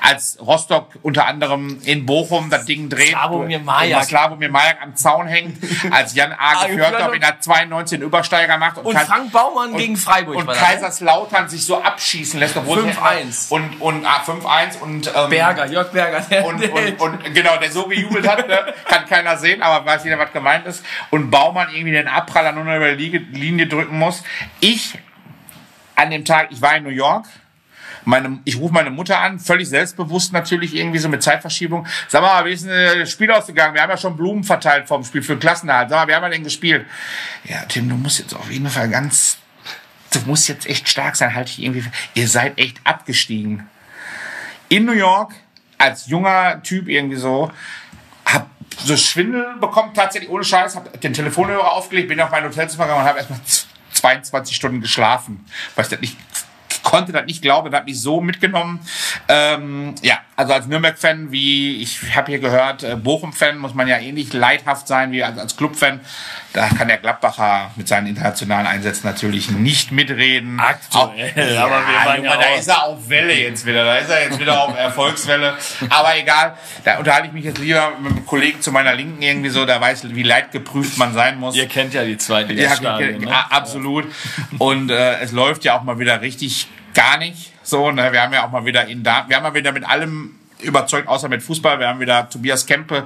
als 0.00 0.38
Rostock 0.40 0.90
unter 1.02 1.26
anderem 1.26 1.80
in 1.84 2.06
Bochum 2.06 2.50
das 2.50 2.64
Ding 2.64 2.88
dreht. 2.88 3.10
Slavomir 3.10 3.58
Majak. 3.58 4.04
Slavomir 4.04 4.50
Majak 4.50 4.82
am 4.82 4.94
Zaun 4.96 5.26
hängt, 5.26 5.58
als 5.92 6.14
Jan 6.14 6.32
Age 6.32 6.66
Fjordorf 6.74 7.14
in 7.14 7.20
der 7.20 7.40
92 7.40 7.96
einen 7.98 8.06
Übersteiger 8.06 8.58
macht. 8.58 8.78
Und 8.78 8.94
Kai- 8.94 9.04
Frank 9.04 9.32
Baumann 9.32 9.76
gegen 9.76 9.96
Freiburg 9.96 10.36
Und 10.36 10.46
ne? 10.46 10.52
Kaiserslautern 10.52 11.48
sich 11.48 11.64
so 11.64 11.82
abschießen 11.82 12.38
lässt. 12.40 12.56
obwohl 12.56 12.82
sie- 12.82 12.90
5-1. 12.90 13.50
Und, 13.50 13.80
und 13.80 14.06
ah, 14.06 14.22
5-1 14.24 14.78
und... 14.80 15.12
Ähm, 15.14 15.30
Berger, 15.30 15.66
Jörg 15.66 15.90
Berger. 15.92 16.20
Der, 16.20 16.44
und, 16.44 16.62
und, 16.62 17.00
und 17.00 17.34
genau, 17.34 17.56
der 17.56 17.70
so 17.70 17.86
gejubelt 17.86 18.26
hat, 18.28 18.46
ne, 18.48 18.74
kann 18.88 19.06
keiner 19.06 19.36
sehen, 19.36 19.62
aber 19.62 19.84
weiß 19.86 20.04
jeder, 20.04 20.18
was 20.18 20.32
gemeint 20.32 20.66
ist. 20.66 20.84
Und 21.10 21.30
Baumann 21.30 21.68
irgendwie 21.72 21.92
den 21.92 22.08
Abpraller 22.08 22.52
nur 22.52 22.64
noch 22.64 22.76
über 22.76 22.94
die 22.94 23.18
Linie 23.32 23.66
drücken 23.66 23.98
muss. 23.98 24.22
Ich 24.60 24.98
an 25.94 26.10
dem 26.10 26.24
Tag, 26.24 26.48
ich 26.50 26.60
war 26.60 26.76
in 26.76 26.84
New 26.84 26.90
York. 26.90 27.26
Meine, 28.06 28.38
ich 28.44 28.56
rufe 28.56 28.72
meine 28.72 28.90
Mutter 28.90 29.20
an, 29.20 29.38
völlig 29.40 29.68
selbstbewusst 29.68 30.32
natürlich, 30.32 30.74
irgendwie 30.74 30.98
so 30.98 31.08
mit 31.08 31.22
Zeitverschiebung. 31.22 31.86
Sag 32.08 32.22
mal, 32.22 32.44
wie 32.46 32.52
ist 32.52 32.64
denn 32.64 32.70
äh, 32.72 32.98
das 33.00 33.10
Spiel 33.10 33.30
ausgegangen? 33.30 33.74
Wir 33.74 33.82
haben 33.82 33.90
ja 33.90 33.96
schon 33.96 34.16
Blumen 34.16 34.44
verteilt 34.44 34.86
vom 34.88 35.04
Spiel 35.04 35.22
für 35.22 35.34
den 35.34 35.40
Klassenerhalt. 35.40 35.90
Sag 35.90 35.98
mal, 35.98 36.08
wie 36.08 36.14
haben 36.14 36.22
wir 36.22 36.30
denn 36.30 36.44
gespielt? 36.44 36.86
Ja, 37.44 37.64
Tim, 37.66 37.88
du 37.88 37.96
musst 37.96 38.18
jetzt 38.20 38.32
auf 38.34 38.50
jeden 38.50 38.70
Fall 38.70 38.88
ganz, 38.88 39.38
du 40.12 40.20
musst 40.20 40.48
jetzt 40.48 40.66
echt 40.66 40.88
stark 40.88 41.16
sein, 41.16 41.34
halte 41.34 41.50
ich 41.50 41.62
irgendwie. 41.62 41.84
Ihr 42.14 42.28
seid 42.28 42.58
echt 42.58 42.78
abgestiegen 42.84 43.68
in 44.68 44.84
New 44.84 44.92
York 44.92 45.34
als 45.78 46.06
junger 46.06 46.62
Typ 46.62 46.88
irgendwie 46.88 47.16
so, 47.16 47.50
hab 48.24 48.48
so 48.84 48.96
Schwindel 48.96 49.56
bekommen, 49.60 49.94
tatsächlich 49.94 50.30
ohne 50.30 50.44
Scheiß, 50.44 50.76
hab 50.76 51.00
den 51.00 51.12
Telefonhörer 51.12 51.72
aufgelegt, 51.72 52.08
bin 52.08 52.20
auf 52.20 52.30
mein 52.30 52.44
Hotelzimmer 52.44 52.84
gegangen 52.84 53.02
und 53.02 53.08
habe 53.08 53.18
erstmal 53.18 53.42
z- 53.44 53.66
22 53.92 54.54
Stunden 54.56 54.80
geschlafen, 54.80 55.44
weil 55.74 55.84
ich 55.84 55.90
das 55.90 56.00
nicht 56.00 56.16
konnte 56.96 57.12
das 57.12 57.26
nicht 57.26 57.42
glauben, 57.42 57.70
das 57.70 57.80
hat 57.80 57.86
mich 57.86 58.00
so 58.00 58.22
mitgenommen. 58.22 58.80
Ähm, 59.28 59.94
ja, 60.02 60.18
also 60.34 60.54
als 60.54 60.66
Nürnberg-Fan, 60.66 61.30
wie 61.30 61.82
ich 61.82 62.14
habe 62.14 62.30
hier 62.32 62.38
gehört, 62.38 62.82
äh, 62.82 62.96
Bochum-Fan 62.96 63.58
muss 63.58 63.74
man 63.74 63.86
ja 63.86 63.98
ähnlich 63.98 64.32
leidhaft 64.32 64.88
sein 64.88 65.12
wie 65.12 65.22
als, 65.22 65.38
als 65.38 65.56
Club-Fan. 65.56 66.00
Da 66.54 66.68
kann 66.68 66.88
der 66.88 66.96
Gladbacher 66.96 67.70
mit 67.76 67.86
seinen 67.86 68.06
internationalen 68.06 68.66
Einsätzen 68.66 69.06
natürlich 69.06 69.50
nicht 69.50 69.92
mitreden. 69.92 70.58
Aktuell, 70.58 71.58
Auch, 71.58 71.62
aber 71.64 71.80
wir 71.86 72.06
waren 72.06 72.16
Junge, 72.16 72.28
ja 72.28 72.36
da 72.36 72.54
ist 72.58 72.68
er 72.68 72.84
auf 72.84 73.08
Welle 73.10 73.34
jetzt 73.34 73.66
wieder. 73.66 73.84
Da 73.84 73.96
ist 73.96 74.08
er 74.08 74.24
jetzt 74.24 74.40
wieder 74.40 74.62
auf 74.62 74.74
Erfolgswelle. 74.76 75.54
Aber 75.90 76.16
egal, 76.16 76.56
da 76.84 76.96
unterhalte 76.98 77.26
ich 77.28 77.34
mich 77.34 77.44
jetzt 77.44 77.58
lieber 77.58 77.92
mit 78.00 78.12
einem 78.12 78.26
Kollegen 78.26 78.62
zu 78.62 78.72
meiner 78.72 78.94
Linken 78.94 79.20
irgendwie 79.20 79.50
so, 79.50 79.66
der 79.66 79.82
weiß, 79.82 80.14
wie 80.14 80.22
leidgeprüft 80.22 80.96
man 80.96 81.12
sein 81.12 81.38
muss. 81.38 81.56
Ihr 81.56 81.68
kennt 81.68 81.92
ja 81.92 82.04
die 82.04 82.16
zweite 82.16 82.54
Ja, 82.54 82.74
Stadion, 82.74 83.20
ne? 83.20 83.52
absolut. 83.52 84.06
Und 84.56 84.90
äh, 84.90 85.18
es 85.20 85.32
läuft 85.32 85.64
ja 85.64 85.78
auch 85.78 85.82
mal 85.82 85.98
wieder 85.98 86.22
richtig 86.22 86.68
gar 86.96 87.18
nicht 87.18 87.52
so. 87.62 87.92
Ne? 87.92 88.10
Wir 88.10 88.22
haben 88.22 88.32
ja 88.32 88.44
auch 88.44 88.50
mal 88.50 88.64
wieder 88.64 88.86
in 88.86 89.04
da, 89.04 89.24
wir 89.28 89.36
haben 89.36 89.44
mal 89.44 89.54
wieder 89.54 89.70
mit 89.70 89.88
allem 89.88 90.38
überzeugt, 90.60 91.06
außer 91.06 91.28
mit 91.28 91.42
Fußball. 91.42 91.78
Wir 91.78 91.88
haben 91.88 92.00
wieder 92.00 92.28
Tobias 92.28 92.66
Kempe 92.66 93.04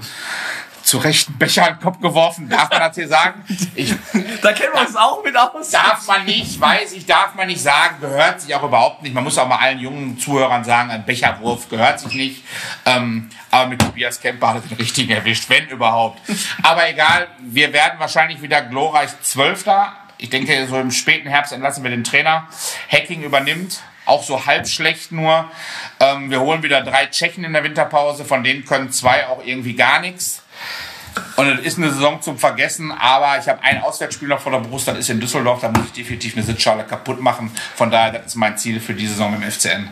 zu 0.82 0.99
rechten 0.99 1.36
Becher 1.38 1.68
in 1.68 1.74
den 1.74 1.80
Kopf 1.82 2.01
geworfen. 2.01 2.49
Darf 2.49 2.70
man 2.70 2.80
das 2.80 2.97
hier 2.97 3.09
sagen? 3.09 3.45
Ich, 3.74 3.95
Da 4.43 4.53
kennen 4.53 4.72
wir 4.72 4.80
uns 4.80 4.97
auch 4.97 5.22
mit 5.22 5.36
aus. 5.36 5.70
Darf 5.70 6.07
man 6.07 6.24
nicht, 6.24 6.61
weiß 6.61 6.93
ich, 6.93 7.07
darf 7.07 7.34
man 7.34 7.49
nicht 7.49 7.62
sagen, 7.62 7.97
gehört 8.01 8.41
sich 8.41 8.55
auch 8.55 8.62
überhaupt 8.62 9.03
nicht. 9.03 9.14
Man 9.14 9.24
muss 9.24 9.36
auch 9.38 9.47
mal 9.47 9.59
allen 9.59 9.78
jungen 9.78 10.18
Zuhörern 10.18 10.64
sagen, 10.64 10.91
ein 10.91 11.05
Becherwurf 11.05 11.68
gehört 11.68 12.01
sich 12.01 12.14
nicht. 12.14 12.45
Ähm, 12.86 13.28
aber 13.51 13.68
mit 13.68 13.80
Tobias 13.80 14.20
Kemper 14.20 14.49
hat 14.49 14.57
er 14.57 14.61
den 14.62 14.78
richtigen 14.78 15.11
erwischt, 15.11 15.49
wenn 15.49 15.68
überhaupt. 15.68 16.20
Aber 16.62 16.88
egal, 16.88 17.28
wir 17.41 17.72
werden 17.72 17.99
wahrscheinlich 17.99 18.41
wieder 18.41 18.62
glorreich 18.62 19.11
Zwölfter. 19.22 19.93
Ich 20.21 20.29
denke, 20.29 20.66
so 20.66 20.79
im 20.79 20.91
späten 20.91 21.29
Herbst 21.29 21.53
entlassen 21.53 21.83
wir 21.83 21.91
den 21.91 22.05
Trainer. 22.05 22.47
Hacking 22.91 23.23
übernimmt. 23.23 23.81
Auch 24.05 24.23
so 24.23 24.45
halb 24.45 24.68
schlecht 24.68 25.12
nur. 25.12 25.51
Ähm, 25.99 26.31
wir 26.31 26.41
holen 26.41 26.62
wieder 26.62 26.83
drei 26.83 27.07
Tschechen 27.07 27.43
in 27.45 27.53
der 27.55 27.64
Winterpause, 27.64 28.25
von 28.25 28.45
denen 28.45 28.64
können 28.64 28.93
zwei 28.93 29.27
auch 29.27 29.43
irgendwie 29.45 29.75
gar 29.75 30.01
nichts. 30.01 30.43
Und 31.37 31.49
es 31.49 31.61
ist 31.61 31.79
eine 31.79 31.91
Saison 31.91 32.21
zum 32.21 32.39
Vergessen, 32.39 32.93
aber 32.93 33.39
ich 33.39 33.49
habe 33.49 33.62
ein 33.62 33.83
Auswärtsspiel 33.83 34.29
noch 34.29 34.41
vor 34.41 34.53
der 34.53 34.61
Brust, 34.61 34.87
das 34.89 34.99
ist 34.99 35.11
in 35.11 35.21
Düsseldorf, 35.21 35.61
da 35.61 35.68
muss 35.68 35.87
ich 35.87 35.93
definitiv 35.93 36.37
eine 36.37 36.45
Sitzschale 36.45 36.85
kaputt 36.85 37.21
machen. 37.21 37.51
Von 37.75 37.91
daher, 37.91 38.12
das 38.12 38.27
ist 38.27 38.35
mein 38.37 38.59
Ziel 38.59 38.79
für 38.79 38.95
die 38.95 39.07
Saison 39.07 39.35
im 39.35 39.43
FCN. 39.43 39.89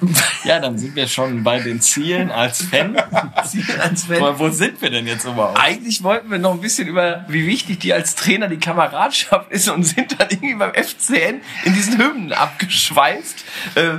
Ja, 0.44 0.60
dann 0.60 0.76
sind 0.78 0.94
wir 0.94 1.08
schon 1.08 1.42
bei 1.42 1.58
den 1.60 1.80
Zielen 1.80 2.30
als 2.30 2.62
Fan. 2.62 2.96
Als 3.34 4.08
wenn- 4.08 4.20
Wo, 4.20 4.38
wo 4.38 4.50
sind 4.50 4.80
wir 4.82 4.90
denn 4.90 5.06
jetzt 5.06 5.24
überhaupt? 5.24 5.58
Eigentlich 5.58 6.02
wollten 6.02 6.30
wir 6.30 6.38
noch 6.38 6.52
ein 6.52 6.60
bisschen 6.60 6.86
über, 6.88 7.24
wie 7.28 7.46
wichtig 7.46 7.80
dir 7.80 7.94
als 7.94 8.14
Trainer 8.14 8.48
die 8.48 8.58
Kameradschaft 8.58 9.50
ist 9.50 9.68
und 9.68 9.84
sind 9.84 10.18
dann 10.20 10.28
irgendwie 10.30 10.54
beim 10.54 10.72
FCN 10.74 11.40
in 11.64 11.74
diesen 11.74 11.98
Hymnen 11.98 12.32
abgeschweift. 12.32 13.44
Äh, 13.74 13.98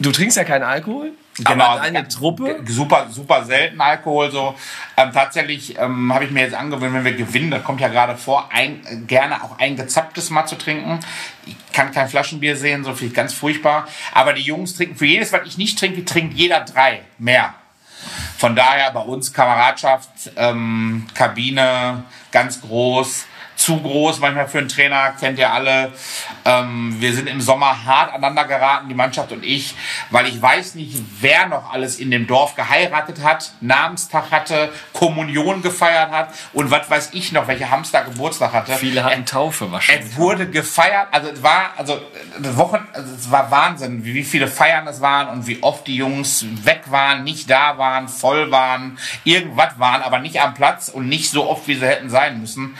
du 0.00 0.10
trinkst 0.12 0.36
ja 0.36 0.44
keinen 0.44 0.64
Alkohol, 0.64 1.12
aber 1.44 1.80
deine 1.80 2.06
Truppe. 2.06 2.62
Super, 2.66 3.08
super 3.10 3.44
selten 3.44 3.80
Alkohol 3.80 4.30
so. 4.30 4.54
Ähm, 4.96 5.10
tatsächlich 5.12 5.78
ähm, 5.78 6.12
habe 6.12 6.24
ich 6.24 6.30
mir 6.30 6.42
jetzt 6.42 6.54
angewöhnt, 6.54 6.94
wenn 6.94 7.04
wir 7.04 7.14
gewinnen, 7.14 7.50
das 7.50 7.64
kommt 7.64 7.80
ja 7.80 7.88
gerade 7.88 8.16
vor, 8.16 8.48
ein, 8.52 9.04
gerne 9.06 9.42
auch 9.42 9.58
ein 9.58 9.76
gezapptes 9.76 10.30
mal 10.30 10.46
zu 10.46 10.56
trinken. 10.56 11.00
Ich 11.46 11.56
kann 11.72 11.90
kein 11.90 12.08
Flaschenbier 12.08 12.56
sehen, 12.56 12.84
so 12.84 12.94
ich 12.98 13.14
ganz 13.14 13.34
furchtbar. 13.34 13.88
Aber 14.12 14.32
die 14.32 14.42
Jungs 14.42 14.76
trinken, 14.76 14.96
für 14.96 15.06
jedes, 15.06 15.32
was 15.32 15.46
ich 15.46 15.58
nicht 15.58 15.78
trinke, 15.78 16.04
trinkt 16.04 16.34
jeder 16.34 16.60
drei 16.60 17.02
mehr. 17.18 17.54
Von 18.36 18.54
daher 18.54 18.90
bei 18.92 19.00
uns 19.00 19.32
Kameradschaft, 19.32 20.10
ähm, 20.36 21.06
Kabine, 21.14 22.04
ganz 22.30 22.60
groß 22.60 23.26
zu 23.64 23.80
groß, 23.80 24.20
manchmal 24.20 24.46
für 24.46 24.58
einen 24.58 24.68
Trainer, 24.68 25.14
kennt 25.18 25.38
ihr 25.38 25.50
alle. 25.50 25.92
Ähm, 26.44 26.96
wir 27.00 27.14
sind 27.14 27.28
im 27.28 27.40
Sommer 27.40 27.86
hart 27.86 28.12
aneinander 28.12 28.44
geraten, 28.44 28.88
die 28.90 28.94
Mannschaft 28.94 29.32
und 29.32 29.42
ich, 29.42 29.74
weil 30.10 30.26
ich 30.26 30.40
weiß 30.40 30.74
nicht, 30.74 30.98
wer 31.20 31.46
noch 31.46 31.72
alles 31.72 31.98
in 31.98 32.10
dem 32.10 32.26
Dorf 32.26 32.56
geheiratet 32.56 33.22
hat, 33.22 33.52
Namenstag 33.62 34.30
hatte, 34.30 34.70
Kommunion 34.92 35.62
gefeiert 35.62 36.10
hat 36.10 36.28
und 36.52 36.70
was 36.70 36.90
weiß 36.90 37.10
ich 37.12 37.32
noch, 37.32 37.48
welche 37.48 37.70
Hamster 37.70 38.02
Geburtstag 38.04 38.52
hatte. 38.52 38.74
Viele 38.74 39.02
hatten 39.02 39.24
Taufe 39.24 39.72
wahrscheinlich. 39.72 40.10
Es 40.10 40.16
wurde 40.18 40.46
gefeiert, 40.50 41.08
also 41.10 41.30
es 41.30 41.42
war, 41.42 41.70
also 41.78 41.98
das 42.38 42.56
Wochen, 42.58 42.86
also 42.92 43.14
es 43.14 43.30
war 43.30 43.50
Wahnsinn, 43.50 44.04
wie 44.04 44.24
viele 44.24 44.46
Feiern 44.46 44.86
es 44.86 45.00
waren 45.00 45.28
und 45.28 45.46
wie 45.46 45.62
oft 45.62 45.86
die 45.86 45.96
Jungs 45.96 46.44
weg 46.64 46.82
waren, 46.88 47.24
nicht 47.24 47.48
da 47.48 47.78
waren, 47.78 48.08
voll 48.08 48.50
waren, 48.50 48.98
irgendwas 49.24 49.78
waren, 49.78 50.02
aber 50.02 50.18
nicht 50.18 50.42
am 50.42 50.52
Platz 50.52 50.90
und 50.90 51.08
nicht 51.08 51.30
so 51.30 51.48
oft, 51.48 51.66
wie 51.66 51.76
sie 51.76 51.86
hätten 51.86 52.10
sein 52.10 52.40
müssen. 52.40 52.76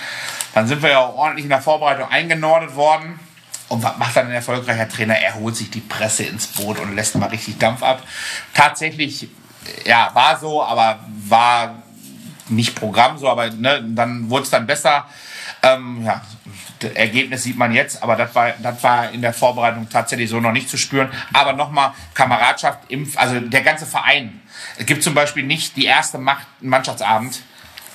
Dann 0.55 0.69
sind 0.69 0.74
wir 0.83 0.91
ja 0.91 0.99
auch 1.01 1.17
ordentlich 1.17 1.45
in 1.45 1.51
der 1.51 1.63
Vorbereitung 1.63 2.09
eingenordet 2.11 2.75
worden. 2.77 3.19
Und 3.69 3.83
was 3.83 3.97
macht 3.97 4.17
dann 4.17 4.27
ein 4.27 4.33
erfolgreicher 4.33 4.89
Trainer? 4.89 5.15
Er 5.15 5.35
holt 5.35 5.57
sich 5.57 5.71
die 5.71 5.81
Presse 5.81 6.25
ins 6.25 6.47
Boot 6.49 6.79
und 6.79 6.95
lässt 6.95 7.15
mal 7.17 7.29
richtig 7.29 7.59
Dampf 7.59 7.83
ab. 7.83 8.03
Tatsächlich, 8.53 9.29
ja, 9.85 10.11
war 10.15 10.39
so, 10.39 10.63
aber 10.63 11.01
war 11.29 11.83
nicht 12.49 12.75
Programm 12.75 13.19
so, 13.19 13.29
aber 13.29 13.51
ne, 13.51 13.83
dann 13.83 14.29
wurde 14.29 14.45
es 14.45 14.51
dann 14.51 14.67
besser. 14.67 15.07
Ähm, 15.63 16.05
ja, 16.05 16.21
das 16.81 16.93
Ergebnis 16.93 17.43
sieht 17.43 17.57
man 17.57 17.73
jetzt, 17.73 18.03
aber 18.03 18.17
das 18.17 18.35
war, 18.35 18.53
das 18.63 18.83
war 18.83 19.11
in 19.11 19.23
der 19.23 19.33
Vorbereitung 19.33 19.89
tatsächlich 19.89 20.29
so 20.29 20.41
noch 20.41 20.53
nicht 20.53 20.69
zu 20.69 20.77
spüren. 20.77 21.11
Aber 21.33 21.55
nochmal, 21.55 21.93
Kameradschaft, 22.13 22.81
im, 22.89 23.11
also 23.17 23.41
der 23.41 23.63
ganze 23.63 23.87
Verein. 23.87 24.43
Es 24.77 24.87
gibt 24.87 25.03
zum 25.03 25.15
Beispiel 25.15 25.45
nicht 25.45 25.77
die 25.77 25.87
erste 25.87 26.19
Macht, 26.19 26.47
Mannschaftsabend, 26.61 27.43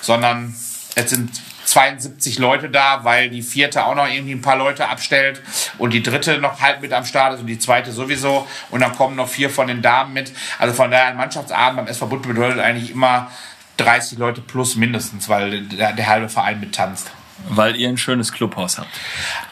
sondern 0.00 0.54
es 0.94 1.10
sind 1.10 1.30
72 1.70 2.38
Leute 2.38 2.68
da, 2.68 3.04
weil 3.04 3.30
die 3.30 3.42
vierte 3.42 3.84
auch 3.84 3.94
noch 3.94 4.08
irgendwie 4.08 4.32
ein 4.32 4.42
paar 4.42 4.56
Leute 4.56 4.88
abstellt 4.88 5.40
und 5.78 5.92
die 5.92 6.02
dritte 6.02 6.38
noch 6.38 6.60
halb 6.60 6.82
mit 6.82 6.92
am 6.92 7.04
Start 7.04 7.34
ist 7.34 7.40
und 7.40 7.46
die 7.46 7.60
zweite 7.60 7.92
sowieso 7.92 8.48
und 8.70 8.80
dann 8.80 8.92
kommen 8.96 9.14
noch 9.14 9.28
vier 9.28 9.50
von 9.50 9.68
den 9.68 9.80
Damen 9.80 10.12
mit. 10.12 10.32
Also 10.58 10.74
von 10.74 10.90
daher 10.90 11.06
ein 11.06 11.16
Mannschaftsabend 11.16 11.76
beim 11.76 11.86
SV 11.86 12.06
Butt 12.06 12.22
bedeutet 12.22 12.58
eigentlich 12.58 12.90
immer 12.90 13.30
30 13.76 14.18
Leute 14.18 14.40
plus 14.40 14.74
mindestens, 14.74 15.28
weil 15.28 15.62
der, 15.62 15.92
der 15.92 16.06
halbe 16.08 16.28
Verein 16.28 16.58
mit 16.58 16.74
tanzt. 16.74 17.12
Weil 17.48 17.76
ihr 17.76 17.88
ein 17.88 17.96
schönes 17.96 18.32
Clubhaus 18.32 18.78
habt. 18.78 18.90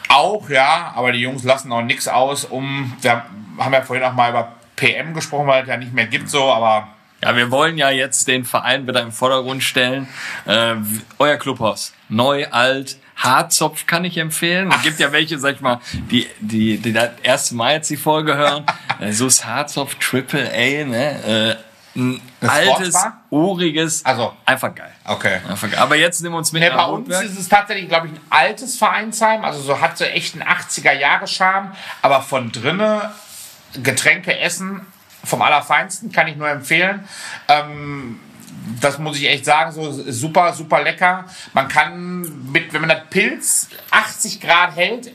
Auch, 0.09 0.49
ja, 0.49 0.91
aber 0.95 1.13
die 1.13 1.19
Jungs 1.19 1.43
lassen 1.43 1.71
auch 1.71 1.81
nichts 1.81 2.09
aus, 2.09 2.43
um, 2.43 2.95
wir 3.01 3.23
haben 3.57 3.73
ja 3.73 3.81
vorhin 3.81 4.05
auch 4.05 4.13
mal 4.13 4.29
über 4.29 4.51
PM 4.75 5.13
gesprochen, 5.13 5.47
weil 5.47 5.63
es 5.63 5.69
ja 5.69 5.77
nicht 5.77 5.93
mehr 5.93 6.05
gibt 6.05 6.29
so, 6.29 6.51
aber 6.51 6.89
Ja, 7.21 7.35
wir 7.35 7.51
wollen 7.51 7.77
ja 7.77 7.89
jetzt 7.89 8.27
den 8.27 8.45
Verein 8.45 8.87
wieder 8.87 9.01
im 9.01 9.11
Vordergrund 9.11 9.63
stellen. 9.63 10.07
Äh, 10.45 10.75
euer 11.17 11.37
Clubhaus. 11.37 11.93
Neu, 12.07 12.47
alt, 12.49 12.97
Harzopf 13.17 13.85
kann 13.85 14.05
ich 14.05 14.17
empfehlen. 14.17 14.71
Es 14.73 14.81
gibt 14.83 14.99
ja 14.99 15.11
welche, 15.11 15.37
sag 15.37 15.55
ich 15.55 15.61
mal, 15.61 15.81
die, 16.09 16.27
die, 16.39 16.77
die 16.77 16.93
das 16.93 17.09
erste 17.21 17.55
Mal 17.55 17.73
jetzt 17.73 17.89
die 17.89 17.97
Folge 17.97 18.35
hören. 18.35 18.65
Äh, 18.99 19.13
so 19.13 19.27
ist 19.27 19.45
Harzopf 19.45 19.95
Triple 19.95 20.51
A, 20.51 20.85
ne? 20.85 21.55
Äh, 21.95 21.97
ein 21.97 22.21
altes, 22.41 22.89
Sportsbar? 22.89 23.21
uriges, 23.29 24.05
Also. 24.05 24.33
einfach 24.45 24.75
geil. 24.75 24.91
okay. 25.05 25.39
Einfach 25.47 25.71
geil. 25.71 25.79
Aber 25.79 25.95
jetzt 25.95 26.21
nehmen 26.21 26.33
wir 26.33 26.39
uns 26.39 26.51
mit 26.51 26.61
Ne, 26.61 26.71
bei 26.71 26.83
uns 26.83 27.07
ist 27.07 27.39
es 27.39 27.47
tatsächlich, 27.47 27.87
glaube 27.87 28.07
ich, 28.07 28.13
ein 28.13 28.19
altes 28.29 28.77
Vereinsheim. 28.77 29.45
Also 29.45 29.61
so 29.61 29.79
hat 29.79 29.97
so 29.97 30.03
echt 30.03 30.33
einen 30.33 30.43
80er-Jahre-Charme. 30.43 31.71
Aber 32.01 32.21
von 32.21 32.51
drinnen 32.51 32.99
Getränke, 33.81 34.37
Essen 34.37 34.81
vom 35.23 35.41
Allerfeinsten 35.41 36.11
kann 36.11 36.27
ich 36.27 36.35
nur 36.35 36.49
empfehlen. 36.49 37.07
Ähm, 37.47 38.19
das 38.81 38.97
muss 38.99 39.17
ich 39.17 39.27
echt 39.27 39.45
sagen, 39.45 39.71
so 39.71 39.91
super, 39.91 40.53
super 40.53 40.81
lecker. 40.83 41.25
Man 41.53 41.67
kann 41.67 42.51
mit, 42.51 42.73
wenn 42.73 42.81
man 42.81 42.89
das 42.89 43.05
Pilz 43.09 43.69
80 43.91 44.41
Grad 44.41 44.75
hält, 44.75 45.11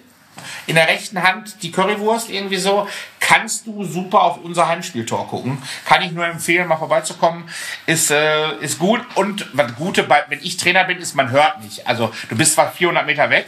in 0.66 0.74
der 0.74 0.88
rechten 0.88 1.22
Hand 1.22 1.62
die 1.62 1.70
Currywurst 1.70 2.30
irgendwie 2.30 2.56
so, 2.56 2.88
kannst 3.20 3.66
du 3.66 3.84
super 3.84 4.22
auf 4.22 4.38
unser 4.38 4.68
Heimspieltor 4.68 5.28
gucken. 5.28 5.62
Kann 5.86 6.02
ich 6.02 6.12
nur 6.12 6.26
empfehlen, 6.26 6.68
mal 6.68 6.76
vorbeizukommen. 6.76 7.44
Ist, 7.86 8.10
äh, 8.10 8.56
ist 8.58 8.78
gut. 8.78 9.00
Und 9.14 9.46
was 9.52 9.74
Gute, 9.76 10.02
bei, 10.02 10.24
wenn 10.28 10.40
ich 10.42 10.56
Trainer 10.56 10.84
bin, 10.84 10.98
ist, 10.98 11.14
man 11.14 11.30
hört 11.30 11.62
nicht. 11.62 11.86
Also 11.86 12.12
du 12.28 12.36
bist 12.36 12.54
zwar 12.54 12.70
400 12.70 13.06
Meter 13.06 13.30
weg, 13.30 13.46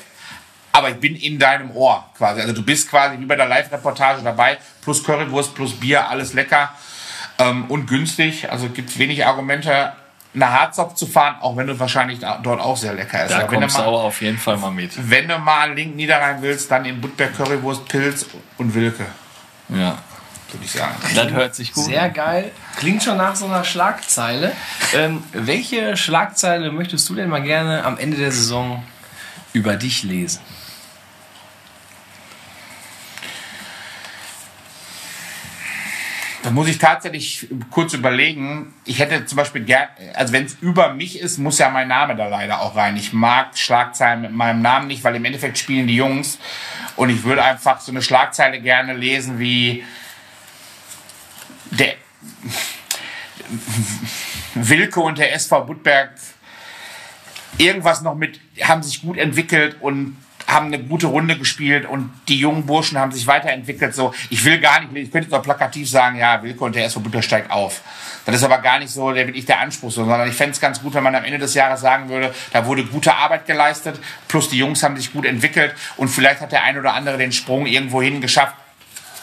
aber 0.77 0.91
ich 0.91 0.97
bin 0.97 1.17
in 1.17 1.39
deinem 1.39 1.71
Ohr 1.71 2.05
quasi. 2.19 2.41
Also 2.43 2.53
du 2.53 2.63
bist 2.63 2.91
quasi 2.91 3.19
wie 3.19 3.25
bei 3.25 3.35
der 3.37 3.47
Live-Reportage 3.47 4.21
dabei, 4.23 4.59
plus 4.83 5.03
Currywurst, 5.03 5.55
plus 5.55 5.73
Bier, 5.73 6.07
alles 6.09 6.35
lecker 6.35 6.71
ähm, 7.39 7.65
und 7.69 7.87
günstig. 7.87 8.51
Also 8.51 8.69
gibt 8.69 8.99
wenig 8.99 9.25
Argumente, 9.25 9.93
nach 10.35 10.51
Harzopf 10.51 10.95
zu 10.95 11.07
fahren, 11.07 11.37
auch 11.41 11.57
wenn 11.57 11.67
du 11.67 11.79
wahrscheinlich 11.81 12.19
dort 12.21 12.61
auch 12.61 12.77
sehr 12.77 12.93
lecker 12.93 13.25
ist. 13.25 13.31
Da 13.31 13.37
Aber 13.39 13.45
wenn, 13.53 13.55
du 13.55 13.61
kommst 13.61 13.79
du 13.79 13.83
mal, 13.83 13.89
auf 13.89 14.21
jeden 14.21 14.37
Fall 14.37 14.59
mal 14.59 14.71
mit. 14.71 14.93
wenn 15.11 15.29
du 15.29 15.39
mal 15.39 15.73
Link 15.73 15.97
Niederrhein 15.97 16.43
willst, 16.43 16.71
dann 16.71 16.85
in 16.85 17.01
Budberg 17.01 17.35
Currywurst, 17.35 17.89
Pilz 17.89 18.27
und 18.59 18.75
Wilke, 18.75 19.07
Ja. 19.71 19.97
würde 20.53 20.65
ich 20.65 20.73
sagen. 20.73 20.95
Das 21.15 21.31
hört 21.31 21.55
sich 21.55 21.73
gut 21.73 21.87
Sehr 21.87 22.03
an. 22.03 22.13
geil. 22.13 22.53
Klingt 22.77 23.03
schon 23.03 23.17
nach 23.17 23.35
so 23.35 23.47
einer 23.47 23.65
Schlagzeile. 23.65 24.53
Ähm, 24.95 25.23
welche 25.33 25.97
Schlagzeile 25.97 26.71
möchtest 26.71 27.09
du 27.09 27.15
denn 27.15 27.31
mal 27.31 27.43
gerne 27.43 27.83
am 27.85 27.97
Ende 27.97 28.19
der 28.19 28.31
Saison 28.31 28.83
über 29.55 29.77
dich 29.77 30.03
lesen? 30.03 30.41
Da 36.47 36.53
muss 36.53 36.69
ich 36.69 36.79
tatsächlich 36.79 37.49
kurz 37.73 37.93
überlegen. 37.93 38.73
Ich 38.85 39.01
hätte 39.01 39.27
zum 39.27 39.35
Beispiel 39.35 39.65
gern, 39.65 39.89
also 40.15 40.33
wenn 40.33 40.45
es 40.45 40.55
über 40.61 40.95
mich 40.95 41.19
ist, 41.19 41.39
muss 41.39 41.59
ja 41.59 41.71
mein 41.71 41.89
Name 41.89 42.15
da 42.15 42.29
leider 42.29 42.61
auch 42.61 42.77
rein. 42.77 42.97
Ich 42.97 43.13
mag 43.13 43.59
Schlagzeilen 43.59 44.23
mit 44.23 44.31
meinem 44.31 44.63
Namen 44.63 44.87
nicht, 44.87 45.03
weil 45.03 45.17
im 45.17 45.25
Endeffekt 45.25 45.59
spielen 45.59 45.89
die 45.89 45.97
Jungs. 45.97 46.39
Und 46.95 47.11
ich 47.11 47.25
würde 47.25 47.43
einfach 47.43 47.81
so 47.81 47.91
eine 47.91 48.01
Schlagzeile 48.01 48.61
gerne 48.61 48.93
lesen 48.93 49.41
wie 49.41 49.83
der 51.73 51.95
Wilke 54.55 55.01
und 55.01 55.19
der 55.19 55.35
SV 55.35 55.65
Budberg 55.65 56.13
irgendwas 57.59 58.03
noch 58.03 58.15
mit, 58.15 58.39
haben 58.63 58.85
sich 58.85 59.03
gut 59.03 59.19
entwickelt 59.19 59.79
und 59.81 60.17
haben 60.47 60.67
eine 60.67 60.79
gute 60.79 61.09
Runde 61.09 61.37
gespielt 61.37 61.87
und 61.87 62.11
die 62.29 62.39
jungen 62.39 62.67
Burschen 62.67 62.99
haben 62.99 63.13
sich 63.13 63.27
weiterentwickelt. 63.27 63.95
So, 63.95 64.15
ich 64.31 64.45
will 64.45 64.61
gar 64.61 64.81
nicht, 64.81 64.95
ich 64.95 65.11
könnte 65.11 65.29
jetzt 65.29 65.35
auch 65.35 65.43
plakativ 65.43 65.89
sagen, 65.89 66.17
ja, 66.19 66.43
Wilke 66.43 66.63
und 66.65 66.75
der 66.75 66.85
SV 66.85 67.01
Butter 67.01 67.23
steigt 67.23 67.51
auf. 67.51 67.81
Das 68.25 68.37
ist 68.37 68.45
aber 68.45 68.59
gar 68.59 68.79
nicht 68.79 68.91
so 68.91 69.13
der 69.13 69.27
wirklich 69.27 69.47
der 69.47 69.61
Anspruch, 69.61 69.91
so, 69.91 70.05
sondern 70.05 70.29
ich 70.29 70.35
fände 70.35 70.53
es 70.53 70.61
ganz 70.61 70.81
gut, 70.83 70.95
wenn 70.95 71.03
man 71.03 71.15
am 71.15 71.25
Ende 71.25 71.39
des 71.39 71.55
Jahres 71.55 71.81
sagen 71.81 72.09
würde, 72.09 72.35
da 72.53 72.67
wurde 72.67 72.85
gute 72.85 73.15
Arbeit 73.15 73.47
geleistet, 73.47 74.01
plus 74.29 74.49
die 74.49 74.59
Jungs 74.59 74.83
haben 74.83 74.97
sich 74.97 75.13
gut 75.13 75.27
entwickelt 75.27 75.75
und 75.97 76.09
vielleicht 76.09 76.41
hat 76.41 76.53
der 76.53 76.65
ein 76.65 76.79
oder 76.79 76.95
andere 76.95 77.19
den 77.19 77.33
Sprung 77.33 77.67
irgendwo 77.67 78.03
hin 78.03 78.21
geschafft, 78.21 78.55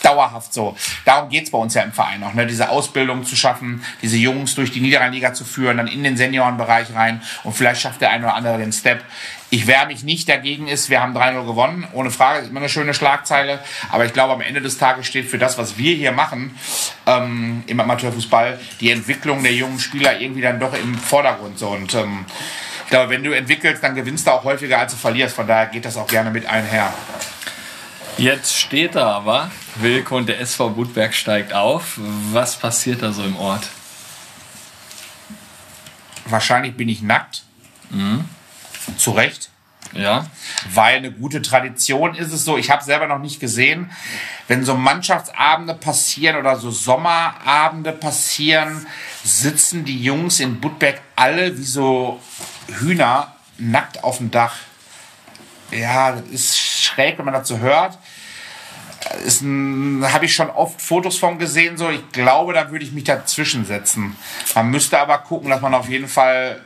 dauerhaft 0.04 0.54
so. 0.54 0.76
Darum 1.06 1.30
geht's 1.30 1.50
bei 1.50 1.58
uns 1.58 1.74
ja 1.74 1.82
im 1.82 1.92
Verein 1.92 2.24
auch, 2.24 2.34
ne? 2.34 2.46
diese 2.46 2.70
Ausbildung 2.70 3.26
zu 3.26 3.36
schaffen, 3.36 3.84
diese 4.02 4.18
Jungs 4.18 4.56
durch 4.56 4.72
die 4.72 4.82
Niederrheinliga 4.82 5.34
zu 5.34 5.46
führen, 5.46 5.78
dann 5.78 5.88
in 5.88 6.04
den 6.04 6.18
Seniorenbereich 6.18 6.94
rein 6.94 7.22
und 7.44 7.54
vielleicht 7.54 7.82
schafft 7.82 8.02
der 8.02 8.12
eine 8.12 8.26
oder 8.26 8.36
andere 8.36 8.58
den 8.58 8.72
Step. 8.72 9.04
Ich 9.54 9.68
wehre 9.68 9.86
mich 9.86 10.02
nicht 10.02 10.28
dagegen 10.30 10.68
ist, 10.68 10.90
wir 10.90 11.00
haben 11.00 11.16
3-0 11.16 11.46
gewonnen, 11.46 11.88
ohne 11.94 12.10
Frage, 12.10 12.40
ist 12.40 12.50
immer 12.50 12.60
eine 12.60 12.70
schöne 12.70 12.96
Schlagzeile, 12.96 13.60
aber 13.92 14.04
ich 14.04 14.12
glaube 14.12 14.34
am 14.34 14.42
Ende 14.42 14.62
des 14.62 14.80
Tages 14.80 15.06
steht 15.06 15.30
für 15.30 15.38
das, 15.38 15.60
was 15.60 15.78
wir 15.78 15.96
hier 15.96 16.12
machen 16.12 16.58
ähm, 17.06 17.64
im 17.68 17.80
Amateurfußball, 17.80 18.60
die 18.80 18.90
Entwicklung 18.90 19.44
der 19.44 19.54
jungen 19.54 19.78
Spieler 19.78 20.20
irgendwie 20.20 20.42
dann 20.42 20.60
doch 20.60 20.74
im 20.74 20.98
Vordergrund 20.98 21.60
so 21.60 21.68
und 21.68 21.94
ähm, 21.94 22.26
ich 22.86 22.90
glaube, 22.90 23.12
wenn 23.12 23.24
du 23.24 23.32
entwickelst, 23.32 23.84
dann 23.84 23.94
gewinnst 23.94 24.26
du 24.26 24.32
auch 24.32 24.44
häufiger, 24.44 24.80
als 24.80 24.94
du 24.94 24.98
verlierst. 24.98 25.36
Von 25.36 25.46
daher 25.46 25.68
geht 25.68 25.86
das 25.86 25.98
auch 25.98 26.08
gerne 26.08 26.32
mit 26.32 26.48
einher. 26.48 26.92
Jetzt 28.18 28.58
steht 28.58 28.96
da 28.96 29.12
aber, 29.12 29.52
Wilke 29.76 30.16
und 30.16 30.30
der 30.30 30.40
SV 30.42 30.72
Budberg 30.72 31.14
steigt 31.14 31.54
auf. 31.54 32.00
Was 32.32 32.56
passiert 32.56 33.04
da 33.04 33.12
so 33.12 33.24
im 33.24 33.36
Ort? 33.36 33.68
Wahrscheinlich 36.26 36.76
bin 36.76 36.90
ich 36.90 37.04
nackt. 37.04 37.44
Zu 38.98 39.12
Recht. 39.12 39.50
Ja? 39.94 40.26
Weil 40.74 40.98
eine 40.98 41.12
gute 41.12 41.42
Tradition 41.42 42.16
ist 42.16 42.32
es 42.32 42.46
so, 42.46 42.58
ich 42.58 42.72
habe 42.72 42.84
selber 42.84 43.08
noch 43.08 43.20
nicht 43.20 43.40
gesehen, 43.40 43.92
wenn 44.48 44.66
so 44.66 44.76
Mannschaftsabende 44.76 45.76
passieren 45.76 46.38
oder 46.38 46.56
so 46.58 46.72
Sommerabende 46.72 47.92
passieren, 47.92 48.88
sitzen 49.24 49.86
die 49.86 50.02
Jungs 50.02 50.40
in 50.40 50.60
Budberg 50.60 51.00
alle 51.16 51.58
wie 51.58 51.64
so 51.64 52.20
Hühner 52.80 53.36
nackt 53.58 54.04
auf 54.04 54.18
dem 54.18 54.32
Dach. 54.32 54.56
Ja, 55.72 56.14
das 56.14 56.28
ist 56.30 56.60
schräg, 56.60 57.18
wenn 57.18 57.26
man 57.26 57.34
dazu 57.34 57.60
hört. 57.60 57.98
Ist 59.26 59.42
ein- 59.42 60.04
habe 60.12 60.26
ich 60.26 60.34
schon 60.34 60.50
oft 60.50 60.82
Fotos 60.82 61.18
von 61.18 61.38
gesehen, 61.38 61.78
so. 61.78 61.90
Ich 61.90 62.12
glaube, 62.12 62.54
da 62.54 62.72
würde 62.72 62.86
ich 62.86 62.94
mich 62.94 63.04
dazwischen 63.04 63.66
setzen. 63.66 64.16
Man 64.56 64.70
müsste 64.72 65.00
aber 65.00 65.18
gucken, 65.20 65.50
dass 65.50 65.62
man 65.62 65.74
auf 65.74 65.90
jeden 65.90 66.08
Fall 66.08 66.62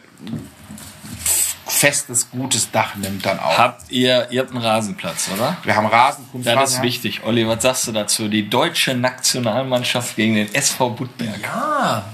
festes, 1.70 2.30
gutes 2.32 2.72
Dach 2.72 2.96
nimmt 2.96 3.26
dann 3.26 3.40
auch. 3.40 3.58
Habt 3.58 3.92
ihr, 3.92 4.28
ihr 4.32 4.42
habt 4.42 4.52
einen 4.52 4.62
Rasenplatz, 4.64 5.30
oder? 5.36 5.58
Wir 5.64 5.76
haben 5.76 5.86
Rasen, 5.88 6.26
Kunstrasen. 6.32 6.60
Das 6.60 6.74
ist 6.74 6.82
wichtig. 6.82 7.22
Olli, 7.26 7.48
was 7.48 7.62
sagst 7.64 7.88
du 7.88 7.92
dazu? 7.92 8.28
Die 8.28 8.50
deutsche 8.50 8.94
Nationalmannschaft 8.96 10.16
gegen 10.16 10.36
den 10.36 10.54
SV 10.54 10.90
Budberg. 10.92 11.40
Ja, 11.44 12.06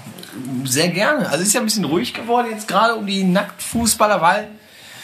sehr 0.66 0.90
gerne. 0.90 1.26
Also 1.30 1.42
es 1.42 1.48
ist 1.50 1.54
ja 1.54 1.62
ein 1.62 1.66
bisschen 1.66 1.86
ruhig 1.86 2.14
geworden 2.14 2.48
jetzt 2.52 2.68
gerade 2.68 2.96
um 2.96 3.06
die 3.06 3.24
Nacktfußballer, 3.24 4.22
weil 4.22 4.48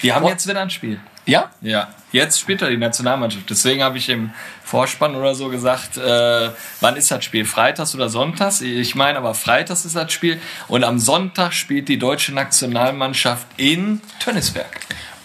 Wir 0.01 0.15
haben 0.15 0.25
Oh. 0.25 0.29
jetzt 0.29 0.47
wieder 0.47 0.61
ein 0.61 0.69
Spiel. 0.69 0.99
Ja, 1.29 1.51
Ja, 1.61 1.89
jetzt 2.11 2.39
spielt 2.39 2.61
er 2.61 2.69
die 2.69 2.77
Nationalmannschaft. 2.77 3.49
Deswegen 3.49 3.83
habe 3.83 3.97
ich 3.97 4.09
im 4.09 4.31
Vorspann 4.63 5.15
oder 5.15 5.35
so 5.35 5.49
gesagt, 5.49 5.97
äh, 5.97 6.49
wann 6.81 6.95
ist 6.95 7.11
das 7.11 7.23
Spiel? 7.23 7.45
Freitags 7.45 7.95
oder 7.95 8.09
Sonntags? 8.09 8.61
Ich 8.61 8.95
meine 8.95 9.17
aber 9.17 9.33
freitags 9.33 9.85
ist 9.85 9.95
das 9.95 10.11
Spiel. 10.11 10.41
Und 10.67 10.83
am 10.83 10.99
Sonntag 10.99 11.53
spielt 11.53 11.87
die 11.87 11.99
deutsche 11.99 12.33
Nationalmannschaft 12.33 13.45
in 13.57 14.01
Tönnisberg. 14.19 14.79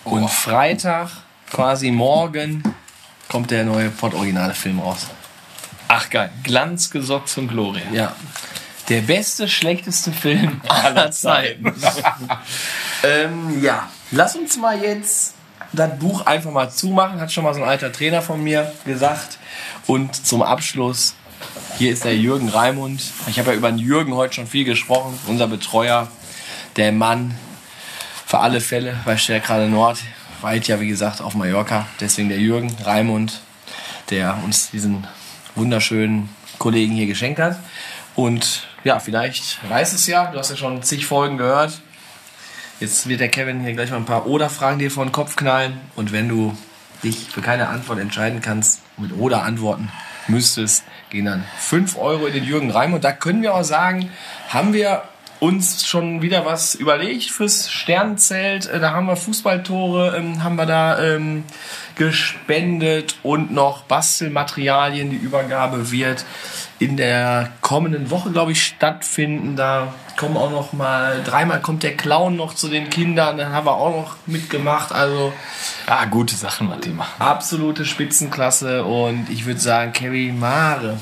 und 0.04 0.28
Freitag 0.30 1.10
quasi 1.50 1.90
morgen 1.90 2.62
kommt 3.28 3.50
der 3.50 3.64
neue 3.64 3.90
Pott-originale 3.90 4.54
Film 4.54 4.80
raus. 4.80 5.06
Ach 5.88 6.10
geil, 6.10 6.30
Glanz 6.42 6.90
gesorgt 6.90 7.28
zum 7.28 7.48
Gloria. 7.48 7.84
Ja. 7.92 8.16
Der 8.88 9.00
beste, 9.00 9.48
schlechteste 9.48 10.12
Film 10.12 10.60
aller 10.68 11.10
Zeiten. 11.10 11.74
ähm, 13.02 13.62
ja, 13.62 13.88
lass 14.10 14.36
uns 14.36 14.58
mal 14.58 14.82
jetzt 14.82 15.34
das 15.74 15.98
Buch 15.98 16.26
einfach 16.26 16.50
mal 16.50 16.70
zumachen, 16.70 17.20
hat 17.20 17.32
schon 17.32 17.44
mal 17.44 17.54
so 17.54 17.62
ein 17.62 17.68
alter 17.68 17.92
Trainer 17.92 18.22
von 18.22 18.42
mir 18.42 18.72
gesagt. 18.84 19.38
Und 19.86 20.14
zum 20.26 20.42
Abschluss, 20.42 21.14
hier 21.78 21.92
ist 21.92 22.04
der 22.04 22.16
Jürgen 22.16 22.48
Raimund. 22.48 23.02
Ich 23.26 23.38
habe 23.38 23.50
ja 23.50 23.56
über 23.56 23.70
den 23.70 23.78
Jürgen 23.78 24.14
heute 24.14 24.34
schon 24.34 24.46
viel 24.46 24.64
gesprochen, 24.64 25.18
unser 25.26 25.46
Betreuer, 25.46 26.08
der 26.76 26.92
Mann 26.92 27.36
für 28.26 28.38
alle 28.38 28.60
Fälle 28.60 28.96
bei 29.04 29.16
Stärkrade 29.16 29.68
Nord, 29.68 29.98
weit 30.40 30.66
ja 30.66 30.80
wie 30.80 30.88
gesagt 30.88 31.20
auf 31.20 31.34
Mallorca. 31.34 31.86
Deswegen 32.00 32.28
der 32.28 32.38
Jürgen 32.38 32.74
Raimund, 32.84 33.40
der 34.10 34.38
uns 34.44 34.70
diesen 34.70 35.06
wunderschönen 35.54 36.28
Kollegen 36.58 36.92
hier 36.94 37.06
geschenkt 37.06 37.38
hat. 37.38 37.58
Und 38.16 38.66
ja, 38.84 39.00
vielleicht 39.00 39.58
weiß 39.68 39.92
es 39.92 40.06
ja, 40.06 40.30
du 40.30 40.38
hast 40.38 40.50
ja 40.50 40.56
schon 40.56 40.82
zig 40.82 41.06
Folgen 41.06 41.36
gehört. 41.36 41.80
Jetzt 42.84 43.08
wird 43.08 43.20
der 43.20 43.30
Kevin 43.30 43.62
hier 43.62 43.72
gleich 43.72 43.90
mal 43.90 43.96
ein 43.96 44.04
paar 44.04 44.26
Oder-Fragen 44.26 44.78
dir 44.78 44.90
vor 44.90 45.06
den 45.06 45.10
Kopf 45.10 45.36
knallen. 45.36 45.80
Und 45.96 46.12
wenn 46.12 46.28
du 46.28 46.54
dich 47.02 47.16
für 47.30 47.40
keine 47.40 47.68
Antwort 47.68 47.98
entscheiden 47.98 48.42
kannst, 48.42 48.82
mit 48.98 49.16
Oder 49.16 49.42
antworten 49.42 49.90
müsstest, 50.28 50.84
gehen 51.08 51.24
dann 51.24 51.44
5 51.56 51.96
Euro 51.96 52.26
in 52.26 52.34
den 52.34 52.44
Jürgen 52.44 52.70
Reim. 52.70 52.92
Und 52.92 53.02
da 53.02 53.12
können 53.12 53.40
wir 53.40 53.54
auch 53.54 53.64
sagen, 53.64 54.10
haben 54.50 54.74
wir 54.74 55.02
uns 55.40 55.86
schon 55.86 56.20
wieder 56.20 56.44
was 56.44 56.74
überlegt 56.74 57.30
fürs 57.30 57.72
Sternzelt. 57.72 58.66
Äh, 58.66 58.80
Da 58.80 58.90
haben 58.90 59.06
wir 59.06 59.16
Fußballtore, 59.16 60.18
ähm, 60.18 60.44
haben 60.44 60.56
wir 60.56 60.66
da 60.66 61.02
ähm, 61.02 61.44
gespendet 61.96 63.16
und 63.22 63.52
noch 63.52 63.82
Bastelmaterialien. 63.82 65.10
Die 65.10 65.16
Übergabe 65.16 65.90
wird 65.90 66.24
in 66.78 66.96
der 66.96 67.52
kommenden 67.60 68.10
Woche, 68.10 68.30
glaube 68.30 68.52
ich, 68.52 68.62
stattfinden. 68.62 69.56
Da 69.56 69.94
kommen 70.16 70.36
auch 70.36 70.50
noch 70.50 70.72
mal, 70.72 71.22
dreimal 71.24 71.60
kommt 71.60 71.82
der 71.82 71.96
Clown 71.96 72.36
noch 72.36 72.54
zu 72.54 72.68
den 72.68 72.90
Kindern. 72.90 73.38
Dann 73.38 73.52
haben 73.52 73.66
wir 73.66 73.72
auch 73.76 73.90
noch 73.96 74.16
mitgemacht. 74.26 74.92
Also 74.92 75.32
Ah, 75.86 76.04
gute 76.06 76.34
Sachen, 76.34 76.70
was 76.70 76.80
die 76.80 76.90
machen. 76.90 77.20
absolute 77.20 77.84
Spitzenklasse. 77.84 78.84
Und 78.84 79.30
ich 79.30 79.46
würde 79.46 79.60
sagen, 79.60 79.92
Kerry 79.92 80.32
Mare, 80.32 80.98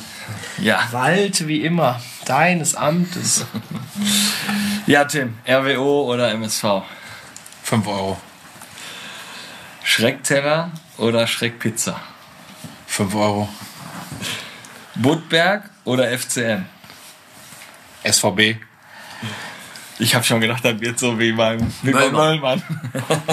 Ja. 0.59 0.81
walte 0.91 1.49
wie 1.49 1.63
immer 1.63 2.01
deines 2.27 2.75
Amtes. 2.75 3.47
Ja, 4.87 5.05
Tim, 5.05 5.39
RWO 5.49 6.13
oder 6.13 6.33
MSV? 6.33 6.83
5 7.63 7.87
Euro. 7.87 8.17
Schreckteller 9.85 10.71
oder 10.99 11.27
Schreckpizza? 11.27 12.01
5 12.87 13.15
Euro. 13.15 13.49
Budberg 14.95 15.71
oder 15.85 16.17
FCN? 16.19 16.67
SVB. 18.05 18.57
Ich 19.99 20.15
habe 20.15 20.25
schon 20.25 20.41
gedacht, 20.41 20.65
das 20.65 20.81
wird 20.81 20.99
so 20.99 21.19
wie 21.19 21.33
beim, 21.33 21.73
Möllmann. 21.83 22.63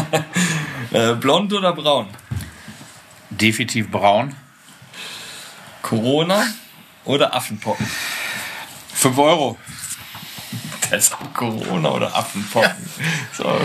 äh, 0.91 1.13
blond 1.15 1.51
oder 1.53 1.73
braun? 1.73 2.07
Definitiv 3.29 3.89
braun. 3.89 4.35
Corona 5.81 6.45
oder 7.05 7.33
Affenpocken? 7.33 7.89
5 8.93 9.17
Euro. 9.17 9.57
Das 10.89 11.05
ist 11.05 11.13
auch 11.13 11.33
Corona 11.33 11.89
oder 11.89 12.15
Affenpocken. 12.15 12.89
So. 13.33 13.61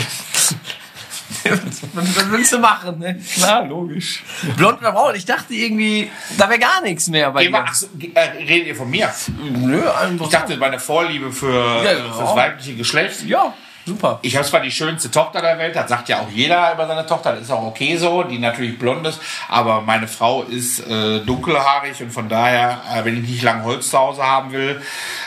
Was 1.44 2.30
willst 2.30 2.52
du 2.52 2.58
machen? 2.58 2.98
Ne? 2.98 3.20
Klar, 3.34 3.66
logisch. 3.66 4.22
Blond 4.56 4.78
oder 4.80 4.92
braun? 4.92 5.14
Ich 5.14 5.24
dachte 5.26 5.54
irgendwie, 5.54 6.10
da 6.38 6.48
wäre 6.48 6.58
gar 6.58 6.80
nichts 6.82 7.08
mehr 7.08 7.30
bei 7.30 7.48
mal, 7.48 7.60
dir. 7.62 7.66
ach 7.68 7.74
so, 7.74 7.86
äh, 8.14 8.20
redet 8.20 8.68
ihr 8.68 8.76
von 8.76 8.88
mir? 8.90 9.12
Nö, 9.38 9.80
einfach 9.90 10.24
Ich 10.26 10.30
dachte, 10.32 10.56
meine 10.56 10.78
Vorliebe 10.78 11.30
für 11.32 11.52
Ja, 11.84 11.92
ja. 11.92 12.12
fürs 12.12 12.34
weibliche 12.36 12.74
Geschlecht. 12.74 13.22
Ja, 13.24 13.52
super. 13.86 14.18
Ich 14.22 14.36
habe 14.36 14.46
zwar 14.46 14.60
die 14.60 14.70
schönste 14.70 15.10
Tochter 15.10 15.40
der 15.40 15.58
Welt, 15.58 15.76
das 15.76 15.88
sagt 15.88 16.08
ja 16.08 16.20
auch 16.20 16.30
jeder 16.30 16.72
über 16.72 16.86
seine 16.86 17.06
Tochter, 17.06 17.32
das 17.32 17.42
ist 17.42 17.50
auch 17.50 17.64
okay 17.64 17.96
so, 17.96 18.22
die 18.22 18.38
natürlich 18.38 18.78
blond 18.78 19.06
ist, 19.06 19.20
aber 19.48 19.80
meine 19.80 20.08
Frau 20.08 20.42
ist 20.42 20.80
äh, 20.80 21.20
dunkelhaarig 21.20 22.00
und 22.02 22.10
von 22.10 22.28
daher, 22.28 22.80
äh, 22.92 23.04
wenn 23.04 23.22
ich 23.22 23.28
nicht 23.28 23.42
lang 23.42 23.64
Holz 23.64 23.90
zu 23.90 23.98
Hause 23.98 24.22
haben 24.22 24.52
will, 24.52 24.80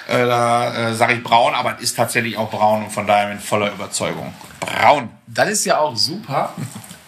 äh, 0.07 0.25
da 0.25 0.89
äh, 0.89 0.93
sage 0.93 1.13
ich 1.13 1.23
braun, 1.23 1.53
aber 1.53 1.75
es 1.77 1.83
ist 1.83 1.95
tatsächlich 1.95 2.37
auch 2.37 2.49
braun 2.49 2.85
und 2.85 2.91
von 2.91 3.07
daher 3.07 3.27
mit 3.27 3.41
voller 3.41 3.71
Überzeugung. 3.71 4.33
Braun. 4.59 5.09
Das 5.27 5.49
ist 5.49 5.65
ja 5.65 5.79
auch 5.79 5.95
super. 5.95 6.53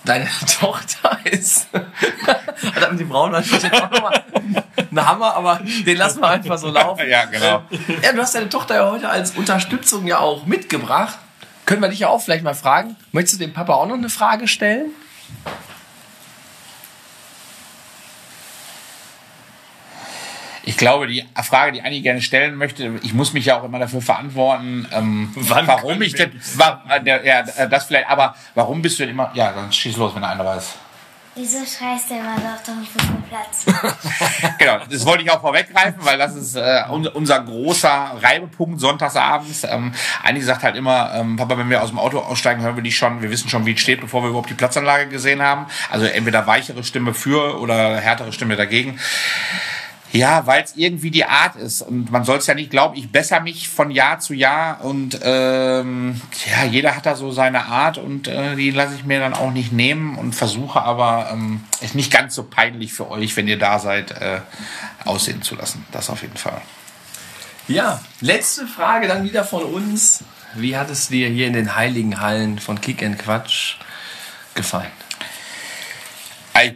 Deine 0.05 0.27
Tochter 0.59 1.17
ist. 1.25 1.67
Hat 1.73 2.91
mit 2.91 3.01
dem 3.01 3.09
Braun 3.09 3.31
natürlich 3.31 3.63
jetzt 3.63 3.81
auch 3.81 3.91
nochmal 3.91 4.23
ein 4.91 5.07
Hammer, 5.07 5.35
aber 5.35 5.59
den 5.85 5.97
lassen 5.97 6.21
wir 6.21 6.29
einfach 6.29 6.57
so 6.57 6.69
laufen. 6.69 7.03
Ja, 7.09 7.25
genau. 7.25 7.63
Ja, 8.03 8.13
du 8.13 8.21
hast 8.21 8.35
deine 8.35 8.49
Tochter 8.49 8.75
ja 8.75 8.91
heute 8.91 9.09
als 9.09 9.31
Unterstützung 9.31 10.05
ja 10.05 10.19
auch 10.19 10.45
mitgebracht. 10.45 11.17
Können 11.69 11.83
wir 11.83 11.89
dich 11.89 11.99
ja 11.99 12.09
auch 12.09 12.19
vielleicht 12.19 12.43
mal 12.43 12.55
fragen. 12.55 12.95
Möchtest 13.11 13.39
du 13.39 13.45
dem 13.45 13.53
Papa 13.53 13.75
auch 13.75 13.85
noch 13.85 13.93
eine 13.93 14.09
Frage 14.09 14.47
stellen? 14.47 14.89
Ich 20.63 20.77
glaube, 20.77 21.05
die 21.05 21.23
Frage, 21.43 21.73
die 21.73 21.83
Anni 21.83 22.01
gerne 22.01 22.23
stellen 22.23 22.55
möchte, 22.55 22.99
ich 23.03 23.13
muss 23.13 23.33
mich 23.33 23.45
ja 23.45 23.59
auch 23.59 23.63
immer 23.63 23.77
dafür 23.77 24.01
verantworten, 24.01 24.87
ähm, 24.91 25.31
warum 25.35 26.01
ich 26.01 26.15
denn, 26.15 26.31
wa, 26.55 26.81
äh, 26.89 27.27
ja, 27.27 27.43
das 27.67 27.85
vielleicht, 27.85 28.09
aber 28.09 28.33
warum 28.55 28.81
bist 28.81 28.97
du 28.97 29.03
denn 29.03 29.11
immer, 29.11 29.29
ja, 29.35 29.51
dann 29.51 29.71
schieß 29.71 29.95
los, 29.97 30.15
wenn 30.15 30.23
einer 30.23 30.43
weiß. 30.43 30.73
Wieso 31.39 31.59
schreist 31.59 32.09
du 32.09 32.15
immer 32.15 32.35
so 32.35 32.47
auf 32.47 32.63
dem 32.63 32.83
Fußballplatz? 32.83 33.65
Genau, 34.59 34.79
das 34.89 35.05
wollte 35.05 35.23
ich 35.23 35.31
auch 35.31 35.39
vorweggreifen, 35.39 36.03
weil 36.03 36.17
das 36.17 36.35
ist 36.35 36.55
äh, 36.57 36.81
unser, 36.89 37.39
großer 37.39 38.17
Reibepunkt 38.21 38.81
sonntagsabends. 38.81 39.63
Ähm, 39.63 39.93
Anni 40.21 40.41
sagt 40.41 40.63
halt 40.63 40.75
immer, 40.75 41.13
ähm, 41.15 41.37
Papa, 41.37 41.57
wenn 41.57 41.69
wir 41.69 41.81
aus 41.81 41.89
dem 41.89 41.99
Auto 41.99 42.19
aussteigen, 42.19 42.61
hören 42.61 42.75
wir 42.75 42.83
die 42.83 42.91
schon, 42.91 43.21
wir 43.21 43.31
wissen 43.31 43.47
schon, 43.47 43.65
wie 43.65 43.71
es 43.71 43.79
steht, 43.79 44.01
bevor 44.01 44.21
wir 44.21 44.29
überhaupt 44.29 44.49
die 44.49 44.53
Platzanlage 44.53 45.07
gesehen 45.07 45.41
haben. 45.41 45.67
Also 45.89 46.07
entweder 46.07 46.45
weichere 46.45 46.83
Stimme 46.83 47.13
für 47.13 47.57
oder 47.61 47.95
härtere 47.95 48.33
Stimme 48.33 48.57
dagegen. 48.57 48.99
Ja, 50.11 50.47
weil 50.47 50.63
es 50.63 50.75
irgendwie 50.75 51.11
die 51.11 51.25
Art 51.25 51.55
ist. 51.55 51.83
Und 51.83 52.11
man 52.11 52.23
soll 52.23 52.39
es 52.39 52.47
ja 52.47 52.55
nicht 52.55 52.71
glauben, 52.71 52.97
ich 52.97 53.11
bessere 53.11 53.41
mich 53.41 53.69
von 53.69 53.91
Jahr 53.91 54.19
zu 54.19 54.33
Jahr 54.33 54.83
und 54.83 55.19
ähm, 55.21 56.19
ja, 56.49 56.65
jeder 56.65 56.95
hat 56.95 57.05
da 57.05 57.15
so 57.15 57.31
seine 57.31 57.65
Art 57.65 57.99
und 57.99 58.27
äh, 58.27 58.55
die 58.55 58.71
lasse 58.71 58.95
ich 58.95 59.05
mir 59.05 59.19
dann 59.19 59.35
auch 59.35 59.51
nicht 59.51 59.71
nehmen 59.71 60.17
und 60.17 60.33
versuche 60.33 60.81
aber 60.81 61.29
ähm, 61.31 61.63
es 61.81 61.93
nicht 61.93 62.11
ganz 62.11 62.33
so 62.33 62.43
peinlich 62.43 62.91
für 62.91 63.09
euch, 63.11 63.37
wenn 63.37 63.47
ihr 63.47 63.59
da 63.59 63.77
seid, 63.77 64.11
äh, 64.11 64.39
aussehen 65.05 65.43
zu 65.43 65.55
lassen. 65.55 65.85
Das 65.91 66.09
auf 66.09 66.23
jeden 66.23 66.37
Fall. 66.37 66.61
Ja, 67.67 68.01
letzte 68.19 68.65
Frage 68.65 69.07
dann 69.07 69.23
wieder 69.23 69.43
von 69.43 69.63
uns. 69.63 70.23
Wie 70.55 70.75
hat 70.75 70.89
es 70.89 71.09
dir 71.09 71.29
hier 71.29 71.45
in 71.45 71.53
den 71.53 71.75
heiligen 71.75 72.19
Hallen 72.19 72.57
von 72.57 72.81
Kick 72.81 73.03
and 73.03 73.19
Quatsch 73.19 73.75
gefallen? 74.55 74.89
Ich 76.61 76.73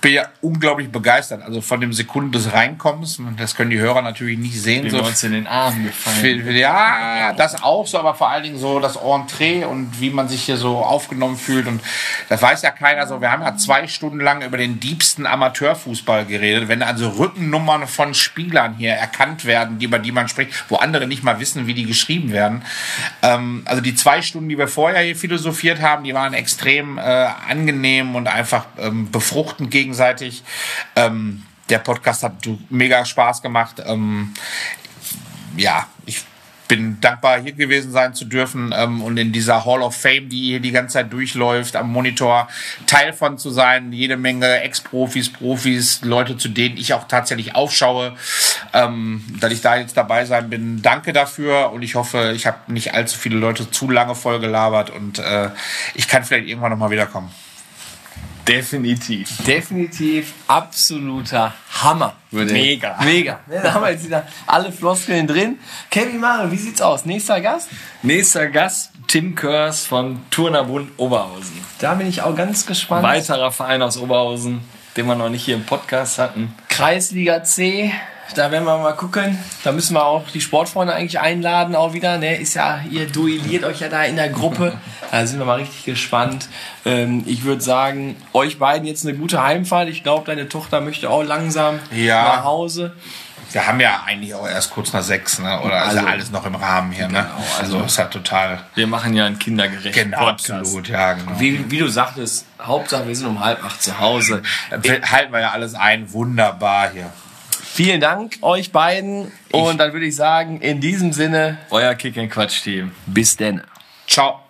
bin 0.00 0.12
ja 0.12 0.28
unglaublich 0.42 0.90
begeistert, 0.90 1.42
also 1.42 1.60
von 1.60 1.80
dem 1.80 1.92
Sekunden 1.92 2.30
des 2.30 2.52
Reinkommens. 2.52 3.20
Das 3.36 3.56
können 3.56 3.70
die 3.70 3.78
Hörer 3.78 4.02
natürlich 4.02 4.38
nicht 4.38 4.60
sehen. 4.60 4.84
Wie 4.84 4.90
So 4.90 4.98
wir 4.98 5.06
uns 5.06 5.22
in 5.24 5.32
den 5.32 5.46
Arm 5.46 5.84
gefallen. 5.84 6.56
Ja, 6.56 7.32
das 7.32 7.62
auch 7.62 7.86
so, 7.86 7.98
aber 7.98 8.14
vor 8.14 8.30
allen 8.30 8.44
Dingen 8.44 8.58
so 8.58 8.78
das 8.78 8.96
Entree 8.96 9.64
und 9.64 10.00
wie 10.00 10.10
man 10.10 10.28
sich 10.28 10.44
hier 10.44 10.56
so 10.56 10.76
aufgenommen 10.78 11.36
fühlt. 11.36 11.66
Und 11.66 11.80
das 12.28 12.40
weiß 12.40 12.62
ja 12.62 12.70
keiner 12.70 13.06
so. 13.06 13.20
Wir 13.20 13.32
haben 13.32 13.42
ja 13.42 13.56
zwei 13.56 13.88
Stunden 13.88 14.20
lang 14.20 14.42
über 14.42 14.56
den 14.56 14.78
diebsten 14.78 15.26
Amateurfußball 15.26 16.26
geredet. 16.26 16.68
Wenn 16.68 16.82
also 16.82 17.08
Rückennummern 17.08 17.88
von 17.88 18.14
Spielern 18.14 18.74
hier 18.74 18.92
erkannt 18.92 19.44
werden, 19.44 19.78
die, 19.78 19.86
über 19.86 19.98
die 19.98 20.12
man 20.12 20.28
spricht, 20.28 20.64
wo 20.68 20.76
andere 20.76 21.08
nicht 21.08 21.24
mal 21.24 21.40
wissen, 21.40 21.66
wie 21.66 21.74
die 21.74 21.86
geschrieben 21.86 22.32
werden. 22.32 22.62
Ähm, 23.22 23.62
also 23.64 23.82
die 23.82 23.94
zwei 23.94 24.22
Stunden, 24.22 24.48
die 24.48 24.58
wir 24.58 24.68
vorher 24.68 25.02
hier 25.02 25.16
philosophiert 25.16 25.80
haben, 25.80 26.04
die 26.04 26.14
waren 26.14 26.34
extrem 26.34 26.98
äh, 26.98 27.00
angenehm 27.00 28.14
und 28.14 28.28
einfach 28.28 28.66
ähm, 28.78 29.10
befruchtend 29.10 29.70
gegenseitig. 29.88 30.42
Ähm, 30.96 31.42
der 31.70 31.78
Podcast 31.78 32.22
hat 32.22 32.34
mega 32.68 33.04
Spaß 33.04 33.40
gemacht. 33.42 33.82
Ähm, 33.84 34.34
ja, 35.56 35.86
ich 36.04 36.24
bin 36.66 37.00
dankbar, 37.00 37.40
hier 37.40 37.52
gewesen 37.52 37.92
sein 37.92 38.12
zu 38.12 38.26
dürfen 38.26 38.74
ähm, 38.76 39.00
und 39.00 39.16
in 39.16 39.32
dieser 39.32 39.64
Hall 39.64 39.80
of 39.80 39.96
Fame, 39.96 40.28
die 40.28 40.48
hier 40.48 40.60
die 40.60 40.70
ganze 40.70 40.94
Zeit 40.94 41.10
durchläuft, 41.10 41.76
am 41.76 41.90
Monitor 41.90 42.48
Teil 42.86 43.14
von 43.14 43.38
zu 43.38 43.50
sein. 43.50 43.90
Jede 43.94 44.18
Menge 44.18 44.60
Ex-Profis, 44.60 45.32
Profis, 45.32 46.02
Leute, 46.02 46.36
zu 46.36 46.50
denen 46.50 46.76
ich 46.76 46.92
auch 46.92 47.08
tatsächlich 47.08 47.54
aufschaue. 47.54 48.14
ähm, 48.74 49.24
dass 49.40 49.52
ich 49.52 49.62
da 49.62 49.76
jetzt 49.76 49.96
dabei 49.96 50.26
sein 50.26 50.50
bin. 50.50 50.82
Danke 50.82 51.14
dafür 51.14 51.72
und 51.72 51.82
ich 51.82 51.94
hoffe, 51.94 52.32
ich 52.34 52.46
habe 52.46 52.70
nicht 52.70 52.92
allzu 52.92 53.18
viele 53.18 53.36
Leute 53.36 53.70
zu 53.70 53.90
lange 53.90 54.14
voll 54.14 54.38
gelabert 54.38 54.90
und 54.90 55.18
äh, 55.18 55.48
ich 55.94 56.08
kann 56.08 56.24
vielleicht 56.24 56.48
irgendwann 56.48 56.72
nochmal 56.72 56.90
wiederkommen. 56.90 57.30
Definitiv. 58.48 59.44
Definitiv 59.44 60.32
absoluter 60.46 61.52
Hammer. 61.82 62.14
Würde 62.30 62.52
Mega. 62.52 62.98
Mega. 63.04 63.40
Da 63.62 63.74
haben 63.74 63.82
wir 63.82 63.90
jetzt 63.90 64.06
wieder 64.06 64.26
alle 64.46 64.72
Floskeln 64.72 65.26
drin. 65.26 65.58
Kevin 65.90 66.18
Mario, 66.18 66.50
wie 66.50 66.56
sieht's 66.56 66.80
aus? 66.80 67.04
Nächster 67.04 67.40
Gast? 67.40 67.68
Nächster 68.02 68.48
Gast, 68.48 68.92
Tim 69.06 69.34
Körs 69.34 69.84
von 69.84 70.20
Turnerbund 70.30 70.92
Oberhausen. 70.96 71.60
Da 71.78 71.94
bin 71.94 72.08
ich 72.08 72.22
auch 72.22 72.34
ganz 72.34 72.64
gespannt. 72.66 73.02
Weiterer 73.02 73.52
Verein 73.52 73.82
aus 73.82 73.98
Oberhausen, 73.98 74.60
den 74.96 75.06
wir 75.06 75.14
noch 75.14 75.28
nicht 75.28 75.44
hier 75.44 75.56
im 75.56 75.64
Podcast 75.64 76.18
hatten. 76.18 76.54
Kreisliga 76.68 77.44
C, 77.44 77.92
da 78.34 78.50
werden 78.50 78.64
wir 78.64 78.78
mal 78.78 78.92
gucken. 78.92 79.38
Da 79.64 79.72
müssen 79.72 79.94
wir 79.94 80.04
auch 80.04 80.28
die 80.30 80.40
Sportfreunde 80.40 80.94
eigentlich 80.94 81.20
einladen 81.20 81.74
auch 81.74 81.92
wieder. 81.92 82.18
Ne? 82.18 82.36
Ist 82.40 82.54
ja, 82.54 82.80
ihr 82.90 83.06
duelliert 83.06 83.64
euch 83.64 83.80
ja 83.80 83.88
da 83.88 84.04
in 84.04 84.16
der 84.16 84.28
Gruppe. 84.28 84.76
Da 85.10 85.26
sind 85.26 85.38
wir 85.38 85.46
mal 85.46 85.54
richtig 85.54 85.84
gespannt. 85.86 86.50
Ähm, 86.84 87.22
ich 87.26 87.42
würde 87.44 87.62
sagen, 87.62 88.14
euch 88.34 88.58
beiden 88.58 88.86
jetzt 88.86 89.06
eine 89.06 89.16
gute 89.16 89.42
Heimfahrt. 89.42 89.88
Ich 89.88 90.02
glaube, 90.02 90.26
deine 90.26 90.50
Tochter 90.50 90.82
möchte 90.82 91.08
auch 91.08 91.22
langsam 91.22 91.78
Ja. 91.90 92.24
nach 92.24 92.44
Hause. 92.44 92.92
Wir 93.52 93.66
haben 93.66 93.80
ja 93.80 94.02
eigentlich 94.04 94.34
auch 94.34 94.46
erst 94.46 94.70
kurz 94.70 94.92
nach 94.92 95.02
sechs, 95.02 95.38
ne? 95.38 95.62
oder 95.62 95.76
also, 95.76 95.96
Also- 96.00 96.08
alles 96.10 96.30
noch 96.30 96.44
im 96.44 96.54
Rahmen 96.56 96.92
hier. 96.92 97.08
Ne? 97.08 97.26
Also 97.58 97.80
ist 97.80 97.96
ja 97.96 98.04
total 98.04 98.60
Wir 98.74 98.86
machen 98.86 99.14
ja 99.14 99.24
einen 99.24 99.38
kindergerechten 99.38 100.10
genau, 100.10 100.18
Podcast. 100.26 100.50
absolut, 100.50 100.88
ja, 100.88 101.14
genau. 101.14 101.40
Wie, 101.40 101.70
wie 101.70 101.78
du 101.78 101.88
sagtest, 101.88 102.44
Hauptsache 102.60 103.08
wir 103.08 103.16
sind 103.16 103.28
um 103.28 103.42
halb 103.42 103.64
acht 103.64 103.82
zu 103.82 103.98
Hause. 103.98 104.42
halten 104.70 105.32
wir 105.32 105.40
ja 105.40 105.52
alles 105.52 105.74
ein, 105.74 106.12
wunderbar 106.12 106.90
hier. 106.92 107.10
Vielen 107.62 108.00
Dank 108.00 108.38
euch 108.42 108.72
beiden. 108.72 109.32
Und 109.52 109.78
dann 109.78 109.92
würde 109.92 110.06
ich 110.06 110.16
sagen, 110.16 110.60
in 110.60 110.80
diesem 110.80 111.12
Sinne, 111.12 111.58
Euer 111.70 111.94
Kick 111.94 112.16
and 112.18 112.30
Quatsch 112.30 112.62
Team. 112.62 112.92
bis 113.06 113.36
denn. 113.36 113.62
Ciao. 114.06 114.40